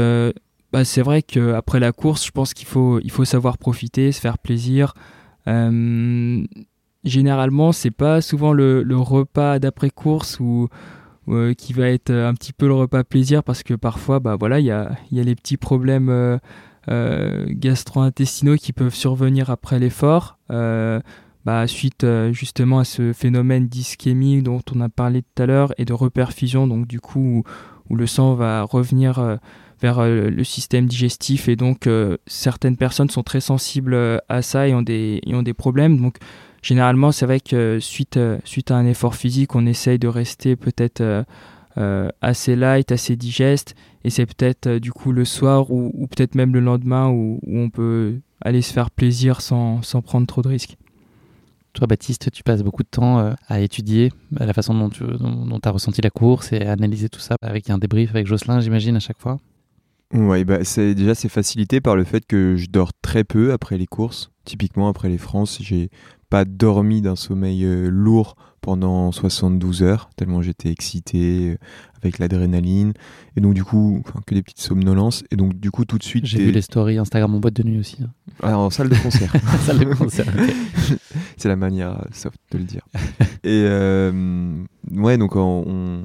bah, 0.73 0.85
c'est 0.85 1.03
vrai 1.03 1.23
qu'après 1.23 1.81
la 1.81 1.93
course, 1.93 2.27
je 2.27 2.31
pense 2.31 2.53
qu'il 2.55 2.67
faut, 2.67 3.01
savoir 3.25 3.59
profiter, 3.59 4.13
se 4.13 4.21
faire 4.21 4.39
plaisir. 4.39 4.95
généralement, 7.05 7.73
c'est 7.73 7.91
pas 7.91 8.21
souvent 8.21 8.53
le, 8.53 8.85
repas 8.97 9.59
d'après-course 9.59 10.39
euh, 11.31 11.55
qui 11.55 11.73
va 11.73 11.89
être 11.89 12.11
un 12.11 12.35
petit 12.35 12.53
peu 12.53 12.67
le 12.67 12.75
repas 12.75 13.05
plaisir 13.05 13.43
parce 13.43 13.63
que 13.63 13.75
parfois, 13.75 14.21
bah 14.21 14.37
voilà, 14.39 14.61
il 14.61 14.67
y 14.67 14.71
a, 14.71 14.93
y 15.13 15.21
a, 15.21 15.23
les 15.23 15.35
petits 15.35 15.57
problèmes 15.57 16.09
euh, 16.09 16.39
euh, 16.89 17.47
gastro-intestinaux 17.49 18.57
qui 18.57 18.73
peuvent 18.73 18.95
survenir 18.95 19.51
après 19.51 19.79
l'effort. 19.79 20.39
Bah, 21.45 21.67
suite 21.67 22.05
justement 22.33 22.81
à 22.81 22.85
ce 22.85 23.15
phénomène 23.15 23.69
d'ischémie 23.69 24.43
dont 24.43 24.61
on 24.75 24.81
a 24.83 24.91
parlé 24.91 25.23
tout 25.23 25.43
à 25.43 25.47
l'heure 25.47 25.73
et 25.79 25.87
de 25.87 25.95
reperfusion, 25.95 26.67
donc 26.67 26.87
du 26.87 27.01
coup 27.01 27.43
où, 27.89 27.97
le 27.97 28.07
sang 28.07 28.35
va 28.35 28.65
revenir 28.65 29.39
vers 29.81 30.05
le 30.07 30.45
système 30.45 30.85
digestif 30.85 31.49
et 31.49 31.57
donc 31.57 31.89
certaines 32.27 32.77
personnes 32.77 33.09
sont 33.09 33.23
très 33.23 33.41
sensibles 33.41 34.21
à 34.29 34.43
ça 34.43 34.69
et 34.69 34.75
ont 34.75 34.83
des, 34.83 35.23
et 35.25 35.35
ont 35.35 35.43
des 35.43 35.55
problèmes. 35.55 35.99
Donc 35.99 36.19
généralement, 36.63 37.13
c'est 37.13 37.27
vrai 37.27 37.41
que 37.41 37.79
suite, 37.81 38.17
euh, 38.17 38.39
suite 38.45 38.71
à 38.71 38.77
un 38.77 38.87
effort 38.87 39.15
physique, 39.15 39.55
on 39.55 39.67
essaye 39.67 39.99
de 39.99 40.09
rester 40.09 40.57
peut-être 40.57 41.01
euh, 41.01 41.23
euh, 41.77 42.09
assez 42.21 42.57
light, 42.57 42.91
assez 42.93 43.17
digeste. 43.17 43.75
Et 44.05 44.11
c'est 44.11 44.27
peut-être 44.27 44.79
du 44.79 44.93
coup 44.93 45.13
le 45.13 45.25
soir 45.25 45.71
ou, 45.71 46.07
peut-être 46.09 46.35
même 46.35 46.53
le 46.53 46.61
lendemain 46.61 47.09
où, 47.09 47.41
on 47.47 47.69
peut 47.69 48.21
aller 48.41 48.63
se 48.63 48.73
faire 48.73 48.91
plaisir 48.91 49.41
sans, 49.41 49.83
sans, 49.83 50.03
prendre 50.03 50.27
trop 50.27 50.41
de 50.41 50.49
risques. 50.49 50.77
Toi, 51.75 51.87
Baptiste, 51.87 52.31
tu 52.31 52.43
passes 52.43 52.63
beaucoup 52.63 52.83
de 52.83 52.89
temps 52.89 53.35
à 53.49 53.61
étudier 53.61 54.11
la 54.33 54.53
façon 54.53 54.73
dont 54.75 54.89
tu 54.89 55.05
dont, 55.05 55.61
as 55.63 55.71
ressenti 55.71 56.01
la 56.01 56.11
course 56.11 56.53
et 56.53 56.65
à 56.65 56.73
analyser 56.73 57.09
tout 57.09 57.21
ça 57.21 57.37
avec 57.43 57.71
un 57.71 57.79
débrief 57.79 58.11
avec 58.11 58.27
Jocelyn, 58.27 58.61
j'imagine, 58.61 58.97
à 58.97 59.01
chaque 59.01 59.19
fois 59.19 59.39
Oui, 60.15 60.45
bah, 60.45 60.65
c'est, 60.65 60.95
déjà 60.95 61.15
c'est 61.15 61.29
facilité 61.29 61.81
par 61.81 61.97
le 61.97 62.05
fait 62.05 62.25
que 62.25 62.57
je 62.57 62.67
dors 62.71 62.93
très 63.03 63.25
peu 63.25 63.53
après 63.53 63.77
les 63.77 63.87
courses. 63.87 64.31
Typiquement, 64.45 64.89
après 64.89 65.09
les 65.09 65.19
France, 65.19 65.59
j'ai 65.61 65.91
pas 66.31 66.45
dormi 66.45 67.01
d'un 67.01 67.17
sommeil 67.17 67.65
euh, 67.65 67.89
lourd 67.89 68.37
pendant 68.61 69.13
72 69.13 69.83
heures, 69.83 70.11
tellement 70.17 70.43
j'étais 70.43 70.71
excité 70.71 71.51
euh, 71.51 71.59
avec 72.03 72.19
l'adrénaline. 72.19 72.93
Et 73.37 73.41
donc, 73.41 73.55
du 73.55 73.65
coup, 73.65 74.03
que 74.27 74.35
des 74.35 74.43
petites 74.43 74.61
somnolences. 74.61 75.25
Et 75.31 75.37
donc, 75.37 75.59
du 75.59 75.71
coup, 75.71 75.85
tout 75.85 75.97
de 75.97 76.03
suite. 76.03 76.27
J'ai 76.27 76.39
vu 76.39 76.51
les 76.51 76.61
stories 76.61 76.99
Instagram 76.99 77.35
en 77.35 77.41
boîte 77.41 77.55
de 77.55 77.63
nuit 77.63 77.79
aussi. 77.79 77.99
Hein. 78.03 78.11
Ah, 78.43 78.59
en 78.59 78.71
salle 78.71 78.89
de 78.89 78.97
concert. 78.97 79.33
salle 79.61 79.79
de 79.79 79.95
concert, 79.95 80.27
C'est 81.37 81.49
la 81.49 81.57
manière 81.57 82.05
soft 82.13 82.39
de 82.51 82.59
le 82.59 82.65
dire. 82.65 82.83
Et 83.45 83.63
euh, 83.65 84.65
ouais, 84.91 85.19
donc, 85.19 85.37
on 85.37 86.05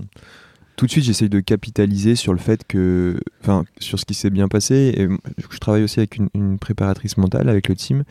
tout 0.76 0.86
de 0.86 0.92
suite, 0.92 1.04
j'essaye 1.04 1.30
de 1.30 1.40
capitaliser 1.40 2.16
sur 2.16 2.34
le 2.34 2.40
fait 2.40 2.66
que, 2.66 3.20
enfin, 3.42 3.64
sur 3.80 4.00
ce 4.00 4.06
qui 4.06 4.14
s'est 4.14 4.30
bien 4.30 4.48
passé. 4.48 4.94
Et 4.98 5.08
je 5.38 5.58
travaille 5.60 5.84
aussi 5.84 6.00
avec 6.00 6.18
une, 6.18 6.58
préparatrice 6.58 7.18
mentale, 7.18 7.50
avec 7.50 7.70
le 7.70 7.76
team, 7.76 8.04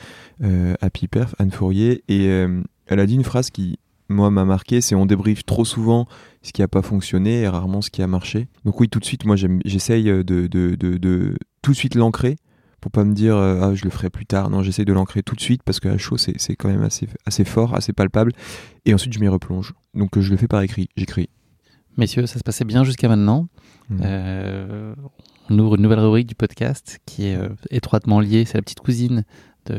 euh, 0.42 0.74
Happy 0.80 1.08
Perf, 1.08 1.34
Anne 1.38 1.50
Fourier, 1.50 2.04
et 2.08 2.28
euh, 2.28 2.62
elle 2.86 3.00
a 3.00 3.06
dit 3.06 3.14
une 3.14 3.24
phrase 3.24 3.50
qui, 3.50 3.78
moi, 4.08 4.30
m'a 4.30 4.44
marqué, 4.44 4.80
c'est 4.80 4.94
on 4.94 5.06
débriefe 5.06 5.44
trop 5.44 5.64
souvent 5.64 6.06
ce 6.42 6.52
qui 6.52 6.60
n'a 6.60 6.68
pas 6.68 6.82
fonctionné 6.82 7.40
et 7.40 7.48
rarement 7.48 7.82
ce 7.82 7.90
qui 7.90 8.02
a 8.02 8.06
marché. 8.06 8.48
Donc 8.64 8.78
oui, 8.80 8.88
tout 8.88 9.00
de 9.00 9.04
suite, 9.04 9.24
moi, 9.24 9.36
j'essaye 9.64 10.04
de, 10.04 10.22
de, 10.22 11.36
tout 11.62 11.72
de 11.72 11.76
suite 11.76 11.94
l'ancrer 11.94 12.36
pour 12.80 12.90
pas 12.90 13.04
me 13.04 13.14
dire 13.14 13.36
euh, 13.36 13.60
ah 13.62 13.76
je 13.76 13.84
le 13.84 13.90
ferai 13.90 14.10
plus 14.10 14.26
tard 14.26 14.50
non 14.50 14.64
j'essaye 14.64 14.84
de 14.84 14.92
l'ancrer 14.92 15.22
tout 15.22 15.36
de 15.36 15.40
suite 15.40 15.62
parce 15.62 15.78
que 15.78 15.86
la 15.86 15.98
chose 15.98 16.28
c'est 16.36 16.56
quand 16.56 16.68
même 16.68 16.82
assez 16.82 17.44
fort 17.44 17.76
assez 17.76 17.92
palpable. 17.92 18.32
Et 18.86 18.92
ensuite 18.92 19.12
je 19.12 19.20
m'y 19.20 19.28
replonge. 19.28 19.72
Donc 19.94 20.18
je 20.18 20.28
le 20.30 20.36
fais 20.36 20.48
par 20.48 20.62
écrit. 20.62 20.88
J'écris 20.96 21.28
Messieurs, 21.96 22.26
ça 22.26 22.38
se 22.38 22.44
passait 22.44 22.64
bien 22.64 22.84
jusqu'à 22.84 23.08
maintenant. 23.08 23.48
Mmh. 23.90 24.00
Euh, 24.02 24.94
on 25.50 25.58
ouvre 25.58 25.76
une 25.76 25.82
nouvelle 25.82 26.00
rubrique 26.00 26.26
du 26.26 26.34
podcast 26.34 27.00
qui 27.06 27.26
est 27.26 27.36
euh, 27.36 27.48
étroitement 27.70 28.20
liée. 28.20 28.44
C'est 28.44 28.56
la 28.56 28.62
petite 28.62 28.80
cousine 28.80 29.24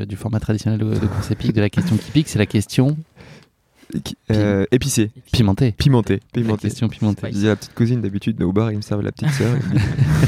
du 0.08 0.16
format 0.16 0.40
traditionnel 0.40 0.80
de, 0.80 0.86
de 0.86 1.08
course 1.08 1.30
épique, 1.32 1.52
de 1.52 1.60
la 1.60 1.70
question 1.70 1.98
qui 1.98 2.12
pique. 2.12 2.30
C'est 2.30 2.40
la 2.40 2.46
question. 2.46 2.96
Euh, 4.32 4.66
épicée. 4.72 5.12
Pimentée. 5.32 5.72
Pimentée. 5.74 6.22
Pimentée. 6.32 6.52
La 6.54 6.70
question 6.70 6.88
pimentée. 6.88 7.28
Je 7.28 7.34
disais 7.34 7.48
la 7.48 7.56
petite 7.58 7.74
cousine 7.74 8.02
d'habitude, 8.02 8.38
mais 8.40 8.46
au 8.46 8.54
bar, 8.54 8.72
il 8.72 8.78
me 8.78 8.82
servent 8.82 9.02
la 9.02 9.12
petite 9.12 9.32
sœur. 9.32 9.56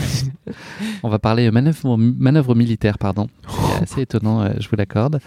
on 1.04 1.10
va 1.10 1.20
parler 1.20 1.50
manœuvre, 1.52 1.98
manœuvre 1.98 2.54
militaire, 2.54 2.98
pardon. 2.98 3.30
C'est 3.78 3.84
assez 3.84 4.02
étonnant, 4.02 4.46
je 4.60 4.68
vous 4.68 4.76
l'accorde. 4.76 5.20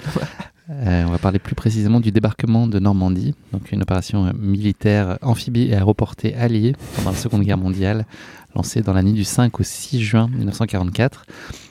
Euh, 0.70 1.04
on 1.06 1.10
va 1.10 1.18
parler 1.18 1.38
plus 1.38 1.54
précisément 1.54 1.98
du 1.98 2.12
débarquement 2.12 2.66
de 2.66 2.78
Normandie, 2.78 3.34
donc 3.52 3.72
une 3.72 3.80
opération 3.80 4.26
euh, 4.26 4.32
militaire 4.38 5.18
amphibie 5.22 5.68
et 5.68 5.74
aéroportée 5.74 6.34
alliée 6.34 6.74
pendant 6.94 7.10
la 7.10 7.16
Seconde 7.16 7.42
Guerre 7.42 7.56
mondiale, 7.56 8.04
lancée 8.54 8.82
dans 8.82 8.92
la 8.92 9.02
nuit 9.02 9.14
du 9.14 9.24
5 9.24 9.58
au 9.58 9.62
6 9.62 10.02
juin 10.02 10.28
1944. 10.28 11.24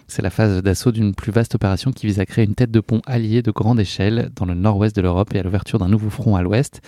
C'est 0.08 0.24
la 0.24 0.32
phase 0.32 0.64
d'assaut 0.64 0.91
d'une 0.91 1.14
plus 1.14 1.32
vaste 1.32 1.54
opération 1.54 1.91
qui 1.91 2.08
vise 2.08 2.20
à 2.20 2.26
créer 2.26 2.45
une 2.45 2.56
tête 2.56 2.72
de 2.72 2.80
pont 2.80 3.02
alliée 3.06 3.43
de 3.43 3.52
grande 3.52 3.80
échelle 3.80 4.32
dans 4.36 4.45
le 4.45 4.56
nord-ouest 4.56 4.95
de 4.95 5.02
l'Europe 5.02 5.32
et 5.36 5.39
à 5.39 5.43
l'ouverture 5.43 5.78
d'un 5.78 5.89
nouveau 5.89 6.10
front 6.10 6.36
à 6.36 6.41
l'ouest. 6.41 6.82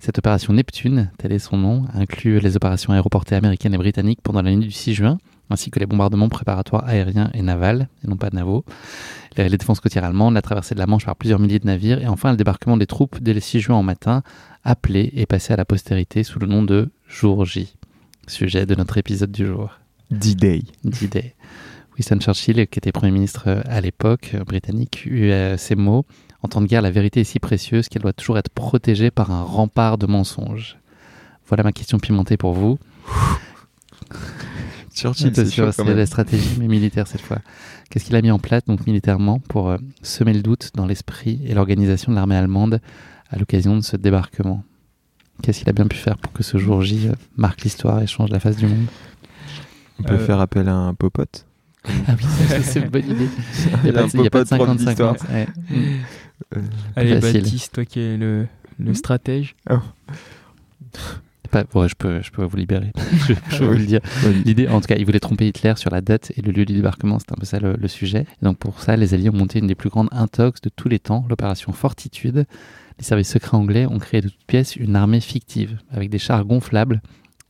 Cette 0.00 0.18
opération 0.18 0.54
Neptune, 0.54 1.12
tel 1.18 1.30
est 1.30 1.38
son 1.38 1.58
nom, 1.58 1.84
inclut 1.94 2.40
les 2.40 2.56
opérations 2.56 2.92
aéroportées 2.92 3.36
américaines 3.36 3.74
et 3.74 3.78
britanniques 3.78 4.20
pendant 4.20 4.42
la 4.42 4.50
nuit 4.50 4.64
du 4.64 4.72
6 4.72 4.94
juin, 4.94 5.18
ainsi 5.50 5.70
que 5.70 5.78
les 5.78 5.86
bombardements 5.86 6.28
préparatoires 6.28 6.84
aériens 6.86 7.30
et 7.34 7.42
navals, 7.42 7.88
et 8.04 8.08
non 8.08 8.16
pas 8.16 8.30
navaux, 8.32 8.64
les, 9.36 9.48
défenses 9.48 9.80
côtières 9.80 10.04
allemandes, 10.04 10.34
la 10.34 10.42
traversée 10.42 10.74
de 10.74 10.80
la 10.80 10.86
Manche 10.86 11.04
par 11.04 11.16
plusieurs 11.16 11.38
milliers 11.38 11.58
de 11.58 11.66
navires, 11.66 12.00
et 12.00 12.08
enfin 12.08 12.30
le 12.30 12.36
débarquement 12.36 12.76
des 12.76 12.86
troupes 12.86 13.20
dès 13.20 13.34
le 13.34 13.40
6 13.40 13.60
juin 13.60 13.78
au 13.78 13.82
matin, 13.82 14.22
appelé 14.64 15.12
et 15.14 15.26
passé 15.26 15.52
à 15.52 15.56
la 15.56 15.64
postérité 15.64 16.22
sous 16.22 16.38
le 16.38 16.46
nom 16.46 16.62
de 16.62 16.90
Jour 17.06 17.44
J, 17.44 17.76
sujet 18.26 18.66
de 18.66 18.74
notre 18.74 18.98
épisode 18.98 19.32
du 19.32 19.46
jour. 19.46 19.78
D-Day. 20.10 20.62
D-Day. 20.84 21.34
Winston 21.96 22.20
Churchill, 22.20 22.66
qui 22.68 22.78
était 22.78 22.92
Premier 22.92 23.12
ministre 23.12 23.62
à 23.66 23.80
l'époque 23.80 24.34
britannique, 24.46 25.04
eut 25.06 25.30
euh, 25.30 25.56
ces 25.56 25.74
mots 25.74 26.06
en 26.42 26.48
temps 26.48 26.60
de 26.60 26.66
guerre, 26.66 26.82
la 26.82 26.90
vérité 26.90 27.20
est 27.20 27.24
si 27.24 27.38
précieuse 27.38 27.88
qu'elle 27.88 28.02
doit 28.02 28.12
toujours 28.12 28.36
être 28.36 28.50
protégée 28.50 29.10
par 29.12 29.30
un 29.30 29.44
rempart 29.44 29.96
de 29.96 30.06
mensonges. 30.06 30.76
Voilà 31.46 31.62
ma 31.62 31.72
question 31.72 31.98
pimentée 31.98 32.36
pour 32.36 32.52
vous. 32.52 32.78
Churchill, 34.94 35.32
c'est 35.34 35.46
sûr, 35.46 35.72
c'est 35.72 35.94
la 35.94 36.06
stratégie, 36.06 36.56
mais 36.58 36.68
militaire 36.68 37.06
cette 37.06 37.20
fois. 37.20 37.38
Qu'est-ce 37.90 38.04
qu'il 38.04 38.16
a 38.16 38.22
mis 38.22 38.30
en 38.30 38.38
place, 38.38 38.64
donc 38.64 38.86
militairement, 38.86 39.38
pour 39.38 39.70
euh, 39.70 39.78
semer 40.02 40.32
le 40.32 40.42
doute 40.42 40.70
dans 40.74 40.86
l'esprit 40.86 41.40
et 41.46 41.54
l'organisation 41.54 42.12
de 42.12 42.16
l'armée 42.16 42.36
allemande 42.36 42.80
à 43.30 43.38
l'occasion 43.38 43.76
de 43.76 43.82
ce 43.82 43.96
débarquement? 43.96 44.64
Qu'est-ce 45.42 45.60
qu'il 45.60 45.68
a 45.68 45.72
bien 45.72 45.86
pu 45.86 45.96
faire 45.96 46.18
pour 46.18 46.32
que 46.32 46.42
ce 46.42 46.58
jour 46.58 46.82
J 46.82 47.08
euh, 47.08 47.12
marque 47.36 47.62
l'histoire 47.62 48.02
et 48.02 48.06
change 48.06 48.30
la 48.30 48.40
face 48.40 48.56
du 48.56 48.66
monde? 48.66 48.86
On 49.98 50.02
peut 50.04 50.14
euh, 50.14 50.26
faire 50.26 50.40
appel 50.40 50.68
à 50.68 50.74
un 50.74 50.94
popote 50.94 51.46
ah 52.06 52.14
oui, 52.16 52.24
c'est 52.62 52.78
une 52.78 52.90
bonne 52.90 53.10
idie. 53.10 53.28
Il 53.82 53.90
n'y 53.90 54.26
a, 54.26 54.30
pas 54.30 54.44
de 54.44 54.48
50-50. 54.50 55.26
Euh, 55.32 56.60
Allez, 56.94 57.18
Baptiste, 57.18 57.72
toi 57.72 57.84
qui 57.84 57.98
es 57.98 58.16
le, 58.16 58.46
le 58.78 58.92
hmm 58.92 58.94
stratège. 58.94 59.56
Oh. 59.68 59.78
Pas, 61.52 61.64
ouais, 61.74 61.88
je 61.88 61.94
peux, 61.94 62.22
je 62.22 62.30
peux 62.30 62.44
vous 62.44 62.56
libérer. 62.56 62.92
je, 63.28 63.34
je 63.50 63.64
vous 63.64 63.72
le 63.72 63.84
dire. 63.84 64.00
L'idée, 64.44 64.68
en 64.68 64.80
tout 64.80 64.86
cas, 64.86 64.96
il 64.96 65.04
voulait 65.04 65.20
tromper 65.20 65.46
Hitler 65.46 65.74
sur 65.76 65.90
la 65.90 66.00
date 66.00 66.32
et 66.36 66.42
le 66.42 66.50
lieu 66.50 66.64
du 66.64 66.72
débarquement. 66.72 67.18
C'est 67.18 67.30
un 67.30 67.36
peu 67.36 67.44
ça 67.44 67.60
le, 67.60 67.88
sujet. 67.88 68.26
donc 68.40 68.56
pour 68.56 68.80
ça, 68.80 68.96
les 68.96 69.12
Alliés 69.12 69.28
ont 69.28 69.36
monté 69.36 69.58
une 69.58 69.66
des 69.66 69.74
plus 69.74 69.90
grandes 69.90 70.08
intox 70.12 70.62
de 70.62 70.70
tous 70.74 70.88
les 70.88 70.98
temps, 70.98 71.26
l'opération 71.28 71.72
Fortitude. 71.72 72.46
Les 72.98 73.04
services 73.04 73.30
secrets 73.30 73.56
anglais 73.56 73.86
ont 73.86 73.98
créé 73.98 74.22
de 74.22 74.28
toutes 74.28 74.46
pièces 74.46 74.76
une 74.76 74.96
armée 74.96 75.20
fictive 75.20 75.78
avec 75.92 76.08
des 76.08 76.18
chars 76.18 76.44
gonflables 76.44 77.02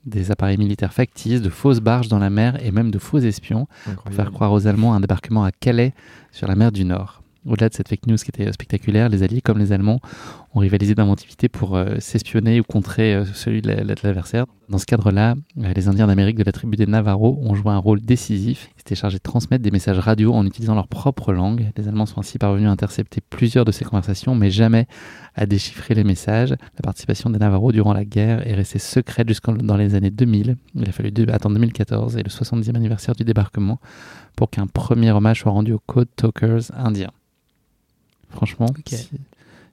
des 0.04 0.32
appareils 0.32 0.58
militaires 0.58 0.92
factices, 0.92 1.42
de 1.42 1.48
fausses 1.48 1.78
barges 1.78 2.08
dans 2.08 2.18
la 2.18 2.30
mer 2.30 2.58
et 2.64 2.72
même 2.72 2.90
de 2.90 2.98
faux 2.98 3.18
espions 3.18 3.68
pour 3.84 4.12
faire 4.12 4.32
croire 4.32 4.52
aux 4.52 4.66
Allemands 4.66 4.94
un 4.94 5.00
débarquement 5.00 5.44
à 5.44 5.52
Calais 5.52 5.94
sur 6.32 6.48
la 6.48 6.56
mer 6.56 6.72
du 6.72 6.84
Nord. 6.84 7.22
Au-delà 7.46 7.68
de 7.68 7.74
cette 7.74 7.88
fake 7.88 8.06
news 8.06 8.16
qui 8.16 8.30
était 8.30 8.50
spectaculaire, 8.52 9.08
les 9.08 9.22
Alliés 9.22 9.40
comme 9.40 9.58
les 9.58 9.72
Allemands 9.72 10.00
ont 10.54 10.60
rivalisé 10.60 10.94
d'inventivité 10.94 11.48
pour 11.48 11.76
euh, 11.76 11.96
s'espionner 11.98 12.60
ou 12.60 12.62
contrer 12.62 13.14
euh, 13.14 13.24
celui 13.24 13.62
de 13.62 13.70
l'adversaire. 13.70 14.44
Dans 14.68 14.78
ce 14.78 14.84
cadre-là, 14.84 15.34
euh, 15.58 15.72
les 15.74 15.88
Indiens 15.88 16.06
d'Amérique 16.06 16.36
de 16.36 16.44
la 16.44 16.52
tribu 16.52 16.76
des 16.76 16.86
Navarro 16.86 17.38
ont 17.42 17.54
joué 17.54 17.72
un 17.72 17.78
rôle 17.78 18.00
décisif. 18.00 18.68
Ils 18.76 18.80
étaient 18.80 18.94
chargés 18.94 19.16
de 19.16 19.22
transmettre 19.22 19.62
des 19.62 19.70
messages 19.70 19.98
radio 19.98 20.34
en 20.34 20.44
utilisant 20.46 20.74
leur 20.74 20.88
propre 20.88 21.32
langue. 21.32 21.70
Les 21.76 21.88
Allemands 21.88 22.06
sont 22.06 22.20
ainsi 22.20 22.38
parvenus 22.38 22.68
à 22.68 22.72
intercepter 22.72 23.20
plusieurs 23.20 23.64
de 23.64 23.72
ces 23.72 23.84
conversations, 23.84 24.34
mais 24.34 24.50
jamais 24.50 24.86
à 25.34 25.46
déchiffrer 25.46 25.94
les 25.94 26.04
messages. 26.04 26.50
La 26.50 26.82
participation 26.82 27.30
des 27.30 27.38
Navarro 27.38 27.72
durant 27.72 27.94
la 27.94 28.04
guerre 28.04 28.46
est 28.46 28.54
restée 28.54 28.78
secrète 28.78 29.28
jusqu'en 29.28 29.54
dans 29.54 29.76
les 29.76 29.94
années 29.94 30.10
2000. 30.10 30.56
Il 30.74 30.88
a 30.88 30.92
fallu 30.92 31.12
attendre 31.30 31.54
2014 31.54 32.16
et 32.18 32.22
le 32.22 32.28
70e 32.28 32.76
anniversaire 32.76 33.14
du 33.14 33.24
débarquement 33.24 33.80
pour 34.36 34.50
qu'un 34.50 34.66
premier 34.66 35.12
hommage 35.12 35.40
soit 35.40 35.52
rendu 35.52 35.72
aux 35.72 35.82
Code 35.86 36.08
Talkers 36.14 36.70
indiens. 36.74 37.12
Franchement, 38.30 38.66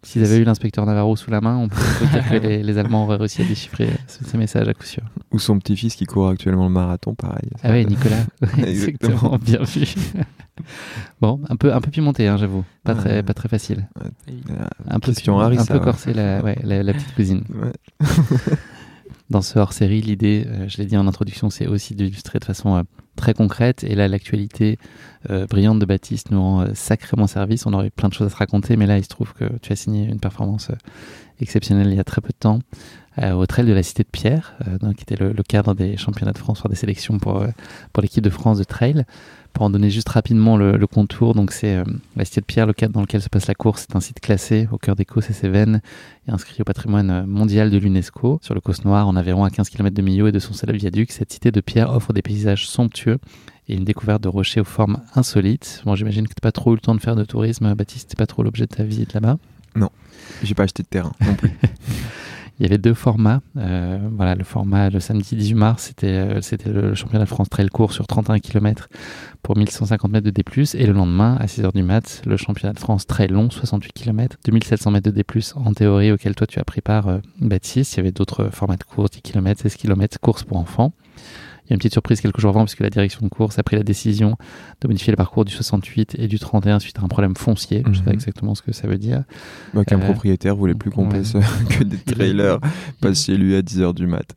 S'ils 0.02 0.24
avaient 0.24 0.38
eu 0.38 0.43
l'inspecteur 0.43 0.86
Navarro 0.86 1.16
sous 1.18 1.30
la 1.30 1.41
main, 1.41 1.58
on 1.58 1.68
peut 1.68 1.76
dire 2.12 2.30
que 2.30 2.36
les, 2.64 2.78
Allemands 2.78 3.04
auraient 3.04 3.18
réussi 3.18 3.41
à 3.41 3.45
déchiffrer 3.45 3.89
ces 4.08 4.38
messages 4.38 4.68
à 4.68 4.74
coup 4.74 4.86
sûr. 4.86 5.04
Ou 5.32 5.39
son 5.39 5.60
petit-fils 5.60 5.95
qui 5.95 6.06
court 6.06 6.30
actuellement 6.30 6.64
le 6.64 6.74
marathon, 6.74 7.16
pareil. 7.16 7.50
Ah 7.64 7.72
oui, 7.72 7.86
Nicolas. 7.86 8.26
Exactement, 8.66 9.38
bien 9.38 9.62
vu. 9.64 9.84
bon, 11.22 11.41
un 11.50 11.56
peu, 11.58 11.74
un 11.74 11.82
peu 11.82 11.91
pimenté, 11.91 12.28
hein, 12.28 12.38
j'avoue. 12.38 12.64
Pas, 12.84 12.95
très, 12.95 13.24
pas 13.24 13.34
très 13.34 13.50
facile. 13.50 13.89
Un 14.88 15.00
peu, 15.00 15.12
un 15.12 15.66
peu 15.66 15.80
corsé 15.80 16.14
la, 16.14 16.41
la, 16.64 16.93
petite 16.93 17.14
cousine. 17.16 17.43
Dans 19.30 19.41
ce 19.41 19.60
hors-série, 19.60 20.02
l'idée, 20.02 20.45
euh, 20.47 20.68
je 20.68 20.78
l'ai 20.78 20.86
dit 20.86 20.97
en 20.97 21.08
introduction, 21.08 21.52
c'est 21.52 21.68
aussi 21.68 21.93
d'illustrer 21.93 22.39
de 22.39 22.45
façon 22.45 22.78
euh, 22.78 22.84
très 23.20 23.34
concrète. 23.34 23.84
Et 23.84 23.95
là, 23.95 24.07
l'actualité 24.07 24.80
euh, 25.30 25.45
brillante 25.45 25.80
de 25.80 25.86
Baptiste 25.86 26.32
nous 26.32 26.41
rend 26.41 26.65
sacrément 26.74 27.28
service. 27.28 27.65
On 27.65 27.74
aurait 27.74 27.89
plein 27.89 28.09
de 28.09 28.13
choses 28.13 28.28
à 28.28 28.30
se 28.30 28.36
raconter, 28.36 28.78
mais 28.78 28.88
là, 28.88 28.97
il 28.97 29.03
se 29.03 29.09
trouve 29.09 29.34
que 29.34 29.45
tu 29.61 29.72
as 29.72 29.76
signé 29.76 30.05
une 30.05 30.20
performance 30.20 30.72
exceptionnelle 31.39 31.88
il 31.88 31.95
y 31.95 31.99
a 31.99 32.03
très 32.03 32.22
peu 32.22 32.30
de 32.30 32.39
temps 32.39 32.59
au 33.22 33.45
Trail 33.45 33.65
de 33.65 33.74
la 33.74 33.84
Cité 33.84 34.03
de 34.03 34.07
Pierre, 34.09 34.55
qui 34.95 35.03
était 35.03 35.22
le, 35.22 35.34
cadre 35.43 35.74
des 35.74 35.97
championnats 35.97 36.32
de 36.32 36.38
France, 36.38 36.59
voire 36.59 36.70
des 36.70 36.78
sélections 36.78 37.20
pour 37.20 37.43
l'équipe 38.01 38.24
de 38.24 38.30
France 38.30 38.59
de 38.59 38.63
trail. 38.63 39.03
Pour 39.54 39.66
en 39.66 39.70
donner 39.70 39.89
juste 39.89 40.10
rapidement 40.10 40.56
le, 40.56 40.88
contour, 40.88 41.34
donc 41.34 41.52
c'est 41.52 41.76
euh, 41.76 41.84
la 42.16 42.24
Cité 42.24 42.39
de 42.41 42.45
Pierre, 42.45 42.66
le 42.66 42.74
cadre 42.74 42.93
dans 42.93 43.02
lequel 43.02 43.22
se 43.22 43.30
passe 43.30 43.47
la 43.47 43.56
course. 43.56 43.86
C'est 43.88 43.95
un 43.95 44.00
site 44.00 44.20
classé 44.22 44.68
au 44.72 44.78
cœur 44.78 44.95
des 44.95 45.06
Causses 45.06 45.30
et 45.30 45.34
Cévennes 45.34 45.82
et 46.28 46.32
inscrit 46.32 46.62
au 46.62 46.64
patrimoine 46.64 47.10
euh, 47.10 47.26
mondial 47.26 47.70
de 47.70 47.78
l'UNESCO. 47.78 48.39
Sur 48.41 48.54
le 48.54 48.62
Causse 48.62 48.86
Noir, 48.86 49.08
en 49.08 49.16
environ 49.16 49.43
à 49.43 49.50
15 49.50 49.70
km 49.70 49.93
de 49.93 50.02
Millau 50.02 50.28
et 50.28 50.32
de 50.32 50.39
son 50.39 50.54
célèbre 50.54 50.80
viaduc, 50.80 51.12
cette 51.12 51.34
cité 51.34 51.52
de 51.52 51.60
Pierre 51.62 51.91
offre 51.91 52.14
des 52.14 52.22
paysages 52.22 52.70
somptueux 52.70 53.18
et 53.68 53.76
une 53.76 53.84
découverte 53.84 54.24
de 54.24 54.30
rochers 54.30 54.62
aux 54.62 54.66
formes 54.66 55.02
insolites. 55.16 55.82
Bon, 55.86 55.95
j'imagine 55.95 56.28
que 56.28 56.34
tu 56.34 56.39
n'as 56.39 56.47
pas 56.50 56.52
trop 56.52 56.72
eu 56.72 56.76
le 56.76 56.82
temps 56.82 56.95
de 56.95 57.02
faire 57.02 57.16
de 57.16 57.26
tourisme, 57.26 57.74
Baptiste, 57.76 58.08
c'est 58.10 58.18
pas 58.18 58.28
trop 58.28 58.43
l'objet 58.43 58.66
de 58.66 58.74
ta 58.76 58.84
visite 58.84 59.14
là-bas? 59.14 59.38
Non, 59.76 59.89
j'ai 60.41 60.56
pas 60.56 60.64
acheté 60.64 60.84
de 60.84 60.88
terrain 60.88 61.12
non 61.26 61.36
plus. 61.36 61.52
Il 62.60 62.64
y 62.64 62.66
avait 62.66 62.78
deux 62.78 62.93
formats. 62.93 63.41
Euh, 63.57 63.99
voilà, 64.12 64.36
le 64.36 64.43
format 64.43 64.89
le 64.89 64.99
samedi 64.99 65.36
18 65.36 65.53
mars, 65.53 65.84
c'était 65.84 66.07
euh, 66.07 66.41
c'était 66.41 66.70
le 66.72 66.93
championnat 66.93 67.24
de 67.24 67.30
France 67.30 67.49
trail 67.49 67.70
court 67.70 67.93
sur 67.93 68.05
31 68.05 68.39
km 68.39 68.89
pour 69.41 69.57
1150 69.57 70.12
mètres 70.12 70.26
de 70.26 70.32
D+, 70.32 70.43
et 70.74 70.86
le 70.86 70.91
lendemain, 70.91 71.38
à 71.39 71.45
6h 71.45 71.74
du 71.74 71.84
mat, 71.84 72.22
le 72.26 72.36
championnat 72.36 72.74
de 72.74 72.80
France 72.80 73.07
très 73.07 73.28
long, 73.28 73.49
68 73.49 73.93
km, 73.93 74.38
2700 74.43 74.91
mètres 74.91 75.10
de 75.10 75.16
D+, 75.16 75.26
en 75.55 75.74
théorie, 75.74 76.12
auquel 76.12 76.36
toi 76.36 76.47
tu 76.47 76.60
as 76.60 76.66
pris 76.66 76.82
part, 76.82 77.07
euh, 77.07 77.20
Baptiste. 77.39 77.93
Il 77.93 77.97
y 77.97 77.99
avait 78.01 78.12
d'autres 78.12 78.49
formats 78.51 78.76
de 78.76 78.84
course, 78.84 79.12
10 79.12 79.22
km, 79.22 79.62
16 79.62 79.76
km, 79.76 80.20
course 80.20 80.43
pour 80.43 80.57
enfants. 80.57 80.91
Il 81.70 81.74
y 81.74 81.74
a 81.74 81.76
une 81.76 81.80
petite 81.80 81.93
surprise 81.93 82.20
quelques 82.20 82.39
jours 82.39 82.49
avant, 82.49 82.65
puisque 82.65 82.80
la 82.80 82.89
direction 82.89 83.22
de 83.22 83.30
course 83.30 83.59
a 83.59 83.63
pris 83.63 83.76
la 83.76 83.84
décision 83.84 84.38
de 84.82 84.88
modifier 84.88 85.11
le 85.11 85.17
parcours 85.17 85.45
du 85.45 85.53
68 85.53 86.15
et 86.17 86.28
du 86.28 86.39
31 86.39 86.80
suite 86.80 86.97
à 86.97 87.03
un 87.03 87.07
problème 87.07 87.36
foncier. 87.36 87.84
Je 87.86 87.89
ne 87.89 87.93
sais 87.93 88.01
pas 88.01 88.09
mhm. 88.09 88.15
exactement 88.15 88.55
ce 88.55 88.63
que 88.63 88.72
ça 88.72 88.88
veut 88.88 88.97
dire. 88.97 89.24
Bah, 89.76 89.86
Qu'un 89.86 90.01
euh, 90.01 90.03
propriétaire 90.03 90.55
voulait 90.55 90.74
plus 90.74 90.89
qu'on 90.89 91.07
passe 91.07 91.34
que 91.70 91.84
des 91.84 91.97
trailers 91.97 92.59
passe 93.01 93.26
chez 93.26 93.38
lui 93.38 93.55
à 93.55 93.61
10h 93.61 93.93
du 93.93 94.07
mat. 94.07 94.36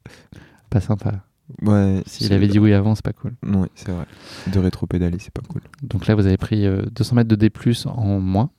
Pas 0.68 0.82
sympa. 0.82 1.24
Ouais. 1.62 2.02
S'il 2.04 2.34
avait 2.34 2.48
dit 2.48 2.58
oui 2.58 2.74
avant, 2.74 2.94
c'est 2.94 3.04
pas 3.04 3.14
cool. 3.14 3.32
Oui, 3.42 3.68
c'est 3.76 3.90
vrai. 3.90 4.04
De 4.52 4.58
rétro-pédaler, 4.58 5.16
c'est 5.18 5.32
pas 5.32 5.42
cool. 5.48 5.62
Donc 5.82 6.06
là, 6.06 6.14
vous 6.14 6.26
avez 6.26 6.36
pris 6.36 6.66
200 6.66 7.12
euh, 7.12 7.16
mètres 7.16 7.28
de 7.28 7.36
D+, 7.36 7.50
en 7.86 8.20
moins. 8.20 8.50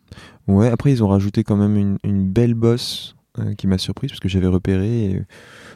Ouais, 0.48 0.70
après, 0.70 0.92
ils 0.92 1.04
ont 1.04 1.08
rajouté 1.08 1.44
quand 1.44 1.56
même 1.56 1.78
une, 1.78 1.98
une 2.04 2.28
belle 2.28 2.56
bosse 2.56 3.16
euh, 3.40 3.54
qui 3.56 3.68
m'a 3.68 3.78
surprise 3.78 4.12
parce 4.12 4.20
que 4.20 4.30
j'avais 4.30 4.48
repéré. 4.48 5.06
Et 5.06 5.22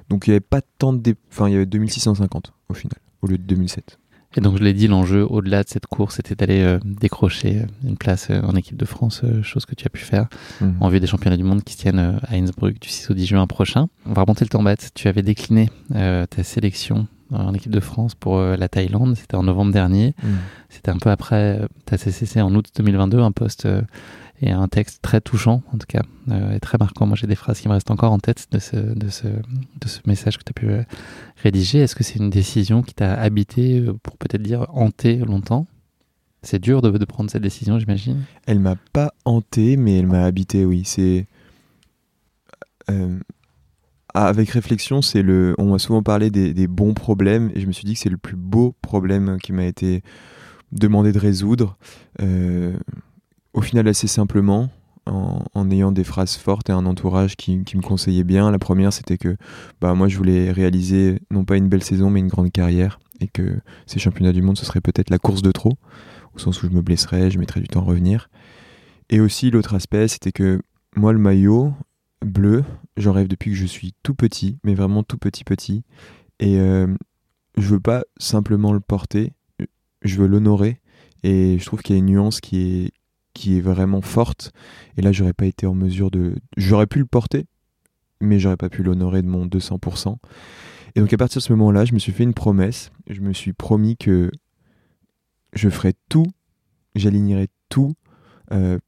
donc 0.10 0.28
il 0.28 0.32
n'y 0.32 0.34
avait 0.34 0.40
pas 0.40 0.62
tant 0.62 0.94
de. 0.94 1.16
Enfin, 1.32 1.48
il 1.50 1.54
y 1.54 1.56
avait 1.56 1.66
2650 1.66 2.54
au 2.70 2.74
final, 2.74 2.98
au 3.22 3.28
lieu 3.28 3.38
de 3.38 3.44
2007. 3.44 3.98
Et 4.36 4.42
donc 4.42 4.58
je 4.58 4.64
l'ai 4.64 4.74
dit, 4.74 4.88
l'enjeu 4.88 5.26
au-delà 5.28 5.64
de 5.64 5.70
cette 5.70 5.88
course, 5.88 6.16
c'était 6.16 6.36
d'aller 6.36 6.62
euh, 6.62 6.80
décrocher 6.84 7.60
euh, 7.60 7.88
une 7.88 7.98
place 7.98 8.28
euh, 8.30 8.42
en 8.42 8.56
équipe 8.56 8.78
de 8.78 8.86
France, 8.86 9.24
chose 9.42 9.66
que 9.66 9.74
tu 9.74 9.86
as 9.88 9.90
pu 9.90 10.02
faire 10.02 10.28
mhm. 10.62 10.76
en 10.80 10.90
vue 10.90 11.00
des 11.00 11.08
championnats 11.08 11.38
du 11.38 11.44
monde 11.44 11.64
qui 11.64 11.74
se 11.74 11.80
tiennent 11.80 12.20
à 12.22 12.36
Innsbruck 12.36 12.80
du 12.80 12.90
6 12.90 13.10
au 13.10 13.14
10 13.14 13.26
juin 13.26 13.48
prochain. 13.48 13.88
On 14.06 14.14
va 14.14 14.22
remonter 14.22 14.46
le 14.46 14.50
temps, 14.50 14.62
bête. 14.62 14.92
Tu 14.94 15.08
avais 15.08 15.24
décliné 15.24 15.70
ta 15.90 16.44
sélection 16.44 17.08
en 17.32 17.54
équipe 17.54 17.72
de 17.72 17.80
France 17.80 18.16
pour 18.16 18.40
la 18.40 18.70
Thaïlande, 18.70 19.18
c'était 19.18 19.36
en 19.36 19.44
novembre 19.44 19.74
dernier. 19.74 20.14
Mhm. 20.22 20.30
C'était 20.70 20.92
un 20.92 20.98
peu 20.98 21.10
après 21.10 21.60
ta 21.86 21.98
CCC 21.98 22.42
en 22.42 22.54
août 22.54 22.68
2022, 22.76 23.20
un 23.20 23.32
poste 23.32 23.68
et 24.42 24.52
un 24.52 24.68
texte 24.68 25.02
très 25.02 25.22
touchant 25.22 25.64
en 25.74 25.78
tout 25.78 25.88
cas 25.88 26.04
euh, 26.30 26.56
et 26.56 26.60
très 26.60 26.78
marquant. 26.78 27.06
Moi 27.06 27.16
j'ai 27.16 27.28
des 27.28 27.36
phrases 27.36 27.60
qui 27.60 27.68
me 27.68 27.74
restent 27.74 27.92
encore 27.92 28.12
en 28.12 28.20
tête 28.20 28.48
de 28.52 28.60
ce, 28.60 28.76
de 28.76 29.10
ce, 29.10 29.28
de 29.28 29.88
ce 29.88 30.00
message 30.06 30.38
que 30.38 30.44
tu 30.44 30.50
as 30.50 30.54
pu 30.54 30.70
euh, 30.70 30.84
rédiger. 31.42 31.80
Est-ce 31.80 31.96
que 31.96 32.04
c'est 32.04 32.20
une 32.20 32.30
décision 32.30 32.84
qui 32.84 32.94
t'a 32.94 33.14
habité, 33.14 33.80
euh, 33.80 33.94
pour 34.04 34.18
peut-être 34.18 34.42
dire 34.42 34.68
hanté 34.70 35.18
longtemps? 35.18 35.66
C'est 36.44 36.60
dur 36.60 36.82
de, 36.82 36.92
de, 36.92 37.06
prendre 37.06 37.32
cette 37.32 37.42
décision 37.42 37.80
j'imagine? 37.80 38.24
Elle 38.46 38.60
m'a 38.60 38.76
pas 38.94 39.12
hanté 39.26 39.76
mais 39.76 39.98
elle 39.98 40.08
m'a 40.08 40.24
habité 40.24 40.66
oui. 40.66 40.84
C'est... 40.86 41.28
avec 44.14 44.50
réflexion, 44.52 45.02
c'est 45.02 45.24
le. 45.24 45.56
On 45.58 45.72
m'a 45.72 45.80
souvent 45.80 46.04
parlé 46.04 46.30
des, 46.30 46.54
des, 46.54 46.68
bons 46.68 46.94
problèmes 46.94 47.52
et 47.54 47.60
je 47.60 47.68
me 47.68 47.72
suis 47.72 47.86
dit 47.86 47.96
que 47.96 48.00
c'est 48.00 48.10
le 48.10 48.18
plus 48.18 48.38
beau 48.38 48.76
problème 48.82 49.40
qui 49.42 49.52
m'a 49.52 49.66
été 49.66 50.04
demandé 50.72 51.12
de 51.12 51.20
résoudre. 51.20 51.78
Au 53.58 53.62
final 53.62 53.88
assez 53.88 54.06
simplement, 54.06 54.70
en, 55.08 55.72
ayant 55.72 55.92
des 55.92 56.04
phrases 56.04 56.36
fortes 56.36 56.70
et 56.70 56.74
un 56.74 56.86
entourage 56.86 57.36
qui, 57.36 57.58
me 57.58 57.82
conseillait 57.82 58.24
bien. 58.24 58.52
La 58.52 58.60
première, 58.60 58.94
c'était 58.94 59.18
que 59.18 59.36
bah, 59.82 59.96
moi, 59.96 60.08
je 60.08 60.16
voulais 60.16 60.52
réaliser 60.52 61.22
non 61.32 61.44
pas 61.44 61.58
une 61.58 61.68
belle 61.68 61.84
saison, 61.84 62.12
mais 62.12 62.20
une 62.20 62.28
grande 62.28 62.52
carrière, 62.52 63.00
et 63.20 63.28
que 63.28 63.60
ces 63.88 63.98
championnats 63.98 64.32
du 64.32 64.44
monde, 64.44 64.60
ce 64.60 64.66
serait 64.66 64.80
peut-être 64.80 65.10
la 65.10 65.18
course 65.18 65.42
de 65.42 65.52
trop, 65.52 65.74
au 66.36 66.40
sens 66.40 66.62
où 66.62 66.68
je 66.68 66.72
me 66.72 66.84
blesserais, 66.84 67.32
je 67.32 67.40
mettrais 67.40 67.60
du 67.60 67.68
temps 67.68 67.82
à 67.82 67.86
revenir. 67.86 68.30
Et 69.10 69.20
aussi, 69.20 69.50
l'autre 69.50 69.74
aspect, 69.74 70.08
c'était 70.08 70.32
que 70.32 70.62
moi, 70.96 71.12
le 71.12 71.20
maillot 71.20 71.74
bleu, 72.24 72.64
j'en 72.96 73.14
rêve 73.14 73.28
depuis 73.28 73.50
que 73.50 73.58
je 73.58 73.66
suis 73.66 73.96
tout 74.04 74.14
petit, 74.14 74.60
mais 74.64 74.76
vraiment 74.76 75.02
tout 75.02 75.18
petit 75.18 75.44
petit, 75.44 75.84
et 76.40 76.60
euh, 76.60 76.94
je 77.58 77.68
veux 77.70 77.80
pas 77.80 78.04
simplement 78.20 78.72
le 78.72 78.82
porter, 78.82 79.34
je 80.04 80.18
veux 80.18 80.28
l'honorer. 80.28 80.80
Et 81.24 81.58
je 81.60 81.66
trouve 81.66 81.82
qu'il 81.82 81.96
y 81.96 81.98
a 81.98 82.00
une 82.00 82.06
nuance 82.06 82.40
qui 82.40 82.62
est, 82.62 82.92
qui 83.38 83.58
est 83.58 83.62
vraiment 83.62 84.02
forte. 84.02 84.52
Et 84.98 85.02
là, 85.04 85.12
j'aurais 85.12 85.34
pas 85.34 85.46
été 85.46 85.68
en 85.68 85.76
mesure 85.76 86.10
de. 86.10 86.36
J'aurais 86.58 86.88
pu 86.88 86.98
le 86.98 87.06
porter, 87.06 87.46
mais 88.20 88.40
j'aurais 88.40 88.58
pas 88.58 88.70
pu 88.70 88.82
l'honorer 88.82 89.22
de 89.22 89.28
mon 89.28 89.46
200%. 89.46 90.18
Et 90.96 91.00
donc, 91.00 91.14
à 91.14 91.18
partir 91.18 91.40
de 91.40 91.44
ce 91.44 91.54
moment-là, 91.54 91.86
je 91.86 91.94
me 91.94 92.00
suis 92.00 92.12
fait 92.12 92.24
une 92.24 92.34
promesse. 92.34 92.92
Je 93.08 93.22
me 93.22 93.34
suis 93.34 93.54
promis 93.54 93.96
que 93.96 94.32
je 95.54 95.70
ferais 95.70 95.94
tout, 96.10 96.26
j'alignerais 96.96 97.50
tout 97.70 97.94
euh, 98.52 98.80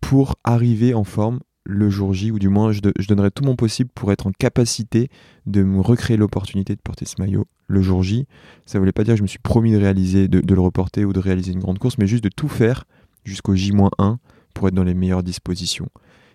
pour 0.00 0.34
arriver 0.42 0.92
en 0.92 1.04
forme 1.04 1.38
le 1.64 1.88
jour 1.90 2.12
J, 2.12 2.32
ou 2.32 2.40
du 2.40 2.48
moins 2.48 2.72
je, 2.72 2.80
donnerais 2.80 3.30
tout 3.30 3.44
mon 3.44 3.54
possible 3.54 3.90
pour 3.94 4.10
être 4.10 4.26
en 4.26 4.32
capacité 4.32 5.08
de 5.46 5.62
me 5.62 5.80
recréer 5.80 6.16
l'opportunité 6.16 6.74
de 6.74 6.80
porter 6.80 7.04
ce 7.04 7.14
maillot 7.20 7.46
le 7.68 7.82
jour 7.82 8.02
J. 8.02 8.26
Ça 8.66 8.80
voulait 8.80 8.90
pas 8.90 9.04
dire 9.04 9.14
que 9.14 9.18
je 9.18 9.22
me 9.22 9.28
suis 9.28 9.38
promis 9.38 9.70
de 9.70 9.76
réaliser, 9.76 10.26
de, 10.26 10.40
de, 10.40 10.54
le 10.54 10.60
reporter 10.60 11.04
ou 11.04 11.12
de 11.12 11.20
réaliser 11.20 11.52
une 11.52 11.60
grande 11.60 11.78
course, 11.78 11.98
mais 11.98 12.08
juste 12.08 12.24
de 12.24 12.30
tout 12.30 12.48
faire 12.48 12.84
jusqu'au 13.30 13.54
J-1 13.54 14.16
pour 14.54 14.68
être 14.68 14.74
dans 14.74 14.84
les 14.84 14.94
meilleures 14.94 15.22
dispositions. 15.22 15.88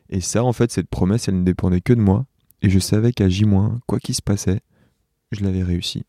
Et 0.09 0.21
ça, 0.21 0.43
en 0.43 0.53
fait, 0.53 0.71
cette 0.71 0.87
promesse, 0.87 1.27
elle 1.27 1.39
ne 1.39 1.43
dépendait 1.43 1.81
que 1.81 1.93
de 1.93 2.01
moi. 2.01 2.25
Et 2.61 2.69
je 2.69 2.79
savais 2.79 3.11
qu'à 3.11 3.29
J-1, 3.29 3.79
quoi 3.85 3.99
qu'il 3.99 4.15
se 4.15 4.21
passait, 4.21 4.61
je 5.31 5.43
l'avais 5.43 5.63
réussi. 5.63 6.03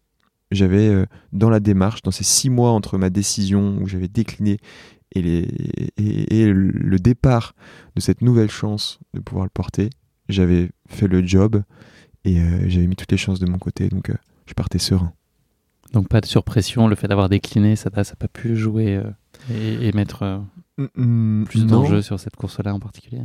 J'avais, 0.53 0.89
euh, 0.89 1.07
dans 1.33 1.51
la 1.51 1.61
démarche, 1.61 2.03
dans 2.03 2.13
ces 2.13 2.25
six 2.25 2.51
mois 2.51 2.71
entre 2.71 2.99
ma 2.99 3.11
décision 3.11 3.79
où 3.81 3.89
j'avais 3.89 4.09
décliné 4.09 4.59
et, 5.15 5.23
le 5.99 6.99
départ 6.99 7.55
de 7.95 8.01
cette 8.01 8.23
nouvelle 8.23 8.51
chance 8.51 9.01
de 9.15 9.21
pouvoir 9.21 9.45
le 9.45 9.51
porter, 9.51 9.91
j'avais 10.29 10.71
fait 10.89 11.09
le 11.09 11.27
job 11.27 11.63
et 12.25 12.41
euh, 12.41 12.69
j'avais 12.69 12.87
mis 12.87 12.97
toutes 12.97 13.11
les 13.11 13.19
chances 13.19 13.41
de 13.41 13.47
mon 13.47 13.59
côté. 13.59 13.89
Donc, 13.89 14.11
euh, 14.11 14.17
je 14.47 14.55
partais 14.55 14.79
serein. 14.79 15.13
Donc, 15.93 16.09
pas 16.09 16.21
de 16.21 16.27
surpression, 16.27 16.87
le 16.87 16.97
fait 16.97 17.09
d'avoir 17.09 17.29
décliné, 17.29 17.75
ça 17.77 17.91
n'a 17.91 18.05
pas 18.05 18.29
pu 18.29 18.57
jouer 18.57 19.01
et, 19.51 19.93
mettre 19.93 20.43
mm, 20.79 21.45
plus 21.45 21.67
d'enjeux 21.67 22.03
sur 22.03 22.19
cette 22.21 22.37
course-là 22.37 22.75
en 22.75 22.81
particulier 22.81 23.23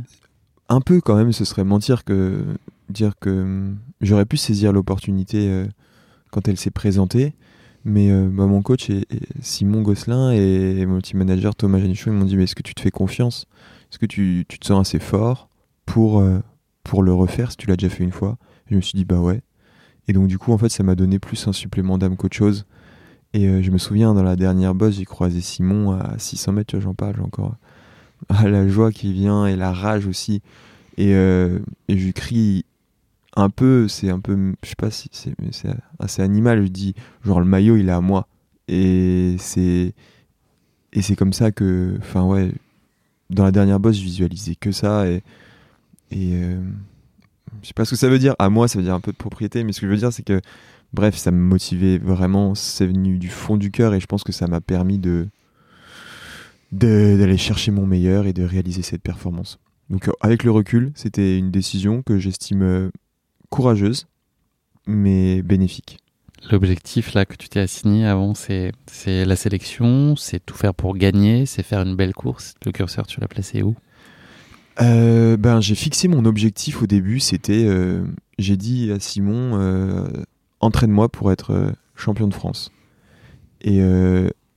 Un 0.68 0.80
peu 0.80 1.00
quand 1.00 1.16
même, 1.16 1.32
ce 1.32 1.44
serait 1.44 1.64
mentir 1.64 2.04
que 2.04 2.44
dire 2.88 3.14
que 3.18 3.30
mm, 3.30 3.78
j'aurais 4.00 4.26
pu 4.26 4.36
saisir 4.36 4.72
l'opportunité 4.72 5.48
euh, 5.50 5.66
quand 6.30 6.48
elle 6.48 6.56
s'est 6.56 6.70
présentée. 6.70 7.34
Mais 7.84 8.12
euh, 8.12 8.28
bah, 8.30 8.46
mon 8.46 8.62
coach 8.62 8.90
et, 8.90 9.06
Simon 9.40 9.82
Gosselin 9.82 10.30
et 10.30 10.86
mon 10.86 10.98
petit 10.98 11.16
manager 11.16 11.54
Thomas 11.56 11.80
Janichon 11.80 12.12
ils 12.12 12.16
m'ont 12.16 12.24
dit 12.24 12.36
mais 12.36 12.44
est-ce 12.44 12.54
que 12.54 12.62
tu 12.62 12.74
te 12.74 12.80
fais 12.80 12.92
confiance? 12.92 13.46
Est-ce 13.90 13.98
que 13.98 14.06
tu, 14.06 14.44
tu, 14.48 14.58
te 14.58 14.66
sens 14.66 14.86
assez 14.86 15.00
fort 15.00 15.48
pour 15.84 16.22
pour 16.84 17.02
le 17.02 17.12
refaire? 17.12 17.50
Si 17.50 17.56
tu 17.56 17.66
l'as 17.66 17.76
déjà 17.76 17.92
fait 17.92 18.04
une 18.04 18.12
fois 18.12 18.38
Je 18.70 18.76
me 18.76 18.80
suis 18.80 18.96
dit 18.96 19.04
bah 19.04 19.18
ouais. 19.18 19.42
Et 20.06 20.12
donc 20.12 20.28
du 20.28 20.38
coup 20.38 20.52
en 20.52 20.58
fait 20.58 20.68
ça 20.68 20.84
m'a 20.84 20.94
donné 20.94 21.18
plus 21.18 21.48
un 21.48 21.52
supplément 21.52 21.98
d'âme 21.98 22.16
qu'autre 22.16 22.36
chose. 22.36 22.66
Et 23.34 23.48
euh, 23.48 23.62
je 23.62 23.70
me 23.70 23.78
souviens 23.78 24.14
dans 24.14 24.22
la 24.22 24.36
dernière 24.36 24.74
bosse 24.74 24.96
j'ai 24.96 25.04
croisé 25.04 25.40
Simon 25.40 25.92
à 25.92 26.18
600 26.18 26.52
mètres, 26.52 26.80
j'en 26.80 26.94
parle 26.94 27.20
encore. 27.20 27.56
La 28.44 28.68
joie 28.68 28.92
qui 28.92 29.12
vient 29.12 29.46
et 29.46 29.56
la 29.56 29.72
rage 29.72 30.06
aussi. 30.06 30.42
Et, 30.96 31.14
euh, 31.14 31.58
et 31.88 31.98
je 31.98 32.10
crie 32.12 32.64
un 33.34 33.50
peu, 33.50 33.88
c'est 33.88 34.10
un 34.10 34.20
peu, 34.20 34.54
je 34.62 34.68
sais 34.68 34.74
pas 34.76 34.90
si 34.90 35.08
c'est 35.12 35.34
assez 35.98 36.22
animal, 36.22 36.62
je 36.62 36.68
dis 36.68 36.94
genre 37.24 37.40
le 37.40 37.46
maillot 37.46 37.76
il 37.76 37.88
est 37.88 37.92
à 37.92 38.00
moi. 38.00 38.28
Et 38.68 39.36
c'est 39.38 39.94
et 40.92 41.02
c'est 41.02 41.16
comme 41.16 41.32
ça 41.32 41.50
que, 41.50 41.96
enfin 42.00 42.24
ouais, 42.24 42.52
dans 43.30 43.44
la 43.44 43.52
dernière 43.52 43.80
boss, 43.80 43.96
je 43.96 44.02
visualisais 44.02 44.54
que 44.54 44.72
ça 44.72 45.08
et 45.08 45.22
et 46.10 46.34
euh, 46.34 46.60
je 47.62 47.68
sais 47.68 47.74
pas 47.74 47.84
ce 47.84 47.90
que 47.90 47.96
ça 47.96 48.08
veut 48.08 48.18
dire. 48.18 48.34
À 48.38 48.50
moi, 48.50 48.68
ça 48.68 48.78
veut 48.78 48.84
dire 48.84 48.94
un 48.94 49.00
peu 49.00 49.12
de 49.12 49.16
propriété, 49.16 49.64
mais 49.64 49.72
ce 49.72 49.80
que 49.80 49.86
je 49.86 49.92
veux 49.92 49.98
dire, 49.98 50.12
c'est 50.12 50.22
que 50.22 50.40
bref, 50.92 51.16
ça 51.16 51.30
me 51.30 51.38
motivait 51.38 51.98
vraiment. 51.98 52.54
C'est 52.54 52.86
venu 52.86 53.18
du 53.18 53.28
fond 53.28 53.56
du 53.56 53.70
cœur 53.70 53.94
et 53.94 54.00
je 54.00 54.06
pense 54.06 54.24
que 54.24 54.32
ça 54.32 54.46
m'a 54.46 54.60
permis 54.60 54.98
de 54.98 55.28
d'aller 56.70 57.36
chercher 57.36 57.70
mon 57.70 57.86
meilleur 57.86 58.26
et 58.26 58.32
de 58.32 58.44
réaliser 58.44 58.80
cette 58.80 59.02
performance. 59.02 59.58
Donc 59.90 60.08
euh, 60.08 60.12
avec 60.22 60.42
le 60.42 60.50
recul, 60.50 60.92
c'était 60.94 61.36
une 61.36 61.50
décision 61.50 62.02
que 62.02 62.18
j'estime 62.18 62.62
euh, 62.62 62.90
courageuse, 63.50 64.06
mais 64.86 65.42
bénéfique. 65.42 65.98
L'objectif 66.50 67.12
là 67.12 67.24
que 67.24 67.36
tu 67.36 67.48
t'es 67.48 67.60
assigné 67.60 68.06
avant, 68.06 68.34
c'est 68.34 68.72
la 69.06 69.36
sélection, 69.36 70.16
c'est 70.16 70.44
tout 70.44 70.56
faire 70.56 70.74
pour 70.74 70.96
gagner, 70.96 71.46
c'est 71.46 71.62
faire 71.62 71.82
une 71.82 71.94
belle 71.94 72.14
course. 72.14 72.54
Le 72.64 72.72
curseur, 72.72 73.06
tu 73.06 73.20
l'as 73.20 73.28
placé 73.28 73.62
où? 73.62 73.76
Euh, 74.80 75.36
Ben 75.36 75.60
j'ai 75.60 75.74
fixé 75.74 76.08
mon 76.08 76.24
objectif 76.24 76.82
au 76.82 76.86
début. 76.86 77.20
C'était, 77.20 77.64
euh, 77.66 78.04
j'ai 78.38 78.56
dit 78.56 78.90
à 78.90 78.98
Simon, 78.98 79.58
euh, 79.60 80.08
entraîne-moi 80.62 81.10
pour 81.10 81.30
être 81.30 81.72
champion 81.94 82.28
de 82.28 82.34
France. 82.34 82.72
Et 83.60 83.82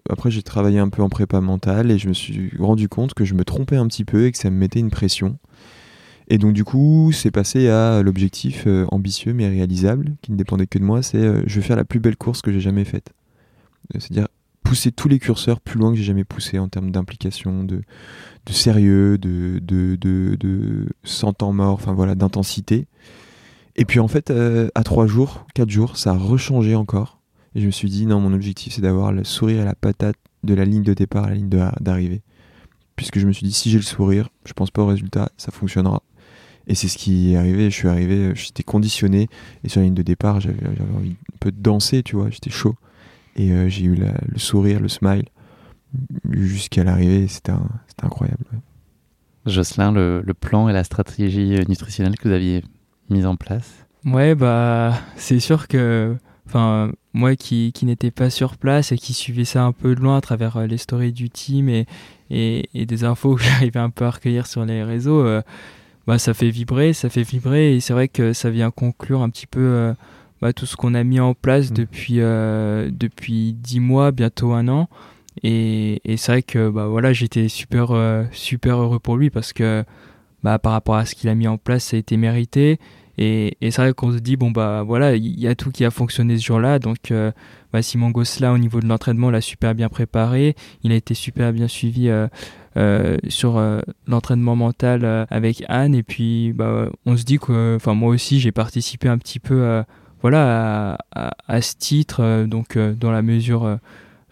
après 0.10 0.32
j'ai 0.32 0.42
travaillé 0.42 0.80
un 0.80 0.90
peu 0.90 1.02
en 1.02 1.10
prépa 1.10 1.42
mentale 1.42 1.92
et 1.92 1.98
je 1.98 2.08
me 2.08 2.14
suis 2.14 2.52
rendu 2.58 2.88
compte 2.88 3.14
que 3.14 3.26
je 3.26 3.34
me 3.34 3.44
trompais 3.44 3.76
un 3.76 3.88
petit 3.88 4.06
peu 4.06 4.26
et 4.26 4.32
que 4.32 4.38
ça 4.38 4.50
me 4.50 4.58
mettait 4.58 4.80
une 4.80 4.92
pression. 4.92 5.38
Et 6.28 6.38
donc 6.38 6.54
du 6.54 6.64
coup, 6.64 7.12
c'est 7.14 7.32
passé 7.32 7.70
à 7.70 8.02
l'objectif 8.02 8.64
euh, 8.66 8.86
ambitieux 8.92 9.34
mais 9.34 9.48
réalisable, 9.48 10.16
qui 10.22 10.32
ne 10.32 10.38
dépendait 10.38 10.66
que 10.68 10.80
de 10.80 10.84
moi, 10.84 11.04
c'est 11.04 11.18
euh, 11.18 11.44
je 11.46 11.60
vais 11.60 11.66
faire 11.66 11.76
la 11.76 11.86
plus 11.86 12.00
belle 12.00 12.18
course 12.18 12.42
que 12.42 12.52
j'ai 12.52 12.62
jamais 12.62 12.86
faite. 12.86 13.14
Euh, 13.94 14.00
c'est-à-dire 14.00 14.28
pousser 14.64 14.92
tous 14.92 15.08
les 15.08 15.20
curseurs 15.20 15.62
plus 15.62 15.80
loin 15.80 15.92
que 15.92 15.98
j'ai 15.98 16.04
jamais 16.04 16.24
poussé 16.24 16.58
en 16.58 16.68
termes 16.68 16.90
d'implication, 16.90 17.64
de, 17.64 17.82
de, 18.48 18.54
sérieux, 18.54 19.20
de, 19.20 19.60
de, 19.62 19.96
de, 19.96 20.36
de 20.40 20.88
sans 21.04 21.34
temps 21.34 21.54
mort, 21.54 21.74
enfin 21.74 21.94
voilà, 21.94 22.16
d'intensité. 22.16 22.88
Et 23.76 23.86
puis 23.86 24.00
en 24.00 24.08
fait, 24.08 24.32
à 24.32 24.84
trois 24.84 25.08
jours, 25.08 25.46
quatre 25.54 25.70
jours, 25.70 25.98
ça 25.98 26.12
a 26.12 26.18
rechangé 26.18 26.76
encore. 26.76 27.20
Et 27.56 27.62
je 27.62 27.66
me 27.66 27.72
suis 27.72 27.90
dit, 27.90 28.06
non, 28.06 28.20
mon 28.20 28.34
objectif, 28.34 28.74
c'est 28.74 28.82
d'avoir 28.82 29.14
le 29.14 29.24
sourire 29.24 29.62
à 29.62 29.66
la 29.66 29.76
patate 29.76 30.18
de 30.44 30.54
la 30.54 30.66
ligne 30.66 30.84
de 30.84 30.94
départ 30.94 31.24
à 31.24 31.30
la 31.30 31.36
ligne 31.36 31.50
d'arrivée. 31.80 32.22
Puisque 32.96 33.20
je 33.20 33.28
me 33.28 33.32
suis 33.32 33.46
dit, 33.46 33.54
si 33.54 33.70
j'ai 33.70 33.78
le 33.78 33.84
sourire, 33.84 34.30
je 34.46 34.54
pense 34.54 34.72
pas 34.72 34.82
au 34.82 34.88
résultat, 34.88 35.30
ça 35.38 35.52
fonctionnera. 35.52 36.04
Et 36.68 36.76
c'est 36.76 36.88
ce 36.88 36.98
qui 36.98 37.34
est 37.34 37.38
arrivé. 37.38 37.70
Je 37.70 37.76
suis 37.76 37.88
arrivé, 37.88 38.34
j'étais 38.36 38.64
conditionné. 38.64 39.30
Et 39.64 39.70
sur 39.70 39.80
la 39.80 39.86
ligne 39.86 39.96
de 39.96 40.02
départ, 40.02 40.42
j'avais 40.42 40.58
envie 40.96 41.16
un 41.34 41.38
peu 41.40 41.52
de 41.52 41.62
danser, 41.62 42.04
tu 42.04 42.16
vois. 42.16 42.30
J'étais 42.30 42.50
chaud. 42.50 42.76
Et 43.36 43.52
euh, 43.52 43.70
j'ai 43.70 43.86
eu 43.86 43.96
le 43.96 44.38
sourire, 44.38 44.80
le 44.80 44.88
smile 44.90 45.26
jusqu'à 46.32 46.84
l'arrivée. 46.84 47.28
C'était 47.28 47.54
incroyable. 48.02 48.46
Jocelyn, 49.46 49.92
le, 49.92 50.24
plan 50.34 50.68
et 50.70 50.74
la 50.74 50.84
stratégie 50.84 51.56
nutritionnelle 51.70 52.18
que 52.18 52.28
vous 52.28 52.34
aviez 52.34 52.64
mise 53.10 53.26
en 53.26 53.36
place 53.36 53.86
Ouais, 54.06 54.36
bah, 54.36 54.94
c'est 55.16 55.40
sûr 55.40 55.68
que. 55.68 56.16
Enfin, 56.48 56.92
moi 57.14 57.36
qui, 57.36 57.72
qui 57.74 57.86
n'étais 57.86 58.12
pas 58.12 58.30
sur 58.30 58.58
place 58.58 58.92
et 58.92 58.98
qui 58.98 59.14
suivais 59.14 59.46
ça 59.46 59.64
un 59.64 59.72
peu 59.72 59.96
de 59.96 60.02
loin 60.02 60.18
à 60.18 60.22
travers 60.22 60.58
euh, 60.58 60.68
les 60.68 60.78
stories 60.78 61.12
du 61.12 61.32
team 61.32 61.70
et, 61.70 61.88
et, 62.30 62.70
et 62.74 62.86
des 62.86 63.04
infos 63.04 63.36
que 63.36 63.44
j'arrivais 63.44 63.80
un 63.80 63.90
peu 63.90 64.06
à 64.06 64.12
recueillir 64.12 64.48
sur 64.48 64.66
les 64.66 64.84
réseaux, 64.84 65.22
euh, 65.22 65.42
bah, 66.08 66.20
ça 66.20 66.34
fait 66.34 66.50
vibrer, 66.50 66.94
ça 66.94 67.10
fait 67.10 67.24
vibrer, 67.24 67.76
et 67.76 67.80
c'est 67.80 67.94
vrai 67.94 68.08
que 68.08 68.34
ça 68.34 68.50
vient 68.50 68.72
conclure 68.72 69.22
un 69.22 69.30
petit 69.30 69.48
peu 69.48 69.60
euh, 69.60 69.94
bah, 70.42 70.54
tout 70.54 70.66
ce 70.66 70.76
qu'on 70.76 70.94
a 70.94 71.04
mis 71.04 71.20
en 71.20 71.34
place 71.34 71.72
mm. 71.72 71.74
depuis 71.74 72.16
euh, 72.20 72.90
depuis 72.92 73.54
dix 73.54 73.80
mois, 73.80 74.12
bientôt 74.12 74.54
un 74.54 74.68
an. 74.68 74.88
Et, 75.44 76.02
et 76.06 76.16
c'est 76.16 76.32
vrai 76.32 76.44
que 76.44 76.70
bah 76.70 76.88
voilà, 76.88 77.12
j'étais 77.12 77.50
super 77.50 77.90
super 78.32 78.78
heureux 78.78 79.00
pour 79.00 79.18
lui 79.18 79.30
parce 79.30 79.52
que 79.52 79.84
bah, 80.46 80.60
par 80.60 80.72
rapport 80.72 80.96
à 80.96 81.06
ce 81.06 81.16
qu'il 81.16 81.30
a 81.30 81.36
mis 81.36 81.48
en 81.48 81.58
place, 81.58 81.86
ça 81.86 81.98
a 81.98 82.00
été 82.00 82.18
mérité. 82.18 82.80
Et, 83.18 83.58
c'est 83.62 83.78
vrai 83.78 83.94
qu'on 83.94 84.12
se 84.12 84.20
dit 84.20 84.36
bon 84.36 84.52
bah 84.52 84.84
voilà, 84.84 85.16
il 85.16 85.40
y 85.40 85.48
a 85.48 85.56
tout 85.56 85.72
qui 85.72 85.86
a 85.86 85.92
fonctionné 85.92 86.38
ce 86.38 86.46
jour-là, 86.46 86.80
donc 86.80 87.14
bah, 87.72 87.82
Simon 87.82 88.12
Gosselin 88.12 88.52
au 88.54 88.58
niveau 88.58 88.82
de 88.82 88.88
l'entraînement 88.88 89.32
l'a 89.32 89.40
super 89.40 89.74
bien 89.74 89.88
préparé, 89.88 90.56
il 90.84 90.92
a 90.92 90.96
été 90.96 91.14
super 91.14 91.54
bien 91.54 91.70
suivi 91.70 92.10
euh, 92.78 93.16
sur 93.30 93.56
euh, 93.56 93.80
l'entraînement 94.06 94.58
mental 94.58 95.06
euh, 95.06 95.26
avec 95.30 95.64
Anne. 95.70 95.96
Et 95.96 96.04
puis 96.04 96.52
bah, 96.54 96.90
on 97.06 97.16
se 97.16 97.24
dit 97.24 97.40
que 97.40 97.78
enfin 97.78 97.94
moi 97.94 98.10
aussi 98.10 98.42
j'ai 98.42 98.52
participé 98.52 99.08
un 99.08 99.18
petit 99.18 99.40
peu 99.40 99.84
voilà 100.22 100.98
à, 101.12 101.32
à, 101.48 101.62
ce 101.62 101.76
titre 101.78 102.46
donc 102.48 102.78
dans 102.78 103.12
la 103.12 103.22
mesure 103.22 103.80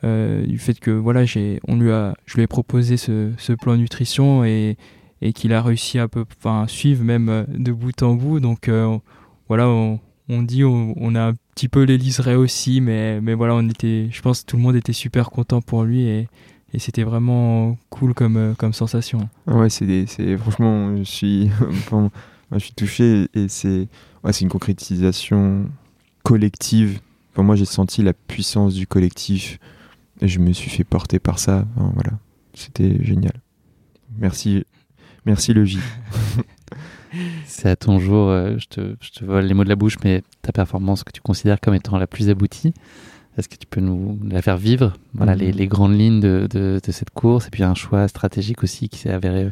du 0.04 0.58
fait 0.58 0.78
que 0.80 0.92
voilà 0.92 1.24
j'ai 1.24 1.62
on 1.68 1.78
lui 1.78 1.92
a 1.92 2.16
je 2.26 2.36
lui 2.36 2.44
ai 2.44 2.48
proposé 2.48 2.98
ce, 2.98 3.32
ce 3.38 3.54
plan 3.54 3.78
nutrition. 3.78 4.44
Et, 4.44 4.78
et 5.24 5.34
qu'il 5.34 5.54
a 5.54 5.62
réussi 5.62 6.00
à 6.00 6.08
peu 6.08 6.26
suivre 6.68 7.04
même 7.04 7.46
de 7.48 7.72
bout 7.72 8.04
en 8.04 8.14
bout 8.14 8.40
donc 8.40 8.70
voilà 9.48 9.68
on, 9.68 10.00
dit 10.44 10.64
on, 10.64 11.16
a 11.16 11.30
un 11.30 11.34
petit 11.56 11.70
peu 11.70 11.84
les 11.84 11.98
liserés 11.98 12.36
aussi 12.36 12.82
mais 12.82 13.22
mais 13.22 13.34
voilà 13.34 13.56
on 13.56 13.68
était 13.70 14.10
je 14.12 14.22
pense 14.22 14.42
que 14.42 14.48
tout 14.48 14.58
le 14.58 14.64
monde 14.64 14.76
était 14.76 14.94
super 14.94 15.30
content 15.30 15.62
pour 15.62 15.84
lui 15.84 16.28
et 16.74 16.80
c'était 16.80 17.04
vraiment 17.04 17.78
cool 17.90 18.14
comme, 18.14 18.38
euh, 18.38 18.54
comme 18.56 18.74
sensation. 18.74 19.30
Ouais, 19.46 19.70
c'est, 19.70 20.06
franchement, 20.38 20.98
je 20.98 21.04
suis, 21.04 21.50
je 22.52 22.60
suis 22.60 22.74
touché 22.74 23.28
et 23.34 23.48
c'est, 23.48 23.88
ouais, 24.24 24.32
une 24.32 24.50
concrétisation 24.50 25.70
collective. 26.24 27.00
Enfin, 27.32 27.44
moi, 27.44 27.56
j'ai 27.56 27.66
senti 27.66 28.02
la 28.02 28.14
puissance 28.14 28.74
du 28.74 28.88
collectif 28.88 29.60
et 30.22 30.28
je 30.28 30.40
me 30.40 30.52
suis 30.52 30.70
fait 30.70 30.84
porter 30.84 31.20
par 31.20 31.38
ça. 31.38 31.68
voilà, 31.76 32.12
c'était 32.54 33.04
génial. 33.04 33.34
Merci, 34.18 34.66
merci 35.26 35.54
le 35.54 35.66
J. 35.66 35.80
c'est 37.46 37.70
à 37.70 37.76
ton 37.76 38.00
jour, 38.00 38.30
euh, 38.30 38.58
je, 38.58 38.68
te, 38.68 38.96
je 39.02 39.12
te 39.12 39.26
vole 39.26 39.46
les 39.46 39.54
mots 39.54 39.64
de 39.64 39.70
la 39.70 39.76
bouche, 39.76 39.98
mais 40.04 40.24
ta 40.42 40.52
performance 40.52 41.04
que 41.04 41.12
tu 41.12 41.22
considères 41.22 41.60
comme 41.60 41.74
étant 41.74 41.98
la 41.98 42.08
plus 42.08 42.30
aboutie. 42.30 42.74
Est-ce 43.38 43.50
que 43.50 43.56
tu 43.56 43.66
peux 43.66 43.82
nous 43.82 44.20
la 44.30 44.42
faire 44.42 44.58
vivre? 44.58 44.94
Voilà 45.14 45.36
les, 45.36 45.52
mhm. 45.52 45.66
grandes 45.66 45.98
lignes 45.98 46.20
de, 46.20 46.48
de, 46.52 46.80
cette 46.92 47.10
course 47.10 47.48
et 47.48 47.50
puis 47.50 47.64
un 47.64 47.74
choix 47.74 48.08
stratégique 48.08 48.64
aussi 48.64 48.90
qui 48.90 49.00
s'est 49.00 49.10
avéré 49.10 49.52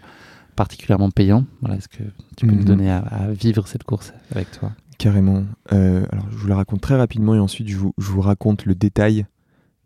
particulièrement 0.56 1.10
payant. 1.10 1.46
Voilà, 1.62 1.78
est-ce 1.78 1.88
que 1.88 2.04
tu 2.38 2.46
peux 2.46 2.52
nous 2.52 2.60
mhm. 2.60 2.66
donner 2.66 2.92
à, 2.92 3.30
vivre 3.32 3.68
cette 3.68 3.84
course 3.84 4.14
avec 4.32 4.52
toi? 4.52 4.72
Carrément. 5.00 5.46
Euh, 5.74 6.06
alors 6.12 6.26
je 6.30 6.38
vous 6.38 6.48
la 6.48 6.56
raconte 6.56 6.82
très 6.82 6.96
rapidement 6.96 7.34
et 7.34 7.40
ensuite 7.40 7.68
je 7.70 7.78
vous, 7.78 7.94
je 7.98 8.12
vous 8.12 8.22
raconte 8.22 8.66
le 8.66 8.76
détail 8.76 9.26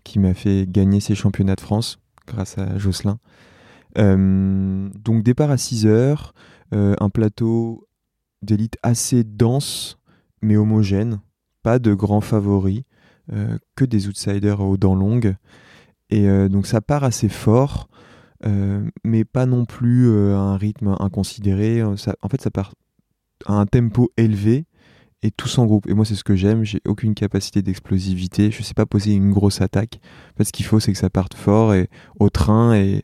qui 0.04 0.20
m'a 0.20 0.34
fait 0.34 0.66
gagner 0.70 1.00
ces 1.00 1.16
championnats 1.16 1.56
de 1.56 1.62
France 1.62 2.00
grâce 2.28 2.58
à 2.58 2.78
Jocelyn. 2.78 3.18
Euh, 3.98 4.90
donc 5.04 5.24
départ 5.24 5.52
à 5.52 5.58
6 5.58 5.86
heures, 5.86 6.34
euh, 6.74 6.96
un 7.00 7.10
plateau 7.10 7.88
d'élite 8.42 8.78
assez 8.84 9.24
dense 9.24 9.98
mais 10.42 10.58
homogène, 10.58 11.22
pas 11.64 11.80
de 11.80 11.94
grands 11.94 12.22
favoris. 12.22 12.84
Euh, 13.34 13.58
que 13.76 13.86
des 13.86 14.08
outsiders 14.08 14.62
aux 14.62 14.78
dents 14.78 14.94
longues. 14.94 15.36
Et 16.12 16.28
donc 16.48 16.68
ça 16.68 16.80
part 16.80 17.04
assez 17.04 17.28
fort, 17.28 17.90
mais 19.04 19.26
pas 19.26 19.48
non 19.48 19.66
plus 19.66 20.16
à 20.32 20.38
un 20.38 20.58
rythme 20.58 20.96
inconsidéré. 21.00 21.82
en 21.82 21.96
fait, 21.98 22.40
ça 22.40 22.52
part 22.52 22.76
à 23.48 23.54
un 23.54 23.66
tempo 23.66 24.12
élevé 24.16 24.68
et 25.24 25.32
tous 25.32 25.58
en 25.58 25.66
groupe. 25.66 25.88
Et 25.88 25.96
moi, 25.96 26.06
c'est 26.06 26.16
ce 26.16 26.24
que 26.24 26.36
j'aime. 26.36 26.64
J'ai 26.64 26.82
aucune 26.86 27.16
capacité 27.16 27.64
d'explosivité. 27.64 28.52
Je 28.52 28.62
sais 28.62 28.76
pas 28.76 28.86
poser 28.86 29.14
une 29.14 29.32
grosse 29.32 29.62
attaque. 29.62 30.00
En 30.34 30.38
fait, 30.38 30.44
ce 30.44 30.52
qu'il 30.52 30.66
faut, 30.66 30.80
c'est 30.80 30.92
que 30.92 30.98
ça 30.98 31.10
parte 31.10 31.34
fort 31.34 31.74
et 31.74 31.90
au 32.20 32.30
train 32.30 32.76
et, 32.76 33.04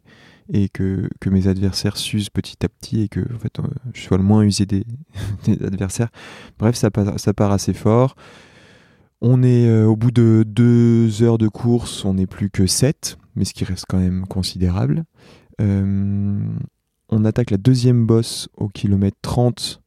et 0.54 0.70
que, 0.70 1.10
que, 1.20 1.30
mes 1.30 1.48
adversaires 1.48 1.98
s'usent 1.98 2.30
petit 2.30 2.58
à 2.64 2.70
petit 2.70 3.02
et 3.02 3.08
que 3.08 3.22
en 3.34 3.40
fait, 3.40 3.58
je 3.94 4.02
sois 4.02 4.18
le 4.18 4.24
moins 4.24 4.44
usé 4.44 4.66
des, 4.66 4.84
adversaires. 5.66 6.10
Bref, 6.60 6.76
ça 6.76 6.90
ça 7.18 7.34
part 7.34 7.52
assez 7.52 7.74
fort. 7.74 8.16
On 9.22 9.44
est 9.44 9.68
euh, 9.68 9.86
au 9.86 9.96
bout 9.96 10.12
de 10.12 10.44
deux 10.46 11.22
heures 11.22 11.38
de 11.38 11.48
course, 11.48 12.06
on 12.06 12.16
n'est 12.16 12.28
plus 12.28 12.50
que 12.50 12.66
7, 12.66 13.18
mais 13.36 13.46
ce 13.46 13.54
qui 13.54 13.64
reste 13.64 13.86
quand 13.88 14.00
même 14.00 14.26
considérable. 14.28 15.04
Euh, 15.62 16.40
on 17.10 17.26
attaque 17.26 17.52
la 17.52 17.58
deuxième 17.58 18.06
bosse 18.06 18.50
au 18.58 18.68
kilomètre 18.68 19.18
30, 19.22 19.81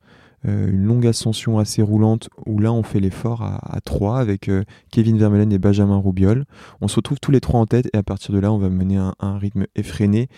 euh, 0.46 0.70
une 0.70 0.84
longue 0.84 1.06
ascension 1.06 1.58
assez 1.58 1.82
roulante 1.82 2.28
où 2.46 2.58
là 2.58 2.72
on 2.72 2.82
fait 2.82 3.00
l'effort 3.00 3.42
à, 3.42 3.80
3 3.84 4.18
avec 4.18 4.50
Kevin 4.90 5.18
Vermeulen 5.18 5.52
et 5.52 5.58
Benjamin 5.58 5.96
Roubiol. 5.96 6.44
On 6.80 6.88
se 6.88 6.96
retrouve 6.96 7.18
tous 7.20 7.30
les 7.30 7.40
trois 7.40 7.60
en 7.60 7.66
tête 7.66 7.88
et 7.92 7.96
à 7.96 8.02
partir 8.02 8.34
de 8.34 8.38
là 8.38 8.52
on 8.52 8.58
va 8.58 8.68
mener 8.68 8.96
un, 8.96 9.38
rythme 9.38 9.66
effréné. 9.74 10.28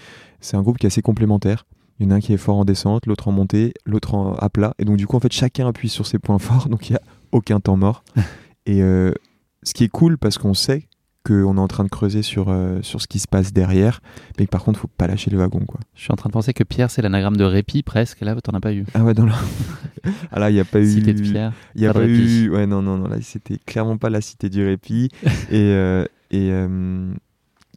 C'est 0.41 0.57
un 0.57 0.63
groupe 0.63 0.79
qui 0.79 0.87
est 0.87 0.89
assez 0.89 1.03
complémentaire 1.03 1.67
Il 1.99 2.07
y 2.07 2.09
en 2.09 2.13
a 2.13 2.17
un 2.17 2.21
qui 2.21 2.33
est 2.33 2.39
fort 2.39 2.57
en 2.57 2.65
descente, 2.65 3.07
l'autre 3.07 3.29
en 3.29 3.33
montée, 3.33 3.75
l'autre 3.85 4.15
en- 4.15 4.35
à 4.35 4.49
plat. 4.49 4.75
Et 4.79 4.85
donc, 4.85 4.97
du 4.97 5.07
coup, 5.07 5.17
en 5.17 5.21
fait, 5.21 5.33
chacun 5.33 5.67
appuie 5.69 5.89
sur 5.89 6.07
ses 6.07 6.19
points 6.19 6.39
forts. 6.39 6.69
Donc, 6.69 6.89
il 6.89 6.93
n'y 6.93 6.97
a 6.97 7.03
aucun 7.33 7.61
temps 7.61 7.77
mort. 7.77 8.05
et 8.67 8.83
euh, 8.83 9.13
ce 9.63 9.75
qui 9.75 9.85
est 9.85 9.89
cool 9.89 10.19
parce 10.19 10.39
qu'on 10.39 10.55
sait 10.55 10.89
qu'on 11.27 11.57
est 11.57 11.61
en 11.61 11.67
train 11.67 11.83
de 11.83 11.89
creuser 11.89 12.23
sur, 12.23 12.49
euh, 12.49 12.79
sur 12.83 13.01
ce 13.01 13.09
qui 13.09 13.19
se 13.19 13.27
passe 13.27 13.53
derrière. 13.53 14.01
Mais 14.39 14.47
par 14.47 14.63
contre, 14.63 14.79
faut 14.79 14.89
pas 14.89 15.09
lâcher 15.09 15.31
le 15.31 15.39
wagon. 15.39 15.61
Quoi. 15.67 15.81
Je 15.95 16.03
suis 16.03 16.13
en 16.13 16.17
train 16.17 16.29
de 16.29 16.33
penser 16.33 16.53
que 16.53 16.63
Pierre, 16.63 16.91
c'est 16.91 17.03
l'anagramme 17.03 17.37
de 17.37 17.45
répit 17.45 17.83
presque. 17.83 18.21
Là, 18.21 18.41
t'en 18.41 18.53
as 18.53 18.61
pas 18.61 18.73
eu. 18.73 18.85
Ah 18.95 19.03
ouais, 19.03 19.13
dans 19.13 19.27
la... 19.27 19.35
ah 20.33 20.39
là, 20.39 20.51
il 20.51 20.55
n'y 20.55 20.61
a 20.61 20.65
pas 20.65 20.81
eu. 20.81 20.87
Cité 20.87 21.15
de 21.15 21.23
Pierre. 21.23 21.53
Il 21.75 21.83
y 21.83 21.87
a 21.87 21.93
Pas 21.93 22.07
eu. 22.07 22.49
Ouais, 22.51 22.67
non, 22.67 22.81
non, 22.81 22.97
non. 22.97 23.09
Là, 23.09 23.17
c'était 23.23 23.59
clairement 23.59 23.97
pas 23.97 24.09
la 24.09 24.21
cité 24.21 24.49
du 24.49 24.65
répit. 24.65 25.09
et 25.51 25.73
euh, 25.73 26.05
et 26.31 26.51
euh, 26.53 27.13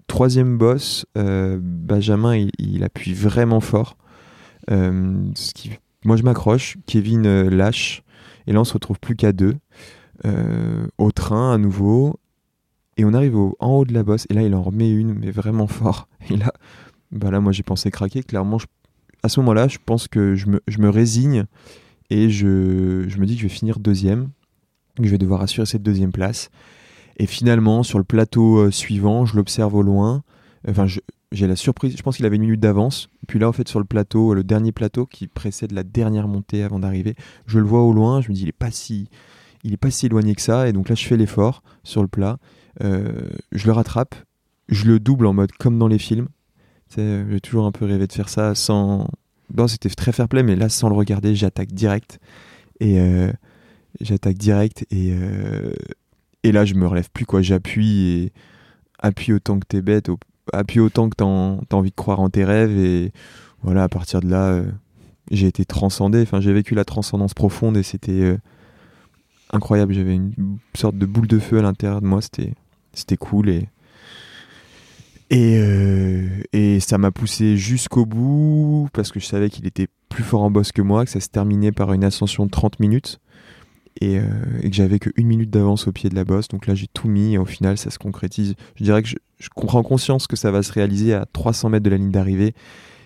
troisième 0.08 0.58
boss, 0.58 1.06
Benjamin, 1.16 2.36
il, 2.36 2.52
il 2.60 2.84
appuie 2.84 3.14
vraiment 3.14 3.62
fort. 3.62 3.98
Ce 4.70 5.54
qui... 5.54 5.72
Moi, 6.06 6.18
je 6.18 6.24
m'accroche. 6.24 6.78
Kevin 6.86 7.48
lâche. 7.50 8.04
Et 8.46 8.54
là, 8.54 8.62
on 8.62 8.64
se 8.64 8.74
retrouve 8.74 9.00
plus 9.00 9.16
qu'à 9.16 9.32
deux. 9.32 9.56
au 10.98 11.12
train, 11.12 11.54
à 11.54 11.58
nouveau. 11.58 12.20
Et 13.00 13.06
on 13.06 13.14
arrive 13.14 13.38
en 13.38 13.56
haut 13.62 13.86
de 13.86 13.94
la 13.94 14.04
bosse. 14.04 14.28
Et 14.30 14.34
là, 14.34 14.44
il 14.44 14.54
en 14.54 14.62
remet 14.62 14.92
une, 14.92 15.14
mais 15.14 15.32
vraiment 15.32 15.68
fort. 15.68 16.10
Et 16.30 16.36
là, 16.36 16.52
bah 17.14 17.32
là 17.32 17.40
moi, 17.40 17.54
j'ai 17.54 17.64
pensé 17.64 17.90
craquer. 17.92 18.24
Clairement, 18.24 18.58
à 19.24 19.30
ce 19.30 19.40
moment-là, 19.40 19.70
je 19.70 19.78
pense 19.84 20.10
que 20.10 20.36
je 20.36 20.48
me, 20.48 20.90
résigne 20.90 21.46
et 22.10 22.30
je, 22.30 22.46
me 22.48 23.26
dis 23.26 23.36
que 23.36 23.42
je 23.42 23.48
vais 23.48 23.54
finir 23.54 23.80
deuxième, 23.80 24.32
que 24.98 25.06
je 25.06 25.12
vais 25.12 25.18
devoir 25.18 25.42
assurer 25.42 25.66
cette 25.66 25.82
deuxième 25.82 26.12
place. 26.12 26.50
Et 27.16 27.26
finalement, 27.26 27.84
sur 27.84 28.00
le 28.00 28.04
plateau 28.04 28.58
euh, 28.58 28.70
suivant, 28.70 29.26
je 29.26 29.38
l'observe 29.38 29.76
au 29.76 29.82
loin. 29.82 30.24
Enfin, 30.68 30.86
j'ai 31.32 31.48
la 31.48 31.56
surprise, 31.56 31.96
je 31.96 32.04
pense 32.04 32.18
qu'il 32.18 32.26
avait 32.26 32.36
une 32.36 32.42
minute 32.42 32.60
d'avance. 32.60 33.10
Puis 33.30 33.40
là, 33.40 33.48
en 33.48 33.54
fait, 33.54 33.70
sur 33.70 33.80
le 33.80 33.86
plateau, 33.86 34.34
le 34.34 34.44
dernier 34.44 34.74
plateau 34.74 35.06
qui 35.06 35.28
précède 35.28 35.72
la 35.72 35.84
dernière 35.84 36.28
montée 36.28 36.64
avant 36.64 36.80
d'arriver, 36.80 37.16
je 37.46 37.60
le 37.60 37.66
vois 37.66 37.82
au 37.82 37.94
loin. 37.94 38.20
Je 38.20 38.28
me 38.28 38.34
dis, 38.34 38.42
il 38.42 38.50
est 38.50 38.52
pas 38.52 38.72
si, 38.72 39.08
pas 39.80 39.90
si 39.90 40.08
éloigné 40.08 40.36
que 40.36 40.42
ça. 40.42 40.68
Et 40.68 40.74
donc 40.74 40.90
là, 40.90 40.96
je 40.96 41.06
fais 41.06 41.16
l'effort 41.16 41.64
sur 41.86 42.02
le 42.02 42.10
plat. 42.10 42.40
Euh, 42.82 43.30
je 43.52 43.66
le 43.66 43.74
rattrape, 43.74 44.16
je 44.68 44.86
le 44.86 45.00
double 45.00 45.26
en 45.26 45.34
mode 45.34 45.52
comme 45.54 45.78
dans 45.78 45.88
les 45.88 46.00
films. 46.00 46.28
Euh, 46.98 47.26
J'ai 47.30 47.40
toujours 47.40 47.66
un 47.66 47.72
peu 47.72 47.86
rêvé 47.86 48.08
de 48.08 48.14
faire 48.14 48.30
ça 48.30 48.56
sans. 48.56 49.08
Bon, 49.50 49.68
c'était 49.68 49.90
très 49.90 50.12
fair 50.12 50.28
play, 50.28 50.44
mais 50.44 50.56
là, 50.56 50.70
sans 50.70 50.90
le 50.90 50.96
regarder, 50.96 51.36
j'attaque 51.36 51.72
direct. 51.72 52.20
Et 52.80 53.00
euh, 53.00 53.32
j'attaque 54.00 54.38
direct. 54.38 54.86
Et, 54.92 55.14
et 56.44 56.52
là, 56.52 56.66
je 56.66 56.76
me 56.76 56.88
relève 56.88 57.10
plus, 57.12 57.26
quoi. 57.26 57.42
J'appuie 57.42 58.08
et 58.08 58.34
appuie 59.00 59.34
autant 59.34 59.60
que 59.60 59.66
t'es 59.68 59.82
bête, 59.82 60.10
appuie 60.54 60.80
autant 60.80 61.10
que 61.10 61.16
t'as 61.16 61.26
envie 61.76 61.90
de 61.90 61.96
croire 61.96 62.20
en 62.20 62.30
tes 62.30 62.46
rêves. 62.46 62.78
Et 62.78 63.12
voilà, 63.64 63.84
à 63.84 63.90
partir 63.90 64.22
de 64.22 64.30
là, 64.30 64.62
j'ai 65.32 65.48
été 65.48 65.66
transcendé. 65.66 66.22
Enfin, 66.22 66.42
j'ai 66.42 66.54
vécu 66.54 66.76
la 66.76 66.86
transcendance 66.86 67.34
profonde 67.34 67.76
et 67.76 67.84
c'était 67.84 68.38
incroyable. 69.52 69.94
J'avais 69.94 70.16
une 70.16 70.58
sorte 70.76 70.98
de 70.98 71.06
boule 71.06 71.28
de 71.28 71.40
feu 71.40 71.60
à 71.60 71.62
l'intérieur 71.62 72.02
de 72.02 72.08
moi. 72.08 72.22
C'était 72.22 72.54
c'était 72.94 73.18
cool 73.18 73.50
et 73.50 73.70
et, 75.32 75.60
euh, 75.60 76.28
et 76.54 76.80
ça 76.80 76.98
m'a 76.98 77.12
poussé 77.12 77.56
jusqu'au 77.56 78.06
bout 78.06 78.90
parce 78.94 79.12
que 79.12 79.20
je 79.20 79.26
savais 79.26 79.50
qu'il 79.50 79.68
était 79.68 79.88
plus 80.10 80.24
fort 80.24 80.42
en 80.42 80.50
boss 80.50 80.72
que 80.72 80.82
moi, 80.82 81.06
que 81.06 81.12
ça 81.12 81.20
se 81.20 81.30
terminait 81.30 81.72
par 81.72 81.94
une 81.94 82.04
ascension 82.04 82.48
de 82.48 82.50
30 82.50 82.80
minutes 82.80 83.20
et, 84.02 84.18
euh, 84.18 84.24
et 84.64 84.72
que 84.72 84.76
j'avais 84.76 84.98
que 84.98 85.12
une 85.16 85.28
minute 85.28 85.52
d'avance 85.52 85.88
au 85.88 85.92
pied 85.92 86.10
de 86.10 86.16
la 86.16 86.26
bosse. 86.26 86.48
Donc 86.48 86.66
là, 86.66 86.74
j'ai 86.74 86.88
tout 86.88 87.08
mis 87.08 87.36
et 87.36 87.38
au 87.38 87.46
final, 87.46 87.78
ça 87.78 87.92
se 87.92 88.00
concrétise. 88.00 88.56
Je 88.76 88.84
dirais 88.84 89.04
que 89.04 89.10
je, 89.10 89.18
je 89.38 89.50
comprends 89.50 89.84
conscience 89.84 90.26
que 90.26 90.36
ça 90.36 90.50
va 90.50 90.64
se 90.64 90.72
réaliser 90.72 91.14
à 91.14 91.28
300 91.32 91.70
mètres 91.70 91.84
de 91.84 91.92
la 91.92 91.98
ligne 91.98 92.12
d'arrivée. 92.12 92.56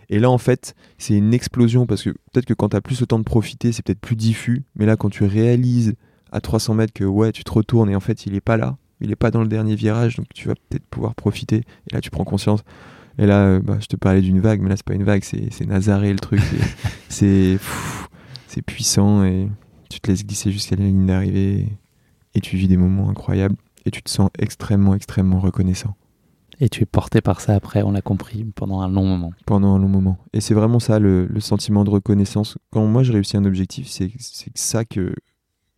Et 0.10 0.20
là, 0.20 0.30
en 0.30 0.38
fait, 0.38 0.76
c'est 0.98 1.16
une 1.16 1.34
explosion 1.34 1.86
parce 1.86 2.04
que 2.04 2.12
peut-être 2.32 2.46
que 2.46 2.54
quand 2.54 2.70
tu 2.70 2.78
as 2.78 2.82
plus 2.82 3.02
le 3.02 3.08
temps 3.08 3.20
de 3.20 3.24
profiter, 3.24 3.74
c'est 3.74 3.84
peut-être 3.84 4.00
plus 4.00 4.16
diffus. 4.16 4.64
Mais 4.76 4.86
là, 4.86 4.96
quand 4.96 5.10
tu 5.10 5.26
réalises 5.26 5.96
à 6.34 6.42
300 6.42 6.74
mètres 6.74 6.94
que 6.94 7.04
ouais, 7.06 7.32
tu 7.32 7.44
te 7.46 7.52
retournes 7.52 7.90
et 7.90 7.96
en 7.96 8.00
fait, 8.02 8.26
il 8.26 8.36
est 8.36 8.42
pas 8.42 8.58
là, 8.58 8.76
il 9.00 9.12
est 9.12 9.16
pas 9.16 9.32
dans 9.32 9.42
le 9.42 9.48
dernier 9.48 9.76
virage, 9.76 10.18
donc 10.18 10.26
tu 10.34 10.48
vas 10.50 10.56
peut-être 10.56 10.86
pouvoir 10.86 11.16
profiter. 11.16 11.58
Et 11.90 11.94
là, 11.94 12.02
tu 12.02 12.10
prends 12.10 12.24
conscience. 12.26 12.64
Et 13.20 13.26
là, 13.28 13.46
euh, 13.46 13.60
bah, 13.62 13.78
je 13.80 13.86
te 13.88 13.96
parlais 13.96 14.22
d'une 14.22 14.40
vague, 14.40 14.60
mais 14.62 14.70
là, 14.70 14.76
c'est 14.76 14.86
pas 14.86 14.96
une 14.96 15.04
vague, 15.04 15.24
c'est 15.24 15.66
Nazaré 15.68 16.12
le 16.12 16.20
truc. 16.20 16.42
c'est- 17.10 17.58
C'est 18.48 18.62
puissant 18.62 19.24
et 19.24 19.50
tu 19.90 20.00
te 20.00 20.12
laisses 20.12 20.24
glisser 20.26 20.52
jusqu'à 20.52 20.76
la 20.76 20.84
ligne 20.86 21.08
d'arrivée 21.08 21.68
et 22.36 22.40
tu 22.40 22.56
vis 22.56 22.68
des 22.68 22.78
moments 22.78 23.10
incroyables 23.10 23.56
et 23.86 23.90
tu 23.92 24.04
te 24.04 24.10
sens 24.12 24.30
extrêmement, 24.38 24.94
extrêmement 24.94 25.40
reconnaissant 25.40 25.96
Et 26.60 26.70
tu 26.70 26.84
es 26.84 26.86
porté 26.86 27.20
par 27.22 27.42
ça 27.42 27.56
après, 27.56 27.82
on 27.82 27.92
l'a 27.92 28.02
compris, 28.04 28.44
pendant 28.56 28.82
un 28.82 28.88
long 28.90 29.06
moment. 29.08 29.32
pendant 29.48 29.74
un 29.74 29.80
long 29.80 29.88
moment. 29.88 30.20
Et 30.34 30.40
c'est 30.42 30.54
vraiment 30.54 30.80
ça 30.80 31.00
le, 31.00 31.26
le 31.26 31.40
sentiment 31.40 31.84
de 31.84 31.90
reconnaissance. 31.90 32.60
Quand 32.72 32.86
moi 32.86 33.02
je 33.02 33.12
réussis 33.12 33.38
un 33.38 33.46
objectif, 33.46 33.88
c'est 33.88 34.12
ça 34.54 34.86
que, 34.86 35.16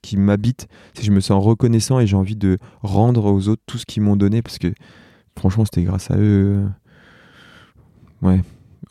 qui 0.05 0.17
m'habite, 0.17 0.67
c'est 0.93 1.01
que 1.01 1.05
je 1.07 1.11
me 1.11 1.19
sens 1.19 1.43
reconnaissant 1.43 1.99
et 1.99 2.07
j'ai 2.07 2.15
envie 2.15 2.35
de 2.35 2.57
rendre 2.81 3.25
aux 3.25 3.47
autres 3.47 3.61
tout 3.65 3.77
ce 3.77 3.85
qu'ils 3.85 4.03
m'ont 4.03 4.15
donné 4.15 4.41
parce 4.41 4.57
que 4.59 4.73
franchement 5.37 5.65
c'était 5.65 5.83
grâce 5.83 6.11
à 6.11 6.17
eux. 6.17 6.63
Ouais. 8.21 8.41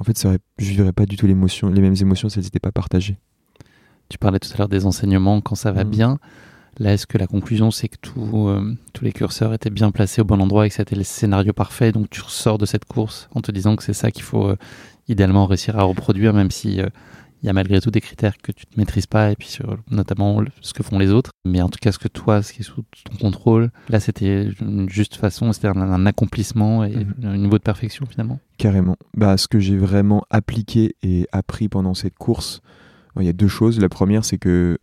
En 0.01 0.05
fait, 0.05 0.17
ça 0.19 0.29
aurait- 0.29 0.39
je 0.59 0.71
vivrais 0.71 0.93
pas 0.93 1.07
du 1.07 1.17
tout 1.17 1.27
l'émotion, 1.27 1.69
les 1.71 1.81
mêmes 1.81 1.95
émotions 2.01 2.29
si 2.29 2.39
elles 2.39 2.45
n'étaient 2.45 2.59
pas 2.61 2.73
partagées. 2.73 3.19
Tu 4.09 4.19
parlais 4.19 4.39
tout 4.39 4.51
à 4.55 4.59
l'heure 4.59 4.69
des 4.69 4.87
enseignements 4.87 5.41
quand 5.41 5.55
ça 5.55 5.73
va 5.73 5.85
Mhm. 5.85 5.91
bien. 5.91 6.19
Là, 6.79 6.93
est-ce 6.93 7.07
que 7.07 7.17
la 7.19 7.29
conclusion, 7.29 7.71
c'est 7.71 7.87
que 7.89 7.97
tout, 8.03 8.49
euh, 8.49 8.75
tous 8.93 9.05
les 9.05 9.13
curseurs 9.13 9.55
étaient 9.55 9.71
bien 9.71 9.93
placés 9.93 10.21
au 10.21 10.25
bon 10.25 10.41
endroit 10.41 10.67
et 10.67 10.69
que 10.69 10.75
c'était 10.75 10.97
le 10.97 11.05
scénario 11.05 11.53
parfait 11.53 11.93
Donc 11.93 12.11
tu 12.11 12.21
ressors 12.21 12.59
de 12.59 12.67
cette 12.67 12.85
course 12.85 13.29
en 13.33 13.41
te 13.41 13.53
disant 13.53 13.77
que 13.77 13.85
c'est 13.85 13.93
ça 13.93 14.11
qu'il 14.11 14.25
faut 14.25 14.49
euh, 14.49 14.57
idéalement 15.09 15.47
réussir 15.47 15.79
à 15.79 15.85
reproduire, 15.85 16.35
même 16.35 16.51
si 16.51 16.81
euh, 16.81 16.89
il 17.45 17.47
y 17.47 17.51
a 17.51 17.53
malgré 17.53 17.79
tout 17.79 17.91
des 17.91 18.01
critères 18.01 18.39
que 18.39 18.53
tu 18.53 18.65
ne 18.73 18.81
maîtrises 18.81 19.07
pas, 19.07 19.31
et 19.31 19.37
puis 19.37 19.49
sur 19.49 19.77
notamment 19.91 20.43
ce 20.63 20.73
que 20.73 20.83
font 20.83 20.99
les 20.99 21.11
autres. 21.11 21.31
Mais 21.45 21.61
en 21.61 21.69
tout 21.69 21.79
cas, 21.81 21.93
ce 21.93 21.99
que 21.99 22.09
toi, 22.09 22.43
ce 22.43 22.55
qui 22.55 22.63
est 22.63 22.65
sous 22.65 22.83
ton 23.05 23.17
contrôle, 23.19 23.71
là, 23.91 24.01
c'était 24.01 24.49
une 24.63 24.89
juste 24.89 25.17
façon, 25.17 25.53
c'était 25.53 25.69
un, 25.69 25.77
un 25.77 26.07
accomplissement 26.07 26.85
et 26.85 26.97
Mhm. 27.05 27.15
un 27.25 27.37
niveau 27.37 27.59
de 27.59 27.63
perfection 27.63 28.07
finalement. 28.07 28.41
Carrément. 28.57 28.97
Bah, 29.15 29.37
ce 29.37 29.47
que 29.47 29.61
j'ai 29.61 29.77
vraiment 29.77 30.25
appliqué 30.31 30.97
et 31.03 31.27
appris 31.33 31.69
pendant 31.69 31.93
cette 31.93 32.17
course, 32.17 32.63
bon, 33.15 33.21
il 33.21 33.27
y 33.27 33.31
a 33.31 33.35
deux 33.35 33.47
choses. 33.49 33.79
La 33.79 33.91
première, 33.91 34.25
c'est 34.25 34.39
que, 34.39 34.79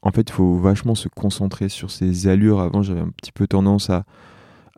en 0.00 0.10
fait, 0.10 0.30
il 0.30 0.32
faut 0.32 0.56
vachement 0.56 0.94
se 0.94 1.08
concentrer 1.08 1.68
sur 1.68 1.90
ses 1.90 2.28
allures. 2.28 2.60
Avant, 2.60 2.80
j'avais 2.82 3.00
un 3.00 3.10
petit 3.10 3.32
peu 3.32 3.46
tendance 3.46 3.90
à, 3.90 4.04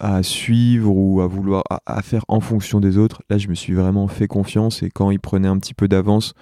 à 0.00 0.22
suivre 0.24 0.90
ou 0.92 1.20
à 1.20 1.26
vouloir 1.28 1.62
à, 1.70 1.80
à 1.86 2.02
faire 2.02 2.24
en 2.28 2.40
fonction 2.40 2.80
des 2.80 2.98
autres. 2.98 3.22
Là, 3.30 3.38
je 3.38 3.46
me 3.48 3.54
suis 3.54 3.74
vraiment 3.74 4.08
fait 4.08 4.26
confiance 4.26 4.82
et 4.82 4.90
quand 4.90 5.10
ils 5.12 5.20
prenaient 5.20 5.48
un 5.48 5.58
petit 5.58 5.74
peu 5.74 5.86
d'avance, 5.88 6.34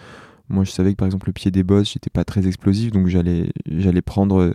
moi, 0.49 0.65
je 0.65 0.71
savais 0.71 0.93
que 0.93 0.97
par 0.97 1.07
exemple, 1.07 1.29
le 1.29 1.33
pied 1.33 1.51
des 1.51 1.63
boss, 1.63 1.93
j'étais 1.93 2.11
pas 2.11 2.25
très 2.25 2.47
explosif, 2.47 2.93
donc 2.93 3.07
j'allais 3.09 4.03
prendre 4.05 4.55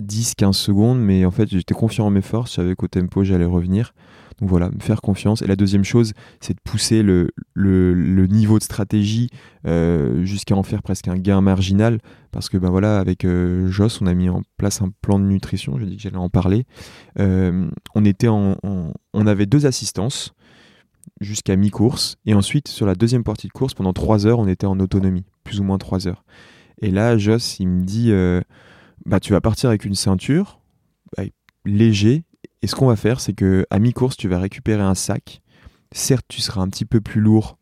10-15 0.00 0.52
secondes, 0.54 1.00
mais 1.00 1.24
en 1.24 1.30
fait, 1.30 1.48
j'étais 1.50 1.74
confiant 1.74 2.06
en 2.06 2.10
mes 2.10 2.22
forces. 2.22 2.50
Je 2.50 2.56
savais 2.56 2.74
qu'au 2.74 2.88
tempo, 2.88 3.24
j'allais 3.24 3.44
revenir. 3.44 3.94
Donc 4.40 4.48
voilà, 4.48 4.70
me 4.70 4.80
faire 4.80 5.02
confiance. 5.02 5.42
Et 5.42 5.46
la 5.46 5.54
deuxième 5.56 5.84
chose, 5.84 6.12
c'est 6.40 6.54
de 6.54 6.60
pousser 6.64 7.02
le, 7.02 7.30
le, 7.54 8.26
niveau 8.26 8.58
de 8.58 8.64
stratégie 8.64 9.28
euh, 9.66 10.24
jusqu'à 10.24 10.56
en 10.56 10.62
faire 10.62 10.82
presque 10.82 11.08
un 11.08 11.16
gain 11.16 11.40
marginal. 11.42 12.00
Parce 12.32 12.48
que 12.48 12.56
ben 12.56 12.70
voilà, 12.70 12.98
avec 12.98 13.24
euh, 13.24 13.68
Joss, 13.68 14.00
on 14.00 14.06
a 14.06 14.14
mis 14.14 14.30
en 14.30 14.42
place 14.56 14.80
un 14.80 14.90
plan 15.02 15.18
de 15.18 15.26
nutrition. 15.26 15.78
Je 15.78 15.84
dis 15.84 15.96
que 15.96 16.02
j'allais 16.02 16.16
en 16.16 16.30
parler. 16.30 16.64
Euh, 17.20 17.68
on 17.94 18.04
était 18.04 18.28
en- 18.28 18.56
on 18.62 19.26
avait 19.26 19.46
deux 19.46 19.66
assistances 19.66 20.32
jusqu'à 21.22 21.56
mi-course. 21.56 22.16
Et 22.26 22.34
ensuite, 22.34 22.68
sur 22.68 22.86
la 22.86 22.94
deuxième 22.94 23.24
partie 23.24 23.48
de 23.48 23.52
course, 23.52 23.74
pendant 23.74 23.92
trois 23.92 24.26
heures, 24.26 24.38
on 24.38 24.46
était 24.48 24.66
en 24.66 24.78
autonomie, 24.80 25.24
plus 25.44 25.60
ou 25.60 25.64
moins 25.64 25.78
trois 25.78 26.06
heures. 26.06 26.24
Et 26.80 26.90
là, 26.90 27.16
Joss, 27.16 27.58
il 27.60 27.68
me 27.68 27.84
dit, 27.84 28.10
euh, 28.10 28.40
bah 29.06 29.20
tu 29.20 29.32
vas 29.32 29.40
partir 29.40 29.68
avec 29.68 29.84
une 29.84 29.94
ceinture, 29.94 30.60
bah, 31.16 31.24
léger. 31.64 32.24
Et 32.62 32.66
ce 32.66 32.74
qu'on 32.74 32.86
va 32.86 32.96
faire, 32.96 33.20
c'est 33.20 33.32
que 33.32 33.66
à 33.70 33.78
mi-course, 33.78 34.16
tu 34.16 34.28
vas 34.28 34.38
récupérer 34.38 34.82
un 34.82 34.94
sac. 34.94 35.40
Certes, 35.92 36.26
tu 36.28 36.40
seras 36.40 36.60
un 36.60 36.68
petit 36.68 36.84
peu 36.84 37.00
plus 37.00 37.20
lourd 37.20 37.58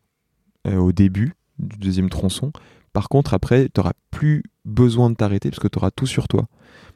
euh, 0.67 0.77
au 0.77 0.91
début 0.91 1.33
du 1.59 1.77
deuxième 1.77 2.09
tronçon. 2.09 2.51
Par 2.93 3.09
contre, 3.09 3.33
après, 3.33 3.65
tu 3.65 3.79
n'auras 3.79 3.93
plus 4.09 4.43
besoin 4.65 5.09
de 5.09 5.15
t'arrêter 5.15 5.49
parce 5.49 5.59
que 5.59 5.67
tu 5.67 5.77
auras 5.77 5.91
tout 5.91 6.05
sur 6.05 6.27
toi. 6.27 6.47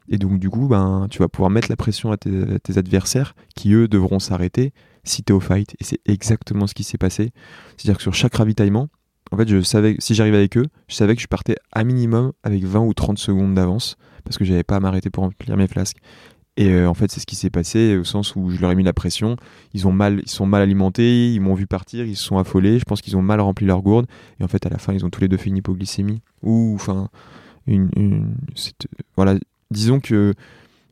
Et 0.07 0.17
donc, 0.17 0.39
du 0.39 0.49
coup, 0.49 0.67
ben, 0.67 1.07
tu 1.09 1.19
vas 1.19 1.27
pouvoir 1.27 1.49
mettre 1.49 1.69
la 1.69 1.75
pression 1.75 2.11
à 2.11 2.17
tes 2.17 2.77
adversaires 2.77 3.35
qui, 3.55 3.73
eux, 3.73 3.87
devront 3.87 4.19
s'arrêter 4.19 4.73
si 5.05 5.23
tu 5.23 5.31
es 5.31 5.35
au 5.35 5.39
fight. 5.39 5.75
Et 5.79 5.83
c'est 5.83 5.99
exactement 6.05 6.67
ce 6.67 6.73
qui 6.73 6.83
s'est 6.83 6.97
passé. 6.97 7.31
C'est-à-dire 7.77 7.97
que 7.97 8.03
sur 8.03 8.13
chaque 8.13 8.35
ravitaillement, 8.35 8.89
en 9.31 9.37
fait, 9.37 9.47
je 9.47 9.61
savais, 9.61 9.95
si 9.99 10.13
j'arrivais 10.13 10.37
avec 10.37 10.57
eux, 10.57 10.65
je 10.87 10.95
savais 10.95 11.15
que 11.15 11.21
je 11.21 11.27
partais 11.27 11.55
à 11.71 11.83
minimum 11.83 12.33
avec 12.43 12.63
20 12.63 12.81
ou 12.81 12.93
30 12.93 13.17
secondes 13.17 13.55
d'avance 13.55 13.95
parce 14.23 14.37
que 14.37 14.45
j'avais 14.45 14.63
pas 14.63 14.75
à 14.75 14.79
m'arrêter 14.79 15.09
pour 15.09 15.23
remplir 15.23 15.55
mes 15.57 15.67
flasques. 15.67 15.97
Et 16.57 16.69
euh, 16.71 16.87
en 16.89 16.93
fait, 16.93 17.11
c'est 17.11 17.19
ce 17.19 17.25
qui 17.25 17.35
s'est 17.35 17.49
passé 17.49 17.97
au 17.97 18.05
sens 18.05 18.35
où 18.35 18.49
je 18.49 18.61
leur 18.61 18.71
ai 18.71 18.75
mis 18.75 18.83
la 18.83 18.93
pression. 18.93 19.35
Ils 19.73 19.87
ont 19.87 19.91
mal, 19.91 20.21
ils 20.23 20.29
sont 20.29 20.45
mal 20.45 20.61
alimentés, 20.61 21.33
ils 21.33 21.41
m'ont 21.41 21.53
vu 21.53 21.67
partir, 21.67 22.05
ils 22.05 22.15
se 22.15 22.23
sont 22.23 22.37
affolés. 22.37 22.79
Je 22.79 22.85
pense 22.85 23.01
qu'ils 23.01 23.17
ont 23.17 23.21
mal 23.21 23.41
rempli 23.41 23.65
leur 23.65 23.81
gourde. 23.81 24.05
Et 24.39 24.43
en 24.43 24.47
fait, 24.47 24.65
à 24.65 24.69
la 24.69 24.77
fin, 24.77 24.93
ils 24.93 25.03
ont 25.05 25.09
tous 25.09 25.19
les 25.21 25.27
deux 25.27 25.35
fait 25.37 25.49
une 25.49 25.57
hypoglycémie. 25.57 26.21
Ou, 26.43 26.71
enfin, 26.75 27.09
une, 27.67 27.89
une- 27.97 28.35
c'est- 28.55 28.73
voilà. 29.17 29.35
Disons 29.69 29.99
que 29.99 30.33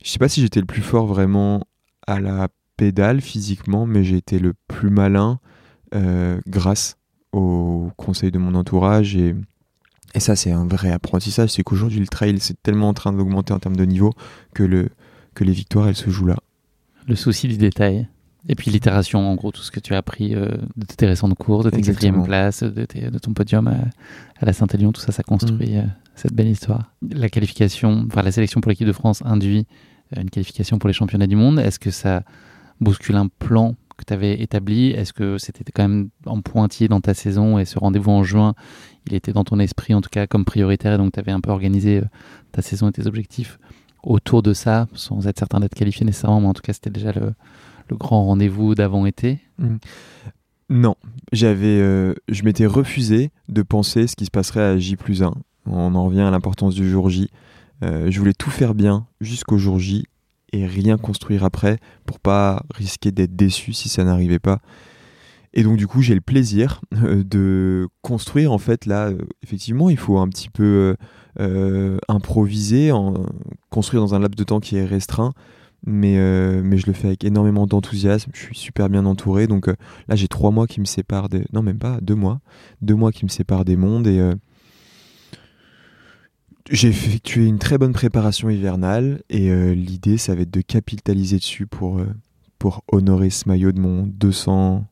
je 0.03 0.10
sais 0.10 0.19
pas 0.19 0.27
si 0.27 0.41
j'étais 0.41 0.60
le 0.60 0.65
plus 0.65 0.81
fort 0.81 1.06
vraiment 1.07 1.65
à 2.07 2.19
la 2.19 2.49
pédale 2.84 3.22
physiquement, 3.22 3.85
mais 3.85 4.03
j'ai 4.03 4.18
été 4.18 4.39
le 4.39 4.53
plus 4.68 4.89
malin 4.89 5.39
euh, 5.95 6.38
grâce 6.47 6.97
au 7.31 7.91
conseil 7.95 8.30
de 8.30 8.38
mon 8.38 8.55
entourage 8.55 9.15
et, 9.15 9.34
et 10.14 10.19
ça 10.19 10.35
c'est 10.35 10.51
un 10.51 10.68
vrai 10.68 10.91
apprentissage, 10.91 11.51
c'est 11.51 11.64
qu'aujourd'hui 11.64 12.01
le 12.01 12.07
trail 12.07 12.41
c'est 12.41 12.61
tellement 12.61 12.89
en 12.89 12.93
train 12.93 13.14
d'augmenter 13.14 13.53
en 13.53 13.60
termes 13.60 13.77
de 13.77 13.85
niveau 13.85 14.11
que, 14.53 14.64
le, 14.64 14.89
que 15.34 15.45
les 15.45 15.53
victoires 15.53 15.88
elles 15.88 15.95
se 15.95 16.10
jouent 16.10 16.26
là. 16.26 16.35
Le 17.07 17.15
souci 17.15 17.47
du 17.47 17.55
détail. 17.57 18.10
Et 18.49 18.55
puis 18.55 18.69
l'itération, 18.69 19.26
en 19.31 19.35
gros, 19.35 19.53
tout 19.53 19.61
ce 19.61 19.72
que 19.72 19.80
tu 19.80 19.93
as 19.93 19.97
appris 19.97 20.35
euh, 20.35 20.49
de 20.76 20.85
tes 20.85 21.05
récentes 21.05 21.35
courses, 21.35 21.64
de 21.64 21.69
tes 21.69 21.81
quatrième 21.81 22.23
places, 22.23 22.64
de, 22.64 22.85
de, 22.85 23.18
ton 23.18 23.31
podium 23.31 23.68
à, 23.68 23.77
à 24.41 24.45
la 24.45 24.51
Saint-Élion, 24.51 24.91
tout 24.91 24.99
ça, 24.99 25.14
ça 25.14 25.23
construit 25.23 25.76
mm. 25.76 25.80
euh, 25.80 25.84
cette 26.15 26.34
belle 26.34 26.49
histoire. 26.49 26.91
La 27.10 27.30
qualification, 27.30 28.05
enfin 28.07 28.22
la 28.22 28.34
sélection 28.34 28.60
pour 28.60 28.69
l'équipe 28.69 28.85
de 28.88 28.91
France 28.91 29.23
induit 29.23 29.65
une 30.18 30.30
qualification 30.30 30.77
pour 30.77 30.89
les 30.89 30.93
championnats 30.93 31.27
du 31.27 31.38
monde. 31.38 31.57
Est-ce 31.57 31.80
que 31.80 31.89
ça 31.89 32.23
bouscule 32.82 33.16
un 33.16 33.28
plan 33.28 33.76
que 33.98 34.06
tu 34.06 34.14
avais 34.14 34.41
établi 34.41 34.90
Est-ce 34.90 35.14
que 35.14 35.38
c'était 35.38 35.72
quand 35.72 35.88
même 35.88 36.10
en 36.26 36.41
pointillé 36.41 36.88
dans 36.88 37.02
ta 37.02 37.14
saison 37.14 37.60
et 37.60 37.66
ce 37.66 37.78
rendez-vous 37.78 38.12
en 38.12 38.24
juin, 38.24 38.56
il 39.08 39.14
était 39.14 39.34
dans 39.34 39.44
ton 39.44 39.60
esprit 39.60 39.94
en 39.94 40.02
tout 40.02 40.10
cas 40.10 40.28
comme 40.28 40.45
prioritaire 40.45 40.94
et 40.94 40.98
donc 40.98 41.14
tu 41.14 41.20
avais 41.20 41.32
un 41.32 41.41
peu 41.41 41.52
organisé 41.52 42.02
ta 42.52 42.62
saison 42.62 42.90
et 42.90 42.91
tes 42.91 43.08
objectifs 43.08 43.60
autour 44.04 44.44
de 44.44 44.54
ça, 44.54 44.88
sans 44.94 45.28
être 45.28 45.40
certain 45.40 45.60
d'être 45.60 45.76
qualifié 45.76 46.06
nécessairement, 46.06 46.41
mais 46.41 46.48
en 46.48 46.54
tout 46.54 46.62
cas 46.62 46.74
c'était 46.74 46.90
déjà 46.90 47.12
le 47.14 47.34
le 47.90 47.98
grand 47.98 48.26
rendez-vous 48.26 48.76
d'avant-été 48.76 49.40
mmh. 49.60 49.76
Non, 50.70 50.95
j'avais, 51.32 51.80
euh, 51.80 52.16
je 52.30 52.44
m'étais 52.44 52.66
refusé 52.66 53.32
de 53.50 53.62
penser 53.62 54.08
ce 54.08 54.16
qui 54.16 54.26
se 54.26 54.32
passerait 54.32 54.62
à 54.62 54.78
J 54.78 54.95
plus 54.95 55.22
1. 55.22 55.34
On 55.66 55.94
en 55.94 56.06
revient 56.06 56.22
à 56.22 56.32
l'importance 56.32 56.74
du 56.74 56.90
jour 56.90 57.10
J. 57.10 57.30
Euh, 57.84 58.10
je 58.10 58.18
voulais 58.18 58.34
tout 58.34 58.50
faire 58.50 58.74
bien 58.74 59.06
jusqu'au 59.20 59.58
jour 59.58 59.78
J 59.78 60.06
et 60.54 60.66
rien 60.66 60.98
construire 60.98 61.44
après 61.44 61.80
pour 62.06 62.20
pas 62.20 62.64
risquer 62.74 63.12
d'être 63.12 63.36
déçu 63.36 63.74
si 63.74 63.90
ça 63.90 64.04
n'arrivait 64.04 64.40
pas. 64.40 64.60
Et 65.54 65.64
donc 65.64 65.78
du 65.78 65.86
coup, 65.86 66.02
j'ai 66.02 66.16
le 66.16 66.22
plaisir 66.22 66.82
euh, 67.04 67.24
de 67.24 67.88
construire 68.02 68.52
en 68.52 68.58
fait 68.58 68.86
là. 68.86 69.12
effectivement, 69.44 69.90
il 69.90 69.98
faut 69.98 70.18
un 70.18 70.30
petit 70.30 70.50
peu 70.50 70.96
improviser, 72.08 72.92
en, 72.92 73.16
construire 73.72 74.04
dans 74.04 74.14
un 74.14 74.20
laps 74.20 74.38
de 74.38 74.44
temps 74.44 74.60
qui 74.60 74.78
est 74.78 74.86
restreint 74.86 75.34
mais, 75.86 76.18
euh, 76.18 76.62
mais 76.64 76.78
je 76.78 76.88
le 76.88 76.94
fais 76.94 77.08
avec 77.08 77.24
énormément 77.24 77.68
d'enthousiasme. 77.68 78.32
Je 78.34 78.40
suis 78.40 78.58
super 78.58 78.90
bien 78.90 79.06
entouré. 79.06 79.48
Donc 79.48 79.68
euh, 79.68 79.76
là, 80.08 80.16
j'ai 80.16 80.28
trois 80.28 80.52
mois 80.52 80.68
qui 80.68 80.80
me 80.80 80.86
séparent 80.86 81.30
des. 81.30 81.44
Non, 81.52 81.62
même 81.62 81.78
pas, 81.78 82.00
deux 82.02 82.16
mois. 82.16 82.40
Deux 82.82 82.96
mois 82.96 83.12
qui 83.12 83.26
me 83.26 83.30
séparent 83.30 83.66
des 83.66 83.76
mondes. 83.76 84.08
Et 84.08 84.20
euh, 84.20 84.36
j'ai 86.69 86.90
effectué 86.90 87.45
une 87.45 87.60
très 87.60 87.77
bonne 87.77 87.94
préparation 87.94 88.49
hivernale. 88.49 89.22
Et 89.30 89.76
l'idée, 89.76 90.18
ça 90.18 90.35
va 90.35 90.41
être 90.41 90.52
de 90.52 90.61
capitaliser 90.61 91.38
dessus 91.38 91.68
pour, 91.68 92.02
pour 92.60 92.84
honorer 92.91 93.30
ce 93.30 93.48
maillot 93.48 93.72
de 93.72 93.80
mon 93.80 94.03
200. 94.07 94.85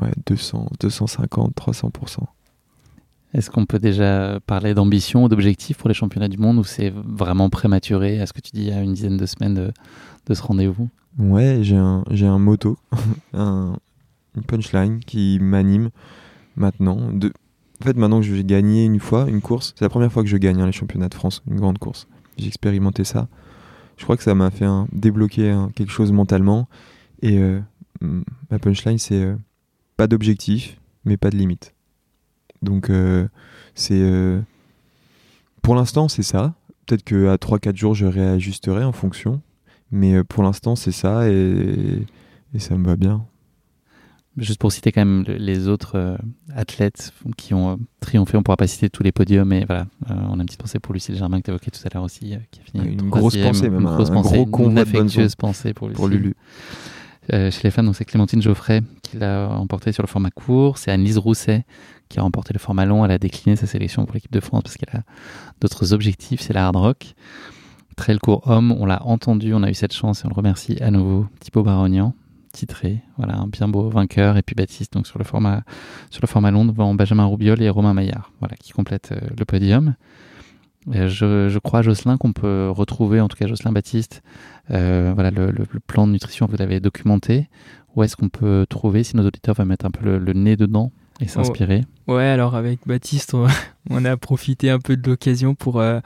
Ouais, 0.00 0.12
200, 0.26 0.68
250, 0.80 1.54
300%. 1.54 2.18
Est-ce 3.36 3.50
qu'on 3.50 3.66
peut 3.66 3.78
déjà 3.78 4.40
parler 4.46 4.72
d'ambition 4.72 5.24
ou 5.24 5.28
d'objectif 5.28 5.76
pour 5.76 5.88
les 5.88 5.94
championnats 5.94 6.28
du 6.28 6.38
monde 6.38 6.56
ou 6.56 6.64
c'est 6.64 6.90
vraiment 6.90 7.50
prématuré 7.50 8.16
Est-ce 8.16 8.32
que 8.32 8.40
tu 8.40 8.52
dis 8.52 8.70
à 8.70 8.80
une 8.80 8.94
dizaine 8.94 9.18
de 9.18 9.26
semaines 9.26 9.72
de, 10.26 10.34
ce 10.34 10.42
rendez-vous? 10.42 10.88
Ouais, 11.18 11.58
j'ai 11.60 11.76
un, 11.76 12.02
j'ai 12.10 12.26
un 12.26 12.38
moto, 12.38 12.78
un, 13.34 13.76
une 14.36 14.42
punchline 14.42 15.00
qui 15.00 15.38
m'anime 15.38 15.90
maintenant. 16.56 17.12
De... 17.12 17.30
En 17.80 17.84
fait, 17.84 17.96
maintenant 17.96 18.20
que 18.20 18.26
j'ai 18.26 18.44
gagné 18.44 18.84
une 18.84 19.00
fois 19.00 19.28
une 19.28 19.40
course, 19.40 19.74
c'est 19.76 19.84
la 19.84 19.88
première 19.88 20.10
fois 20.10 20.22
que 20.22 20.28
je 20.28 20.36
gagne 20.36 20.60
hein, 20.60 20.66
les 20.66 20.72
championnats 20.72 21.08
de 21.08 21.14
France, 21.14 21.42
une 21.48 21.56
grande 21.56 21.78
course. 21.78 22.06
J'ai 22.38 22.48
expérimenté 22.48 23.04
ça. 23.04 23.28
Je 23.96 24.04
crois 24.04 24.16
que 24.16 24.22
ça 24.22 24.34
m'a 24.34 24.50
fait 24.50 24.66
débloquer 24.92 25.56
quelque 25.74 25.92
chose 25.92 26.12
mentalement. 26.12 26.68
Et 27.22 27.38
euh, 27.38 27.60
ma 28.50 28.58
punchline, 28.58 28.98
c'est 28.98 29.22
euh, 29.22 29.36
pas 29.96 30.06
d'objectif, 30.06 30.78
mais 31.04 31.16
pas 31.16 31.30
de 31.30 31.36
limite. 31.36 31.74
Donc 32.62 32.90
euh, 32.90 33.28
c'est 33.74 34.00
euh, 34.00 34.40
pour 35.62 35.74
l'instant 35.74 36.08
c'est 36.08 36.22
ça. 36.22 36.54
Peut-être 36.86 37.04
qu'à 37.04 37.36
3-4 37.36 37.76
jours 37.76 37.94
je 37.94 38.06
réajusterai 38.06 38.84
en 38.84 38.92
fonction. 38.92 39.40
Mais 39.90 40.22
pour 40.24 40.42
l'instant 40.42 40.76
c'est 40.76 40.92
ça 40.92 41.28
et, 41.28 42.06
ça 42.58 42.76
me 42.76 42.86
va 42.86 42.96
bien. 42.96 43.24
Juste 44.36 44.60
pour 44.60 44.70
citer 44.70 44.92
quand 44.92 45.00
même 45.00 45.24
les 45.26 45.66
autres 45.68 46.18
athlètes 46.54 47.12
qui 47.38 47.54
ont 47.54 47.78
triomphé, 48.00 48.36
on 48.36 48.40
ne 48.40 48.44
pourra 48.44 48.58
pas 48.58 48.66
citer 48.66 48.90
tous 48.90 49.02
les 49.02 49.12
podiums, 49.12 49.48
mais 49.48 49.64
voilà, 49.64 49.86
on 50.08 50.38
a 50.38 50.42
une 50.42 50.46
petite 50.46 50.60
pensée 50.60 50.78
pour 50.78 50.92
Lucille 50.92 51.16
Germain 51.16 51.38
que 51.40 51.44
tu 51.44 51.50
évoquais 51.50 51.70
tout 51.70 51.80
à 51.84 51.88
l'heure 51.94 52.04
aussi, 52.04 52.34
qui 52.50 52.60
a 52.60 52.62
fini 52.62 52.92
une 52.92 53.08
grosse 53.08 53.36
pensée, 53.36 53.70
même, 53.70 53.80
une 53.80 53.86
grosse 53.86 54.10
un 54.10 54.14
pensée, 54.14 54.44
gros 54.46 54.68
une 54.68 54.78
affectueuse 54.78 55.36
pensée 55.36 55.72
pour, 55.72 55.90
pour 55.90 56.06
Lulu. 56.06 56.34
chez 57.30 57.60
les 57.64 57.70
fans, 57.70 57.90
c'est 57.94 58.04
Clémentine 58.04 58.42
Geoffrey 58.42 58.82
qui 59.02 59.16
l'a 59.16 59.48
emporté 59.48 59.92
sur 59.92 60.02
le 60.02 60.08
format 60.08 60.30
court, 60.30 60.76
c'est 60.76 60.90
Anne-Lise 60.90 61.18
Rousset 61.18 61.64
qui 62.08 62.18
a 62.18 62.22
remporté 62.22 62.52
le 62.52 62.58
format 62.58 62.84
long. 62.84 63.04
Elle 63.04 63.10
a 63.10 63.18
décliné 63.18 63.56
sa 63.56 63.66
sélection 63.66 64.04
pour 64.04 64.14
l'équipe 64.14 64.32
de 64.32 64.40
France 64.40 64.62
parce 64.62 64.76
qu'elle 64.76 64.96
a 64.96 65.02
d'autres 65.60 65.92
objectifs, 65.92 66.40
c'est 66.40 66.52
la 66.52 66.66
hard 66.66 66.76
rock. 66.76 67.14
Trail 67.96 68.18
court 68.18 68.42
homme, 68.46 68.72
on 68.72 68.84
l'a 68.84 69.02
entendu, 69.06 69.54
on 69.54 69.62
a 69.62 69.70
eu 69.70 69.74
cette 69.74 69.94
chance 69.94 70.22
et 70.22 70.26
on 70.26 70.28
le 70.28 70.34
remercie 70.34 70.76
à 70.82 70.90
nouveau. 70.90 71.26
Thibaut 71.40 71.62
Barognan, 71.62 72.14
titré, 72.56 73.02
voilà, 73.16 73.36
un 73.38 73.46
bien 73.46 73.68
beau 73.68 73.88
vainqueur. 73.88 74.36
Et 74.36 74.42
puis 74.42 74.54
Baptiste, 74.54 74.92
donc 74.92 75.06
sur 75.06 75.18
le 75.18 75.24
format, 75.24 75.62
sur 76.10 76.20
le 76.22 76.26
format 76.26 76.50
long, 76.50 76.64
devant 76.64 76.94
Benjamin 76.94 77.24
Roubiol 77.24 77.62
et 77.62 77.68
Romain 77.68 77.94
Maillard, 77.94 78.32
voilà, 78.40 78.56
qui 78.56 78.72
complètent 78.72 79.12
euh, 79.12 79.28
le 79.38 79.44
podium. 79.44 79.94
Je, 80.88 81.48
je, 81.48 81.58
crois, 81.58 81.82
Jocelyn, 81.82 82.16
qu'on 82.16 82.32
peut 82.32 82.70
retrouver, 82.70 83.20
en 83.20 83.26
tout 83.26 83.36
cas 83.36 83.48
Jocelyn 83.48 83.72
Baptiste, 83.72 84.22
euh, 84.70 85.12
voilà, 85.14 85.30
le, 85.32 85.52
plan 85.86 86.06
de 86.06 86.12
nutrition, 86.12 86.46
vous 86.48 86.56
l'avez 86.56 86.78
documenté. 86.78 87.48
Où 87.96 88.02
est-ce 88.04 88.14
qu'on 88.14 88.28
peut 88.28 88.66
trouver, 88.68 89.02
si 89.02 89.16
nos 89.16 89.26
auditeurs 89.26 89.56
veulent 89.56 89.66
mettre 89.66 89.86
un 89.86 89.90
peu 89.90 90.18
le 90.18 90.32
nez 90.32 90.56
dedans, 90.56 90.92
et 91.20 91.28
s'inspirer? 91.28 91.84
Ouais, 92.06 92.24
alors 92.24 92.54
avec 92.54 92.80
Baptiste, 92.86 93.34
on, 93.90 94.04
a 94.04 94.16
profité 94.16 94.70
un 94.70 94.78
peu 94.78 94.96
de 94.96 95.08
l'occasion 95.08 95.54
pour, 95.54 95.80
euh, 95.80 96.00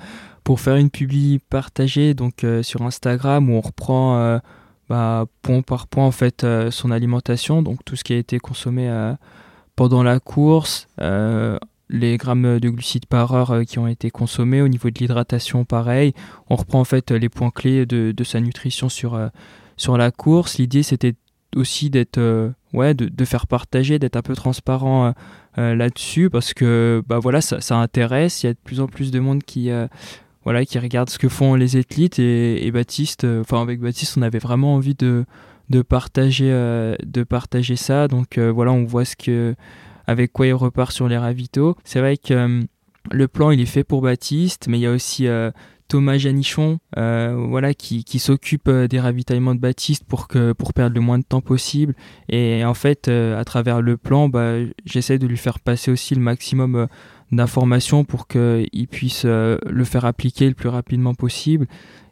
pour 0.45 0.61
faire 0.61 0.77
une 0.77 0.91
publi 0.91 1.41
partagée 1.51 2.15
donc, 2.15 2.45
euh, 2.45 2.63
sur 2.63 2.83
Instagram 2.83 3.51
où 3.51 3.55
on 3.55 3.61
reprend 3.61 4.19
euh, 4.19 4.39
bah, 4.91 5.25
point 5.41 5.63
par 5.63 5.87
point 5.87 6.05
en 6.05 6.11
fait, 6.11 6.47
son 6.71 6.91
alimentation, 6.91 7.63
donc 7.63 7.83
tout 7.87 7.97
ce 7.97 8.05
qui 8.05 8.13
a 8.13 8.19
été 8.19 8.39
consommé 8.39 8.91
pendant 9.77 10.03
la 10.03 10.21
course, 10.21 10.89
les 11.89 12.17
grammes 12.19 12.59
de 12.59 12.69
glucides 12.69 13.07
par 13.07 13.33
heure 13.33 13.65
qui 13.67 13.79
ont 13.79 13.87
été 13.87 14.11
consommés, 14.11 14.61
au 14.61 14.69
niveau 14.69 14.91
de 14.91 14.99
l'hydratation 14.99 15.65
pareil. 15.65 16.13
On 16.51 16.57
reprend 16.57 16.81
en 16.81 16.85
fait 16.85 17.11
les 17.11 17.29
points 17.29 17.51
clés 17.51 17.87
de, 17.87 18.13
de 18.13 18.25
sa 18.25 18.41
nutrition 18.41 18.89
sur, 18.89 19.19
sur 19.77 19.97
la 19.97 20.11
course. 20.11 20.59
L'idée 20.59 20.83
c'était 20.83 21.15
aussi 21.57 21.91
d'être 21.91 22.19
euh, 22.19 22.51
ouais 22.73 22.95
de, 22.95 23.07
de, 23.07 23.25
faire 23.25 23.47
partager 23.47 23.99
d'être 23.99 24.17
un 24.17 24.23
peu 24.23 24.35
transparent 24.35 25.07
euh, 25.07 25.13
euh, 25.59 25.75
là-dessus 25.75 26.31
parce 26.31 26.55
que 26.55 27.03
bah 27.07 27.19
voilà 27.19 27.41
ça, 27.41 27.61
ça, 27.61 27.77
intéresse 27.77 28.43
il 28.43 28.47
y 28.47 28.51
a 28.51 28.53
de 28.53 28.59
plus 28.63 28.81
en 28.81 28.87
plus 28.87 29.11
de 29.11 29.21
monde 29.21 29.43
qui 29.43 29.71
voilà 30.51 30.65
qui 30.65 30.79
regarde 30.79 31.09
ce 31.09 31.19
que 31.19 31.29
font 31.29 31.55
les 31.55 31.77
athlètes 31.77 32.19
et, 32.19 32.71
Baptiste 32.73 33.25
enfin 33.25 33.63
avec 33.63 33.81
Baptiste 33.81 34.17
on 34.19 34.23
avait 34.23 34.41
vraiment 34.41 34.75
envie 34.75 34.97
de 34.97 35.25
de 35.69 35.83
partager 35.83 37.77
ça 37.77 38.09
donc 38.09 38.39
voilà 38.39 38.73
on 38.73 38.85
voit 38.85 39.05
avec 40.07 40.33
quoi 40.33 40.47
il 40.47 40.55
repart 40.55 40.91
sur 40.91 41.07
les 41.07 41.17
ravitaux 41.17 41.77
c'est 41.85 42.01
vrai 42.01 42.17
que 42.17 42.63
le 43.13 43.29
plan 43.29 43.53
il 43.53 43.61
est 43.61 43.67
fait 43.67 43.85
pour 43.85 44.03
Baptiste 44.03 44.67
mais 44.69 44.79
il 44.79 44.83
y 44.83 44.87
a 44.87 44.93
aussi 44.93 45.29
Thomas 45.91 46.19
Janichon, 46.19 46.79
euh, 46.99 47.35
voilà, 47.49 47.75
qui, 47.75 48.19
s'occupe 48.21 48.69
euh, 48.69 48.87
des 48.87 49.01
ravitaillements 49.01 49.57
de 49.57 49.61
Baptiste 49.61 50.05
pour 50.05 50.29
perdre 50.29 50.95
le 50.95 51.01
moins 51.01 51.19
de 51.19 51.25
temps 51.25 51.41
possible. 51.41 51.95
Et 52.29 52.65
en 52.65 52.75
fait, 52.75 53.09
euh, 53.09 53.39
à 53.39 53.45
travers 53.45 53.83
le 53.83 53.97
plan, 53.97 54.29
bah, 54.29 54.55
j'essaie 54.85 55.19
de 55.19 55.27
lui 55.27 55.37
faire 55.37 55.59
passer 55.59 55.91
aussi 55.91 56.15
le 56.15 56.21
maximum 56.21 56.87
d'informations 57.33 58.05
pour 58.05 58.27
qu'il 58.27 58.89
puisse 58.91 59.25
le 59.25 59.85
faire 59.85 60.05
appliquer 60.05 60.49
le 60.49 60.55
plus 60.55 60.69
rapidement 60.69 61.15
possible. 61.15 61.67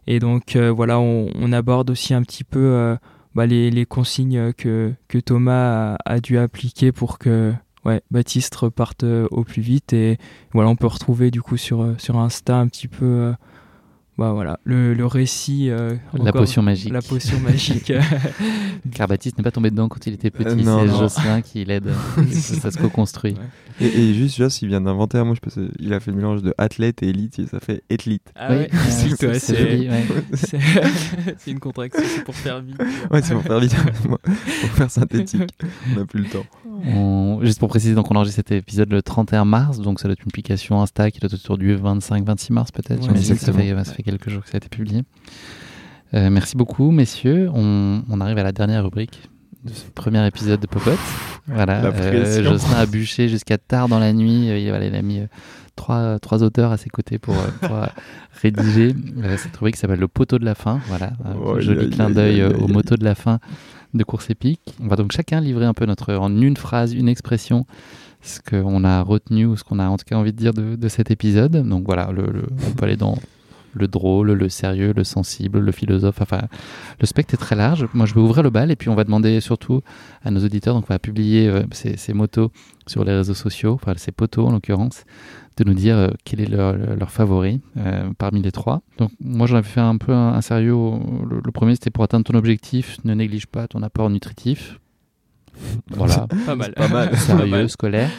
Et 0.07 0.21
donc 0.21 0.57
voilà, 0.57 1.01
on, 1.01 1.53
aborde 1.53 1.91
aussi 1.91 2.15
un 2.15 2.23
petit 2.23 2.45
peu 2.45 2.97
bah, 3.35 3.47
les, 3.47 3.87
consignes 3.87 4.53
que, 4.55 4.93
que 5.09 5.19
Thomas 5.19 5.95
a, 5.95 6.15
a, 6.15 6.21
dû 6.21 6.39
appliquer 6.39 6.93
pour 6.93 7.19
que 7.19 7.53
ouais, 7.85 8.01
Baptiste 8.11 8.55
reparte 8.55 9.05
au 9.05 9.45
plus 9.45 9.63
vite. 9.63 9.93
Et 9.93 10.19
voilà, 10.53 10.71
on 10.71 10.77
peut 10.77 10.87
retrouver 10.87 11.31
du 11.31 11.43
coup 11.43 11.57
sur, 11.57 11.95
sur 11.99 12.19
Insta 12.19 12.57
un 12.57 12.69
petit 12.69 12.89
peu 12.89 13.35
bah 14.19 14.33
voilà, 14.33 14.59
le, 14.65 14.95
le 14.95 15.07
récit. 15.07 15.71
Euh, 15.71 15.95
la 16.13 16.33
potion 16.33 16.61
magique. 16.61 16.93
La 16.93 17.03
potion 17.03 17.39
magique. 17.39 17.93
Car 18.93 19.07
Baptiste 19.07 19.39
n'est 19.39 19.45
pas 19.45 19.53
tombé 19.53 19.71
dedans 19.71 19.89
quand 19.89 20.05
il 20.09 20.15
était 20.15 20.33
petit, 20.33 20.67
euh, 20.67 20.89
c'est 20.89 20.99
Jocelyn 20.99 21.41
qui 21.41 21.65
l'aide, 21.65 21.89
ça 22.33 22.73
se 22.73 22.79
co-construit. 22.79 23.37
Et, 23.81 23.87
et, 23.87 24.15
juste, 24.15 24.37
Joss, 24.37 24.61
il 24.61 24.69
vient 24.69 24.81
d'inventer 24.81 25.19
un 25.19 25.25
mot, 25.25 25.37
je 25.37 25.41
pense, 25.41 25.57
il 25.79 25.95
a 25.95 26.01
fait 26.01 26.11
le 26.11 26.17
mélange 26.17 26.43
de 26.43 26.53
athlète 26.59 27.01
et 27.05 27.11
élite, 27.11 27.39
et 27.39 27.47
ça 27.47 27.61
fait 27.61 27.85
athlète. 27.89 28.23
Ah 28.35 28.49
oui, 28.51 28.67
c'est 28.85 30.59
c'est 31.39 31.51
une 31.53 31.61
contraction, 31.61 32.03
c'est 32.05 32.25
pour 32.25 32.35
faire 32.35 32.61
vite. 32.61 32.77
Ouais, 33.13 33.23
c'est 33.23 33.35
pour 33.35 33.45
faire 33.45 33.61
vite, 33.61 33.77
pour 34.03 34.19
faire 34.19 34.91
synthétique. 34.91 35.55
On 35.93 36.01
n'a 36.01 36.07
plus 36.07 36.25
le 36.25 36.29
temps. 36.29 37.41
Juste 37.43 37.61
pour 37.61 37.69
préciser, 37.69 37.95
donc 37.95 38.11
on 38.11 38.17
enregistre 38.17 38.39
cet 38.39 38.51
épisode 38.51 38.91
le 38.91 39.01
31 39.01 39.45
mars, 39.45 39.79
donc 39.79 40.01
ça 40.01 40.09
doit 40.09 40.15
être 40.15 40.25
une 40.25 40.33
publication 40.33 40.83
Insta 40.83 41.13
qui 41.13 41.21
doit 41.21 41.29
être 41.29 41.35
autour 41.35 41.57
du 41.57 41.77
25-26 41.77 42.53
mars 42.53 42.73
peut-être. 42.73 43.09
Ouais, 43.09 43.17
ça 43.17 43.53
fait, 43.53 43.85
ça 43.85 43.93
fait 43.93 44.08
quelques 44.09 44.31
jours 44.31 44.43
que 44.43 44.49
ça 44.49 44.57
a 44.57 44.59
été 44.59 44.69
publié. 44.69 45.03
Euh, 46.15 46.31
merci 46.31 46.57
beaucoup, 46.57 46.91
messieurs. 46.91 47.51
On, 47.53 48.21
arrive 48.21 48.39
à 48.39 48.43
la 48.43 48.53
dernière 48.53 48.83
rubrique 48.83 49.29
de 49.65 49.71
ce 49.71 49.85
premier 49.91 50.27
épisode 50.27 50.61
de 50.61 50.67
Popote. 50.67 50.99
Voilà, 51.47 51.85
euh. 51.85 52.43
Jocelyn 52.43 52.79
a 52.79 52.87
bûché 52.87 53.29
jusqu'à 53.29 53.59
tard 53.59 53.89
dans 53.89 53.99
la 53.99 54.13
nuit. 54.15 54.49
Euh, 54.49 54.59
Il, 54.59 54.69
voilà, 54.71 54.87
il 54.87 54.95
a 54.95 55.03
mis 55.03 55.21
euh, 55.21 55.27
trois, 55.77 56.19
trois 56.21 56.43
auteurs 56.43 56.73
à 56.73 56.79
ses 56.79 56.89
côtés 56.89 57.19
pour, 57.19 57.35
pour, 57.61 57.77
rédiger 58.43 58.95
cette 59.37 59.57
rubrique 59.57 59.75
qui 59.75 59.81
s'appelle 59.81 60.01
Le 60.01 60.09
poteau 60.09 60.39
de 60.39 60.45
la 60.45 60.55
fin. 60.55 60.81
Voilà, 60.89 61.13
un 61.25 61.61
joli 61.61 61.91
clin 61.91 62.09
d'œil 62.09 62.43
au 62.45 62.69
moto 62.69 62.97
de 62.97 63.05
la 63.05 63.15
fin 63.15 63.41
de 63.93 64.05
course 64.05 64.31
épique. 64.31 64.61
On 64.83 64.89
va 64.89 64.97
donc 64.97 65.13
chacun 65.13 65.41
livrer 65.41 65.67
un 65.67 65.75
peu 65.75 65.85
notre, 65.85 66.15
en 66.15 66.35
une 66.41 66.57
phrase, 66.57 66.95
une 66.95 67.09
expression, 67.09 67.67
ce 68.23 68.41
qu'on 68.41 68.85
a 68.85 69.03
retenu 69.03 69.47
ou 69.47 69.57
ce 69.57 69.65
qu'on 69.65 69.79
a 69.79 69.89
en 69.89 69.97
tout 69.97 70.05
cas 70.07 70.17
envie 70.17 70.33
de 70.33 70.39
dire 70.39 70.55
de, 70.55 70.77
de 70.77 70.89
cet 70.89 71.11
épisode. 71.11 71.69
Donc 71.69 71.85
voilà, 71.85 72.11
le, 72.13 72.27
le- 72.27 72.47
on 72.67 72.71
peut 72.73 72.85
aller 72.85 72.97
dans 72.97 73.17
le 73.75 73.89
drôle, 73.89 74.33
le 74.33 74.49
sérieux, 74.49 74.93
le 74.97 75.05
sensible, 75.05 75.59
le 75.59 75.73
philosophe. 75.73 76.21
Enfin, 76.21 76.43
le 77.01 77.07
spectre 77.07 77.35
est 77.35 77.39
très 77.39 77.57
large. 77.57 77.87
Moi, 77.95 78.07
je 78.07 78.15
vais 78.15 78.21
ouvrir 78.21 78.43
le 78.43 78.51
bal 78.51 78.71
et 78.71 78.77
puis 78.77 78.89
on 78.89 78.95
va 78.95 79.05
demander 79.05 79.41
surtout 79.41 79.83
à 80.23 80.31
nos 80.31 80.45
auditeurs, 80.45 80.75
donc 80.75 80.85
on 80.89 80.93
va 80.95 80.99
publier 80.99 81.49
euh, 81.49 81.63
ces, 81.73 81.97
ces 81.97 82.13
motos 82.13 82.51
sur 82.87 83.05
les 83.05 83.13
réseaux 83.13 83.35
sociaux, 83.35 83.75
enfin 83.75 83.93
ces 83.97 84.13
poteaux 84.13 84.47
en 84.47 84.53
l'occurrence, 84.53 85.05
de 85.57 85.65
nous 85.65 85.75
dire 85.75 85.97
euh, 85.97 86.09
quel 86.25 86.41
est 86.41 86.49
leur, 86.49 86.75
leur 86.75 87.11
favori 87.11 87.61
euh, 87.77 88.11
parmi 88.19 88.43
les 88.43 88.53
trois. 88.53 88.83
Donc 88.99 89.11
moi, 89.21 89.47
j'en 89.47 89.57
avais 89.57 89.69
fait 89.69 89.81
un 89.81 89.97
peu 89.97 90.13
un, 90.13 90.35
un 90.35 90.41
sérieux. 90.41 90.75
Le, 91.29 91.41
le 91.45 91.53
premier, 91.53 91.75
c'était 91.75 91.91
pour 91.91 92.05
atteindre 92.05 92.25
ton 92.25 92.37
objectif, 92.37 92.99
ne 93.05 93.15
néglige 93.15 93.47
pas 93.47 93.69
ton 93.69 93.83
apport 93.83 94.11
nutritif. 94.11 94.79
Voilà, 95.91 96.27
Pas 96.47 96.55
mal. 96.55 96.73
Pas 96.75 96.89
mal. 96.89 97.11
Pas 97.11 97.17
sérieux, 97.17 97.51
mal. 97.51 97.69
scolaire. 97.69 98.11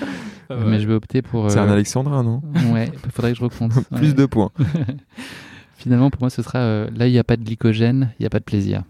Mais 0.50 0.80
je 0.80 0.88
vais 0.88 0.94
opter 0.96 1.22
pour. 1.22 1.50
C'est 1.52 1.60
un 1.60 1.68
euh, 1.70 1.74
Alexandrin, 1.74 2.24
non 2.24 2.42
Ouais, 2.74 2.92
il 3.06 3.12
faudrait 3.12 3.32
que 3.34 3.38
je 3.38 3.44
recompte. 3.44 3.74
Plus 3.96 4.08
Ouais. 4.10 4.14
de 4.14 4.26
points. 4.26 4.50
Finalement, 5.78 6.10
pour 6.10 6.22
moi, 6.22 6.30
ce 6.30 6.42
sera 6.42 6.60
euh, 6.60 6.90
là, 6.96 7.08
il 7.08 7.12
n'y 7.12 7.20
a 7.20 7.24
pas 7.24 7.38
de 7.38 7.44
glycogène, 7.44 8.12
il 8.20 8.24
n'y 8.24 8.26
a 8.26 8.30
pas 8.30 8.40
de 8.40 8.44
plaisir. 8.44 8.84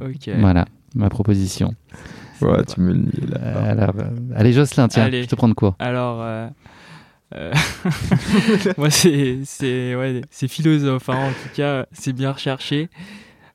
Ok. 0.00 0.28
Voilà, 0.38 0.64
ma 0.94 1.08
proposition. 1.08 1.74
Ouais, 2.42 2.64
tu 2.64 2.80
me 2.80 2.92
le 2.94 2.98
dis 3.00 3.26
là. 3.26 3.38
Euh, 3.40 3.70
alors, 3.72 3.94
euh, 3.98 4.10
allez, 4.34 4.52
Jocelyn, 4.52 4.88
tiens, 4.88 5.04
Allez. 5.04 5.22
je 5.22 5.28
te 5.28 5.34
prends 5.34 5.48
de 5.48 5.54
cours. 5.54 5.76
Alors, 5.78 6.24
moi, 8.78 8.90
c'est 8.90 9.38
c'est 9.44 9.94
ouais, 9.94 10.22
c'est 10.30 10.48
philosophe. 10.48 11.08
hein. 11.08 11.28
En 11.28 11.30
tout 11.30 11.54
cas, 11.54 11.86
c'est 11.92 12.12
bien 12.12 12.32
recherché. 12.32 12.88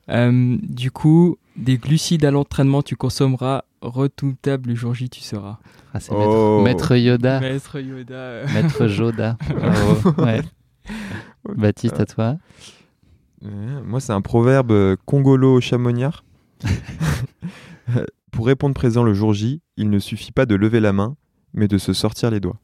Euh, 0.09 0.57
du 0.61 0.91
coup, 0.91 1.37
des 1.57 1.77
glucides 1.77 2.23
à 2.25 2.31
l'entraînement, 2.31 2.81
tu 2.81 2.95
consommeras. 2.95 3.63
Redoutable 3.89 4.69
le 4.69 4.75
jour 4.75 4.93
J, 4.93 5.09
tu 5.09 5.21
seras. 5.21 5.57
Ah, 5.93 5.99
c'est 5.99 6.11
Oh. 6.13 6.61
maître, 6.63 6.91
maître 6.91 6.95
Yoda, 6.97 7.39
Maître 7.39 7.79
Yoda. 7.79 8.13
euh, 8.15 8.47
maître 8.53 8.87
Joda. 8.87 9.37
Bravo. 9.49 10.11
Ouais. 10.21 10.41
Baptiste, 11.55 11.99
à 11.99 12.05
toi. 12.05 12.37
Moi, 13.41 13.99
c'est 13.99 14.13
un 14.13 14.21
proverbe 14.21 14.71
euh, 14.71 14.95
congolo-chamonniard. 15.05 16.23
Pour 18.31 18.47
répondre 18.47 18.73
présent 18.75 19.03
le 19.03 19.13
jour 19.13 19.33
J, 19.33 19.61
il 19.77 19.89
ne 19.89 19.99
suffit 19.99 20.31
pas 20.31 20.45
de 20.45 20.55
lever 20.55 20.79
la 20.79 20.91
main, 20.93 21.15
mais 21.53 21.67
de 21.67 21.77
se 21.77 21.93
sortir 21.93 22.31
les 22.31 22.39
doigts. 22.39 22.57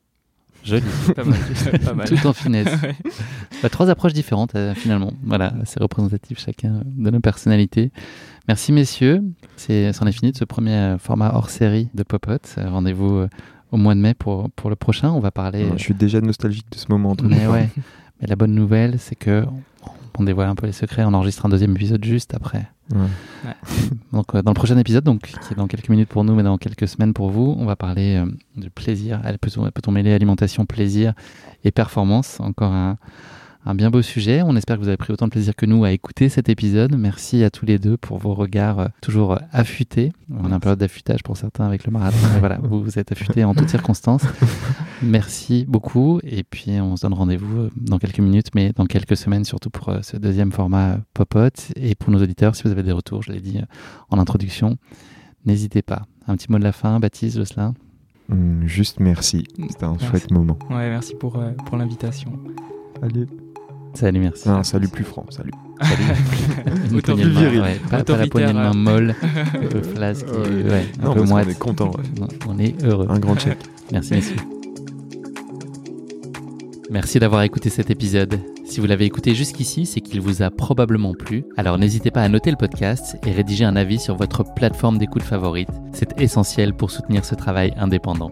Joli. 0.63 0.83
pas 1.15 1.23
mal. 1.23 1.39
pas 1.83 1.93
mal. 1.93 2.07
Tout 2.07 2.27
en 2.27 2.33
finesse. 2.33 2.67
Ouais. 2.83 2.95
Bah, 3.63 3.69
trois 3.69 3.89
approches 3.89 4.13
différentes, 4.13 4.53
euh, 4.55 4.75
finalement. 4.75 5.13
Voilà, 5.23 5.53
c'est 5.65 5.81
représentatif 5.81 6.39
chacun 6.39 6.81
de 6.85 7.09
nos 7.09 7.19
personnalités. 7.19 7.91
Merci, 8.51 8.73
messieurs. 8.73 9.23
C'est, 9.55 9.93
c'en 9.93 10.05
est 10.07 10.11
fini 10.11 10.33
de 10.33 10.37
ce 10.37 10.43
premier 10.43 10.75
euh, 10.75 10.97
format 10.97 11.31
hors 11.33 11.49
série 11.49 11.87
de 11.93 12.03
Popote. 12.03 12.53
Euh, 12.57 12.69
Rendez-vous 12.69 13.15
euh, 13.15 13.29
au 13.71 13.77
mois 13.77 13.95
de 13.95 14.01
mai 14.01 14.13
pour, 14.13 14.49
pour 14.49 14.69
le 14.69 14.75
prochain. 14.75 15.09
On 15.09 15.21
va 15.21 15.31
parler. 15.31 15.69
Je 15.77 15.81
suis 15.81 15.93
déjà 15.93 16.19
nostalgique 16.19 16.69
de 16.69 16.77
ce 16.77 16.87
moment. 16.89 17.15
Mais 17.23 17.47
ouais. 17.47 17.69
Mais 18.19 18.27
la 18.27 18.35
bonne 18.35 18.53
nouvelle, 18.53 18.99
c'est 18.99 19.15
que 19.15 19.45
on 20.19 20.25
dévoile 20.25 20.49
un 20.49 20.55
peu 20.55 20.65
les 20.65 20.73
secrets. 20.73 21.05
On 21.05 21.13
enregistre 21.13 21.45
un 21.45 21.49
deuxième 21.49 21.73
épisode 21.77 22.03
juste 22.03 22.33
après. 22.33 22.67
Ouais. 22.93 23.53
Donc, 24.11 24.35
euh, 24.35 24.41
dans 24.41 24.51
le 24.51 24.55
prochain 24.55 24.77
épisode, 24.77 25.05
donc, 25.05 25.21
qui 25.21 25.53
est 25.53 25.55
dans 25.55 25.67
quelques 25.67 25.87
minutes 25.87 26.09
pour 26.09 26.25
nous, 26.25 26.35
mais 26.35 26.43
dans 26.43 26.57
quelques 26.57 26.89
semaines 26.89 27.13
pour 27.13 27.29
vous, 27.29 27.55
on 27.57 27.63
va 27.63 27.77
parler 27.77 28.17
euh, 28.17 28.25
de 28.57 28.67
plaisir. 28.67 29.21
Elle 29.23 29.39
peut-on 29.39 29.63
peut-on 29.71 29.91
mêler 29.91 30.11
alimentation, 30.11 30.65
plaisir 30.65 31.13
et 31.63 31.71
performance 31.71 32.41
Encore 32.41 32.73
un, 32.73 32.97
un 33.65 33.75
bien 33.75 33.91
beau 33.91 34.01
sujet. 34.01 34.41
On 34.43 34.55
espère 34.55 34.77
que 34.77 34.81
vous 34.81 34.87
avez 34.87 34.97
pris 34.97 35.13
autant 35.13 35.25
de 35.27 35.31
plaisir 35.31 35.55
que 35.55 35.65
nous 35.65 35.83
à 35.83 35.91
écouter 35.91 36.29
cet 36.29 36.49
épisode. 36.49 36.95
Merci 36.97 37.43
à 37.43 37.49
tous 37.49 37.65
les 37.65 37.77
deux 37.79 37.97
pour 37.97 38.17
vos 38.17 38.33
regards 38.33 38.79
euh, 38.79 38.87
toujours 39.01 39.33
euh, 39.33 39.37
affûtés. 39.51 40.13
On 40.31 40.51
est 40.51 40.53
en 40.53 40.59
période 40.59 40.79
d'affûtage 40.79 41.21
pour 41.23 41.37
certains 41.37 41.65
avec 41.65 41.85
le 41.85 41.91
marathon. 41.91 42.17
mais 42.33 42.39
voilà, 42.39 42.57
vous, 42.61 42.81
vous 42.81 42.97
êtes 42.99 43.11
affûtés 43.11 43.43
en 43.43 43.53
toutes 43.53 43.69
circonstances. 43.77 44.23
Merci 45.03 45.65
beaucoup. 45.67 46.19
Et 46.23 46.43
puis, 46.43 46.71
on 46.81 46.95
se 46.95 47.03
donne 47.03 47.13
rendez-vous 47.13 47.57
euh, 47.57 47.69
dans 47.75 47.99
quelques 47.99 48.19
minutes, 48.19 48.47
mais 48.55 48.71
dans 48.73 48.85
quelques 48.85 49.17
semaines, 49.17 49.45
surtout 49.45 49.69
pour 49.69 49.93
ce 50.01 50.17
deuxième 50.17 50.51
format 50.51 50.97
Popote. 51.13 51.71
Et 51.75 51.95
pour 51.95 52.11
nos 52.11 52.21
auditeurs, 52.21 52.55
si 52.55 52.63
vous 52.63 52.71
avez 52.71 52.83
des 52.83 52.91
retours, 52.91 53.21
je 53.23 53.31
l'ai 53.31 53.41
dit 53.41 53.59
en 54.09 54.17
introduction, 54.19 54.77
n'hésitez 55.45 55.81
pas. 55.81 56.03
Un 56.27 56.35
petit 56.35 56.51
mot 56.51 56.57
de 56.59 56.63
la 56.63 56.71
fin, 56.71 56.99
Baptiste, 56.99 57.37
Jocelyn? 57.37 57.73
Hum, 58.29 58.61
juste 58.65 58.99
merci. 58.99 59.43
C'était 59.69 59.83
un 59.83 59.91
Merci. 59.91 60.05
chouette 60.05 60.31
moment. 60.31 60.57
Ouais, 60.69 60.89
merci 60.89 61.15
pour, 61.15 61.37
euh, 61.37 61.51
pour 61.65 61.77
l'invitation. 61.77 62.31
Allez. 63.01 63.25
Salut, 63.93 64.19
merci. 64.19 64.47
Non, 64.47 64.63
salut 64.63 64.87
plus 64.87 65.03
franc. 65.03 65.25
Salut. 65.29 65.51
Une 66.89 66.97
Autant 66.97 67.13
poignée 67.13 67.25
de 67.25 67.33
main, 67.33 67.39
viril. 67.41 67.61
ouais, 67.61 67.79
pas, 67.89 68.03
pas 68.03 68.17
la 68.17 68.27
poignée 68.27 68.47
de 68.47 68.53
main 68.53 68.73
molle, 68.73 69.15
euh, 69.55 69.83
flasque, 69.95 70.27
Ouais. 70.27 70.33
euh, 70.37 70.69
ouais, 70.69 70.85
un 71.01 71.05
Non, 71.05 71.13
peu 71.13 71.23
moite. 71.23 71.49
est 71.49 71.59
content, 71.59 71.91
ouais. 71.91 72.03
Non, 72.19 72.27
On 72.47 72.57
est 72.59 72.81
heureux. 72.83 73.07
Un 73.09 73.19
grand 73.19 73.35
check. 73.35 73.57
Merci, 73.91 74.13
messieurs. 74.13 74.37
Merci 76.89 77.19
d'avoir 77.19 77.43
écouté 77.43 77.69
cet 77.69 77.89
épisode. 77.89 78.39
Si 78.65 78.79
vous 78.79 78.85
l'avez 78.87 79.05
écouté 79.05 79.33
jusqu'ici, 79.35 79.85
c'est 79.85 80.01
qu'il 80.01 80.19
vous 80.21 80.41
a 80.41 80.49
probablement 80.49 81.13
plu. 81.13 81.43
Alors 81.57 81.77
n'hésitez 81.77 82.11
pas 82.11 82.21
à 82.21 82.29
noter 82.29 82.51
le 82.51 82.57
podcast 82.57 83.17
et 83.25 83.31
rédiger 83.31 83.65
un 83.65 83.75
avis 83.75 83.99
sur 83.99 84.15
votre 84.15 84.43
plateforme 84.53 84.97
d'écoute 84.97 85.23
favorite. 85.23 85.69
C'est 85.93 86.19
essentiel 86.21 86.73
pour 86.73 86.91
soutenir 86.91 87.23
ce 87.25 87.35
travail 87.35 87.73
indépendant. 87.77 88.31